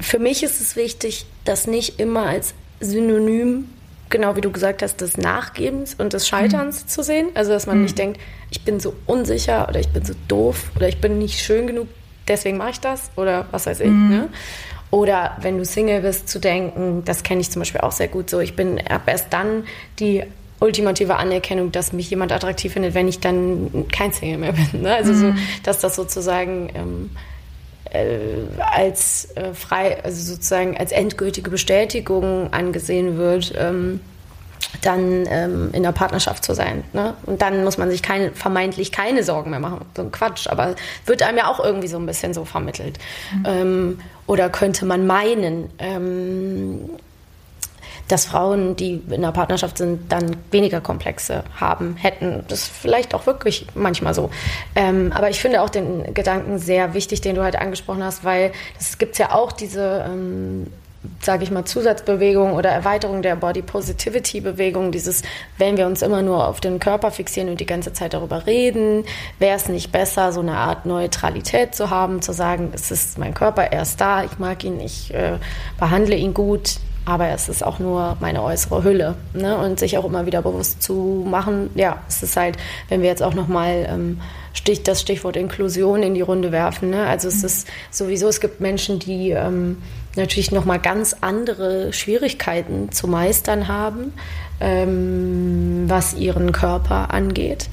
Für 0.00 0.18
mich 0.18 0.42
ist 0.42 0.60
es 0.60 0.76
wichtig, 0.76 1.26
das 1.44 1.66
nicht 1.66 2.00
immer 2.00 2.26
als 2.26 2.54
Synonym, 2.80 3.68
genau 4.08 4.34
wie 4.34 4.40
du 4.40 4.50
gesagt 4.50 4.82
hast, 4.82 5.02
des 5.02 5.18
Nachgebens 5.18 5.94
und 5.94 6.14
des 6.14 6.26
Scheiterns 6.26 6.84
mhm. 6.84 6.88
zu 6.88 7.02
sehen. 7.02 7.28
Also 7.34 7.52
dass 7.52 7.66
man 7.66 7.76
mhm. 7.76 7.82
nicht 7.82 7.98
denkt, 7.98 8.18
ich 8.50 8.64
bin 8.64 8.80
so 8.80 8.94
unsicher 9.04 9.68
oder 9.68 9.78
ich 9.78 9.88
bin 9.88 10.04
so 10.06 10.14
doof 10.26 10.70
oder 10.74 10.88
ich 10.88 11.02
bin 11.02 11.18
nicht 11.18 11.38
schön 11.40 11.66
genug, 11.66 11.88
deswegen 12.26 12.56
mache 12.56 12.70
ich 12.70 12.80
das 12.80 13.10
oder 13.16 13.46
was 13.50 13.66
weiß 13.66 13.80
ich. 13.80 13.90
Mhm. 13.90 14.08
Ne? 14.08 14.28
Oder 14.90 15.36
wenn 15.40 15.58
du 15.58 15.64
Single 15.64 16.00
bist, 16.00 16.28
zu 16.28 16.38
denken, 16.38 17.02
das 17.04 17.22
kenne 17.22 17.40
ich 17.40 17.50
zum 17.50 17.60
Beispiel 17.60 17.82
auch 17.82 17.92
sehr 17.92 18.08
gut 18.08 18.30
so, 18.30 18.40
ich 18.40 18.56
bin 18.56 18.80
erst 19.06 19.32
dann 19.32 19.64
die 19.98 20.24
ultimative 20.60 21.16
Anerkennung, 21.16 21.72
dass 21.72 21.92
mich 21.92 22.10
jemand 22.10 22.32
attraktiv 22.32 22.72
findet, 22.72 22.94
wenn 22.94 23.06
ich 23.06 23.20
dann 23.20 23.86
kein 23.92 24.12
Single 24.12 24.38
mehr 24.38 24.52
bin. 24.52 24.82
Ne? 24.82 24.94
Also 24.94 25.12
mhm. 25.12 25.36
so, 25.36 25.42
dass 25.62 25.80
das 25.80 25.94
sozusagen 25.94 26.70
ähm, 26.74 27.10
äh, 27.90 28.60
als 28.60 29.28
äh, 29.36 29.54
frei, 29.54 30.02
also 30.02 30.20
sozusagen 30.34 30.76
als 30.76 30.92
endgültige 30.92 31.50
Bestätigung 31.50 32.52
angesehen 32.52 33.18
wird. 33.18 33.54
Ähm, 33.56 34.00
dann 34.82 35.24
ähm, 35.28 35.70
in 35.72 35.82
der 35.82 35.92
Partnerschaft 35.92 36.44
zu 36.44 36.52
sein. 36.54 36.84
Ne? 36.92 37.14
Und 37.26 37.42
dann 37.42 37.64
muss 37.64 37.78
man 37.78 37.90
sich 37.90 38.02
keine, 38.02 38.32
vermeintlich 38.32 38.92
keine 38.92 39.22
Sorgen 39.22 39.50
mehr 39.50 39.60
machen. 39.60 39.84
So 39.96 40.02
ein 40.02 40.12
Quatsch. 40.12 40.46
Aber 40.46 40.74
wird 41.06 41.22
einem 41.22 41.38
ja 41.38 41.46
auch 41.46 41.64
irgendwie 41.64 41.88
so 41.88 41.96
ein 41.96 42.06
bisschen 42.06 42.34
so 42.34 42.44
vermittelt. 42.44 42.98
Mhm. 43.34 43.98
Oder 44.28 44.50
könnte 44.50 44.84
man 44.84 45.06
meinen, 45.06 45.70
ähm, 45.78 46.90
dass 48.08 48.26
Frauen, 48.26 48.76
die 48.76 49.02
in 49.08 49.14
einer 49.14 49.32
Partnerschaft 49.32 49.78
sind, 49.78 50.12
dann 50.12 50.36
weniger 50.50 50.80
Komplexe 50.80 51.44
haben, 51.58 51.96
hätten. 51.96 52.44
Das 52.48 52.60
ist 52.60 52.68
vielleicht 52.68 53.14
auch 53.14 53.26
wirklich 53.26 53.66
manchmal 53.74 54.12
so. 54.14 54.30
Ähm, 54.76 55.12
aber 55.14 55.30
ich 55.30 55.40
finde 55.40 55.62
auch 55.62 55.70
den 55.70 56.14
Gedanken 56.14 56.58
sehr 56.58 56.92
wichtig, 56.92 57.22
den 57.22 57.34
du 57.36 57.42
halt 57.42 57.56
angesprochen 57.56 58.04
hast, 58.04 58.22
weil 58.22 58.52
es 58.78 58.98
gibt 58.98 59.18
ja 59.18 59.32
auch 59.32 59.50
diese 59.50 60.04
ähm, 60.06 60.66
sage 61.20 61.44
ich 61.44 61.50
mal, 61.50 61.64
Zusatzbewegung 61.64 62.52
oder 62.52 62.70
Erweiterung 62.70 63.22
der 63.22 63.36
Body 63.36 63.62
Positivity 63.62 64.40
Bewegung, 64.40 64.90
dieses, 64.90 65.22
wenn 65.56 65.76
wir 65.76 65.86
uns 65.86 66.02
immer 66.02 66.22
nur 66.22 66.46
auf 66.46 66.60
den 66.60 66.80
Körper 66.80 67.10
fixieren 67.10 67.48
und 67.48 67.60
die 67.60 67.66
ganze 67.66 67.92
Zeit 67.92 68.14
darüber 68.14 68.46
reden, 68.46 69.04
wäre 69.38 69.56
es 69.56 69.68
nicht 69.68 69.92
besser, 69.92 70.32
so 70.32 70.40
eine 70.40 70.56
Art 70.56 70.86
Neutralität 70.86 71.74
zu 71.74 71.90
haben, 71.90 72.20
zu 72.20 72.32
sagen, 72.32 72.72
es 72.74 72.90
ist 72.90 73.18
mein 73.18 73.34
Körper, 73.34 73.62
er 73.62 73.82
ist 73.82 74.00
da, 74.00 74.24
ich 74.24 74.38
mag 74.38 74.64
ihn, 74.64 74.80
ich 74.80 75.14
äh, 75.14 75.38
behandle 75.78 76.16
ihn 76.16 76.34
gut, 76.34 76.76
aber 77.04 77.28
es 77.28 77.48
ist 77.48 77.64
auch 77.64 77.78
nur 77.78 78.18
meine 78.20 78.42
äußere 78.42 78.84
Hülle. 78.84 79.14
Ne? 79.32 79.56
Und 79.56 79.78
sich 79.78 79.96
auch 79.96 80.04
immer 80.04 80.26
wieder 80.26 80.42
bewusst 80.42 80.82
zu 80.82 81.24
machen, 81.26 81.70
ja, 81.74 82.02
es 82.06 82.22
ist 82.22 82.36
halt, 82.36 82.58
wenn 82.90 83.00
wir 83.00 83.08
jetzt 83.08 83.22
auch 83.22 83.34
nochmal 83.34 83.88
ähm, 83.88 84.20
Stich, 84.52 84.82
das 84.82 85.00
Stichwort 85.00 85.36
Inklusion 85.36 86.02
in 86.02 86.14
die 86.14 86.20
Runde 86.20 86.52
werfen. 86.52 86.90
Ne? 86.90 87.06
Also 87.06 87.28
es 87.28 87.44
ist 87.44 87.68
sowieso, 87.90 88.28
es 88.28 88.40
gibt 88.40 88.60
Menschen, 88.60 88.98
die 88.98 89.30
ähm, 89.30 89.78
natürlich 90.18 90.52
nochmal 90.52 90.78
ganz 90.78 91.16
andere 91.20 91.92
Schwierigkeiten 91.92 92.92
zu 92.92 93.08
meistern 93.08 93.68
haben, 93.68 94.12
ähm, 94.60 95.84
was 95.86 96.14
ihren 96.14 96.52
Körper 96.52 97.12
angeht. 97.12 97.68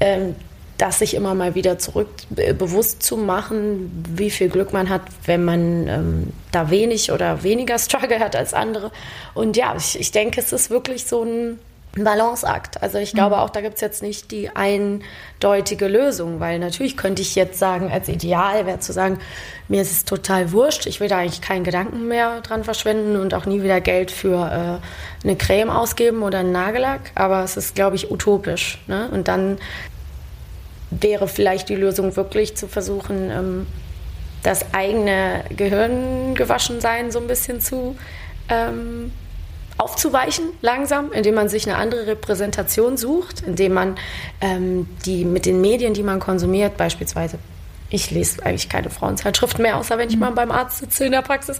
Ähm, 0.00 0.36
das 0.78 1.00
sich 1.00 1.14
immer 1.14 1.34
mal 1.34 1.56
wieder 1.56 1.78
zurück 1.78 2.08
bewusst 2.30 3.02
zu 3.02 3.16
machen, 3.16 4.04
wie 4.14 4.30
viel 4.30 4.48
Glück 4.48 4.72
man 4.72 4.88
hat, 4.88 5.02
wenn 5.26 5.44
man 5.44 5.88
ähm, 5.88 6.32
da 6.52 6.70
wenig 6.70 7.10
oder 7.10 7.42
weniger 7.42 7.78
Struggle 7.80 8.20
hat 8.20 8.36
als 8.36 8.54
andere. 8.54 8.92
Und 9.34 9.56
ja, 9.56 9.74
ich, 9.76 9.98
ich 9.98 10.12
denke, 10.12 10.40
es 10.40 10.52
ist 10.52 10.70
wirklich 10.70 11.04
so 11.04 11.24
ein 11.24 11.58
Balanceakt. 11.96 12.82
Also 12.82 12.98
ich 12.98 13.12
glaube 13.12 13.36
mhm. 13.36 13.42
auch, 13.42 13.50
da 13.50 13.60
gibt 13.60 13.76
es 13.76 13.80
jetzt 13.80 14.02
nicht 14.02 14.30
die 14.30 14.50
eindeutige 14.50 15.88
Lösung, 15.88 16.40
weil 16.40 16.58
natürlich 16.58 16.96
könnte 16.96 17.22
ich 17.22 17.34
jetzt 17.34 17.58
sagen, 17.58 17.90
als 17.90 18.08
Ideal 18.08 18.66
wäre 18.66 18.80
zu 18.80 18.92
sagen, 18.92 19.18
mir 19.68 19.82
ist 19.82 19.90
es 19.90 20.04
total 20.04 20.52
wurscht, 20.52 20.86
ich 20.86 21.00
will 21.00 21.08
da 21.08 21.18
eigentlich 21.18 21.40
keinen 21.40 21.64
Gedanken 21.64 22.08
mehr 22.08 22.40
dran 22.40 22.64
verschwenden 22.64 23.16
und 23.16 23.34
auch 23.34 23.46
nie 23.46 23.62
wieder 23.62 23.80
Geld 23.80 24.10
für 24.10 24.80
äh, 25.22 25.26
eine 25.26 25.36
Creme 25.36 25.70
ausgeben 25.70 26.22
oder 26.22 26.38
einen 26.38 26.52
Nagellack, 26.52 27.12
aber 27.14 27.42
es 27.42 27.56
ist, 27.56 27.74
glaube 27.74 27.96
ich, 27.96 28.10
utopisch. 28.10 28.78
Ne? 28.86 29.08
Und 29.10 29.28
dann 29.28 29.58
wäre 30.90 31.28
vielleicht 31.28 31.68
die 31.68 31.74
Lösung 31.74 32.16
wirklich 32.16 32.56
zu 32.56 32.66
versuchen, 32.66 33.30
ähm, 33.30 33.66
das 34.42 34.72
eigene 34.72 35.44
Gehirn 35.54 36.34
gewaschen 36.34 36.80
sein 36.80 37.10
so 37.10 37.18
ein 37.18 37.26
bisschen 37.26 37.60
zu 37.60 37.96
ähm, 38.48 39.12
aufzuweichen 39.78 40.44
langsam, 40.60 41.12
indem 41.12 41.34
man 41.34 41.48
sich 41.48 41.66
eine 41.68 41.78
andere 41.78 42.06
Repräsentation 42.06 42.96
sucht, 42.96 43.42
indem 43.46 43.72
man 43.72 43.96
ähm, 44.40 44.88
die 45.06 45.24
mit 45.24 45.46
den 45.46 45.60
Medien, 45.60 45.94
die 45.94 46.02
man 46.02 46.20
konsumiert, 46.20 46.76
beispielsweise 46.76 47.38
ich 47.90 48.10
lese 48.10 48.44
eigentlich 48.44 48.68
keine 48.68 48.90
Frauenzeitschriften 48.90 49.62
mehr, 49.62 49.78
außer 49.78 49.98
wenn 49.98 50.08
ich 50.08 50.18
mal 50.18 50.30
beim 50.32 50.50
Arzt 50.50 50.78
sitze 50.78 51.06
in 51.06 51.12
der 51.12 51.22
Praxis. 51.22 51.58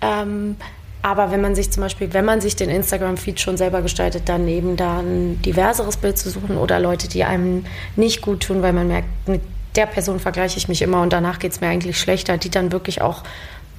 Ähm, 0.00 0.56
aber 1.02 1.30
wenn 1.30 1.40
man 1.40 1.54
sich 1.54 1.70
zum 1.70 1.82
Beispiel, 1.82 2.12
wenn 2.12 2.24
man 2.24 2.40
sich 2.40 2.56
den 2.56 2.68
Instagram-Feed 2.68 3.40
schon 3.40 3.56
selber 3.56 3.80
gestaltet, 3.80 4.28
dann 4.28 4.46
eben 4.48 4.76
da 4.76 4.98
ein 4.98 5.40
diverseres 5.42 5.96
Bild 5.96 6.18
zu 6.18 6.28
suchen 6.28 6.58
oder 6.58 6.78
Leute, 6.78 7.08
die 7.08 7.24
einem 7.24 7.64
nicht 7.96 8.20
gut 8.20 8.42
tun, 8.42 8.62
weil 8.62 8.72
man 8.72 8.88
merkt, 8.88 9.08
mit 9.26 9.40
der 9.76 9.86
Person 9.86 10.20
vergleiche 10.20 10.58
ich 10.58 10.68
mich 10.68 10.82
immer 10.82 11.00
und 11.00 11.12
danach 11.12 11.38
geht 11.38 11.52
es 11.52 11.60
mir 11.60 11.68
eigentlich 11.68 11.98
schlechter, 11.98 12.36
die 12.36 12.50
dann 12.50 12.72
wirklich 12.72 13.00
auch 13.00 13.22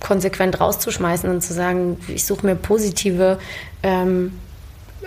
konsequent 0.01 0.59
rauszuschmeißen 0.59 1.29
und 1.29 1.41
zu 1.41 1.53
sagen, 1.53 1.97
ich 2.07 2.25
suche 2.25 2.45
mir 2.45 2.55
positive 2.55 3.39
ähm, 3.83 4.37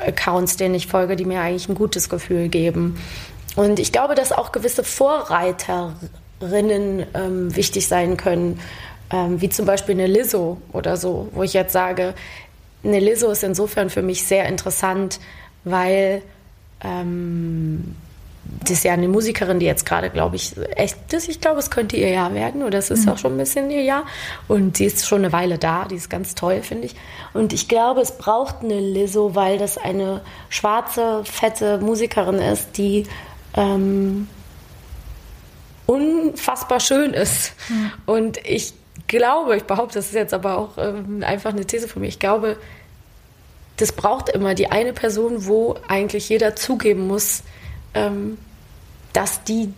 Accounts, 0.01 0.57
denen 0.57 0.74
ich 0.74 0.86
folge, 0.86 1.16
die 1.16 1.26
mir 1.26 1.40
eigentlich 1.40 1.68
ein 1.68 1.74
gutes 1.74 2.09
Gefühl 2.09 2.49
geben. 2.49 2.99
Und 3.57 3.78
ich 3.78 3.92
glaube, 3.92 4.14
dass 4.14 4.32
auch 4.32 4.53
gewisse 4.53 4.82
Vorreiterinnen 4.82 7.07
ähm, 7.14 7.55
wichtig 7.55 7.86
sein 7.86 8.16
können 8.16 8.59
ähm, 9.14 9.40
wie 9.40 9.49
zum 9.49 9.66
Beispiel 9.66 9.95
eine 9.95 10.07
Lizzo 10.07 10.59
oder 10.72 10.97
so, 10.97 11.28
wo 11.32 11.42
ich 11.42 11.53
jetzt 11.53 11.72
sage, 11.72 12.14
eine 12.82 13.01
Lizzo 13.01 13.30
ist 13.30 13.45
insofern 13.45 13.90
für 13.90 14.03
mich 14.03 14.24
sehr 14.24 14.47
interessant, 14.47 15.20
weil 15.64 16.22
ähm, 16.82 17.95
das 18.61 18.70
ist 18.70 18.84
ja 18.84 18.92
eine 18.92 19.09
Musikerin, 19.09 19.59
die 19.59 19.66
jetzt 19.66 19.84
gerade, 19.86 20.11
glaube 20.11 20.36
ich, 20.36 20.53
echt, 20.76 20.97
das, 21.11 21.28
ich 21.28 21.40
glaube, 21.40 21.59
es 21.59 21.70
könnte 21.70 21.97
ihr 21.97 22.09
Jahr 22.09 22.34
werden 22.34 22.62
oder 22.62 22.78
es 22.78 22.90
ist 22.90 23.07
mhm. 23.07 23.12
auch 23.12 23.18
schon 23.18 23.34
ein 23.34 23.38
bisschen 23.38 23.70
ihr 23.70 23.82
Jahr. 23.82 24.05
Und 24.49 24.76
sie 24.76 24.86
ist 24.86 25.07
schon 25.07 25.18
eine 25.18 25.32
Weile 25.32 25.59
da, 25.59 25.84
die 25.84 25.97
ist 25.97 26.11
ganz 26.11 26.34
toll, 26.34 26.62
finde 26.62 26.86
ich. 26.86 26.95
Und 27.32 27.53
ich 27.53 27.68
glaube, 27.68 28.01
es 28.01 28.16
braucht 28.16 28.62
eine 28.62 28.80
Lizzo, 28.80 29.34
weil 29.34 29.59
das 29.59 29.78
eine 29.78 30.22
schwarze, 30.49 31.22
fette 31.24 31.78
Musikerin 31.78 32.36
ist, 32.36 32.76
die 32.76 33.07
ähm, 33.55 34.28
unfassbar 35.86 36.80
schön 36.80 37.12
ist. 37.12 37.53
Mhm. 37.68 37.92
Und 38.07 38.47
ich 38.47 38.74
glaube, 39.07 39.57
ich 39.57 39.64
behaupte, 39.64 39.99
das 39.99 40.07
ist 40.07 40.14
jetzt 40.14 40.34
aber 40.34 40.59
auch 40.59 40.78
ähm, 40.78 41.22
einfach 41.24 41.51
eine 41.51 41.66
These 41.66 41.88
von 41.88 42.03
mir, 42.03 42.09
ich 42.09 42.18
glaube, 42.18 42.57
das 43.76 43.92
braucht 43.92 44.28
immer 44.28 44.55
die 44.55 44.70
eine 44.70 44.92
Person, 44.92 45.47
wo 45.47 45.76
eigentlich 45.88 46.28
jeder 46.28 46.55
zugeben 46.55 47.09
muss, 47.09 47.42
ähm, 47.95 48.38
dass 49.12 49.45
die 49.45 49.72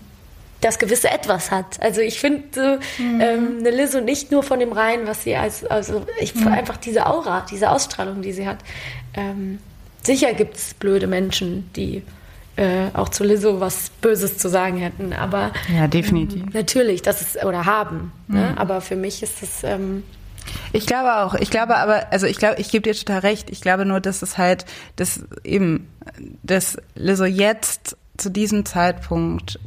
das 0.60 0.78
gewisse 0.78 1.10
Etwas 1.10 1.50
hat. 1.50 1.80
Also 1.80 2.00
ich 2.00 2.18
finde 2.18 2.80
mhm. 2.98 3.20
ähm, 3.20 3.56
eine 3.60 3.70
Lizzo 3.70 4.00
nicht 4.00 4.30
nur 4.30 4.42
von 4.42 4.58
dem 4.58 4.72
rein, 4.72 5.06
was 5.06 5.22
sie 5.22 5.36
als, 5.36 5.64
also 5.64 6.04
ich 6.18 6.34
mhm. 6.34 6.48
einfach 6.48 6.76
diese 6.76 7.06
Aura, 7.06 7.44
diese 7.50 7.70
Ausstrahlung, 7.70 8.22
die 8.22 8.32
sie 8.32 8.46
hat. 8.46 8.58
Ähm, 9.14 9.58
sicher 10.02 10.32
gibt 10.32 10.56
es 10.56 10.74
blöde 10.74 11.06
Menschen, 11.06 11.70
die 11.74 12.02
äh, 12.56 12.88
auch 12.94 13.10
zu 13.10 13.22
Lizzo 13.22 13.60
was 13.60 13.90
Böses 14.00 14.38
zu 14.38 14.48
sagen 14.48 14.78
hätten. 14.78 15.12
Aber 15.12 15.52
ja, 15.74 15.86
definitiv. 15.86 16.42
Ähm, 16.42 16.50
natürlich, 16.52 17.02
das 17.02 17.20
ist 17.20 17.44
oder 17.44 17.66
haben. 17.66 18.12
Ne? 18.28 18.38
Mhm. 18.38 18.40
Ne? 18.40 18.58
Aber 18.58 18.80
für 18.80 18.96
mich 18.96 19.22
ist 19.22 19.42
es. 19.42 19.62
Ähm, 19.62 20.02
ich 20.72 20.86
glaube 20.86 21.16
auch. 21.16 21.34
Ich 21.34 21.50
glaube 21.50 21.76
aber, 21.76 22.12
also 22.12 22.26
ich 22.26 22.38
glaube, 22.38 22.60
ich 22.60 22.70
gebe 22.70 22.82
dir 22.82 22.94
total 22.98 23.20
recht. 23.20 23.50
Ich 23.50 23.60
glaube 23.60 23.84
nur, 23.84 24.00
dass 24.00 24.22
es 24.22 24.38
halt, 24.38 24.64
dass 24.94 25.20
eben, 25.44 25.88
dass 26.42 26.78
Lizzo 26.94 27.24
jetzt 27.24 27.96
zu 28.16 28.30
diesem 28.30 28.64
Zeitpunkt 28.64 29.58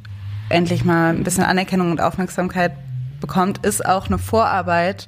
endlich 0.50 0.84
mal 0.84 1.14
ein 1.14 1.24
bisschen 1.24 1.44
Anerkennung 1.44 1.92
und 1.92 2.02
Aufmerksamkeit 2.02 2.74
bekommt, 3.22 3.66
ist 3.66 3.86
auch 3.86 4.08
eine 4.08 4.18
Vorarbeit, 4.18 5.08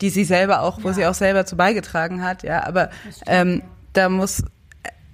die 0.00 0.10
sie 0.10 0.24
selber 0.24 0.62
auch, 0.62 0.82
wo 0.82 0.92
sie 0.92 1.06
auch 1.06 1.14
selber 1.14 1.46
zu 1.46 1.56
beigetragen 1.56 2.22
hat, 2.22 2.42
ja. 2.42 2.66
Aber 2.66 2.90
ähm, 3.26 3.62
da 3.92 4.08
muss, 4.08 4.42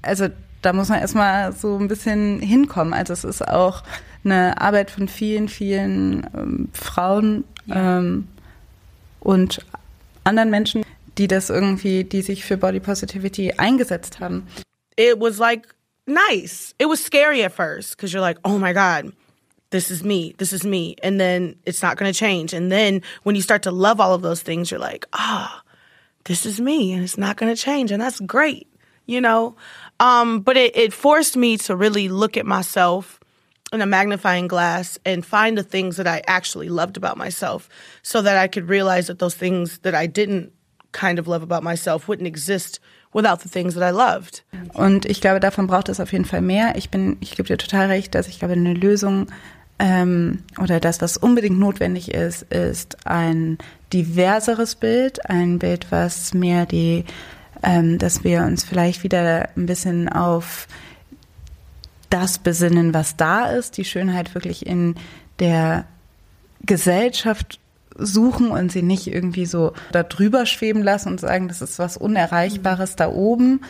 also 0.03 0.29
da 0.63 0.73
muss 0.73 0.89
man 0.89 1.01
erstmal 1.01 1.53
so 1.53 1.79
ein 1.79 1.89
bisschen 1.89 2.41
hinkommen. 2.41 2.95
Also 2.95 3.13
es 3.13 3.25
ist 3.25 3.47
auch 3.47 3.83
eine 4.25 4.61
Arbeit 4.61 4.91
von 4.91 5.09
vielen, 5.09 5.49
vielen 5.49 6.27
ähm, 6.35 6.69
Frauen 6.73 7.45
ähm, 7.71 8.29
und 9.21 9.65
anderen 10.25 10.51
Menschen, 10.51 10.85
die 11.19 11.29
das 11.29 11.51
irgendwie, 11.51 12.05
die 12.05 12.23
sich 12.23 12.45
für 12.45 12.57
Body 12.57 12.81
Positivity 12.81 13.53
eingesetzt 13.57 14.21
haben. 14.21 14.47
It 14.97 15.17
was 15.19 15.39
like 15.39 15.75
nice. 16.07 16.75
It 16.79 16.87
was 16.87 17.03
scary 17.03 17.43
at 17.43 17.53
first 17.53 17.97
because 17.97 18.13
you're 18.13 18.23
like, 18.23 18.39
oh 18.45 18.59
my 18.59 18.73
God, 18.73 19.13
this 19.71 19.91
is 19.91 20.03
me, 20.05 20.35
this 20.39 20.53
is 20.53 20.65
me. 20.65 20.97
And 21.03 21.21
then 21.21 21.57
it's 21.65 21.83
not 21.83 21.97
going 21.97 22.13
to 22.13 22.19
change. 22.19 22.53
And 22.53 22.71
then 22.71 23.03
when 23.23 23.37
you 23.37 23.43
start 23.43 23.63
to 23.63 23.71
love 23.71 24.01
all 24.01 24.15
of 24.15 24.23
those 24.23 24.43
things, 24.43 24.71
you're 24.71 24.81
like, 24.81 25.07
ah, 25.13 25.63
oh, 25.63 25.71
this 26.25 26.45
is 26.45 26.61
me 26.61 26.93
and 26.93 27.03
it's 27.03 27.19
not 27.19 27.37
going 27.37 27.55
to 27.55 27.61
change. 27.61 27.91
And 27.93 28.03
that's 28.03 28.21
great, 28.21 28.69
you 29.07 29.21
know? 29.21 29.57
Um, 30.01 30.41
but 30.41 30.57
it, 30.57 30.77
it 30.77 30.93
forced 30.93 31.37
me 31.37 31.57
to 31.59 31.77
really 31.77 32.09
look 32.09 32.37
at 32.37 32.47
myself 32.47 33.21
in 33.73 33.81
a 33.81 33.87
magnifying 33.87 34.49
glass 34.49 34.99
and 35.05 35.25
find 35.25 35.57
the 35.57 35.63
things 35.63 35.97
that 35.97 36.07
I 36.07 36.23
actually 36.27 36.69
loved 36.69 36.97
about 36.97 37.17
myself 37.17 37.69
so 38.03 38.21
that 38.23 38.37
I 38.37 38.49
could 38.49 38.69
realize 38.69 39.07
that 39.07 39.21
those 39.21 39.35
things 39.35 39.79
that 39.81 39.95
I 39.95 40.07
didn't 40.07 40.53
kind 40.93 41.21
of 41.21 41.29
love 41.29 41.43
about 41.43 41.63
myself 41.63 42.09
wouldn't 42.09 42.27
exist 42.27 42.81
without 43.13 43.41
the 43.43 43.49
things 43.49 43.75
that 43.75 43.83
I 43.83 43.95
loved. 43.95 44.45
Und 44.75 45.05
ich 45.05 45.21
glaube, 45.21 45.41
davon 45.41 45.67
braucht 45.67 45.89
es 45.89 46.01
auf 46.01 46.13
jeden 46.13 46.25
Fall 46.25 46.43
mehr. 46.43 46.77
Ich 46.77 46.91
bin, 46.91 47.17
ich 47.21 47.37
gebe 47.37 47.49
dir 47.49 47.59
total 47.59 47.87
recht, 47.87 48.15
dass 48.15 48.29
ich 48.29 48.39
glaube, 48.39 48.55
eine 48.55 48.75
Lösung 48.75 49.27
ähm, 49.79 50.43
oder 50.61 50.79
das, 50.79 51.01
was 51.01 51.17
unbedingt 51.17 51.59
notwendig 51.59 52.13
ist, 52.13 52.43
ist 52.43 53.07
ein 53.07 53.59
diverseres 53.93 54.75
Bild, 54.75 55.29
ein 55.29 55.59
Bild, 55.59 55.87
was 55.91 56.35
mehr 56.35 56.67
die, 56.67 57.05
ähm, 57.63 57.99
dass 57.99 58.23
wir 58.23 58.43
uns 58.43 58.63
vielleicht 58.63 59.03
wieder 59.03 59.49
ein 59.57 59.67
bisschen 59.67 60.09
auf 60.09 60.69
das 62.11 62.39
besinnen, 62.39 62.93
was 62.93 63.17
da 63.17 63.47
ist, 63.51 63.77
die 63.77 63.85
Schönheit 63.85 64.35
wirklich 64.35 64.67
in 64.67 64.97
der 65.39 65.85
Gesellschaft 66.63 67.59
suchen 67.97 68.51
und 68.51 68.73
sie 68.73 68.83
nicht 68.83 69.07
irgendwie 69.07 69.47
so 69.47 69.73
da 69.93 70.03
drüber 70.03 70.47
schweben 70.47 70.83
lassen 70.83 71.09
und 71.09 71.21
sagen, 71.21 71.49
das 71.49 71.63
ist 71.63 71.79
was 71.79 71.97
Unerreichbares 71.97 72.97
da 72.97 73.09
oben. 73.09 73.61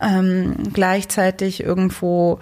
Ähm, 0.00 0.54
gleichzeitig 0.72 1.62
irgendwo 1.62 2.40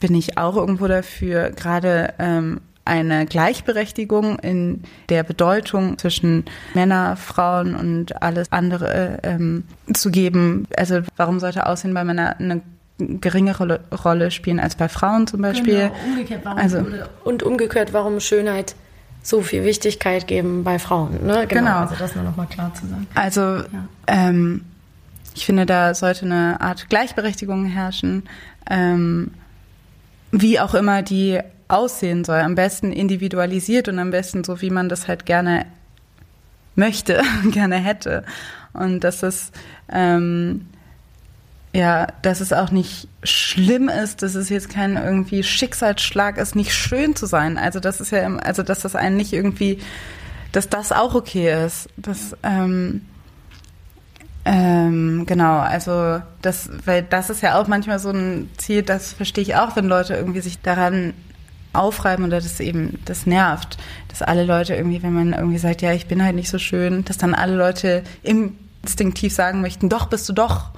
bin 0.00 0.14
ich 0.14 0.38
auch 0.38 0.56
irgendwo 0.56 0.88
dafür, 0.88 1.50
gerade 1.50 2.14
ähm, 2.18 2.60
eine 2.84 3.26
Gleichberechtigung 3.26 4.38
in 4.38 4.82
der 5.10 5.22
Bedeutung 5.22 5.98
zwischen 5.98 6.46
Männer, 6.74 7.16
Frauen 7.16 7.76
und 7.76 8.22
alles 8.22 8.50
andere 8.50 9.20
ähm, 9.22 9.64
zu 9.92 10.10
geben. 10.10 10.66
Also 10.76 11.00
warum 11.16 11.38
sollte 11.38 11.66
Aussehen 11.66 11.94
bei 11.94 12.02
Männern 12.02 12.34
eine 12.38 12.62
geringere 12.98 13.80
Rolle 14.04 14.30
spielen 14.30 14.58
als 14.58 14.74
bei 14.74 14.88
Frauen 14.88 15.26
zum 15.26 15.42
Beispiel? 15.42 15.90
Genau, 15.90 15.94
umgekehrt, 16.06 16.40
warum, 16.44 16.58
also, 16.58 16.86
und 17.24 17.42
umgekehrt, 17.42 17.92
warum 17.92 18.18
Schönheit 18.18 18.74
so 19.22 19.42
viel 19.42 19.64
Wichtigkeit 19.64 20.26
geben 20.26 20.64
bei 20.64 20.78
Frauen. 20.78 21.24
Ne? 21.24 21.46
Genau. 21.46 21.46
genau. 21.46 21.76
Also 21.80 21.94
das 21.98 22.14
nur 22.14 22.24
nochmal 22.24 22.46
klar 22.46 22.72
zu 22.74 22.86
sagen. 22.86 23.06
Also 23.14 23.40
ja. 23.40 23.66
ähm, 24.06 24.64
ich 25.34 25.46
finde, 25.46 25.66
da 25.66 25.94
sollte 25.94 26.26
eine 26.26 26.60
Art 26.60 26.88
Gleichberechtigung 26.88 27.66
herrschen, 27.66 28.24
ähm, 28.68 29.32
wie 30.32 30.60
auch 30.60 30.74
immer 30.74 31.02
die 31.02 31.40
aussehen 31.68 32.24
soll. 32.24 32.40
Am 32.40 32.54
besten 32.54 32.92
individualisiert 32.92 33.88
und 33.88 33.98
am 33.98 34.10
besten 34.10 34.44
so, 34.44 34.60
wie 34.60 34.70
man 34.70 34.88
das 34.88 35.06
halt 35.06 35.26
gerne 35.26 35.66
möchte, 36.74 37.22
gerne 37.50 37.76
hätte. 37.76 38.24
Und 38.72 39.00
dass 39.00 39.22
es 39.22 39.52
ähm, 39.90 40.66
ja, 41.72 42.08
dass 42.22 42.40
es 42.40 42.52
auch 42.52 42.70
nicht 42.70 43.08
schlimm 43.22 43.88
ist, 43.88 44.22
dass 44.22 44.34
es 44.34 44.48
jetzt 44.48 44.70
kein 44.70 44.96
irgendwie 44.96 45.42
Schicksalsschlag 45.42 46.36
ist, 46.36 46.56
nicht 46.56 46.74
schön 46.74 47.14
zu 47.14 47.26
sein. 47.26 47.58
Also 47.58 47.78
das 47.78 48.00
ist 48.00 48.10
ja, 48.10 48.26
also 48.38 48.62
dass 48.62 48.80
das 48.80 48.96
einen 48.96 49.16
nicht 49.16 49.32
irgendwie, 49.32 49.78
dass 50.52 50.68
das 50.68 50.90
auch 50.90 51.14
okay 51.14 51.64
ist. 51.64 51.88
Das, 51.96 52.36
ähm, 52.42 53.02
ähm, 54.44 55.26
genau, 55.26 55.58
also 55.58 56.22
das, 56.42 56.70
weil 56.84 57.02
das 57.02 57.30
ist 57.30 57.42
ja 57.42 57.60
auch 57.60 57.68
manchmal 57.68 57.98
so 57.98 58.10
ein 58.10 58.50
Ziel, 58.56 58.82
das 58.82 59.12
verstehe 59.12 59.42
ich 59.42 59.54
auch, 59.54 59.76
wenn 59.76 59.86
Leute 59.86 60.14
irgendwie 60.14 60.40
sich 60.40 60.60
daran 60.60 61.12
aufreiben 61.72 62.24
oder 62.24 62.40
das 62.40 62.58
eben, 62.58 62.98
das 63.04 63.26
nervt, 63.26 63.76
dass 64.08 64.22
alle 64.22 64.44
Leute 64.44 64.74
irgendwie, 64.74 65.02
wenn 65.04 65.12
man 65.12 65.32
irgendwie 65.34 65.58
sagt, 65.58 65.82
ja, 65.82 65.92
ich 65.92 66.06
bin 66.06 66.24
halt 66.24 66.34
nicht 66.34 66.50
so 66.50 66.58
schön, 66.58 67.04
dass 67.04 67.16
dann 67.16 67.34
alle 67.34 67.54
Leute 67.54 68.02
instinktiv 68.22 69.32
sagen 69.32 69.60
möchten, 69.60 69.88
doch, 69.88 70.06
bist 70.06 70.28
du 70.28 70.32
doch. 70.32 70.70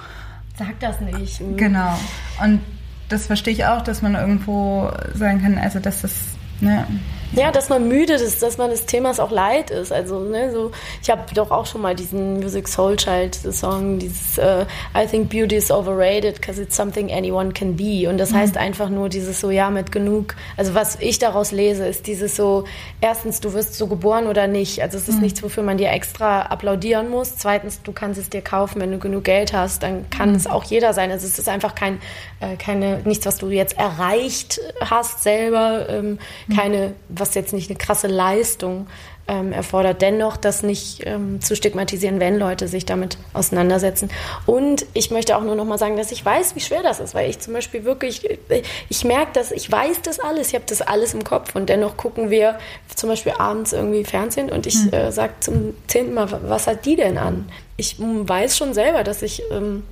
Sag 0.67 0.81
das 0.81 1.01
nicht. 1.01 1.41
Mhm. 1.41 1.57
Genau. 1.57 1.99
Und 2.43 2.61
das 3.09 3.27
verstehe 3.27 3.53
ich 3.53 3.67
auch, 3.67 3.83
dass 3.83 4.03
man 4.03 4.15
irgendwo 4.15 4.91
sagen 5.15 5.43
kann, 5.43 5.59
also 5.59 5.81
dass 5.81 6.03
das, 6.03 6.15
ne, 6.61 6.87
ja, 7.35 7.51
dass 7.51 7.69
man 7.69 7.89
müde 7.89 8.15
ist, 8.15 8.43
dass 8.43 8.59
man 8.59 8.71
des 8.71 8.87
Themas 8.87 9.19
auch 9.19 9.31
leid 9.31 9.71
ist. 9.71 9.93
Also, 9.93 10.21
ne, 10.21 10.53
so, 10.53 10.71
ich 11.03 11.11
habe 11.11 11.23
doch 11.35 11.51
auch 11.51 11.67
schon 11.67 11.81
mal 11.81 11.95
diesen 11.95 12.41
Music 12.41 12.69
Soul 12.69 12.97
Child 12.97 13.35
Song, 13.35 13.99
dieses 13.99 14.39
uh, 14.39 14.65
I 14.97 15.07
think 15.07 15.31
beauty 15.31 15.57
is 15.57 15.71
overrated 15.71 16.35
because 16.37 16.61
it's 16.61 16.77
something 16.77 17.11
anyone 17.11 17.53
can 17.53 17.77
be. 17.77 18.09
Und 18.09 18.19
das 18.19 18.33
mhm. 18.33 18.37
heißt 18.37 18.57
einfach 18.57 18.89
nur 18.89 19.09
dieses 19.09 19.41
so, 19.41 19.51
ja, 19.51 19.71
mit 19.71 19.93
genug. 19.93 20.35
Also, 20.57 20.75
was 20.75 20.97
ich 21.01 21.19
daraus 21.19 21.53
lese, 21.53 21.87
ist 21.87 22.07
dieses 22.07 22.37
so, 22.37 22.65
erstens, 23.01 23.41
du 23.41 23.53
wirst 23.55 23.75
so 23.75 23.87
geboren 23.87 24.27
oder 24.27 24.47
nicht. 24.47 24.83
Also, 24.83 24.99
es 24.99 25.09
ist 25.09 25.17
mhm. 25.17 25.23
nichts, 25.23 25.43
wofür 25.43 25.63
man 25.63 25.79
dir 25.79 25.91
extra 25.91 26.43
applaudieren 26.43 27.09
muss. 27.09 27.37
Zweitens, 27.37 27.83
du 27.83 27.93
kannst 27.93 28.21
es 28.21 28.29
dir 28.29 28.43
kaufen, 28.43 28.81
wenn 28.81 28.93
du 28.93 28.99
genug 28.99 29.25
Geld 29.25 29.53
hast, 29.53 29.83
dann 29.83 30.09
kann 30.11 30.31
mhm. 30.31 30.37
es 30.37 30.47
auch 30.47 30.65
jeder 30.65 30.93
sein. 30.93 31.11
Also, 31.11 31.27
es 31.27 31.39
ist 31.39 31.49
einfach 31.49 31.75
kein, 31.75 32.01
äh, 32.41 32.57
keine, 32.57 33.01
nichts, 33.05 33.25
was 33.27 33.39
du 33.39 33.49
jetzt 33.49 33.79
erreicht 33.79 34.61
hast 34.81 35.23
selber, 35.23 35.89
ähm, 35.89 36.19
mhm. 36.47 36.57
keine, 36.57 36.95
was 37.23 37.35
jetzt 37.35 37.53
nicht 37.53 37.71
eine 37.71 37.79
krasse 37.79 38.09
Leistung 38.09 38.89
ähm, 39.29 39.53
erfordert. 39.53 40.03
Dennoch, 40.03 40.37
das 40.37 40.65
nicht 40.65 41.07
ähm, 41.07 41.41
zu 41.41 41.55
stigmatisieren, 41.55 42.19
wenn 42.19 42.37
Leute 42.37 42.67
sich 42.67 42.85
damit 42.85 43.17
auseinandersetzen. 43.33 44.11
Und 44.47 44.85
ich 44.95 45.13
möchte 45.13 45.37
auch 45.37 45.43
nur 45.43 45.55
noch 45.55 45.65
mal 45.65 45.79
sagen, 45.79 45.97
dass 45.97 46.11
ich 46.11 46.25
weiß, 46.25 46.57
wie 46.57 46.61
schwer 46.61 46.83
das 46.83 46.99
ist, 46.99 47.15
weil 47.15 47.31
ich 47.31 47.39
zum 47.39 47.53
Beispiel 47.53 47.85
wirklich, 47.85 48.29
äh, 48.51 48.63
ich 48.89 49.05
merke 49.05 49.31
das, 49.35 49.53
ich 49.53 49.71
weiß 49.71 50.03
das 50.03 50.19
alles, 50.19 50.49
ich 50.49 50.55
habe 50.55 50.65
das 50.67 50.83
alles 50.83 51.15
im 51.15 51.23
Kopf 51.23 51.55
und 51.55 51.69
dennoch 51.69 51.97
gucken 51.97 52.31
wir 52.31 52.59
zum 52.95 53.09
Beispiel 53.09 53.33
abends 53.39 53.73
irgendwie 53.73 54.05
Fernsehen 54.05 54.51
und 54.51 54.67
ich 54.67 54.85
mhm. 54.85 54.93
äh, 54.93 55.13
sage 55.13 55.35
zum 55.39 55.75
zehnten 55.87 56.15
Mal, 56.15 56.29
was 56.49 56.67
hat 56.67 56.85
die 56.85 56.97
denn 56.97 57.17
an? 57.17 57.49
Ich 57.77 57.97
weiß 57.99 58.57
schon 58.57 58.75
selber, 58.75 59.05
dass 59.05 59.23
ich 59.23 59.43
ähm, 59.53 59.85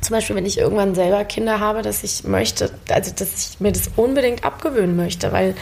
zum 0.00 0.14
Beispiel, 0.14 0.36
wenn 0.36 0.46
ich 0.46 0.58
irgendwann 0.58 0.94
selber 0.94 1.24
Kinder 1.24 1.58
habe, 1.58 1.82
dass 1.82 2.04
ich 2.04 2.24
möchte, 2.24 2.70
also 2.90 3.12
dass 3.12 3.50
ich 3.52 3.60
mir 3.60 3.72
das 3.72 3.90
unbedingt 3.96 4.44
abgewöhnen 4.44 4.96
möchte, 4.96 5.32
weil 5.32 5.54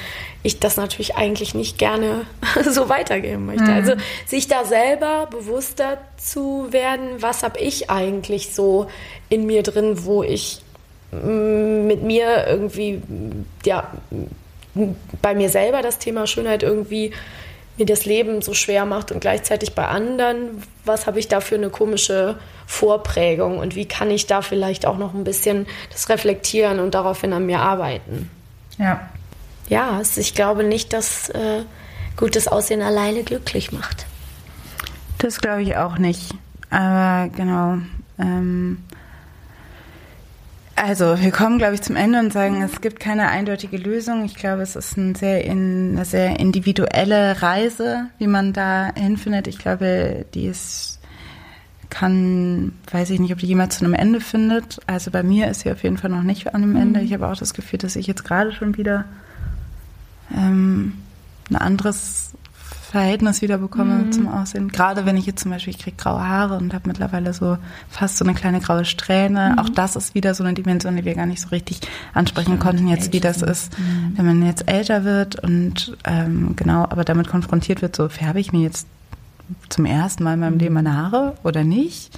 ich 0.42 0.60
das 0.60 0.76
natürlich 0.76 1.16
eigentlich 1.16 1.54
nicht 1.54 1.78
gerne 1.78 2.26
so 2.70 2.88
weitergeben 2.88 3.46
möchte. 3.46 3.64
Mhm. 3.64 3.70
Also 3.70 3.92
sich 4.26 4.46
da 4.46 4.64
selber 4.64 5.26
bewusster 5.30 5.98
zu 6.16 6.68
werden, 6.70 7.22
was 7.22 7.42
habe 7.42 7.58
ich 7.58 7.90
eigentlich 7.90 8.54
so 8.54 8.88
in 9.28 9.46
mir 9.46 9.62
drin, 9.62 10.04
wo 10.04 10.22
ich 10.22 10.60
mm, 11.12 11.86
mit 11.86 12.02
mir 12.02 12.46
irgendwie, 12.46 13.00
ja, 13.64 13.90
bei 15.22 15.34
mir 15.34 15.48
selber 15.48 15.82
das 15.82 15.98
Thema 15.98 16.26
Schönheit 16.26 16.62
irgendwie 16.62 17.12
mir 17.76 17.86
das 17.86 18.04
Leben 18.04 18.42
so 18.42 18.54
schwer 18.54 18.84
macht 18.84 19.10
und 19.10 19.20
gleichzeitig 19.20 19.74
bei 19.74 19.86
anderen, 19.86 20.62
was 20.84 21.06
habe 21.06 21.18
ich 21.18 21.28
da 21.28 21.40
für 21.40 21.56
eine 21.56 21.70
komische 21.70 22.38
Vorprägung 22.66 23.58
und 23.58 23.74
wie 23.74 23.86
kann 23.86 24.10
ich 24.10 24.26
da 24.26 24.42
vielleicht 24.42 24.86
auch 24.86 24.96
noch 24.96 25.14
ein 25.14 25.24
bisschen 25.24 25.66
das 25.90 26.08
reflektieren 26.08 26.78
und 26.78 26.94
daraufhin 26.94 27.32
an 27.32 27.46
mir 27.46 27.60
arbeiten. 27.60 28.30
Ja. 28.78 29.08
Ja, 29.68 30.02
ich 30.16 30.34
glaube 30.34 30.62
nicht, 30.62 30.92
dass 30.92 31.30
äh, 31.30 31.62
gutes 32.16 32.48
Aussehen 32.48 32.82
alleine 32.82 33.22
glücklich 33.22 33.72
macht. 33.72 34.06
Das 35.18 35.40
glaube 35.40 35.62
ich 35.62 35.76
auch 35.76 35.98
nicht. 35.98 36.32
Aber 36.70 37.30
genau. 37.30 37.78
Ähm, 38.18 38.82
also, 40.86 41.18
wir 41.18 41.30
kommen, 41.30 41.56
glaube 41.56 41.74
ich, 41.74 41.80
zum 41.80 41.96
Ende 41.96 42.18
und 42.18 42.30
sagen, 42.30 42.60
es 42.60 42.82
gibt 42.82 43.00
keine 43.00 43.28
eindeutige 43.28 43.78
Lösung. 43.78 44.26
Ich 44.26 44.34
glaube, 44.34 44.60
es 44.60 44.76
ist 44.76 44.98
ein 44.98 45.14
sehr 45.14 45.42
in, 45.42 45.92
eine 45.94 46.04
sehr 46.04 46.38
individuelle 46.38 47.40
Reise, 47.40 48.08
wie 48.18 48.26
man 48.26 48.52
da 48.52 48.92
hinfindet. 48.94 49.46
Ich 49.46 49.58
glaube, 49.58 50.26
die 50.34 50.44
ist, 50.44 51.00
kann, 51.88 52.72
weiß 52.90 53.08
ich 53.08 53.18
nicht, 53.18 53.32
ob 53.32 53.38
die 53.38 53.46
jemals 53.46 53.78
zu 53.78 53.84
einem 53.86 53.94
Ende 53.94 54.20
findet. 54.20 54.78
Also 54.86 55.10
bei 55.10 55.22
mir 55.22 55.48
ist 55.48 55.60
sie 55.60 55.72
auf 55.72 55.82
jeden 55.82 55.96
Fall 55.96 56.10
noch 56.10 56.22
nicht 56.22 56.54
an 56.54 56.62
einem 56.62 56.76
Ende. 56.76 57.00
Mhm. 57.00 57.06
Ich 57.06 57.14
habe 57.14 57.28
auch 57.28 57.36
das 57.36 57.54
Gefühl, 57.54 57.78
dass 57.78 57.96
ich 57.96 58.06
jetzt 58.06 58.24
gerade 58.24 58.52
schon 58.52 58.76
wieder 58.76 59.06
ähm, 60.36 60.98
ein 61.48 61.56
anderes 61.56 62.34
Verhältnis 62.94 63.42
wieder 63.42 63.58
bekomme 63.58 64.10
zum 64.10 64.28
Aussehen. 64.28 64.68
Gerade 64.68 65.04
wenn 65.04 65.16
ich 65.16 65.26
jetzt 65.26 65.42
zum 65.42 65.50
Beispiel, 65.50 65.74
ich 65.74 65.80
kriege 65.80 65.96
graue 65.96 66.28
Haare 66.28 66.56
und 66.56 66.72
habe 66.72 66.86
mittlerweile 66.86 67.34
so 67.34 67.58
fast 67.88 68.18
so 68.18 68.24
eine 68.24 68.34
kleine 68.34 68.60
graue 68.60 68.84
Strähne. 68.84 69.56
Auch 69.58 69.68
das 69.68 69.96
ist 69.96 70.14
wieder 70.14 70.32
so 70.32 70.44
eine 70.44 70.54
Dimension, 70.54 70.94
die 70.94 71.04
wir 71.04 71.16
gar 71.16 71.26
nicht 71.26 71.40
so 71.40 71.48
richtig 71.48 71.80
ansprechen 72.12 72.60
konnten 72.60 72.86
jetzt, 72.86 73.12
wie 73.12 73.18
das 73.18 73.42
ist, 73.42 73.72
wenn 74.14 74.24
man 74.24 74.46
jetzt 74.46 74.70
älter 74.70 75.02
wird 75.02 75.42
und 75.42 75.96
ähm, 76.04 76.54
genau, 76.54 76.84
aber 76.84 77.02
damit 77.02 77.26
konfrontiert 77.26 77.82
wird, 77.82 77.96
so 77.96 78.08
färbe 78.08 78.38
ich 78.38 78.52
mir 78.52 78.60
jetzt 78.60 78.86
zum 79.70 79.86
ersten 79.86 80.22
Mal 80.22 80.34
in 80.34 80.40
meinem 80.40 80.58
Leben 80.58 80.74
meine 80.74 80.96
Haare 80.96 81.34
oder 81.42 81.64
nicht? 81.64 82.16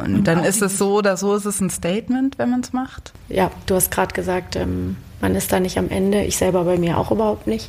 Und, 0.00 0.28
dann 0.28 0.44
ist 0.44 0.62
es 0.62 0.78
so 0.78 0.98
oder 0.98 1.16
so, 1.16 1.34
ist 1.34 1.44
es 1.44 1.60
ein 1.60 1.70
Statement, 1.70 2.38
wenn 2.38 2.50
man 2.50 2.60
es 2.60 2.72
macht. 2.72 3.12
Ja, 3.28 3.50
du 3.66 3.74
hast 3.74 3.90
gerade 3.90 4.14
gesagt, 4.14 4.54
ähm, 4.54 4.96
man 5.20 5.34
ist 5.34 5.50
da 5.50 5.58
nicht 5.58 5.76
am 5.76 5.88
Ende. 5.88 6.22
Ich 6.22 6.36
selber 6.36 6.62
bei 6.62 6.78
mir 6.78 6.98
auch 6.98 7.10
überhaupt 7.10 7.48
nicht. 7.48 7.68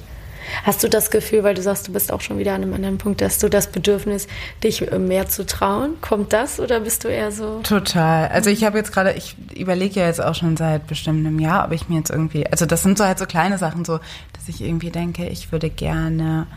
Hast 0.63 0.83
du 0.83 0.89
das 0.89 1.11
Gefühl, 1.11 1.43
weil 1.43 1.55
du 1.55 1.61
sagst, 1.61 1.87
du 1.87 1.93
bist 1.93 2.11
auch 2.11 2.21
schon 2.21 2.37
wieder 2.37 2.53
an 2.53 2.63
einem 2.63 2.73
anderen 2.73 2.97
Punkt, 2.97 3.21
dass 3.21 3.39
du 3.39 3.49
das 3.49 3.67
Bedürfnis, 3.67 4.27
dich 4.63 4.89
mehr 4.91 5.27
zu 5.27 5.45
trauen? 5.45 5.99
Kommt 6.01 6.33
das 6.33 6.59
oder 6.59 6.81
bist 6.81 7.03
du 7.03 7.07
eher 7.07 7.31
so? 7.31 7.59
Total. 7.63 8.27
Also 8.29 8.49
ich 8.49 8.63
habe 8.63 8.77
jetzt 8.77 8.91
gerade, 8.91 9.13
ich 9.13 9.35
überlege 9.55 9.99
ja 9.99 10.07
jetzt 10.07 10.21
auch 10.21 10.35
schon 10.35 10.57
seit 10.57 10.87
bestimmt 10.87 11.25
einem 11.25 11.39
Jahr, 11.39 11.65
ob 11.65 11.71
ich 11.71 11.89
mir 11.89 11.97
jetzt 11.97 12.09
irgendwie, 12.09 12.47
also 12.47 12.65
das 12.65 12.83
sind 12.83 12.97
so 12.97 13.05
halt 13.05 13.19
so 13.19 13.25
kleine 13.25 13.57
Sachen, 13.57 13.85
so, 13.85 13.99
dass 14.33 14.47
ich 14.47 14.61
irgendwie 14.61 14.89
denke, 14.89 15.27
ich 15.27 15.51
würde 15.51 15.69
gerne 15.69 16.47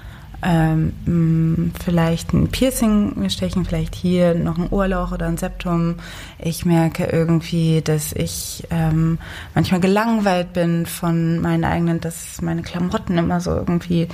ähm, 0.43 0.93
mh, 1.05 1.71
vielleicht 1.85 2.33
ein 2.33 2.49
Piercing 2.49 3.29
stechen, 3.31 3.65
vielleicht 3.65 3.95
hier 3.95 4.35
noch 4.35 4.59
ein 4.59 4.69
Ohrloch 4.71 5.13
oder 5.13 5.27
ein 5.27 5.37
Septum. 5.37 5.97
Ich 6.39 6.65
merke 6.65 7.05
irgendwie, 7.05 7.81
dass 7.83 8.13
ich 8.13 8.65
ähm, 8.71 9.19
manchmal 9.55 9.81
gelangweilt 9.81 10.53
bin 10.53 10.87
von 10.87 11.39
meinen 11.41 11.65
eigenen, 11.65 12.01
dass 12.01 12.43
meine 12.43 12.63
Klamotten 12.63 13.19
immer 13.19 13.41
so 13.41 13.53
irgendwie 13.53 14.09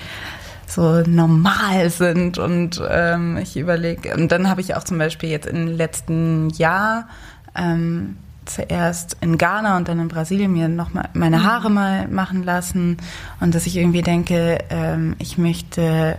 so 0.66 1.00
normal 1.06 1.88
sind 1.88 2.36
und 2.38 2.82
ähm, 2.90 3.38
ich 3.38 3.56
überlege, 3.56 4.14
und 4.14 4.30
dann 4.30 4.50
habe 4.50 4.60
ich 4.60 4.76
auch 4.76 4.84
zum 4.84 4.98
Beispiel 4.98 5.30
jetzt 5.30 5.46
im 5.46 5.66
letzten 5.66 6.50
Jahr 6.50 7.08
ähm, 7.56 8.16
zuerst 8.48 9.16
in 9.20 9.38
Ghana 9.38 9.76
und 9.76 9.88
dann 9.88 10.00
in 10.00 10.08
Brasilien 10.08 10.52
mir 10.52 10.68
noch 10.68 10.92
mal 10.92 11.08
meine 11.14 11.44
Haare 11.44 11.70
mal 11.70 12.08
machen 12.08 12.42
lassen 12.42 12.96
und 13.40 13.54
dass 13.54 13.66
ich 13.66 13.76
irgendwie 13.76 14.02
denke, 14.02 14.58
ähm, 14.70 15.16
ich 15.18 15.38
möchte 15.38 16.18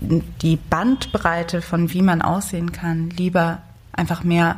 die 0.00 0.56
Bandbreite 0.56 1.62
von 1.62 1.92
wie 1.92 2.02
man 2.02 2.22
aussehen 2.22 2.72
kann 2.72 3.10
lieber 3.10 3.58
einfach 3.92 4.24
mehr 4.24 4.56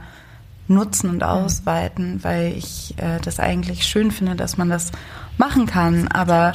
nutzen 0.68 1.10
und 1.10 1.24
ausweiten, 1.24 2.22
weil 2.22 2.52
ich 2.56 2.94
äh, 2.98 3.18
das 3.20 3.40
eigentlich 3.40 3.84
schön 3.84 4.10
finde, 4.10 4.36
dass 4.36 4.56
man 4.56 4.68
das 4.68 4.92
machen 5.36 5.66
kann. 5.66 6.08
Aber 6.08 6.52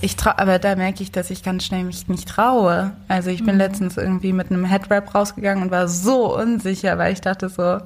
ich 0.00 0.16
trau 0.16 0.32
aber 0.36 0.58
da 0.58 0.76
merke 0.76 1.02
ich, 1.02 1.12
dass 1.12 1.30
ich 1.30 1.42
ganz 1.42 1.64
schnell 1.64 1.84
mich 1.84 2.08
nicht 2.08 2.28
traue. 2.28 2.92
Also 3.08 3.30
ich 3.30 3.44
bin 3.44 3.56
letztens 3.56 3.96
irgendwie 3.96 4.32
mit 4.32 4.50
einem 4.50 4.64
Headwrap 4.64 5.14
rausgegangen 5.14 5.64
und 5.64 5.70
war 5.70 5.88
so 5.88 6.36
unsicher, 6.36 6.98
weil 6.98 7.12
ich 7.12 7.20
dachte 7.20 7.48
so, 7.48 7.78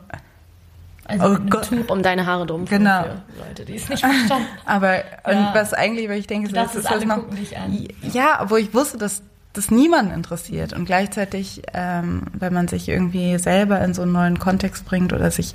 Also 1.08 1.26
Oh 1.36 1.38
Gott. 1.48 1.68
Tuch 1.68 1.88
um 1.88 2.02
deine 2.02 2.26
Haare 2.26 2.46
drum. 2.46 2.64
Genau. 2.66 3.02
Für 3.02 3.46
Leute, 3.48 3.64
die 3.64 3.76
es 3.76 3.88
nicht 3.88 4.04
verstanden 4.04 4.46
Aber 4.66 4.96
und 5.24 5.32
Ja. 5.32 5.50
was 5.54 5.72
eigentlich, 5.74 6.08
weil 6.08 6.18
ich 6.18 6.26
denke, 6.26 6.52
Das 6.52 6.72
das 6.72 6.84
ist, 6.84 6.90
alle 6.90 7.06
gucken 7.06 7.36
dich 7.36 7.56
an. 7.56 7.86
Ja, 8.12 8.44
wo 8.48 8.56
ich 8.56 8.72
wusste, 8.74 8.98
dass 8.98 9.22
das 9.54 9.70
niemanden 9.70 10.12
interessiert 10.12 10.72
und 10.74 10.84
gleichzeitig, 10.84 11.62
ähm, 11.74 12.22
wenn 12.34 12.52
man 12.52 12.68
sich 12.68 12.88
irgendwie 12.88 13.38
selber 13.38 13.80
in 13.80 13.94
so 13.94 14.02
einen 14.02 14.12
neuen 14.12 14.38
Kontext 14.38 14.84
bringt 14.84 15.12
oder 15.12 15.30
sich, 15.30 15.52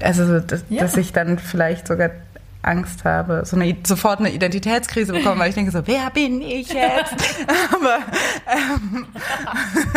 also 0.00 0.38
dass, 0.40 0.64
Ja. 0.68 0.82
dass 0.82 0.96
ich 0.96 1.12
dann 1.12 1.38
vielleicht 1.38 1.88
sogar 1.88 2.10
Angst 2.62 3.04
habe, 3.04 3.42
so 3.44 3.56
eine 3.56 3.74
sofort 3.84 4.20
eine 4.20 4.30
Identitätskrise 4.30 5.12
bekommen, 5.12 5.40
weil 5.40 5.48
ich 5.48 5.54
denke 5.54 5.70
so, 5.70 5.86
wer 5.86 6.10
bin 6.10 6.42
ich 6.42 6.72
jetzt? 6.72 7.14
aber 7.74 7.98
ähm, 8.46 9.06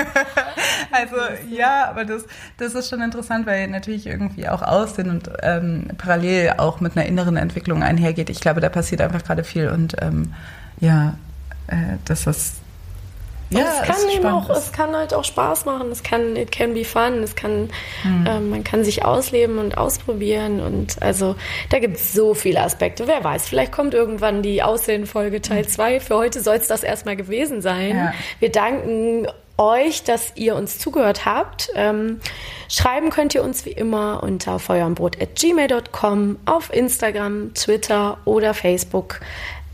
also 0.91 1.15
ja, 1.49 1.89
aber 1.89 2.05
das, 2.05 2.25
das 2.57 2.73
ist 2.73 2.89
schon 2.89 3.01
interessant, 3.01 3.45
weil 3.45 3.67
natürlich 3.67 4.07
irgendwie 4.07 4.47
auch 4.47 4.61
Aussehen 4.61 5.09
und 5.09 5.29
ähm, 5.41 5.87
parallel 5.97 6.53
auch 6.57 6.79
mit 6.79 6.95
einer 6.95 7.05
inneren 7.05 7.35
Entwicklung 7.35 7.83
einhergeht. 7.83 8.29
Ich 8.29 8.39
glaube, 8.39 8.61
da 8.61 8.69
passiert 8.69 9.01
einfach 9.01 9.23
gerade 9.23 9.43
viel 9.43 9.67
und 9.67 9.95
ähm, 10.01 10.33
ja, 10.79 11.15
äh, 11.67 11.97
das 12.05 12.25
Ja, 13.59 13.65
es 13.81 13.87
kann 13.87 14.09
eben 14.09 14.21
spannend. 14.23 14.49
auch, 14.49 14.55
es 14.55 14.71
kann 14.71 14.95
halt 14.95 15.13
auch 15.13 15.23
Spaß 15.23 15.65
machen. 15.65 15.91
Es 15.91 16.03
kann, 16.03 16.35
it 16.35 16.51
can 16.51 16.73
be 16.73 16.83
fun. 16.85 17.23
Es 17.23 17.35
kann, 17.35 17.69
Hm. 18.01 18.25
ähm, 18.27 18.49
man 18.49 18.63
kann 18.63 18.83
sich 18.83 19.05
ausleben 19.05 19.57
und 19.57 19.77
ausprobieren 19.77 20.59
und 20.61 21.01
also 21.01 21.35
da 21.69 21.79
gibt 21.79 21.97
es 21.97 22.13
so 22.13 22.33
viele 22.33 22.61
Aspekte. 22.61 23.07
Wer 23.07 23.23
weiß, 23.23 23.47
vielleicht 23.47 23.71
kommt 23.71 23.93
irgendwann 23.93 24.41
die 24.41 24.63
Aussehen-Folge 24.63 25.41
Teil 25.41 25.67
2. 25.67 25.99
Für 25.99 26.17
heute 26.17 26.41
soll 26.41 26.55
es 26.55 26.67
das 26.67 26.83
erstmal 26.83 27.15
gewesen 27.15 27.61
sein. 27.61 27.95
Ja. 27.97 28.13
Wir 28.39 28.51
danken 28.51 29.27
euch, 29.55 30.03
dass 30.03 30.31
ihr 30.35 30.55
uns 30.55 30.79
zugehört 30.79 31.25
habt. 31.25 31.69
Ähm, 31.75 32.19
schreiben 32.69 33.11
könnt 33.11 33.35
ihr 33.35 33.43
uns 33.43 33.65
wie 33.65 33.71
immer 33.71 34.23
unter 34.23 34.57
feuerundbrot.gmail.com 34.57 36.37
auf 36.45 36.73
Instagram, 36.73 37.53
Twitter 37.53 38.17
oder 38.25 38.53
Facebook. 38.55 39.19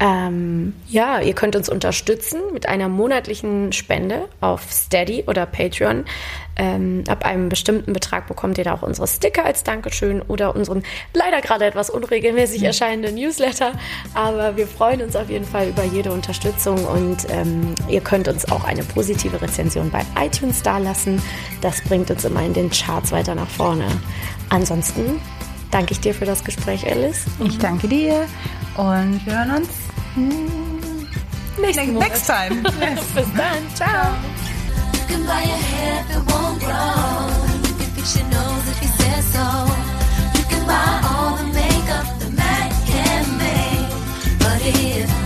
Ähm, 0.02 0.74
ja, 0.88 1.20
ihr 1.20 1.34
könnt 1.34 1.58
uns 1.58 1.68
unterstützen 1.68 2.40
mit 2.54 2.70
einer 2.70 2.88
monatlichen 2.88 3.74
Spende 3.74 4.30
auf 4.40 4.72
Steady 4.72 5.26
oder 5.28 5.46
Patreon. 5.46 6.06
Ähm, 6.56 7.04
ab 7.08 7.26
einem 7.26 7.50
bestimmten 7.50 7.92
Betrag 7.92 8.28
bekommt 8.28 8.58
ihr 8.58 8.64
da 8.64 8.74
auch 8.74 8.82
unsere 8.82 9.08
Sticker 9.08 9.46
als 9.46 9.64
Dankeschön 9.64 10.22
oder 10.22 10.56
unseren 10.56 10.84
leider 11.14 11.42
gerade 11.42 11.66
etwas 11.66 11.90
unregelmäßig 11.90 12.64
erscheinenden 12.64 13.16
Newsletter. 13.16 13.74
Aber 14.14 14.56
wir 14.56 14.68
freuen 14.68 15.02
uns 15.02 15.18
auf 15.18 15.30
jeden 15.30 15.46
Fall 15.46 15.70
über 15.70 15.84
jede 15.84 16.12
Unterstützung 16.12 16.86
und 16.86 17.28
ähm, 17.30 17.76
ihr 17.90 18.02
könnt 18.02 18.30
uns 18.30 18.50
auch 18.50 18.64
eine 18.64 18.84
positive 18.84 19.42
Rezension 19.42 19.90
bei 19.90 20.06
iTunes 20.18 20.62
dalassen. 20.62 21.22
Das 21.60 21.82
bringt 21.82 22.10
uns 22.10 22.24
immer 22.24 22.44
in 22.44 22.54
den 22.54 22.70
Charts 22.70 23.12
weiter 23.12 23.36
nach 23.36 23.50
vorne. 23.50 23.88
Ansonsten 24.50 25.22
danke 25.72 25.92
ich 25.92 26.00
dir 26.00 26.14
für 26.14 26.26
das 26.26 26.44
Gespräch, 26.46 26.90
Alice. 26.90 27.26
Ich 27.46 27.58
danke 27.58 27.90
dir 27.90 28.26
und 28.78 29.26
wir 29.26 29.38
hören 29.38 29.58
uns 29.58 29.89
Mm. 30.20 31.62
Next, 31.62 31.78
next, 31.78 31.91
next 31.91 32.28
time. 32.28 32.64
Yes. 32.80 33.12
Bis 33.16 33.30
dann. 33.40 33.62
Ciao. 33.76 34.12
You 34.94 35.04
can 35.08 35.22
buy 35.26 35.44
a 35.44 35.60
hair 35.72 35.98
that 36.10 36.22
won't 36.30 36.60
grow. 36.60 37.68
You 37.68 37.74
can 37.80 37.90
fix 37.96 38.08
your 38.18 38.28
nose 38.28 38.66
if 38.72 38.78
you 38.84 38.90
say 39.00 39.16
so. 39.34 39.46
You 40.38 40.44
can 40.52 40.64
buy 40.68 40.91
all 41.10 41.32
the 41.40 41.48
makeup 41.60 42.08
the 42.20 42.30
Mac 42.40 42.70
can 42.91 43.24
make. 43.44 43.90
But 44.44 44.60
if 44.66 45.19